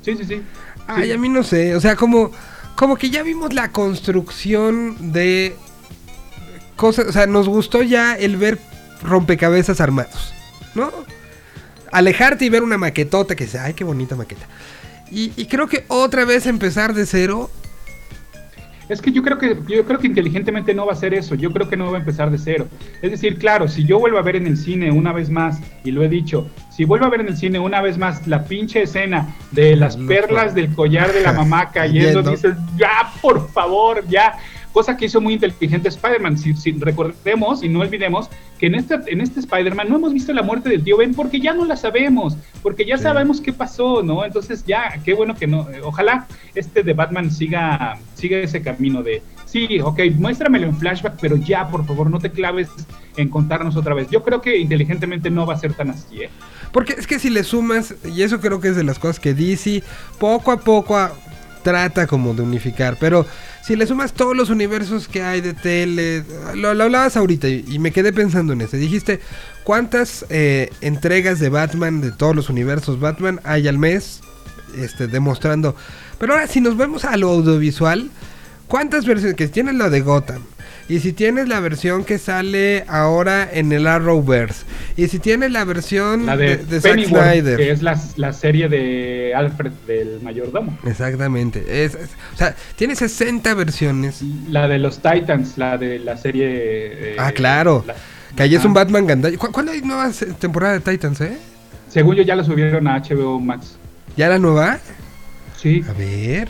sí, 0.00 0.16
sí, 0.16 0.24
sí. 0.24 0.42
Ay, 0.86 1.12
a 1.12 1.18
mí 1.18 1.28
no 1.28 1.42
sé. 1.42 1.74
O 1.76 1.80
sea, 1.80 1.96
como, 1.96 2.32
como 2.74 2.96
que 2.96 3.10
ya 3.10 3.22
vimos 3.22 3.52
la 3.52 3.70
construcción 3.70 5.12
de 5.12 5.56
cosas. 6.76 7.06
O 7.08 7.12
sea, 7.12 7.26
nos 7.26 7.48
gustó 7.48 7.82
ya 7.82 8.14
el 8.14 8.36
ver 8.36 8.58
rompecabezas 9.02 9.80
armados, 9.80 10.32
¿no? 10.74 10.90
Alejarte 11.90 12.44
y 12.44 12.48
ver 12.48 12.62
una 12.62 12.78
maquetota 12.78 13.36
que 13.36 13.44
dice, 13.44 13.58
ay, 13.58 13.74
qué 13.74 13.84
bonita 13.84 14.16
maqueta. 14.16 14.46
Y, 15.10 15.32
y 15.36 15.46
creo 15.46 15.68
que 15.68 15.84
otra 15.88 16.24
vez 16.24 16.46
empezar 16.46 16.94
de 16.94 17.06
cero. 17.06 17.50
Es 18.92 19.00
que 19.00 19.10
yo 19.10 19.22
creo 19.22 19.38
que 19.38 19.56
yo 19.68 19.84
creo 19.84 19.98
que 19.98 20.06
inteligentemente 20.06 20.74
no 20.74 20.84
va 20.84 20.92
a 20.92 20.96
ser 20.96 21.14
eso. 21.14 21.34
Yo 21.34 21.50
creo 21.50 21.68
que 21.68 21.76
no 21.76 21.90
va 21.90 21.96
a 21.96 22.00
empezar 22.00 22.30
de 22.30 22.36
cero. 22.38 22.68
Es 23.00 23.10
decir, 23.10 23.38
claro, 23.38 23.66
si 23.66 23.84
yo 23.84 23.98
vuelvo 23.98 24.18
a 24.18 24.22
ver 24.22 24.36
en 24.36 24.46
el 24.46 24.56
cine 24.58 24.90
una 24.92 25.12
vez 25.12 25.30
más 25.30 25.60
y 25.82 25.90
lo 25.92 26.02
he 26.02 26.08
dicho, 26.08 26.46
si 26.70 26.84
vuelvo 26.84 27.06
a 27.06 27.08
ver 27.08 27.20
en 27.22 27.28
el 27.28 27.36
cine 27.36 27.58
una 27.58 27.80
vez 27.80 27.96
más 27.96 28.26
la 28.26 28.44
pinche 28.44 28.82
escena 28.82 29.34
de 29.50 29.76
las 29.76 29.96
perlas 29.96 30.54
del 30.54 30.74
collar 30.74 31.10
de 31.12 31.22
la 31.22 31.32
mamá 31.42 31.70
cayendo, 31.70 32.22
Cayendo. 32.22 32.30
dices, 32.30 32.54
ya, 32.76 33.10
por 33.22 33.48
favor, 33.48 34.06
ya. 34.08 34.34
Cosa 34.72 34.96
que 34.96 35.04
hizo 35.06 35.20
muy 35.20 35.34
inteligente 35.34 35.88
Spider-Man. 35.88 36.38
Si, 36.38 36.54
si 36.54 36.72
recordemos 36.72 37.62
y 37.62 37.68
no 37.68 37.80
olvidemos 37.80 38.28
que 38.58 38.66
en 38.66 38.74
este, 38.74 38.94
en 39.06 39.20
este 39.20 39.40
Spider-Man 39.40 39.88
no 39.88 39.96
hemos 39.96 40.12
visto 40.12 40.32
la 40.32 40.42
muerte 40.42 40.68
del 40.68 40.82
tío 40.84 40.96
Ben 40.96 41.14
porque 41.14 41.40
ya 41.40 41.52
no 41.52 41.64
la 41.64 41.76
sabemos, 41.76 42.36
porque 42.62 42.84
ya 42.86 42.96
Sí. 42.96 43.02
sabemos 43.04 43.40
qué 43.40 43.52
pasó, 43.52 44.02
¿no? 44.02 44.24
Entonces 44.24 44.64
ya, 44.66 44.98
qué 45.04 45.14
bueno 45.14 45.34
que 45.34 45.46
no, 45.46 45.68
eh, 45.70 45.80
ojalá 45.82 46.26
este 46.54 46.82
de 46.82 46.92
Batman 46.94 47.30
siga, 47.30 47.98
siga 48.14 48.38
ese 48.38 48.62
camino 48.62 49.02
de, 49.02 49.22
sí, 49.46 49.80
ok, 49.80 50.00
muéstramelo 50.16 50.66
en 50.66 50.76
flashback, 50.76 51.18
pero 51.20 51.36
ya, 51.36 51.68
por 51.68 51.84
favor, 51.86 52.08
no 52.10 52.18
te 52.18 52.30
claves 52.30 52.68
en 53.16 53.28
contarnos 53.28 53.76
otra 53.76 53.94
vez. 53.94 54.08
Yo 54.10 54.22
creo 54.22 54.40
que 54.40 54.56
inteligentemente 54.58 55.28
no 55.30 55.44
va 55.44 55.54
a 55.54 55.58
ser 55.58 55.74
tan 55.74 55.90
así, 55.90 56.22
¿eh? 56.22 56.30
Porque 56.72 56.94
es 56.94 57.06
que 57.06 57.18
si 57.18 57.28
le 57.28 57.44
sumas, 57.44 57.94
y 58.04 58.22
eso 58.22 58.40
creo 58.40 58.60
que 58.60 58.68
es 58.68 58.76
de 58.76 58.84
las 58.84 58.98
cosas 58.98 59.20
que 59.20 59.34
DC 59.34 59.82
poco 60.18 60.50
a 60.52 60.58
poco 60.60 60.96
a- 60.96 61.12
trata 61.62 62.06
como 62.08 62.34
de 62.34 62.42
unificar, 62.42 62.96
pero 62.98 63.24
si 63.62 63.76
le 63.76 63.86
sumas 63.86 64.12
todos 64.12 64.36
los 64.36 64.50
universos 64.50 65.08
que 65.08 65.22
hay 65.22 65.40
de 65.40 65.54
tele, 65.54 66.24
lo, 66.54 66.74
lo 66.74 66.84
hablabas 66.84 67.16
ahorita 67.16 67.48
y, 67.48 67.78
me 67.78 67.92
quedé 67.92 68.12
pensando 68.12 68.52
en 68.52 68.60
eso, 68.60 68.76
dijiste, 68.76 69.20
¿cuántas 69.64 70.26
eh, 70.30 70.70
entregas 70.80 71.38
de 71.38 71.48
Batman, 71.48 72.00
de 72.00 72.10
todos 72.10 72.34
los 72.34 72.50
universos 72.50 72.98
Batman 72.98 73.40
hay 73.44 73.68
al 73.68 73.78
mes? 73.78 74.20
Este, 74.76 75.06
demostrando. 75.06 75.76
Pero 76.18 76.32
ahora, 76.32 76.46
si 76.46 76.60
nos 76.60 76.76
vemos 76.76 77.04
a 77.04 77.16
lo 77.16 77.28
audiovisual, 77.30 78.10
¿cuántas 78.68 79.04
versiones? 79.04 79.36
Que 79.36 79.48
tienes 79.48 79.74
la 79.74 79.90
de 79.90 80.00
Gotham. 80.00 80.42
Y 80.88 80.98
si 81.00 81.12
tienes 81.12 81.48
la 81.48 81.60
versión 81.60 82.04
que 82.04 82.18
sale 82.18 82.84
ahora 82.88 83.48
en 83.50 83.72
el 83.72 83.86
Arrowverse. 83.86 84.64
Y 84.96 85.08
si 85.08 85.18
tienes 85.18 85.50
la 85.52 85.64
versión 85.64 86.26
La 86.26 86.36
de, 86.36 86.56
de, 86.58 86.64
de 86.66 86.80
Zack 86.80 86.92
Pennyworth, 86.92 87.24
Snyder. 87.30 87.56
que 87.56 87.70
es 87.70 87.82
la, 87.82 87.98
la 88.16 88.32
serie 88.32 88.68
de 88.68 89.32
Alfred 89.34 89.72
del 89.86 90.20
mayordomo. 90.22 90.76
Exactamente. 90.86 91.84
Es, 91.84 91.94
es- 91.94 92.10
o 92.34 92.36
sea, 92.36 92.54
tiene 92.76 92.94
60 92.96 93.54
versiones. 93.54 94.20
La 94.50 94.68
de 94.68 94.78
los 94.78 95.00
Titans, 95.00 95.56
la 95.56 95.78
de 95.78 95.98
la 95.98 96.16
serie... 96.16 96.46
eh, 96.50 97.16
Ah, 97.18 97.32
claro. 97.32 97.84
la- 97.86 97.94
Que 98.36 98.42
ahí 98.42 98.54
es 98.54 98.64
un. 98.64 98.74
Batman 98.74 99.06
gandalla. 99.06 99.36
¿Cu- 99.38 99.52
¿Cuándo 99.52 99.72
hay 99.72 99.82
nueva 99.82 100.12
se- 100.12 100.26
temporada 100.34 100.74
de 100.78 100.80
Titans, 100.80 101.20
eh? 101.20 101.36
Según 101.88 102.16
yo 102.16 102.22
ya 102.22 102.34
la 102.34 102.44
subieron 102.44 102.86
a 102.88 102.98
HBO 102.98 103.38
Max. 103.38 103.76
¿Ya 104.16 104.28
la 104.28 104.38
nueva? 104.38 104.78
Sí, 105.56 105.82
A 105.88 105.92
ver. 105.92 106.48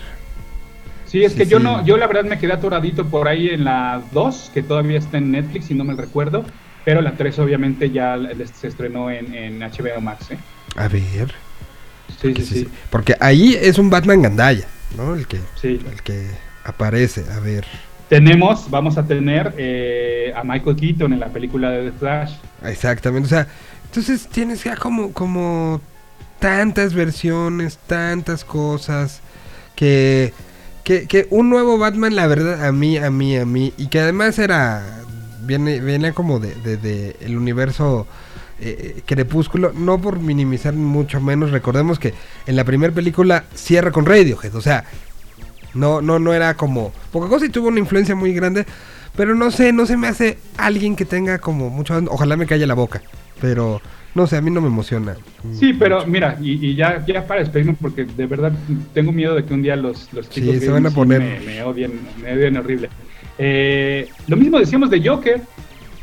Sí, 1.13 1.23
es 1.25 1.33
Sí, 1.33 1.39
que 1.39 1.47
yo 1.47 1.59
no, 1.59 1.85
yo 1.85 1.97
la 1.97 2.07
verdad 2.07 2.25
me 2.25 2.39
quedé 2.39 2.55
atoradito 2.55 3.07
por 3.07 3.29
ahí 3.29 3.51
en 3.51 3.65
la 3.65 4.03
2, 4.13 4.51
que 4.53 4.63
todavía 4.63 4.99
está 4.99 5.19
en 5.19 5.31
Netflix, 5.31 5.67
si 5.67 5.75
no 5.75 5.85
me 5.85 5.95
recuerdo, 5.95 6.45
pero 6.85 7.01
la 7.03 7.13
3 7.13 7.39
obviamente 7.39 7.91
ya 7.91 8.19
se 8.53 8.67
estrenó 8.67 9.11
en, 9.11 9.35
en 9.35 9.61
HBO 9.61 10.01
Max, 10.01 10.31
¿eh? 10.33 10.39
A 10.75 10.89
ver. 10.89 11.33
Sí, 12.21 12.35
sí, 12.35 12.45
sí. 12.45 12.69
Porque 12.91 13.15
ahí 13.21 13.55
es 13.61 13.79
un 13.79 13.91
Batman 13.91 14.23
gandalla, 14.23 14.67
¿no? 14.97 15.15
El 15.15 15.27
que, 15.27 15.39
el 15.63 16.03
que 16.03 16.27
aparece. 16.65 17.25
A 17.31 17.41
ver. 17.41 17.67
Tenemos, 18.09 18.69
vamos 18.71 18.99
a 18.99 19.07
tener 19.07 19.55
eh, 19.57 20.33
a 20.37 20.45
Michael 20.45 20.77
Keaton 20.77 21.13
en 21.13 21.21
la 21.21 21.29
película 21.29 21.71
de 21.71 21.91
The 21.91 21.99
Flash. 21.99 22.33
Exactamente. 22.65 23.27
O 23.27 23.29
sea, 23.29 23.47
entonces 23.87 24.27
tienes 24.29 24.65
ya 24.65 24.77
como, 24.77 25.13
como 25.13 25.81
tantas 26.39 26.95
versiones, 26.95 27.79
tantas 27.87 28.45
cosas. 28.45 29.21
Que, 29.75 30.33
que, 30.85 31.07
que 31.07 31.27
un 31.31 31.49
nuevo 31.49 31.79
Batman, 31.79 32.17
la 32.17 32.27
verdad, 32.27 32.65
a 32.65 32.73
mí, 32.73 32.97
a 32.97 33.11
mí, 33.11 33.37
a 33.37 33.45
mí. 33.45 33.73
Y 33.77 33.87
que 33.87 34.01
además 34.01 34.39
era. 34.39 35.01
Viene, 35.45 35.81
viene 35.81 36.13
como 36.13 36.39
de, 36.39 36.55
de, 36.77 37.17
el 37.21 37.37
universo 37.37 38.07
eh, 38.61 39.03
Crepúsculo. 39.07 39.73
No 39.73 40.01
por 40.01 40.19
minimizar 40.21 40.75
mucho 40.75 41.21
menos. 41.21 41.51
Recordemos 41.51 41.99
que 41.99 42.15
en 42.47 42.57
la 42.57 42.65
primera 42.65 42.93
película 42.93 43.45
cierra 43.55 43.91
con 43.91 44.07
Radiohead. 44.07 44.55
O 44.55 44.61
sea, 44.61 44.85
no, 45.75 46.01
no, 46.01 46.19
no 46.19 46.33
era 46.33 46.55
como. 46.55 46.93
Poca 47.11 47.29
cosa 47.29 47.49
tuvo 47.49 47.69
una 47.69 47.81
influencia 47.81 48.15
muy 48.15 48.33
grande. 48.33 48.67
Pero 49.17 49.35
no 49.35 49.51
sé, 49.51 49.73
no 49.73 49.85
se 49.85 49.97
me 49.97 50.09
hace 50.09 50.39
alguien 50.57 50.97
que 50.97 51.05
tenga 51.05 51.39
como 51.39 51.71
mucho. 51.71 52.01
Ojalá 52.09 52.37
me 52.37 52.47
calle 52.47 52.67
la 52.67 52.75
boca. 52.75 53.03
Pero 53.41 53.83
no 54.15 54.27
sé, 54.27 54.37
a 54.37 54.41
mí 54.43 54.51
no 54.51 54.61
me 54.61 54.67
emociona. 54.69 55.17
Sí, 55.59 55.73
pero 55.73 56.07
mira, 56.07 56.37
y, 56.41 56.65
y 56.67 56.75
ya, 56.75 57.05
ya 57.07 57.27
para 57.27 57.41
despedirme, 57.41 57.75
porque 57.81 58.05
de 58.05 58.27
verdad 58.27 58.53
tengo 58.95 59.11
miedo 59.13 59.35
de 59.35 59.45
que 59.45 59.55
un 59.55 59.63
día 59.63 59.75
los, 59.77 60.13
los 60.13 60.27
Sí, 60.27 60.41
chicos 60.43 60.57
se 60.59 60.69
van 60.71 60.87
a 60.87 60.91
poner- 60.91 61.21
me, 61.21 61.41
me 61.41 61.63
odien, 61.63 61.93
me 62.23 62.33
odien 62.35 62.57
horrible. 62.57 62.89
Eh, 63.39 64.09
lo 64.29 64.37
mismo 64.37 64.59
decíamos 64.59 64.91
de 64.91 65.07
Joker. 65.07 65.41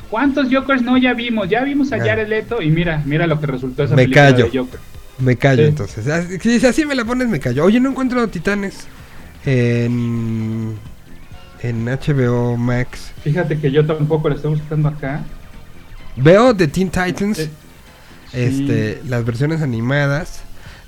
¿Cuántos 0.10 0.48
Jokers 0.52 0.82
no 0.82 0.98
ya 0.98 1.14
vimos? 1.14 1.48
Ya 1.50 1.64
vimos 1.64 1.92
a 1.92 1.98
Ah. 1.98 2.00
Jared 2.00 2.28
Leto 2.28 2.62
y 2.64 2.70
mira, 2.72 3.04
mira 3.06 3.28
lo 3.28 3.40
que 3.40 3.46
resultó 3.46 3.84
esa 3.84 3.96
Me 3.96 4.04
película 4.04 4.32
callo. 4.32 4.46
de 4.50 4.58
Joker. 4.58 4.80
Me 5.20 5.36
callo 5.36 5.64
Sí. 5.64 5.70
entonces. 5.70 6.08
Ah, 6.08 6.24
Si 6.42 6.66
así 6.66 6.86
me 6.86 6.96
la 6.96 7.06
pones, 7.06 7.28
me 7.28 7.40
callo. 7.40 7.64
Oye, 7.66 7.80
no 7.80 7.92
encuentro 7.92 8.28
Titanes 8.28 8.88
en, 9.46 10.74
en 11.62 11.86
HBO 11.86 12.58
Max. 12.58 13.12
Fíjate 13.24 13.60
que 13.60 13.72
yo 13.72 13.86
tampoco 13.86 14.30
la 14.30 14.36
estoy 14.36 14.52
buscando 14.56 14.90
acá. 14.90 15.22
Veo 16.16 16.54
de 16.54 16.68
Teen 16.68 16.90
Titans, 16.90 17.40
Eh, 17.40 17.50
este, 18.34 19.02
las 19.08 19.26
versiones 19.26 19.62
animadas. 19.62 20.42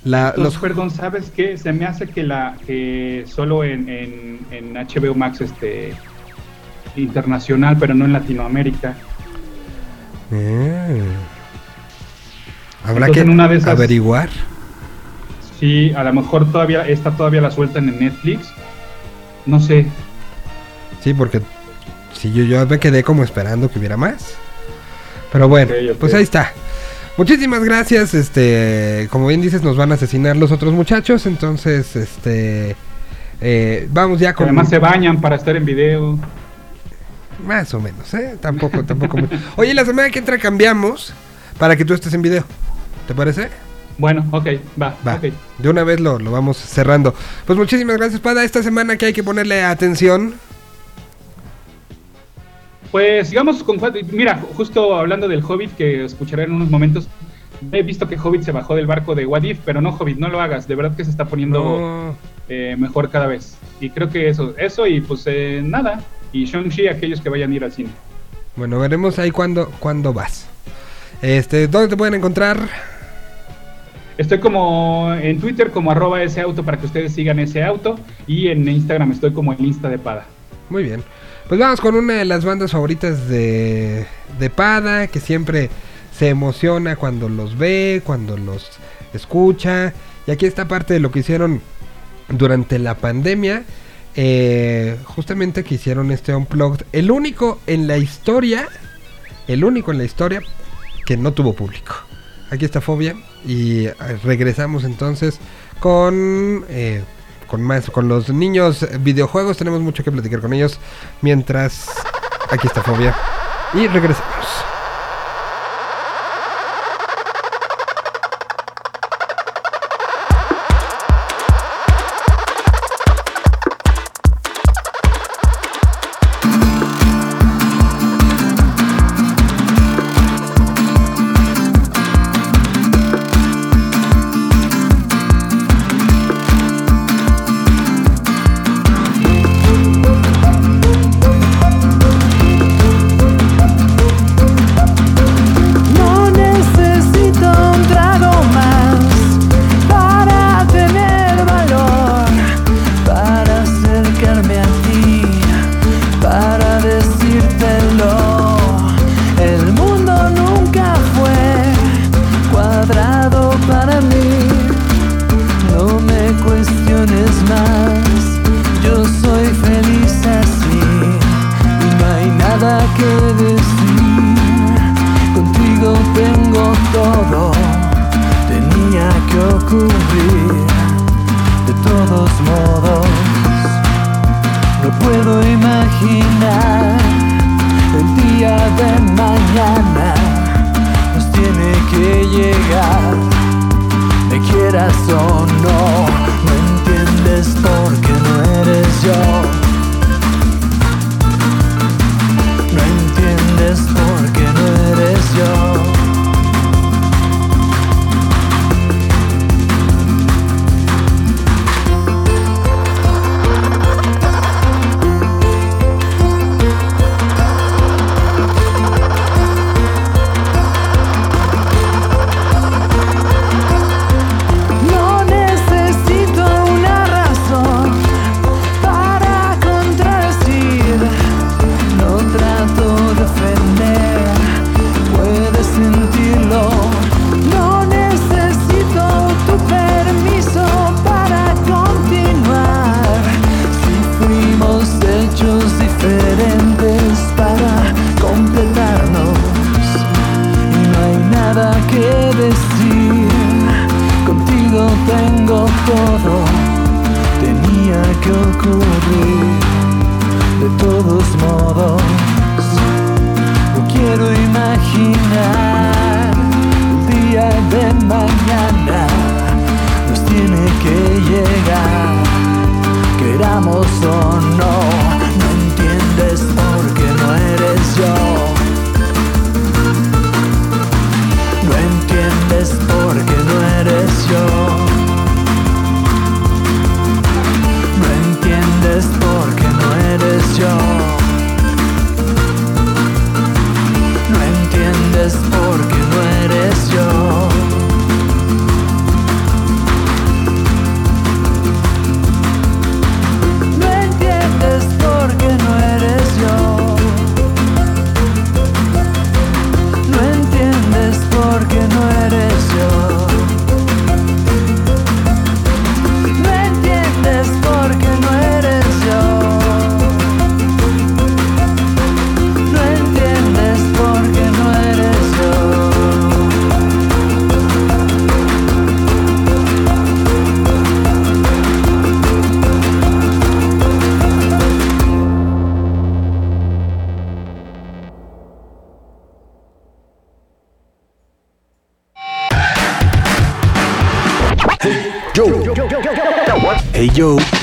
La, 0.04 0.30
Entonces, 0.30 0.54
los, 0.54 0.62
perdón, 0.62 0.90
¿sabes 0.90 1.30
qué? 1.34 1.56
Se 1.56 1.72
me 1.72 1.84
hace 1.86 2.08
que 2.08 2.24
la 2.24 2.56
que 2.66 3.24
solo 3.26 3.62
en, 3.64 3.88
en, 3.88 4.40
en 4.50 4.74
HBO 4.74 5.14
Max 5.14 5.40
este 5.40 5.94
internacional, 6.96 7.76
pero 7.78 7.94
no 7.94 8.04
en 8.04 8.12
Latinoamérica. 8.12 8.94
Eh. 10.32 11.02
Habrá 12.84 13.06
Entonces, 13.06 13.14
que 13.14 13.20
en 13.20 13.30
una 13.30 13.48
de 13.48 13.56
esas- 13.58 13.70
averiguar. 13.70 14.28
Sí, 15.60 15.92
a 15.96 16.02
lo 16.02 16.12
mejor 16.12 16.50
todavía 16.50 16.88
esta 16.88 17.12
todavía 17.12 17.40
la 17.40 17.52
sueltan 17.52 17.88
en 17.88 18.00
Netflix. 18.00 18.48
No 19.46 19.60
sé. 19.60 19.86
Sí, 21.00 21.14
porque 21.14 21.40
si 22.12 22.32
yo, 22.32 22.42
yo 22.44 22.66
me 22.66 22.80
quedé 22.80 23.04
como 23.04 23.22
esperando 23.22 23.70
que 23.70 23.78
hubiera 23.78 23.96
más. 23.96 24.34
Pero 25.30 25.48
bueno, 25.48 25.72
pues 26.00 26.12
ahí 26.14 26.24
está. 26.24 26.52
Muchísimas 27.16 27.62
gracias. 27.62 28.14
Este, 28.14 29.08
como 29.10 29.26
bien 29.26 29.40
dices, 29.40 29.62
nos 29.62 29.76
van 29.76 29.92
a 29.92 29.94
asesinar 29.94 30.36
los 30.36 30.50
otros 30.52 30.72
muchachos. 30.72 31.26
Entonces, 31.26 31.94
este, 31.96 32.76
eh, 33.40 33.88
vamos 33.90 34.18
ya 34.20 34.32
con 34.34 34.44
además 34.44 34.68
se 34.68 34.78
bañan 34.78 35.20
para 35.20 35.36
estar 35.36 35.56
en 35.56 35.64
video. 35.64 36.18
más 37.46 37.72
o 37.74 37.80
menos, 37.80 38.12
¿eh? 38.14 38.36
Tampoco, 38.40 38.84
tampoco. 38.84 39.18
mucho. 39.18 39.36
Oye, 39.56 39.74
la 39.74 39.84
semana 39.84 40.10
que 40.10 40.18
entra 40.18 40.38
cambiamos 40.38 41.12
para 41.58 41.76
que 41.76 41.84
tú 41.84 41.94
estés 41.94 42.14
en 42.14 42.22
video. 42.22 42.44
¿Te 43.06 43.14
parece? 43.14 43.48
Bueno, 43.98 44.24
ok, 44.30 44.46
va, 44.80 44.96
Va. 45.06 45.20
De 45.58 45.68
una 45.68 45.84
vez 45.84 46.00
lo, 46.00 46.18
lo 46.18 46.30
vamos 46.32 46.56
cerrando. 46.56 47.14
Pues 47.46 47.58
muchísimas 47.58 47.98
gracias, 47.98 48.20
Pada. 48.20 48.42
Esta 48.42 48.62
semana 48.62 48.96
que 48.96 49.06
hay 49.06 49.12
que 49.12 49.22
ponerle 49.22 49.62
atención. 49.62 50.34
Pues 52.92 53.28
sigamos 53.28 53.64
con 53.64 53.80
Mira, 54.12 54.40
justo 54.54 54.94
hablando 54.94 55.26
del 55.26 55.42
Hobbit, 55.42 55.74
que 55.76 56.04
escucharé 56.04 56.44
en 56.44 56.52
unos 56.52 56.70
momentos. 56.70 57.08
He 57.72 57.82
visto 57.82 58.06
que 58.08 58.18
Hobbit 58.18 58.42
se 58.42 58.52
bajó 58.52 58.74
del 58.74 58.86
barco 58.86 59.14
de 59.14 59.24
Wadif, 59.24 59.58
pero 59.64 59.80
no, 59.80 59.90
Hobbit, 59.96 60.18
no 60.18 60.28
lo 60.28 60.40
hagas. 60.40 60.68
De 60.68 60.74
verdad 60.74 60.94
que 60.96 61.04
se 61.04 61.10
está 61.10 61.24
poniendo 61.24 61.58
No. 61.60 62.16
eh, 62.48 62.76
mejor 62.78 63.08
cada 63.08 63.26
vez. 63.26 63.56
Y 63.80 63.90
creo 63.90 64.10
que 64.10 64.28
eso, 64.28 64.54
eso 64.58 64.86
y 64.86 65.00
pues 65.00 65.22
eh, 65.26 65.62
nada. 65.64 66.02
Y 66.32 66.44
Shang-Chi, 66.44 66.88
aquellos 66.88 67.20
que 67.20 67.28
vayan 67.30 67.52
a 67.52 67.54
ir 67.54 67.64
al 67.64 67.72
cine. 67.72 67.90
Bueno, 68.56 68.78
veremos 68.78 69.18
ahí 69.18 69.30
cuándo, 69.30 69.70
cuándo 69.78 70.12
vas. 70.12 70.46
Este, 71.22 71.68
¿dónde 71.68 71.88
te 71.88 71.96
pueden 71.96 72.14
encontrar? 72.14 72.58
Estoy 74.18 74.38
como 74.40 75.14
en 75.14 75.40
Twitter 75.40 75.70
como 75.70 75.90
arroba 75.90 76.22
ese 76.22 76.40
auto 76.42 76.62
para 76.62 76.78
que 76.78 76.86
ustedes 76.86 77.14
sigan 77.14 77.38
ese 77.38 77.62
auto. 77.62 77.98
Y 78.26 78.48
en 78.48 78.68
Instagram 78.68 79.12
estoy 79.12 79.32
como 79.32 79.52
el 79.52 79.60
Insta 79.64 79.88
de 79.88 79.98
Pada. 79.98 80.26
Muy 80.68 80.82
bien. 80.82 81.02
Pues 81.52 81.60
vamos 81.60 81.82
con 81.82 81.96
una 81.96 82.14
de 82.14 82.24
las 82.24 82.46
bandas 82.46 82.70
favoritas 82.70 83.28
de, 83.28 84.06
de 84.38 84.48
Pada, 84.48 85.08
que 85.08 85.20
siempre 85.20 85.68
se 86.16 86.30
emociona 86.30 86.96
cuando 86.96 87.28
los 87.28 87.58
ve, 87.58 88.00
cuando 88.06 88.38
los 88.38 88.70
escucha. 89.12 89.92
Y 90.26 90.30
aquí 90.30 90.46
está 90.46 90.66
parte 90.66 90.94
de 90.94 91.00
lo 91.00 91.10
que 91.10 91.18
hicieron 91.18 91.60
durante 92.30 92.78
la 92.78 92.94
pandemia. 92.94 93.64
eh, 94.16 94.96
justamente 95.04 95.62
que 95.62 95.74
hicieron 95.74 96.10
este 96.10 96.34
Unplugged. 96.34 96.86
El 96.90 97.10
único 97.10 97.60
en 97.66 97.86
la 97.86 97.98
historia, 97.98 98.66
el 99.46 99.62
único 99.62 99.92
en 99.92 99.98
la 99.98 100.04
historia 100.04 100.40
que 101.04 101.18
no 101.18 101.34
tuvo 101.34 101.52
público. 101.52 101.94
Aquí 102.48 102.64
está 102.64 102.80
Fobia. 102.80 103.14
Y 103.46 103.88
regresamos 104.24 104.84
entonces 104.84 105.38
con... 105.80 106.64
eh, 106.70 107.02
con 107.52 107.60
más, 107.60 107.90
con 107.90 108.08
los 108.08 108.30
niños 108.30 108.86
videojuegos 109.00 109.58
tenemos 109.58 109.82
mucho 109.82 110.02
que 110.02 110.10
platicar 110.10 110.40
con 110.40 110.54
ellos. 110.54 110.80
Mientras 111.20 111.86
aquí 112.50 112.66
está 112.66 112.82
Fobia. 112.82 113.14
Y 113.74 113.88
regresamos. 113.88 114.71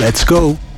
Let's 0.10 0.24
go. 0.24 0.69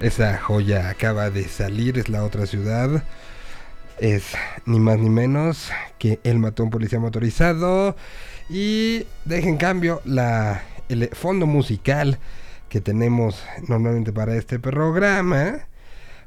Esa 0.00 0.38
joya 0.38 0.88
acaba 0.88 1.28
de 1.28 1.46
salir, 1.46 1.98
es 1.98 2.08
la 2.08 2.24
otra 2.24 2.46
ciudad. 2.46 3.04
Es 3.98 4.32
ni 4.64 4.80
más 4.80 4.98
ni 4.98 5.10
menos 5.10 5.70
que 5.98 6.20
él 6.24 6.38
mató 6.38 6.62
a 6.62 6.64
un 6.64 6.70
policía 6.70 6.98
motorizado. 6.98 7.94
Y 8.48 9.04
deja 9.26 9.48
en 9.50 9.58
cambio 9.58 10.00
la, 10.06 10.62
el 10.88 11.10
fondo 11.10 11.46
musical 11.46 12.18
que 12.70 12.80
tenemos 12.80 13.44
normalmente 13.68 14.10
para 14.10 14.36
este 14.36 14.58
programa. 14.58 15.66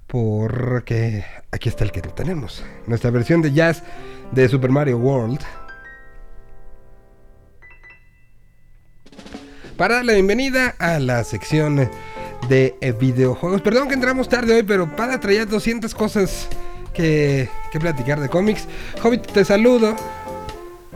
Porque 0.06 1.26
aquí 1.52 1.68
está 1.68 1.84
el 1.84 1.92
que 1.92 2.02
tenemos. 2.02 2.64
Nuestra 2.86 3.10
versión 3.10 3.42
de 3.42 3.54
jazz 3.54 3.82
de 4.34 4.48
Super 4.50 4.70
Mario 4.70 5.00
World. 5.00 5.40
Para 9.78 9.96
darle 9.96 10.14
bienvenida 10.14 10.76
a 10.78 11.00
la 11.00 11.24
sección 11.24 11.90
de 12.50 12.76
eh, 12.82 12.92
videojuegos. 12.92 13.62
Perdón 13.62 13.88
que 13.88 13.94
entramos 13.94 14.30
tarde 14.30 14.56
hoy, 14.56 14.64
pero 14.64 14.88
para 14.96 15.20
traer 15.20 15.48
200 15.48 15.94
cosas 15.94 16.48
que, 16.94 17.50
que 17.72 17.80
platicar 17.80 18.20
de 18.20 18.30
cómics. 18.30 18.68
Hobbit, 19.02 19.26
te 19.28 19.46
saludo. 19.46 19.96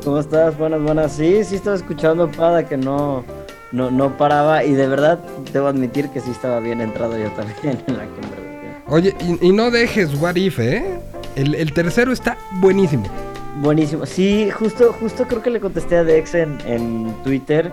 ¿Cómo 0.03 0.19
estás? 0.19 0.57
Buenas, 0.57 0.82
buenas. 0.82 1.14
Sí, 1.14 1.44
sí 1.44 1.56
estaba 1.56 1.76
escuchando 1.76 2.30
Pada 2.32 2.68
que 2.68 2.78
no, 2.78 3.24
no, 3.72 3.90
no 3.91 4.18
paraba 4.18 4.64
y 4.64 4.74
de 4.74 4.88
verdad 4.88 5.19
debo 5.52 5.68
admitir 5.68 6.10
que 6.10 6.22
sí 6.22 6.32
estaba 6.32 6.60
bien 6.60 6.82
entrado 6.82 7.18
yo 7.18 7.30
también 7.32 7.84
en 7.88 7.98
la 7.98 8.06
conversación. 8.06 8.48
Oye, 8.88 9.15
y, 9.19 9.48
y 9.48 9.52
no 9.52 9.72
dejes 9.72 10.14
What 10.15 10.36
If, 10.36 10.60
¿eh? 10.60 10.99
El, 11.36 11.56
el 11.56 11.74
tercero 11.74 12.11
está 12.11 12.38
buenísimo. 12.53 13.06
Buenísimo. 13.61 14.06
Sí, 14.06 14.49
justo, 14.52 14.94
justo 14.99 15.28
creo 15.28 15.41
que 15.41 15.49
le 15.49 15.60
contesté 15.60 15.98
a 15.98 16.03
Dex 16.03 16.36
en, 16.36 16.57
en 16.68 17.14
Twitter 17.24 17.72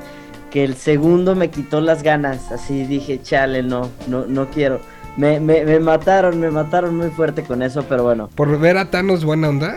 que 0.54 0.62
el 0.64 0.76
segundo 0.76 1.34
me 1.34 1.50
quitó 1.50 1.80
las 1.80 2.04
ganas. 2.04 2.52
Así 2.52 2.84
dije, 2.86 3.20
chale, 3.20 3.64
no, 3.64 3.90
no, 4.06 4.24
no 4.26 4.46
quiero. 4.50 4.80
Me, 5.16 5.40
me, 5.40 5.64
me 5.64 5.80
mataron, 5.80 6.38
me 6.38 6.48
mataron 6.50 6.96
muy 6.96 7.10
fuerte 7.10 7.42
con 7.42 7.60
eso, 7.60 7.84
pero 7.88 8.04
bueno. 8.04 8.30
¿Por 8.36 8.56
ver 8.60 8.78
a 8.78 8.88
Thanos 8.88 9.24
buena 9.24 9.48
onda? 9.48 9.74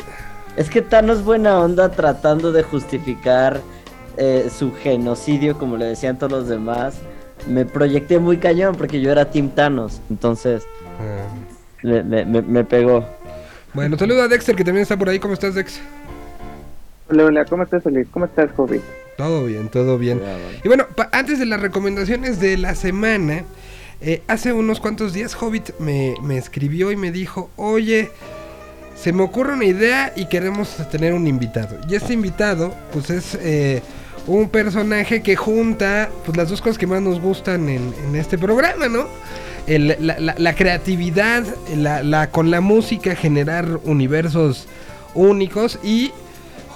Es 0.56 0.70
que 0.70 0.84
Thanos 0.84 1.24
buena 1.24 1.60
onda 1.60 1.90
tratando 1.90 2.52
de 2.52 2.62
justificar 2.62 3.60
eh, 4.18 4.50
su 4.56 4.72
genocidio, 4.74 5.58
como 5.58 5.78
le 5.78 5.86
decían 5.86 6.18
todos 6.20 6.32
los 6.32 6.48
demás. 6.48 7.00
Me 7.48 7.66
proyecté 7.66 8.20
muy 8.20 8.38
cañón 8.38 8.76
porque 8.76 9.02
yo 9.02 9.12
era 9.12 9.26
Team 9.32 9.50
Thanos. 9.50 10.00
Entonces, 10.12 10.64
le- 11.82 12.04
le- 12.04 12.26
me, 12.26 12.42
me 12.44 12.64
pegó. 12.64 13.04
Bueno, 13.74 13.98
saludo 13.98 14.22
a 14.24 14.28
Dexter 14.28 14.56
que 14.56 14.64
también 14.64 14.84
está 14.84 14.96
por 14.98 15.10
ahí. 15.10 15.18
¿Cómo 15.20 15.34
estás, 15.34 15.56
Dex? 15.56 15.80
Hola, 17.10 17.26
hola, 17.26 17.46
¿cómo 17.46 17.64
estás, 17.64 17.86
Oli? 17.86 18.06
¿Cómo 18.06 18.26
estás, 18.26 18.50
Hobbit? 18.58 18.82
Todo 19.18 19.46
bien, 19.46 19.70
todo 19.70 19.98
bien. 19.98 20.22
Y 20.64 20.68
bueno, 20.68 20.86
antes 21.12 21.40
de 21.40 21.46
las 21.46 21.62
recomendaciones 21.62 22.40
de 22.40 22.58
la 22.58 22.76
semana, 22.76 23.44
eh, 24.02 24.22
hace 24.28 24.54
unos 24.54 24.80
cuantos 24.80 25.14
días 25.14 25.36
Hobbit 25.42 25.72
me, 25.80 26.16
me 26.22 26.38
escribió 26.38 26.92
y 26.92 26.98
me 26.98 27.12
dijo, 27.12 27.50
oye, 27.56 28.12
se 28.96 29.14
me 29.14 29.24
ocurre 29.24 29.54
una 29.54 29.66
idea 29.66 30.12
y 30.16 30.28
queremos 30.28 30.76
tener 30.92 31.14
un 31.14 31.28
invitado. 31.28 31.78
Y 31.90 31.96
este 31.96 32.14
invitado, 32.14 32.74
pues 32.92 33.10
es 33.10 33.36
eh, 33.42 33.82
un 34.28 34.50
personaje 34.50 35.24
que 35.24 35.36
junta 35.36 36.10
pues, 36.26 36.38
las 36.38 36.50
dos 36.50 36.62
cosas 36.62 36.78
que 36.78 36.88
más 36.88 37.02
nos 37.02 37.22
gustan 37.22 37.70
en, 37.70 37.94
en 38.08 38.16
este 38.16 38.38
programa, 38.38 38.88
¿no? 38.90 39.08
El- 39.66 39.96
la, 40.00 40.20
la- 40.20 40.36
la 40.38 40.56
creatividad, 40.56 41.44
la, 41.76 42.04
la- 42.04 42.30
con 42.32 42.52
la 42.52 42.60
música 42.62 43.16
generar 43.16 43.80
universos 43.86 44.68
únicos 45.16 45.80
y 45.84 46.12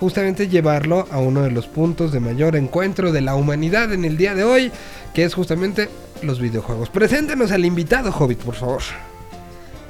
justamente 0.01 0.47
llevarlo 0.49 1.07
a 1.11 1.19
uno 1.19 1.43
de 1.43 1.51
los 1.51 1.67
puntos 1.67 2.11
de 2.11 2.19
mayor 2.19 2.55
encuentro 2.55 3.11
de 3.13 3.21
la 3.21 3.35
humanidad 3.35 3.93
en 3.93 4.03
el 4.03 4.17
día 4.17 4.33
de 4.33 4.43
hoy, 4.43 4.71
que 5.13 5.23
es 5.23 5.33
justamente 5.35 5.87
los 6.23 6.39
videojuegos. 6.41 6.89
Preséntenos 6.89 7.51
al 7.51 7.63
invitado, 7.65 8.09
Hobbit, 8.11 8.39
por 8.39 8.55
favor. 8.55 8.81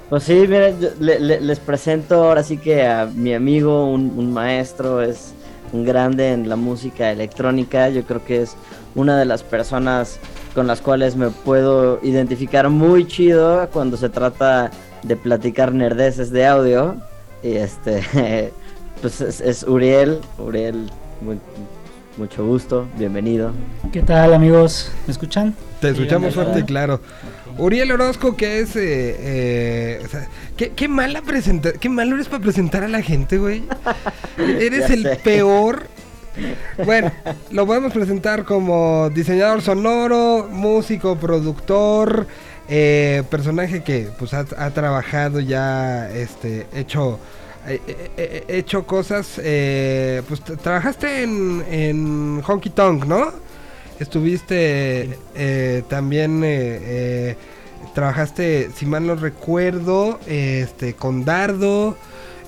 Pues 0.10 0.24
sí, 0.24 0.34
miren, 0.34 0.76
le- 1.00 1.20
le- 1.22 1.40
les 1.40 1.60
presento 1.60 2.26
ahora 2.26 2.44
sí 2.44 2.58
que 2.58 2.86
a 2.86 3.06
mi 3.06 3.34
amigo, 3.34 3.86
un, 3.90 4.12
un 4.18 4.34
maestro, 4.34 5.02
es 5.02 5.34
un 5.72 5.86
grande 5.86 6.34
en 6.34 6.50
la 6.50 6.58
música 6.58 7.10
electrónica. 7.12 7.88
Yo 7.88 8.04
creo 8.04 8.24
que 8.26 8.42
es 8.42 8.56
una 8.96 9.18
de 9.18 9.24
las 9.24 9.42
personas 9.44 10.20
con 10.54 10.68
las 10.68 10.82
cuales 10.82 11.16
me 11.16 11.30
puedo 11.30 12.00
identificar 12.04 12.68
muy 12.70 13.08
chido 13.08 13.70
cuando 13.72 13.96
se 13.96 14.10
trata 14.10 14.70
de 15.04 15.16
platicar 15.16 15.74
nerdeces 15.74 16.30
de 16.32 16.46
audio. 16.46 16.98
Y 17.42 17.54
este, 17.54 18.52
pues 19.02 19.22
es, 19.22 19.41
es 19.41 19.64
Uriel. 19.64 20.19
Uriel, 20.38 20.90
muy- 21.22 21.40
mucho 22.18 22.45
gusto, 22.45 22.88
bienvenido. 22.98 23.52
¿Qué 23.91 24.02
tal 24.02 24.34
amigos? 24.34 24.91
¿Me 25.07 25.11
escuchan? 25.14 25.56
Te 25.80 25.90
escuchamos 25.90 26.36
fuerte 26.36 26.60
y 26.60 26.64
claro. 26.64 26.99
Uriel 27.57 27.91
Orozco, 27.91 28.36
que 28.36 28.60
es. 28.60 28.76
eh, 28.76 29.15
eh, 29.19 30.02
o 30.06 30.07
sea, 30.10 30.28
¿qué, 30.57 30.72
qué 30.72 30.88
mala 30.88 31.22
presenta 31.22 31.72
qué 31.73 31.90
malo 31.90 32.15
eres 32.15 32.28
para 32.28 32.44
presentar 32.44 32.84
a 32.84 32.88
la 32.88 33.02
gente, 33.02 33.38
güey. 33.38 33.64
Eres 34.38 34.90
el 34.90 35.18
peor. 35.23 35.88
Bueno, 36.86 37.11
lo 37.52 37.65
podemos 37.65 37.91
presentar 37.94 38.45
como 38.45 39.10
diseñador 39.10 39.61
sonoro, 39.61 40.48
músico, 40.49 41.18
productor, 41.18 42.26
eh, 42.69 43.23
personaje 43.30 43.84
que 43.84 44.10
pues 44.18 44.34
ha, 44.34 44.45
ha 44.57 44.69
trabajado 44.72 45.40
ya, 45.41 46.10
este, 46.11 46.68
hecho, 46.73 47.19
eh, 47.68 47.82
eh, 47.88 48.12
eh, 48.18 48.46
hecho 48.48 48.86
cosas, 48.86 49.40
eh, 49.44 50.22
pues 50.28 50.42
trabajaste 50.44 51.24
en, 51.24 51.64
en 51.70 52.42
Honky 52.46 52.70
Tonk, 52.70 53.06
¿no? 53.06 53.32
Estuviste 54.00 55.18
eh, 55.36 55.84
también, 55.88 56.44
eh, 56.44 56.80
eh, 56.82 57.38
trabajaste, 57.94 58.72
si 58.76 58.86
mal 58.86 59.06
no 59.06 59.16
recuerdo, 59.16 60.20
este, 60.26 60.96
con 60.96 61.24
Dardo, 61.24 61.98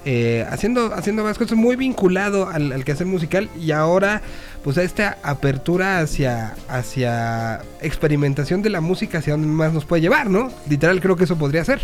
eh, 0.06 0.46
haciendo, 0.50 0.94
haciendo 0.94 1.24
más 1.24 1.38
cosas 1.38 1.58
muy 1.58 1.76
vinculado 1.76 2.50
al, 2.50 2.72
al 2.74 2.84
quehacer 2.84 3.08
musical 3.08 3.50
y 3.58 3.72
ahora 3.72 4.22
pues 4.64 4.78
a 4.78 4.84
esta 4.84 5.18
apertura 5.24 6.00
hacia, 6.00 6.56
hacia 6.68 7.62
experimentación 7.82 8.62
de 8.62 8.70
la 8.70 8.82
música 8.82 9.20
hacia 9.20 9.34
donde 9.34 9.48
más 9.48 9.74
nos 9.74 9.86
puede 9.86 10.02
llevar, 10.02 10.30
¿no? 10.30 10.52
Literal 10.70 11.00
creo 11.02 11.16
que 11.16 11.26
eso 11.26 11.38
podría 11.38 11.64
ser. 11.64 11.82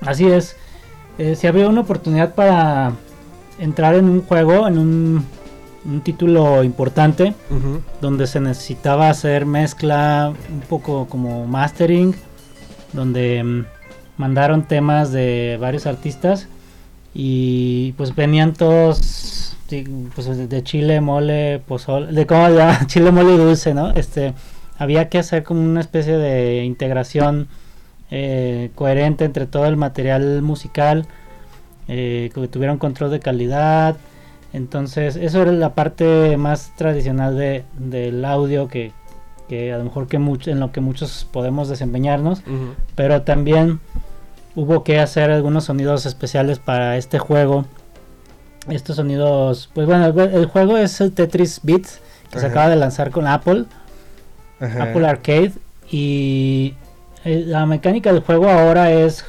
Así 0.00 0.26
es. 0.26 0.56
Eh, 1.18 1.36
se 1.36 1.48
abrió 1.48 1.68
una 1.68 1.82
oportunidad 1.82 2.34
para 2.34 2.92
entrar 3.58 3.94
en 3.94 4.06
un 4.06 4.22
juego, 4.22 4.66
en 4.66 4.78
un, 4.78 5.24
un 5.84 6.00
título 6.00 6.62
importante, 6.64 7.34
donde 8.00 8.26
se 8.26 8.40
necesitaba 8.40 9.10
hacer 9.10 9.46
mezcla, 9.46 10.32
un 10.50 10.60
poco 10.60 11.06
como 11.06 11.46
mastering, 11.46 12.14
donde 12.92 13.42
mm, 13.42 13.64
mandaron 14.16 14.64
temas 14.64 15.12
de 15.12 15.58
varios 15.60 15.86
artistas 15.86 16.48
y 17.14 17.92
pues 17.92 18.14
venían 18.14 18.52
todos 18.52 19.56
pues, 20.14 20.48
de 20.48 20.62
chile, 20.62 21.00
mole, 21.00 21.60
pozole, 21.66 22.12
de 22.12 22.26
cómo 22.26 22.48
llama, 22.48 22.78
chile, 22.86 23.10
mole 23.10 23.34
y 23.34 23.38
dulce, 23.38 23.74
¿no? 23.74 23.90
Este, 23.92 24.34
había 24.78 25.08
que 25.08 25.18
hacer 25.18 25.42
como 25.42 25.60
una 25.60 25.80
especie 25.80 26.16
de 26.16 26.64
integración 26.64 27.48
eh, 28.10 28.70
coherente 28.74 29.24
entre 29.24 29.46
todo 29.46 29.66
el 29.66 29.76
material 29.76 30.42
musical, 30.42 31.06
eh, 31.88 32.30
que 32.34 32.48
tuviera 32.48 32.72
un 32.72 32.78
control 32.78 33.10
de 33.10 33.20
calidad. 33.20 33.96
Entonces, 34.52 35.16
eso 35.16 35.42
era 35.42 35.52
la 35.52 35.74
parte 35.74 36.36
más 36.36 36.72
tradicional 36.76 37.36
de, 37.36 37.64
del 37.78 38.24
audio 38.24 38.68
que, 38.68 38.92
que 39.48 39.72
a 39.72 39.78
lo 39.78 39.84
mejor 39.84 40.08
que 40.08 40.18
mucho, 40.18 40.50
en 40.50 40.60
lo 40.60 40.72
que 40.72 40.80
muchos 40.80 41.26
podemos 41.30 41.68
desempeñarnos, 41.68 42.42
pero 42.96 43.22
también 43.22 43.80
hubo 44.56 44.82
que 44.82 44.98
hacer 44.98 45.30
algunos 45.30 45.64
sonidos 45.64 46.06
especiales 46.06 46.58
para 46.58 46.96
este 46.96 47.18
juego. 47.18 47.64
Estos 48.68 48.96
sonidos, 48.96 49.70
pues 49.72 49.86
bueno, 49.86 50.06
el, 50.06 50.18
el 50.34 50.46
juego 50.46 50.76
es 50.76 51.00
el 51.00 51.12
Tetris 51.12 51.60
Beat 51.62 51.86
que 52.30 52.38
se 52.38 52.46
acaba 52.46 52.68
de 52.68 52.76
lanzar 52.76 53.10
con 53.10 53.26
Apple. 53.26 53.64
Apple 54.60 55.06
Arcade 55.06 55.52
y 55.90 56.74
la 57.24 57.66
mecánica 57.66 58.12
del 58.12 58.22
juego 58.22 58.48
ahora 58.48 58.92
es 58.92 59.24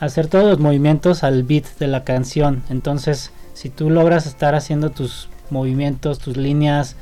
hacer 0.00 0.26
todos 0.28 0.44
los 0.44 0.58
movimientos 0.58 1.24
al 1.24 1.42
beat 1.42 1.64
de 1.78 1.88
la 1.88 2.04
canción. 2.04 2.62
Entonces, 2.70 3.32
si 3.54 3.70
tú 3.70 3.90
logras 3.90 4.26
estar 4.26 4.54
haciendo 4.54 4.90
tus 4.90 5.28
movimientos, 5.50 6.18
tus 6.18 6.36
líneas 6.36 6.96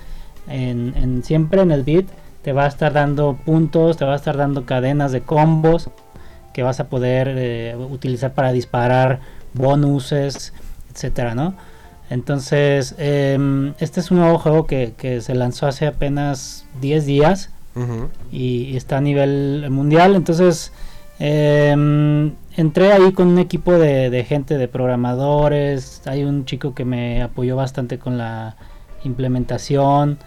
en, 0.49 1.23
siempre 1.25 1.63
en 1.63 1.71
el 1.71 1.83
beat, 1.83 2.07
te 2.43 2.53
va 2.53 2.65
a 2.65 2.69
estar 2.69 2.93
dando 2.93 3.39
puntos, 3.45 3.97
te 3.97 4.05
va 4.05 4.15
a 4.15 4.17
estar 4.17 4.37
dando 4.37 4.65
cadenas 4.65 5.13
de 5.13 5.21
combos 5.21 5.91
que 6.53 6.63
vas 6.63 6.81
a 6.81 6.89
poder 6.89 7.33
eh, 7.37 7.77
utilizar 7.77 8.35
para 8.35 8.53
disparar 8.53 9.21
bonuses, 9.55 10.53
etcétera, 10.93 11.35
¿no? 11.35 11.55
Entonces, 12.11 12.95
em, 12.99 13.75
este 13.79 14.01
es 14.01 14.11
un 14.11 14.19
nuevo 14.19 14.39
juego 14.39 14.67
que, 14.67 14.93
que 14.99 15.23
se 15.23 15.35
lanzó 15.35 15.67
hace 15.67 15.87
apenas 15.87 16.67
10 16.81 17.07
días 17.07 17.51
Y, 18.31 18.77
está 18.77 18.99
a 18.99 19.01
nivel 19.01 19.69
mundial. 19.71 20.15
Entonces, 20.15 20.73
em, 21.19 22.35
entré 22.57 22.93
ahí 22.93 23.13
con 23.13 23.29
un 23.29 23.39
equipo 23.39 23.73
de, 23.73 24.11
de 24.11 24.25
gente, 24.25 24.59
de 24.59 24.69
programadores. 24.69 26.03
Hay 26.07 26.25
un 26.25 26.45
chico 26.45 26.75
que 26.75 26.85
me 26.85 27.23
apoyó 27.23 27.57
bastante 27.57 27.99
con 27.99 28.19
la 28.19 28.57
implementación, 29.05 30.19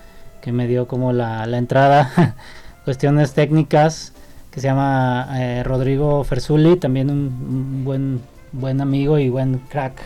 que 0.41 0.51
me 0.51 0.67
dio 0.67 0.87
como 0.87 1.13
la, 1.13 1.45
la 1.45 1.57
entrada, 1.57 2.35
cuestiones 2.85 3.33
técnicas 3.33 4.13
que 4.55 4.61
se 4.61 4.67
llama 4.67 5.27
eh, 5.33 5.63
Rodrigo 5.63 6.23
Fersuli, 6.23 6.77
también 6.77 7.09
un, 7.09 7.17
un 7.17 7.83
buen, 7.83 8.21
buen 8.53 8.79
amigo 8.79 9.19
y 9.19 9.27
buen 9.27 9.57
crack 9.69 10.01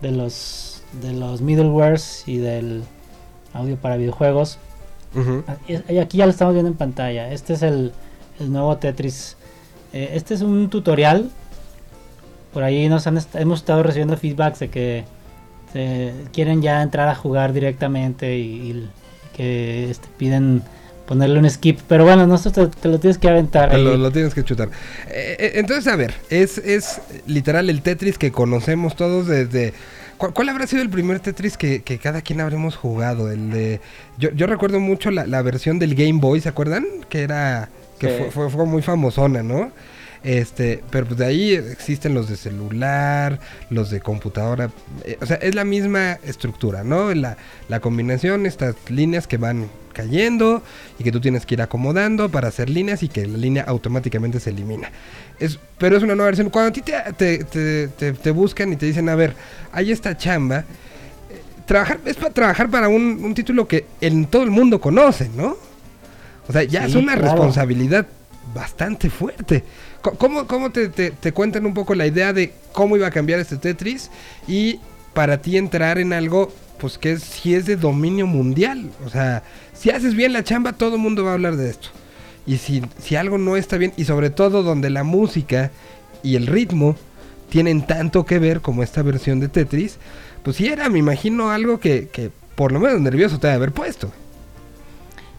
de 0.00 0.12
los, 0.12 0.82
de 1.02 1.12
los 1.12 1.42
middlewares 1.42 2.26
y 2.26 2.38
del 2.38 2.84
audio 3.52 3.76
para 3.76 3.98
videojuegos. 3.98 4.58
Y 5.88 5.98
aquí 5.98 6.18
ya 6.18 6.26
lo 6.26 6.32
estamos 6.32 6.54
viendo 6.54 6.70
en 6.70 6.76
pantalla. 6.76 7.32
Este 7.32 7.54
es 7.54 7.62
el, 7.62 7.92
el 8.40 8.52
nuevo 8.52 8.76
Tetris. 8.76 9.36
Eh, 9.92 10.10
este 10.14 10.34
es 10.34 10.42
un 10.42 10.68
tutorial. 10.68 11.30
Por 12.52 12.62
ahí 12.62 12.88
nos 12.88 13.06
han 13.06 13.16
est- 13.16 13.34
hemos 13.36 13.60
estado 13.60 13.82
recibiendo 13.82 14.16
feedbacks 14.16 14.58
de 14.58 14.68
que 14.68 15.04
se 15.72 16.12
quieren 16.32 16.62
ya 16.62 16.82
entrar 16.82 17.08
a 17.08 17.14
jugar 17.14 17.52
directamente 17.52 18.36
y, 18.38 18.42
y 18.70 18.88
que 19.36 19.90
este, 19.90 20.08
piden 20.16 20.62
ponerle 21.06 21.38
un 21.38 21.48
skip. 21.48 21.80
Pero 21.88 22.04
bueno, 22.04 22.26
no 22.26 22.38
te, 22.38 22.50
te 22.66 22.88
lo 22.88 22.98
tienes 22.98 23.18
que 23.18 23.28
aventar. 23.28 23.70
Te 23.70 23.76
ahí. 23.76 23.84
lo, 23.84 23.96
lo 23.96 24.10
tienes 24.10 24.34
que 24.34 24.42
chutar. 24.44 24.68
Eh, 25.08 25.36
eh, 25.38 25.52
entonces, 25.56 25.86
a 25.90 25.96
ver, 25.96 26.14
es, 26.30 26.58
es 26.58 27.00
literal 27.26 27.70
el 27.70 27.80
Tetris 27.82 28.18
que 28.18 28.32
conocemos 28.32 28.96
todos 28.96 29.26
desde... 29.28 29.72
¿Cuál, 30.18 30.32
cuál 30.32 30.48
habrá 30.48 30.66
sido 30.66 30.82
el 30.82 30.90
primer 30.90 31.20
Tetris 31.20 31.56
que, 31.56 31.82
que 31.82 31.98
cada 31.98 32.22
quien 32.22 32.40
habremos 32.40 32.76
jugado? 32.76 33.30
El 33.30 33.50
de... 33.50 33.80
Yo, 34.18 34.30
yo 34.30 34.46
recuerdo 34.46 34.80
mucho 34.80 35.10
la, 35.10 35.26
la 35.26 35.42
versión 35.42 35.78
del 35.78 35.94
Game 35.94 36.20
Boy, 36.20 36.40
¿se 36.40 36.48
acuerdan? 36.48 36.86
Que 37.08 37.22
era... 37.22 37.68
Que 37.98 38.08
Sí. 38.08 38.14
fue, 38.18 38.30
fue, 38.30 38.50
fue 38.50 38.66
muy 38.66 38.82
famosona, 38.82 39.42
¿no? 39.42 39.72
Este, 40.22 40.82
pero 40.90 41.06
pues 41.06 41.18
de 41.18 41.26
ahí 41.26 41.52
existen 41.54 42.12
los 42.14 42.28
de 42.28 42.36
celular, 42.36 43.38
los 43.70 43.90
de 43.90 44.00
computadora, 44.00 44.70
eh, 45.04 45.16
o 45.20 45.26
sea, 45.26 45.36
es 45.36 45.54
la 45.54 45.64
misma 45.64 46.14
estructura, 46.24 46.82
¿no? 46.82 47.14
La, 47.14 47.36
la 47.68 47.78
combinación, 47.80 48.44
estas 48.44 48.74
líneas 48.88 49.26
que 49.28 49.36
van 49.36 49.68
cayendo 49.96 50.62
y 50.98 51.04
que 51.04 51.10
tú 51.10 51.20
tienes 51.20 51.46
que 51.46 51.54
ir 51.54 51.62
acomodando 51.62 52.28
para 52.28 52.48
hacer 52.48 52.68
líneas 52.68 53.02
y 53.02 53.08
que 53.08 53.26
la 53.26 53.38
línea 53.38 53.64
automáticamente 53.66 54.38
se 54.38 54.50
elimina. 54.50 54.90
Es, 55.40 55.58
pero 55.78 55.96
es 55.96 56.02
una 56.02 56.14
nueva 56.14 56.26
versión. 56.26 56.50
Cuando 56.50 56.68
a 56.68 56.72
ti 56.72 56.82
te, 56.82 56.94
te, 57.44 58.12
te- 58.12 58.30
buscan 58.30 58.72
y 58.72 58.76
te 58.76 58.86
dicen, 58.86 59.08
a 59.08 59.14
ver, 59.14 59.34
hay 59.72 59.90
esta 59.92 60.16
chamba, 60.16 60.58
eh, 60.58 60.64
trabajar, 61.64 61.98
es 62.04 62.16
para 62.16 62.30
trabajar 62.34 62.70
para 62.70 62.88
un, 62.88 63.20
un 63.24 63.34
título 63.34 63.66
que 63.66 63.86
en 64.00 64.26
todo 64.26 64.42
el 64.42 64.50
mundo 64.50 64.80
conoce, 64.80 65.30
¿no? 65.34 65.56
O 66.48 66.52
sea, 66.52 66.62
ya 66.62 66.82
Sí, 66.82 66.90
es 66.90 66.94
una 66.94 67.14
claro. 67.14 67.28
responsabilidad 67.30 68.06
bastante 68.54 69.10
fuerte. 69.10 69.64
¿Cómo, 70.18 70.46
cómo 70.46 70.70
te, 70.70 70.88
te- 70.88 71.10
te 71.10 71.32
cuentan 71.32 71.66
un 71.66 71.74
poco 71.74 71.94
la 71.94 72.06
idea 72.06 72.32
de 72.32 72.52
cómo 72.72 72.96
iba 72.96 73.08
a 73.08 73.10
cambiar 73.10 73.40
este 73.40 73.56
Tetris? 73.56 74.10
Y 74.46 74.78
para 75.14 75.38
ti 75.42 75.56
entrar 75.56 75.98
en 75.98 76.12
algo, 76.12 76.52
pues 76.78 76.96
que 76.98 77.12
es, 77.12 77.22
si 77.24 77.54
es 77.56 77.66
de 77.66 77.74
dominio 77.76 78.26
mundial. 78.26 78.90
O 79.04 79.08
sea, 79.10 79.42
si 79.76 79.90
haces 79.90 80.14
bien 80.14 80.32
la 80.32 80.44
chamba, 80.44 80.72
todo 80.72 80.96
el 80.96 81.02
mundo 81.02 81.24
va 81.24 81.30
a 81.30 81.34
hablar 81.34 81.56
de 81.56 81.70
esto. 81.70 81.88
Y 82.46 82.58
si, 82.58 82.82
si 82.98 83.16
algo 83.16 83.38
no 83.38 83.56
está 83.56 83.76
bien, 83.76 83.92
y 83.96 84.04
sobre 84.04 84.30
todo 84.30 84.62
donde 84.62 84.90
la 84.90 85.04
música 85.04 85.70
y 86.22 86.36
el 86.36 86.46
ritmo 86.46 86.96
tienen 87.48 87.86
tanto 87.86 88.24
que 88.24 88.38
ver 88.38 88.60
como 88.60 88.82
esta 88.82 89.02
versión 89.02 89.40
de 89.40 89.48
Tetris, 89.48 89.98
pues 90.42 90.56
sí 90.56 90.66
era, 90.66 90.88
me 90.88 90.98
imagino, 90.98 91.50
algo 91.50 91.80
que, 91.80 92.08
que 92.08 92.30
por 92.54 92.72
lo 92.72 92.80
menos 92.80 93.00
nervioso 93.00 93.38
te 93.38 93.48
debe 93.48 93.56
haber 93.56 93.72
puesto. 93.72 94.10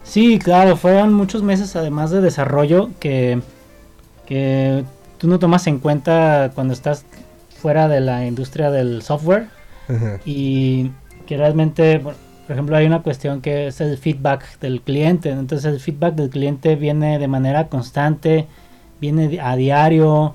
Sí, 0.04 0.38
claro, 0.38 0.76
fueron 0.76 1.12
muchos 1.12 1.42
meses 1.42 1.76
además 1.76 2.10
de 2.10 2.22
desarrollo 2.22 2.90
que, 2.98 3.40
que 4.26 4.84
tú 5.18 5.28
no 5.28 5.38
tomas 5.38 5.66
en 5.66 5.78
cuenta 5.78 6.50
cuando 6.54 6.72
estás 6.72 7.04
fuera 7.60 7.88
de 7.88 8.00
la 8.00 8.24
industria 8.26 8.70
del 8.70 9.02
software 9.02 9.48
Ajá. 9.88 10.18
y 10.24 10.92
que 11.26 11.36
realmente, 11.36 12.00
por 12.48 12.54
ejemplo, 12.54 12.78
hay 12.78 12.86
una 12.86 13.02
cuestión 13.02 13.42
que 13.42 13.66
es 13.66 13.78
el 13.82 13.98
feedback 13.98 14.58
del 14.58 14.80
cliente. 14.80 15.28
Entonces 15.28 15.70
el 15.70 15.80
feedback 15.80 16.14
del 16.14 16.30
cliente 16.30 16.76
viene 16.76 17.18
de 17.18 17.28
manera 17.28 17.68
constante, 17.68 18.46
viene 19.02 19.38
a 19.38 19.54
diario 19.54 20.32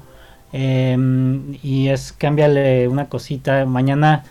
em, 0.51 1.57
y 1.63 1.87
es 1.87 2.13
cámbiale 2.13 2.87
una 2.87 3.09
cosita. 3.09 3.65
Mañana 3.65 4.25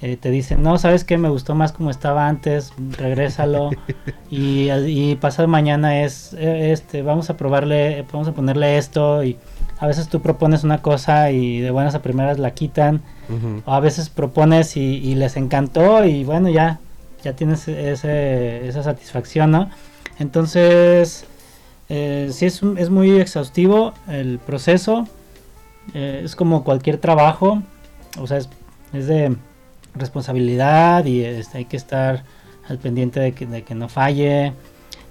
eh, 0.00 0.16
te 0.16 0.30
dicen, 0.30 0.62
no, 0.62 0.78
¿sabes 0.78 1.04
qué? 1.04 1.18
Me 1.18 1.28
gustó 1.28 1.54
más 1.54 1.72
como 1.72 1.90
estaba 1.90 2.26
antes, 2.26 2.72
regrésalo. 2.92 3.68
y, 4.30 4.70
y 4.70 5.16
pasado 5.16 5.46
mañana 5.46 6.04
es, 6.04 6.32
eh, 6.38 6.72
este, 6.72 7.02
vamos 7.02 7.28
a 7.28 7.36
probarle, 7.36 8.06
vamos 8.10 8.28
a 8.28 8.32
ponerle 8.32 8.78
esto 8.78 9.22
y 9.22 9.36
a 9.78 9.86
veces 9.86 10.08
tú 10.08 10.22
propones 10.22 10.64
una 10.64 10.80
cosa 10.80 11.30
y 11.32 11.60
de 11.60 11.70
buenas 11.70 11.94
a 11.94 12.00
primeras 12.00 12.38
la 12.38 12.52
quitan. 12.52 13.02
O 13.66 13.74
a 13.74 13.80
veces 13.80 14.08
propones 14.08 14.74
y, 14.78 14.80
y 14.80 15.16
les 15.16 15.36
encantó 15.36 16.02
y 16.06 16.24
bueno, 16.24 16.48
ya, 16.48 16.78
ya 17.26 17.34
tienes 17.34 17.66
esa 17.66 18.82
satisfacción, 18.82 19.50
¿no? 19.50 19.68
Entonces, 20.20 21.24
eh, 21.88 22.28
sí 22.30 22.46
es, 22.46 22.62
es 22.62 22.88
muy 22.88 23.20
exhaustivo 23.20 23.94
el 24.08 24.38
proceso. 24.38 25.08
eh, 25.94 26.22
es 26.24 26.36
como 26.36 26.62
cualquier 26.64 26.98
trabajo. 26.98 27.62
O 28.20 28.26
sea, 28.26 28.38
es, 28.38 28.48
es 28.92 29.06
de 29.08 29.36
responsabilidad 29.94 31.04
y 31.04 31.24
este, 31.24 31.58
hay 31.58 31.64
que 31.64 31.76
estar 31.76 32.24
al 32.68 32.78
pendiente 32.78 33.20
de 33.20 33.32
que, 33.32 33.46
de 33.46 33.62
que 33.62 33.74
no 33.74 33.88
falle. 33.88 34.52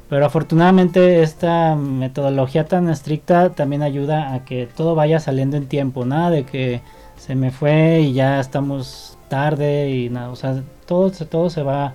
Pero 0.09 0.25
afortunadamente 0.25 1.21
esta 1.21 1.75
metodología 1.75 2.65
tan 2.65 2.89
estricta 2.89 3.49
también 3.49 3.81
ayuda 3.83 4.33
a 4.33 4.45
que 4.45 4.67
todo 4.67 4.95
vaya 4.95 5.19
saliendo 5.19 5.57
en 5.57 5.67
tiempo, 5.67 6.05
nada 6.05 6.29
de 6.29 6.43
que 6.45 6.81
se 7.17 7.35
me 7.35 7.51
fue 7.51 8.01
y 8.01 8.13
ya 8.13 8.39
estamos 8.39 9.17
tarde 9.29 9.89
y 9.89 10.09
nada, 10.09 10.29
o 10.29 10.35
sea, 10.35 10.61
todo, 10.85 11.09
todo 11.11 11.49
se 11.49 11.63
va 11.63 11.93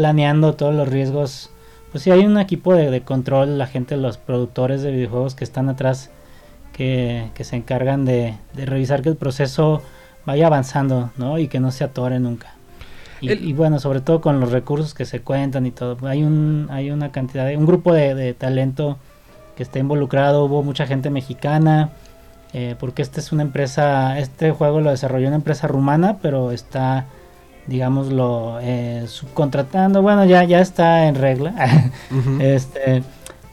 planeando, 0.00 0.54
todos 0.54 0.74
los 0.74 0.88
riesgos. 0.88 1.50
Pues 1.92 2.04
sí, 2.04 2.10
hay 2.10 2.24
un 2.24 2.38
equipo 2.38 2.74
de, 2.74 2.90
de 2.90 3.02
control, 3.02 3.58
la 3.58 3.66
gente, 3.66 3.98
los 3.98 4.16
productores 4.16 4.80
de 4.80 4.90
videojuegos 4.92 5.34
que 5.34 5.44
están 5.44 5.68
atrás, 5.68 6.08
que, 6.72 7.26
que 7.34 7.44
se 7.44 7.56
encargan 7.56 8.06
de, 8.06 8.34
de 8.54 8.64
revisar 8.64 9.02
que 9.02 9.10
el 9.10 9.16
proceso 9.16 9.82
vaya 10.24 10.46
avanzando, 10.46 11.10
¿no? 11.18 11.38
Y 11.38 11.48
que 11.48 11.60
no 11.60 11.70
se 11.70 11.84
atore 11.84 12.18
nunca. 12.18 12.54
Y, 13.20 13.28
El- 13.28 13.44
y 13.44 13.52
bueno, 13.52 13.78
sobre 13.78 14.00
todo 14.00 14.22
con 14.22 14.40
los 14.40 14.50
recursos 14.52 14.94
que 14.94 15.04
se 15.04 15.20
cuentan 15.20 15.66
y 15.66 15.70
todo. 15.70 15.98
Hay 16.08 16.22
un, 16.22 16.68
hay 16.70 16.90
una 16.90 17.12
cantidad 17.12 17.44
de, 17.44 17.58
un 17.58 17.66
grupo 17.66 17.92
de, 17.92 18.14
de 18.14 18.32
talento 18.32 18.96
que 19.54 19.62
está 19.62 19.78
involucrado, 19.80 20.44
hubo 20.46 20.62
mucha 20.62 20.86
gente 20.86 21.10
mexicana, 21.10 21.90
eh, 22.54 22.76
porque 22.80 23.02
esta 23.02 23.20
es 23.20 23.32
una 23.32 23.42
empresa, 23.42 24.18
este 24.18 24.50
juego 24.52 24.80
lo 24.80 24.88
desarrolló 24.90 25.26
una 25.26 25.36
empresa 25.36 25.66
rumana, 25.66 26.16
pero 26.22 26.50
está, 26.52 27.04
digámoslo, 27.66 28.58
eh, 28.62 29.04
subcontratando, 29.06 30.02
bueno, 30.02 30.24
ya, 30.24 30.44
ya 30.44 30.60
está 30.60 31.06
en 31.06 31.14
regla. 31.14 31.54
Este 32.40 33.02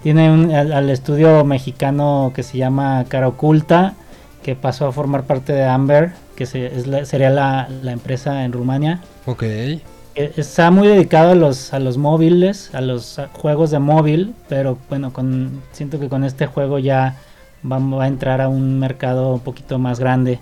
tiene 0.04 0.32
un, 0.32 0.52
al, 0.54 0.72
al 0.74 0.90
estudio 0.90 1.44
mexicano 1.44 2.32
que 2.34 2.44
se 2.44 2.58
llama 2.58 3.06
Cara 3.08 3.28
Oculta, 3.28 3.94
que 4.44 4.56
pasó 4.56 4.88
a 4.88 4.92
formar 4.92 5.24
parte 5.24 5.54
de 5.54 5.66
Amber, 5.66 6.14
que 6.36 6.46
se- 6.46 6.68
es 6.68 6.88
la- 6.88 7.04
sería 7.06 7.30
la, 7.30 7.68
la 7.82 7.92
empresa 7.92 8.44
en 8.46 8.54
Rumania. 8.54 9.02
Ok. 9.26 9.44
Eh, 9.44 9.82
Está 10.16 10.72
muy 10.72 10.88
dedicado 10.88 11.32
a 11.32 11.36
los, 11.36 11.74
a 11.74 11.80
los 11.80 11.98
móviles, 11.98 12.74
a 12.74 12.82
los 12.82 13.20
juegos 13.34 13.72
de 13.72 13.80
móvil, 13.80 14.34
pero 14.48 14.78
bueno, 14.90 15.12
con, 15.14 15.62
siento 15.74 16.00
que 16.00 16.10
con 16.10 16.24
este 16.24 16.46
juego 16.48 16.80
ya 16.80 17.16
va, 17.70 17.78
va 17.80 18.06
a 18.06 18.08
entrar 18.08 18.40
a 18.42 18.48
un 18.50 18.80
mercado 18.80 19.34
un 19.34 19.40
poquito 19.42 19.78
más 19.80 20.00
grande. 20.00 20.40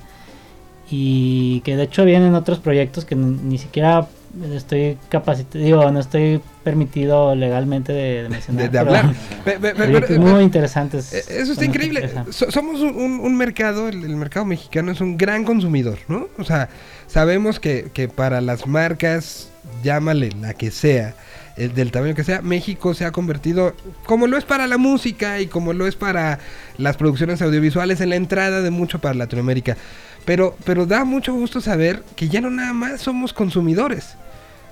Y 0.89 1.61
que 1.61 1.75
de 1.75 1.83
hecho 1.83 2.05
vienen 2.05 2.35
otros 2.35 2.59
proyectos 2.59 3.05
que 3.05 3.15
ni, 3.15 3.57
siquiera 3.57 4.07
estoy 4.53 4.97
capacitado, 5.09 5.63
digo, 5.63 5.91
no 5.91 5.99
estoy 5.99 6.41
permitido 6.63 7.33
legalmente 7.35 7.91
de, 7.93 8.23
de 8.23 8.29
mencionar. 8.29 8.69
De, 8.69 8.77
hablar. 8.79 9.13
Pero- 9.45 10.21
muy 10.21 10.43
interesantes. 10.43 11.11
Eh, 11.13 11.23
Eso 11.41 11.53
está 11.53 11.65
increíble. 11.65 12.09
somos 12.31 12.81
un, 12.81 12.95
un- 12.95 13.19
un 13.19 13.37
mercado, 13.37 13.87
el, 13.89 14.03
el 14.03 14.15
mercado 14.15 14.45
mexicano 14.45 14.91
es 14.91 15.01
un 15.01 15.17
gran 15.17 15.43
consumidor, 15.43 15.97
¿no? 16.07 16.27
O 16.37 16.43
sea, 16.43 16.69
sabemos 17.07 17.59
que, 17.59 17.89
que 17.93 18.07
para 18.07 18.41
las 18.41 18.67
marcas, 18.67 19.49
llámale 19.83 20.29
la 20.39 20.53
que 20.53 20.69
sea, 20.69 21.15
el 21.57 21.73
del 21.73 21.91
tamaño 21.91 22.13
que 22.13 22.25
sea, 22.25 22.41
México 22.41 22.93
se 22.93 23.05
ha 23.05 23.11
convertido, 23.11 23.73
como 24.05 24.27
lo 24.27 24.37
es 24.37 24.43
para 24.43 24.67
la 24.67 24.77
música 24.77 25.39
y 25.39 25.47
como 25.47 25.71
lo 25.73 25.87
es 25.87 25.95
para 25.95 26.39
las 26.77 26.97
producciones 26.97 27.41
audiovisuales, 27.41 28.01
en 28.01 28.09
la 28.09 28.17
entrada 28.17 28.61
de 28.61 28.69
mucho 28.69 28.99
para 28.99 29.15
Latinoamérica. 29.15 29.77
Pero, 30.25 30.55
pero 30.65 30.85
da 30.85 31.05
mucho 31.05 31.33
gusto 31.33 31.61
saber 31.61 32.03
que 32.15 32.27
ya 32.27 32.41
no 32.41 32.49
nada 32.49 32.73
más 32.73 33.01
somos 33.01 33.31
consumidores, 33.31 34.15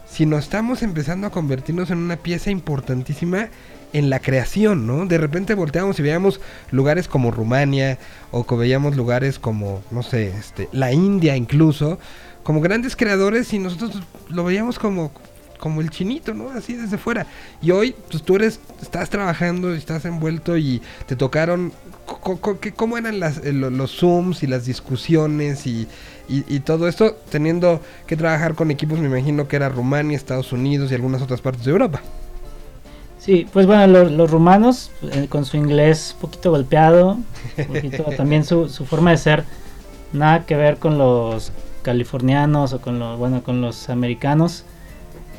sino 0.09 0.37
estamos 0.37 0.81
empezando 0.81 1.27
a 1.27 1.31
convertirnos 1.31 1.91
en 1.91 1.99
una 1.99 2.17
pieza 2.17 2.49
importantísima 2.51 3.49
en 3.93 4.09
la 4.09 4.19
creación, 4.19 4.87
¿no? 4.87 5.05
De 5.05 5.19
repente 5.19 5.53
volteamos 5.53 5.99
y 5.99 6.01
veíamos 6.01 6.41
lugares 6.71 7.07
como 7.07 7.29
Rumania 7.29 7.99
o 8.31 8.43
veíamos 8.57 8.95
lugares 8.95 9.37
como, 9.37 9.83
no 9.91 10.01
sé, 10.01 10.29
este, 10.29 10.67
la 10.71 10.91
India 10.91 11.35
incluso, 11.37 11.99
como 12.41 12.59
grandes 12.59 12.95
creadores 12.95 13.53
y 13.53 13.59
nosotros 13.59 14.01
lo 14.29 14.43
veíamos 14.43 14.79
como 14.79 15.11
como 15.63 15.79
el 15.79 15.89
chinito, 15.89 16.33
¿no? 16.33 16.49
Así 16.49 16.73
desde 16.73 16.97
fuera. 16.97 17.25
Y 17.61 17.71
hoy, 17.71 17.95
pues 18.11 18.21
tú 18.21 18.35
eres, 18.35 18.59
estás 18.81 19.09
trabajando, 19.09 19.73
estás 19.73 20.03
envuelto 20.03 20.57
y 20.57 20.81
te 21.07 21.15
tocaron, 21.15 21.71
co- 22.05 22.37
co- 22.41 22.59
¿qué- 22.59 22.73
¿cómo 22.73 22.97
eran 22.97 23.21
las, 23.21 23.37
eh, 23.37 23.53
lo- 23.53 23.69
los 23.69 23.91
Zooms 23.97 24.43
y 24.43 24.47
las 24.47 24.65
discusiones 24.65 25.65
y, 25.65 25.87
y- 26.27 26.43
y 26.53 26.59
todo 26.59 26.89
esto? 26.89 27.15
Teniendo 27.29 27.81
que 28.05 28.17
trabajar 28.17 28.55
con 28.55 28.71
equipos, 28.71 28.99
me 28.99 29.07
imagino 29.07 29.47
que 29.47 29.55
era 29.55 29.69
Rumania, 29.69 30.17
Estados 30.17 30.51
Unidos 30.51 30.91
y 30.91 30.95
algunas 30.95 31.21
otras 31.21 31.39
partes 31.39 31.63
de 31.63 31.71
Europa. 31.71 32.01
Sí, 33.17 33.47
pues 33.51 33.65
bueno, 33.65 33.87
los, 33.87 34.11
los 34.11 34.29
rumanos, 34.31 34.91
eh, 35.01 35.27
con 35.29 35.45
su 35.45 35.55
inglés 35.57 36.11
un 36.15 36.21
poquito 36.21 36.51
golpeado, 36.51 37.19
poquito, 37.67 38.13
también 38.17 38.43
su, 38.43 38.67
su 38.69 38.85
forma 38.85 39.11
de 39.11 39.17
ser, 39.17 39.45
nada 40.11 40.45
que 40.45 40.55
ver 40.55 40.77
con 40.77 40.97
los 40.97 41.53
californianos 41.83 42.73
o 42.73 42.81
con 42.81 42.99
los, 42.99 43.17
bueno, 43.17 43.43
con 43.43 43.61
los 43.61 43.89
americanos. 43.89 44.65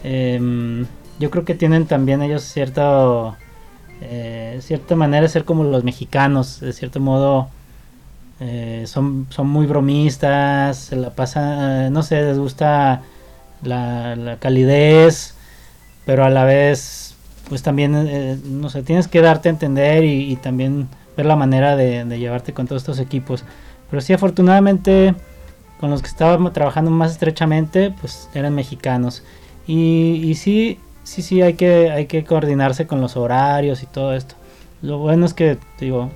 Em, 0.05 0.87
yo 1.19 1.31
creo 1.31 1.45
que 1.47 1.55
tienen 1.57 1.87
también 1.87 2.23
ellos 2.23 2.45
cierto, 2.45 3.37
eh, 4.03 4.59
cierta 4.63 4.97
manera 4.97 5.23
de 5.25 5.29
ser 5.31 5.45
como 5.47 5.65
los 5.65 5.85
mexicanos, 5.85 6.61
de 6.61 6.73
cierto 6.73 7.01
modo. 7.01 7.51
eh, 8.41 8.85
son, 8.87 9.27
son 9.31 9.49
muy 9.49 9.67
bromistas, 9.67 10.77
se 10.79 10.97
la 10.97 11.11
pasan, 11.15 11.87
eh, 11.87 11.91
no 11.91 12.03
sé, 12.03 12.23
les 12.23 12.39
gusta 12.39 13.03
la, 13.63 14.39
calidez, 14.41 15.35
pero 16.07 16.25
a 16.25 16.31
la 16.31 16.45
vez, 16.45 17.17
pues 17.49 17.63
también, 17.63 17.93
no 18.61 18.71
sé, 18.71 18.83
tienes 18.83 19.09
que 19.09 19.21
darte 19.23 19.49
a 19.49 19.53
entender 19.53 20.05
y, 20.05 20.33
y 20.33 20.37
también 20.37 20.89
ver 21.17 21.27
la 21.27 21.37
manera 21.37 21.77
de, 21.77 22.05
de 22.05 22.19
llevarte 22.19 22.53
con 22.55 22.67
todos 22.67 22.83
estos 22.83 22.99
equipos. 23.01 23.45
Pero 23.91 24.01
sí, 24.03 24.13
afortunadamente, 24.13 25.15
con 25.81 25.91
los 25.91 26.03
que 26.03 26.09
estábamos 26.09 26.53
trabajando 26.53 26.91
más 26.91 27.13
estrechamente, 27.13 27.93
pues 28.01 28.29
eran 28.35 28.55
mexicanos. 28.55 29.23
Y, 29.67 30.21
y 30.25 30.35
sí, 30.35 30.79
sí, 31.03 31.23
sí, 31.23 31.43
hay 31.43 31.55
que, 31.55 31.91
hay 31.91 32.07
que 32.07 32.25
coordinarse 32.25 32.87
con 32.87 33.01
los 33.01 33.17
horarios 33.17 33.83
y 33.83 33.87
todo 33.87 34.15
esto. 34.15 34.35
Lo 34.83 34.99
bueno 34.99 35.25
es 35.27 35.35
que, 35.35 35.59
digo, 35.81 36.11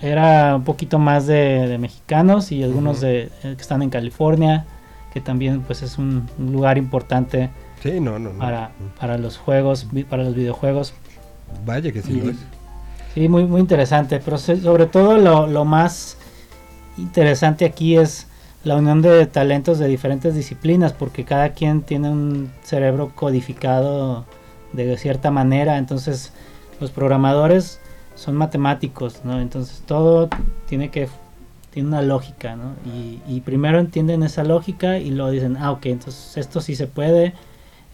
era 0.00 0.56
un 0.56 0.64
poquito 0.64 0.98
más 0.98 1.26
de, 1.26 1.66
de 1.68 1.78
mexicanos 1.78 2.52
y 2.52 2.62
algunos 2.62 3.00
de, 3.00 3.24
eh, 3.24 3.54
que 3.56 3.62
están 3.62 3.82
en 3.82 3.90
California, 3.90 4.64
que 5.12 5.20
también 5.20 5.60
pues 5.62 5.82
es 5.82 5.98
un, 5.98 6.28
un 6.38 6.52
lugar 6.52 6.78
importante 6.78 7.50
Sí, 7.82 8.00
no, 8.00 8.18
no, 8.18 8.32
no. 8.32 8.38
para, 8.38 8.72
para 8.98 9.18
los 9.18 9.36
juegos, 9.36 9.86
para 10.08 10.24
los 10.24 10.34
videojuegos. 10.34 10.94
Vaya 11.64 11.92
que 11.92 12.02
sí 12.02 12.12
Y- 12.12 12.20
lo 12.20 12.30
es. 12.30 12.36
Sí, 13.14 13.28
muy, 13.30 13.44
muy 13.46 13.60
interesante, 13.62 14.20
pero 14.22 14.36
sobre 14.36 14.84
todo 14.86 15.16
lo, 15.16 15.46
lo 15.46 15.64
más 15.64 16.18
interesante 16.98 17.64
aquí 17.64 17.96
es 17.96 18.26
la 18.66 18.74
unión 18.74 19.00
de 19.00 19.26
talentos 19.26 19.78
de 19.78 19.86
diferentes 19.86 20.34
disciplinas, 20.34 20.92
porque 20.92 21.24
cada 21.24 21.50
quien 21.50 21.82
tiene 21.82 22.10
un 22.10 22.50
cerebro 22.64 23.12
codificado 23.14 24.24
de 24.72 24.96
cierta 24.96 25.30
manera, 25.30 25.78
entonces 25.78 26.32
los 26.80 26.90
programadores 26.90 27.80
son 28.16 28.34
matemáticos, 28.34 29.20
¿no? 29.24 29.40
Entonces 29.40 29.84
todo 29.86 30.28
tiene 30.66 30.90
que 30.90 31.08
tiene 31.70 31.90
una 31.90 32.02
lógica, 32.02 32.56
¿no? 32.56 32.72
Y, 32.92 33.20
y 33.28 33.40
primero 33.42 33.78
entienden 33.78 34.24
esa 34.24 34.42
lógica 34.42 34.98
y 34.98 35.10
luego 35.10 35.30
dicen, 35.30 35.56
ah, 35.60 35.70
ok, 35.70 35.86
entonces 35.86 36.36
esto 36.36 36.60
sí 36.60 36.74
se 36.74 36.88
puede, 36.88 37.34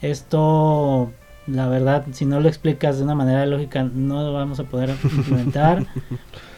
esto, 0.00 1.12
la 1.46 1.68
verdad, 1.68 2.06
si 2.12 2.24
no 2.24 2.40
lo 2.40 2.48
explicas 2.48 2.96
de 2.96 3.04
una 3.04 3.14
manera 3.14 3.44
lógica, 3.44 3.82
no 3.82 4.22
lo 4.22 4.32
vamos 4.32 4.58
a 4.58 4.64
poder 4.64 4.88
implementar. 5.04 5.84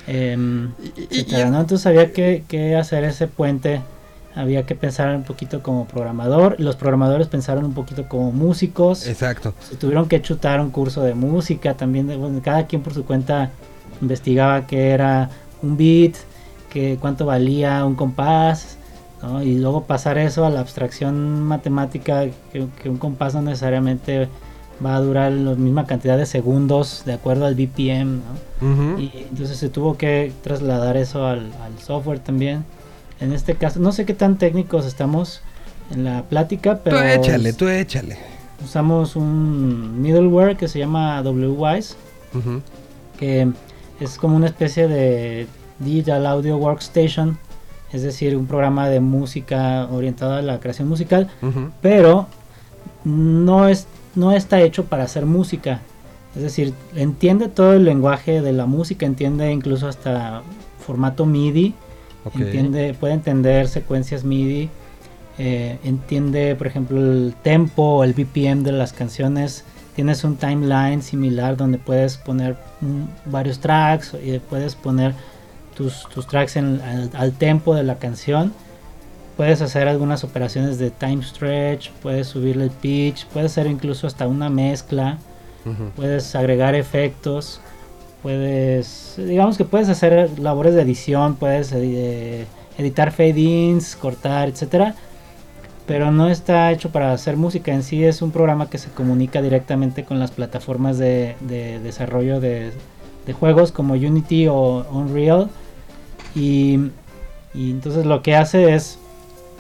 Em, 0.06 0.70
etcétera, 1.10 1.48
¿no? 1.48 1.60
Entonces 1.62 1.86
había 1.86 2.12
que, 2.12 2.44
que 2.46 2.76
hacer 2.76 3.04
ese 3.04 3.26
puente, 3.26 3.80
había 4.34 4.64
que 4.66 4.74
pensar 4.74 5.14
un 5.14 5.22
poquito 5.22 5.62
como 5.62 5.86
programador, 5.86 6.56
los 6.58 6.76
programadores 6.76 7.28
pensaron 7.28 7.64
un 7.64 7.72
poquito 7.74 8.08
como 8.08 8.32
músicos, 8.32 9.06
Exacto. 9.06 9.54
se 9.60 9.76
tuvieron 9.76 10.08
que 10.08 10.20
chutar 10.22 10.60
un 10.60 10.70
curso 10.70 11.02
de 11.02 11.14
música, 11.14 11.74
también 11.74 12.06
de- 12.08 12.16
bueno, 12.16 12.40
cada 12.42 12.66
quien 12.66 12.82
por 12.82 12.94
su 12.94 13.04
cuenta 13.04 13.50
investigaba 14.00 14.66
qué 14.66 14.90
era 14.90 15.30
un 15.62 15.76
beat, 15.76 16.14
que 16.70 16.98
cuánto 17.00 17.26
valía 17.26 17.84
un 17.84 17.94
compás, 17.94 18.76
¿no? 19.22 19.42
y 19.42 19.56
luego 19.58 19.84
pasar 19.84 20.18
eso 20.18 20.44
a 20.44 20.50
la 20.50 20.60
abstracción 20.60 21.40
matemática, 21.42 22.24
que, 22.52 22.66
que 22.82 22.88
un 22.90 22.98
compás 22.98 23.34
no 23.34 23.42
necesariamente 23.42 24.28
va 24.84 24.96
a 24.96 25.00
durar 25.00 25.30
la 25.30 25.54
misma 25.54 25.86
cantidad 25.86 26.18
de 26.18 26.26
segundos 26.26 27.04
de 27.06 27.12
acuerdo 27.12 27.46
al 27.46 27.54
BPM, 27.54 28.20
¿no? 28.60 28.98
Y 29.00 29.12
entonces 29.30 29.56
se 29.58 29.68
tuvo 29.68 29.96
que 29.96 30.32
trasladar 30.42 30.96
eso 30.96 31.24
al, 31.26 31.52
al 31.62 31.78
software 31.80 32.18
también. 32.18 32.64
En 33.20 33.32
este 33.32 33.54
caso, 33.54 33.80
no 33.80 33.92
sé 33.92 34.04
qué 34.04 34.14
tan 34.14 34.38
técnicos 34.38 34.86
estamos 34.86 35.42
en 35.90 36.04
la 36.04 36.22
plática, 36.22 36.80
pero 36.82 36.98
tú 36.98 37.02
échale, 37.04 37.52
tú 37.52 37.68
échale. 37.68 38.18
usamos 38.64 39.16
un 39.16 40.00
middleware 40.00 40.56
que 40.56 40.68
se 40.68 40.78
llama 40.78 41.20
WWise, 41.22 41.96
que 43.18 43.52
es 44.00 44.16
como 44.16 44.36
una 44.36 44.46
especie 44.46 44.88
de 44.88 45.46
Digital 45.78 46.26
Audio 46.26 46.56
Workstation, 46.56 47.38
es 47.92 48.02
decir, 48.02 48.36
un 48.36 48.46
programa 48.46 48.88
de 48.88 49.00
música 49.00 49.86
orientado 49.90 50.34
a 50.34 50.42
la 50.42 50.58
creación 50.58 50.88
musical, 50.88 51.30
pero 51.80 52.26
no 53.04 53.68
es 53.68 53.86
no 54.14 54.32
está 54.32 54.60
hecho 54.60 54.84
para 54.84 55.04
hacer 55.04 55.26
música. 55.26 55.80
Es 56.36 56.42
decir, 56.42 56.74
entiende 56.94 57.48
todo 57.48 57.74
el 57.74 57.84
lenguaje 57.84 58.40
de 58.40 58.52
la 58.52 58.66
música, 58.66 59.06
entiende 59.06 59.50
incluso 59.52 59.88
hasta 59.88 60.42
formato 60.84 61.26
MIDI, 61.26 61.74
Entiende, 62.46 62.94
puede 62.94 63.14
entender 63.14 63.68
secuencias 63.68 64.24
MIDI, 64.24 64.70
eh, 65.38 65.78
entiende, 65.84 66.54
por 66.56 66.66
ejemplo, 66.66 66.98
el 67.00 67.34
tempo, 67.42 68.04
el 68.04 68.12
BPM 68.14 68.62
de 68.62 68.72
las 68.72 68.92
canciones. 68.92 69.64
Tienes 69.96 70.24
un 70.24 70.36
timeline 70.36 71.02
similar 71.02 71.56
donde 71.56 71.78
puedes 71.78 72.16
poner 72.16 72.56
mm, 72.80 73.30
varios 73.30 73.58
tracks 73.60 74.12
y 74.24 74.38
puedes 74.38 74.74
poner 74.74 75.14
tus, 75.76 76.08
tus 76.12 76.26
tracks 76.26 76.56
en- 76.56 76.80
al, 76.80 77.10
al 77.14 77.32
tempo 77.32 77.74
de 77.74 77.82
la 77.84 77.98
canción. 77.98 78.52
Puedes 79.36 79.60
hacer 79.62 79.88
algunas 79.88 80.22
operaciones 80.22 80.78
de 80.78 80.90
time 80.90 81.22
stretch, 81.24 81.90
puedes 82.02 82.28
subirle 82.28 82.64
el 82.64 82.70
pitch, 82.70 83.26
puedes 83.26 83.50
hacer 83.52 83.66
incluso 83.66 84.06
hasta 84.06 84.28
una 84.28 84.48
mezcla, 84.48 85.18
puedes 85.96 86.34
agregar 86.36 86.74
efectos, 86.76 87.60
puedes, 88.24 89.16
digamos 89.18 89.58
que 89.58 89.66
puedes 89.66 89.90
hacer 89.90 90.38
labores 90.38 90.74
de 90.74 90.80
edición, 90.80 91.34
puedes 91.34 91.72
eh, 91.74 92.46
editar 92.78 93.12
fade-ins, 93.12 93.96
cortar, 93.96 94.48
etcétera, 94.48 94.94
pero 95.86 96.10
no 96.10 96.30
está 96.30 96.72
hecho 96.72 96.88
para 96.88 97.12
hacer 97.12 97.36
música. 97.36 97.74
En 97.74 97.82
sí, 97.82 98.02
es 98.02 98.22
un 98.22 98.30
programa 98.30 98.70
que 98.70 98.78
se 98.78 98.88
comunica 98.88 99.42
directamente 99.42 100.04
con 100.04 100.18
las 100.18 100.30
plataformas 100.30 100.96
de, 100.96 101.36
de 101.40 101.78
desarrollo 101.80 102.40
de, 102.40 102.72
de 103.26 103.32
juegos 103.34 103.72
como 103.72 103.92
Unity 103.92 104.48
o 104.48 104.86
Unreal. 104.90 105.50
Y, 106.34 106.78
y 107.52 107.70
entonces 107.72 108.06
lo 108.06 108.22
que 108.22 108.36
hace 108.36 108.74
es 108.74 108.98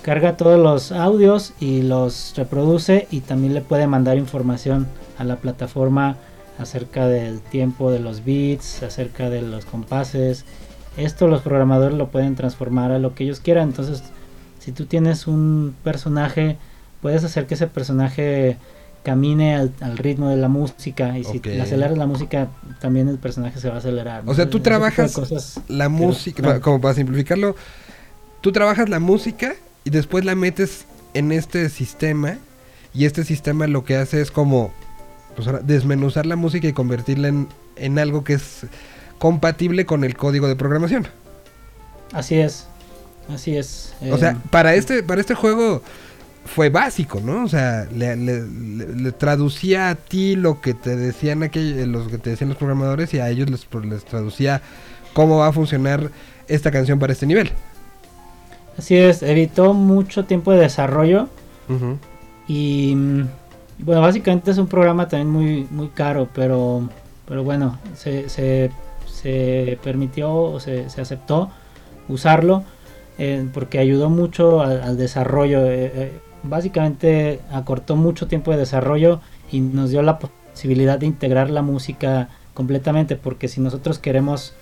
carga 0.00 0.38
todos 0.38 0.58
los 0.58 0.90
audios 0.90 1.52
y 1.60 1.82
los 1.82 2.32
reproduce 2.34 3.08
y 3.10 3.20
también 3.20 3.52
le 3.52 3.60
puede 3.60 3.86
mandar 3.86 4.16
información 4.16 4.86
a 5.18 5.24
la 5.24 5.36
plataforma 5.36 6.16
acerca 6.58 7.06
del 7.06 7.40
tiempo 7.40 7.90
de 7.90 8.00
los 8.00 8.24
beats, 8.24 8.82
acerca 8.82 9.30
de 9.30 9.42
los 9.42 9.64
compases. 9.64 10.44
Esto 10.96 11.26
los 11.26 11.42
programadores 11.42 11.96
lo 11.96 12.10
pueden 12.10 12.36
transformar 12.36 12.92
a 12.92 12.98
lo 12.98 13.14
que 13.14 13.24
ellos 13.24 13.40
quieran. 13.40 13.68
Entonces, 13.68 14.02
si 14.60 14.72
tú 14.72 14.86
tienes 14.86 15.26
un 15.26 15.74
personaje, 15.82 16.56
puedes 17.02 17.24
hacer 17.24 17.46
que 17.46 17.54
ese 17.54 17.66
personaje 17.66 18.56
camine 19.02 19.54
al, 19.54 19.72
al 19.80 19.98
ritmo 19.98 20.30
de 20.30 20.36
la 20.36 20.48
música 20.48 21.18
y 21.18 21.24
si 21.24 21.38
aceleras 21.60 21.98
la 21.98 22.06
música, 22.06 22.48
también 22.80 23.08
el 23.08 23.18
personaje 23.18 23.60
se 23.60 23.68
va 23.68 23.74
a 23.74 23.78
acelerar. 23.78 24.22
O 24.24 24.34
sea, 24.34 24.48
tú 24.48 24.56
Ese 24.56 24.64
trabajas 24.64 25.12
cosas 25.12 25.60
la 25.68 25.88
música, 25.88 26.60
como 26.60 26.80
para 26.80 26.94
simplificarlo, 26.94 27.54
tú 28.40 28.50
trabajas 28.50 28.88
la 28.88 29.00
música 29.00 29.54
y 29.84 29.90
después 29.90 30.24
la 30.24 30.34
metes 30.34 30.86
en 31.12 31.32
este 31.32 31.68
sistema 31.68 32.38
y 32.94 33.04
este 33.04 33.24
sistema 33.24 33.66
lo 33.66 33.84
que 33.84 33.96
hace 33.96 34.22
es 34.22 34.30
como 34.30 34.72
pues 35.34 35.46
ahora, 35.48 35.60
desmenuzar 35.62 36.26
la 36.26 36.36
música 36.36 36.66
y 36.68 36.72
convertirla 36.72 37.28
en, 37.28 37.48
en 37.76 37.98
algo 37.98 38.24
que 38.24 38.34
es 38.34 38.66
compatible 39.18 39.86
con 39.86 40.04
el 40.04 40.16
código 40.16 40.48
de 40.48 40.56
programación. 40.56 41.06
Así 42.12 42.36
es, 42.36 42.66
así 43.32 43.56
es. 43.56 43.94
O 44.10 44.18
sea, 44.18 44.32
Eh, 44.32 44.36
para 44.50 44.74
este, 44.74 45.02
para 45.02 45.20
este 45.20 45.34
juego 45.34 45.82
fue 46.44 46.68
básico, 46.68 47.20
¿no? 47.24 47.44
O 47.44 47.48
sea, 47.48 47.86
le, 47.94 48.14
le- 48.16 48.46
le- 48.46 48.94
le 48.94 49.12
traducía 49.12 49.88
a 49.88 49.94
ti 49.94 50.36
lo 50.36 50.60
que 50.60 50.74
te 50.74 50.94
decían 50.94 51.42
aquellos, 51.42 51.86
los 51.88 52.08
que 52.08 52.18
te 52.18 52.30
decían 52.30 52.50
los 52.50 52.58
programadores 52.58 53.14
y 53.14 53.18
a 53.18 53.28
ellos 53.30 53.48
les, 53.50 53.64
pro- 53.64 53.80
les 53.80 54.04
traducía 54.04 54.60
cómo 55.14 55.38
va 55.38 55.48
a 55.48 55.52
funcionar 55.52 56.10
esta 56.46 56.70
canción 56.70 56.98
para 56.98 57.12
este 57.14 57.26
nivel. 57.26 57.50
Así 58.76 58.96
es, 58.96 59.22
evitó 59.22 59.72
mucho 59.72 60.24
tiempo 60.24 60.52
de 60.52 60.58
desarrollo 60.60 61.28
y 62.46 62.94
mm, 62.94 63.28
bueno, 63.78 64.00
básicamente 64.00 64.50
es 64.50 64.58
un 64.58 64.66
programa 64.66 65.08
también 65.08 65.30
muy 65.30 65.66
muy 65.70 65.88
caro, 65.88 66.28
pero 66.34 66.88
pero 67.26 67.42
bueno, 67.42 67.78
se, 67.94 68.28
se, 68.28 68.70
permitió 69.82 70.34
o 70.34 70.60
se, 70.60 70.90
se 70.90 71.00
aceptó 71.00 71.50
usarlo 72.08 72.62
eh, 73.18 73.48
porque 73.54 73.78
ayudó 73.78 74.10
mucho 74.10 74.60
al, 74.60 74.82
al 74.82 74.96
desarrollo. 74.98 75.64
eh, 75.66 75.92
eh, 75.94 76.12
básicamente 76.42 77.40
acortó 77.50 77.96
mucho 77.96 78.26
tiempo 78.28 78.50
de 78.50 78.58
desarrollo 78.58 79.20
y 79.50 79.60
nos 79.60 79.90
dio 79.90 80.02
la 80.02 80.18
posibilidad 80.18 80.98
de 80.98 81.06
integrar 81.06 81.50
la 81.50 81.62
música 81.62 82.28
completamente, 82.52 83.16
porque 83.16 83.48
si 83.48 83.60
nosotros 83.60 83.98
queremos 83.98 84.52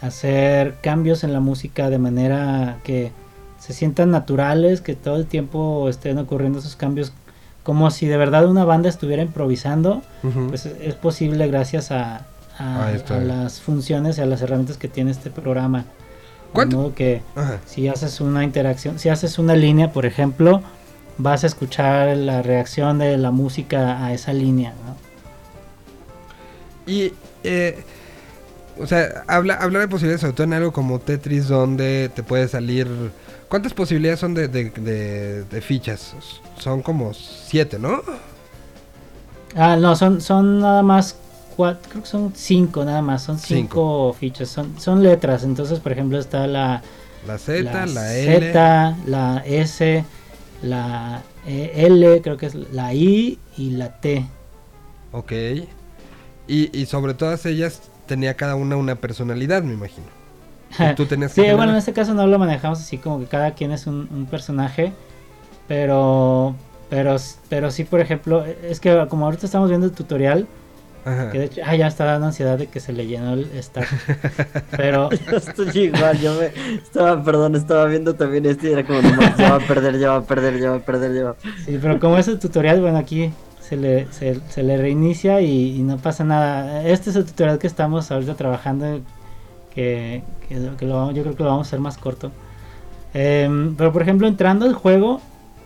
hacer 0.00 0.76
cambios 0.80 1.24
en 1.24 1.32
la 1.32 1.40
música 1.40 1.90
de 1.90 1.98
manera 1.98 2.78
que 2.84 3.10
se 3.58 3.72
sientan 3.72 4.10
naturales, 4.10 4.80
que 4.80 4.94
todo 4.94 5.16
el 5.16 5.26
tiempo 5.26 5.88
estén 5.88 6.18
ocurriendo 6.18 6.58
esos 6.58 6.76
cambios 6.76 7.12
como 7.64 7.90
si 7.90 8.06
de 8.06 8.16
verdad 8.16 8.46
una 8.46 8.64
banda 8.64 8.88
estuviera 8.88 9.22
improvisando, 9.22 10.02
pues 10.48 10.66
es 10.66 10.76
es 10.80 10.94
posible 10.94 11.48
gracias 11.48 11.90
a, 11.90 12.26
las 13.08 13.60
funciones 13.60 14.18
y 14.18 14.20
a 14.20 14.26
las 14.26 14.42
herramientas 14.42 14.76
que 14.76 14.86
tiene 14.86 15.10
este 15.10 15.30
programa. 15.30 15.78
De 15.80 15.86
¿Cuánto? 16.52 16.76
modo 16.76 16.94
que 16.94 17.22
Ajá. 17.34 17.58
si 17.66 17.88
haces 17.88 18.20
una 18.20 18.44
interacción, 18.44 19.00
si 19.00 19.08
haces 19.08 19.40
una 19.40 19.56
línea, 19.56 19.90
por 19.92 20.06
ejemplo, 20.06 20.62
vas 21.18 21.42
a 21.42 21.48
escuchar 21.48 22.16
la 22.16 22.42
reacción 22.42 22.98
de 22.98 23.16
la 23.16 23.32
música 23.32 24.04
a 24.04 24.12
esa 24.12 24.32
línea, 24.32 24.72
¿no? 24.86 24.94
Y, 26.86 27.12
eh, 27.42 27.82
o 28.78 28.86
sea, 28.86 29.24
habla, 29.26 29.54
hablar 29.54 29.82
de 29.82 29.88
posibilidades, 29.88 30.20
sobre 30.20 30.34
todo 30.34 30.44
en 30.44 30.52
algo 30.52 30.72
como 30.72 31.00
Tetris, 31.00 31.48
donde 31.48 32.10
te 32.14 32.22
puede 32.22 32.46
salir... 32.46 32.86
¿Cuántas 33.48 33.74
posibilidades 33.74 34.20
son 34.20 34.34
de, 34.34 34.48
de, 34.48 34.70
de- 34.70 35.44
de 35.44 35.60
fichas? 35.60 36.14
Son 36.58 36.82
como 36.82 37.12
siete, 37.14 37.78
¿no? 37.78 38.02
Ah, 39.56 39.76
no, 39.76 39.94
son, 39.96 40.20
son 40.20 40.60
nada 40.60 40.82
más 40.82 41.16
cuatro, 41.56 41.88
creo 41.90 42.02
que 42.02 42.08
son 42.08 42.32
cinco 42.34 42.84
nada 42.84 43.02
más, 43.02 43.22
son 43.22 43.38
cinco, 43.38 44.12
fichas, 44.18 44.48
son, 44.48 44.78
son 44.80 45.02
letras, 45.02 45.44
entonces 45.44 45.78
por 45.80 45.92
ejemplo 45.92 46.18
está 46.18 46.46
la, 46.46 46.82
La 47.22 47.38
Z, 47.38 47.86
la, 47.86 48.14
L. 48.16 48.44
Z, 48.50 48.98
la 49.06 49.42
S, 49.46 50.04
la 50.62 51.22
eh, 51.44 51.72
L, 51.86 52.22
creo 52.22 52.36
que 52.36 52.46
es 52.46 52.54
la 52.54 52.94
I 52.94 53.40
y 53.56 53.70
la 53.72 54.00
T. 54.00 54.28
Ok. 55.12 55.32
Y, 56.46 56.76
y 56.78 56.86
sobre 56.86 57.14
todas 57.14 57.46
ellas 57.46 57.82
tenía 58.06 58.34
cada 58.36 58.54
una 58.56 58.76
una 58.76 58.96
personalidad, 59.00 59.62
me 59.62 59.74
imagino. 59.74 60.06
Tú 60.96 61.06
tenías 61.06 61.34
que 61.34 61.42
sí, 61.42 61.54
bueno, 61.54 61.72
en 61.72 61.78
este 61.78 61.92
caso 61.92 62.14
no 62.14 62.26
lo 62.26 62.38
manejamos 62.38 62.80
así 62.80 62.98
como 62.98 63.20
que 63.20 63.26
cada 63.26 63.52
quien 63.52 63.72
es 63.72 63.86
un, 63.86 64.08
un 64.12 64.26
personaje, 64.26 64.92
pero, 65.68 66.54
pero, 66.90 67.16
pero 67.48 67.70
sí, 67.70 67.84
por 67.84 68.00
ejemplo, 68.00 68.44
es 68.44 68.80
que 68.80 69.06
como 69.08 69.26
ahorita 69.26 69.46
estamos 69.46 69.68
viendo 69.68 69.86
el 69.86 69.92
tutorial, 69.92 70.46
Ajá. 71.04 71.30
que 71.30 71.38
de 71.38 71.44
hecho, 71.46 71.60
ah, 71.64 71.76
ya 71.76 71.86
está 71.86 72.04
dando 72.04 72.26
ansiedad 72.26 72.58
de 72.58 72.66
que 72.66 72.80
se 72.80 72.92
le 72.92 73.06
llenó 73.06 73.34
el 73.34 73.50
stack, 73.62 73.88
pero... 74.70 75.10
Yo 75.30 75.36
estoy 75.36 75.78
igual, 75.78 76.18
yo 76.18 76.34
me 76.34 76.50
estaba, 76.74 77.22
perdón, 77.22 77.56
estaba 77.56 77.84
viendo 77.86 78.14
también 78.14 78.46
este 78.46 78.70
y 78.70 78.72
era 78.72 78.84
como, 78.84 79.02
no, 79.02 79.36
ya 79.36 79.50
va 79.50 79.56
a 79.56 79.66
perder, 79.66 79.98
ya 79.98 80.10
va 80.10 80.16
a 80.16 80.22
perder, 80.22 80.58
ya 80.58 80.70
va 80.70 80.76
a 80.76 80.80
perder, 80.80 81.14
ya 81.14 81.24
va. 81.24 81.36
Sí, 81.64 81.78
pero 81.80 82.00
como 82.00 82.16
es 82.16 82.28
el 82.28 82.38
tutorial, 82.38 82.80
bueno, 82.80 82.98
aquí 82.98 83.32
se 83.60 83.76
le, 83.76 84.10
se, 84.12 84.40
se 84.48 84.62
le 84.62 84.76
reinicia 84.76 85.40
y, 85.40 85.76
y 85.76 85.82
no 85.82 85.98
pasa 85.98 86.24
nada. 86.24 86.86
Este 86.86 87.10
es 87.10 87.16
el 87.16 87.24
tutorial 87.24 87.58
que 87.58 87.66
estamos 87.66 88.10
ahorita 88.10 88.34
trabajando, 88.34 89.00
que, 89.74 90.22
que 90.48 90.56
lo- 90.60 90.76
que 90.76 90.86
lo 90.86 90.94
vamos- 90.96 91.14
yo 91.14 91.22
creo 91.22 91.36
que 91.36 91.42
lo 91.44 91.50
vamos 91.50 91.66
a 91.66 91.68
hacer 91.68 91.80
más 91.80 91.98
corto. 91.98 92.30
Em, 93.12 93.74
pero 93.76 93.92
por 93.92 94.02
ejemplo, 94.02 94.26
entrando 94.26 94.66
al 94.66 94.74
juego, 94.74 95.20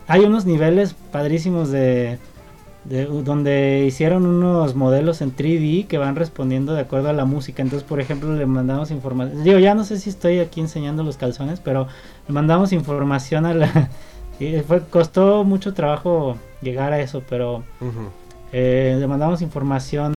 hay 0.06 0.20
unos 0.24 0.44
niveles 0.44 0.94
padrísimos 1.12 1.70
de, 1.70 2.18
de- 2.84 3.06
donde 3.06 3.84
hicieron 3.86 4.26
unos 4.26 4.74
modelos 4.74 5.20
en 5.22 5.34
3D 5.34 5.86
que 5.86 5.98
van 5.98 6.16
respondiendo 6.16 6.74
de 6.74 6.80
acuerdo 6.82 7.08
a 7.08 7.12
la 7.12 7.24
música. 7.24 7.62
Entonces, 7.62 7.86
por 7.88 8.00
ejemplo, 8.00 8.34
le 8.34 8.46
mandamos 8.46 8.90
información. 8.90 9.44
Digo, 9.44 9.58
ya 9.58 9.74
no 9.74 9.84
sé 9.84 9.98
si 9.98 10.10
estoy 10.10 10.40
aquí 10.40 10.60
enseñando 10.60 11.02
los 11.02 11.16
calzones, 11.16 11.60
pero 11.60 11.86
le 12.26 12.34
mandamos 12.34 12.72
información 12.72 13.46
a 13.46 13.54
la. 13.54 13.90
fue, 14.66 14.80
costó 14.88 15.42
mucho 15.44 15.74
trabajo 15.74 16.36
llegar 16.62 16.92
a 16.92 17.00
eso, 17.00 17.22
pero 17.28 17.62
eh, 18.52 18.96
le 18.98 19.06
mandamos 19.06 19.42
información 19.42 20.06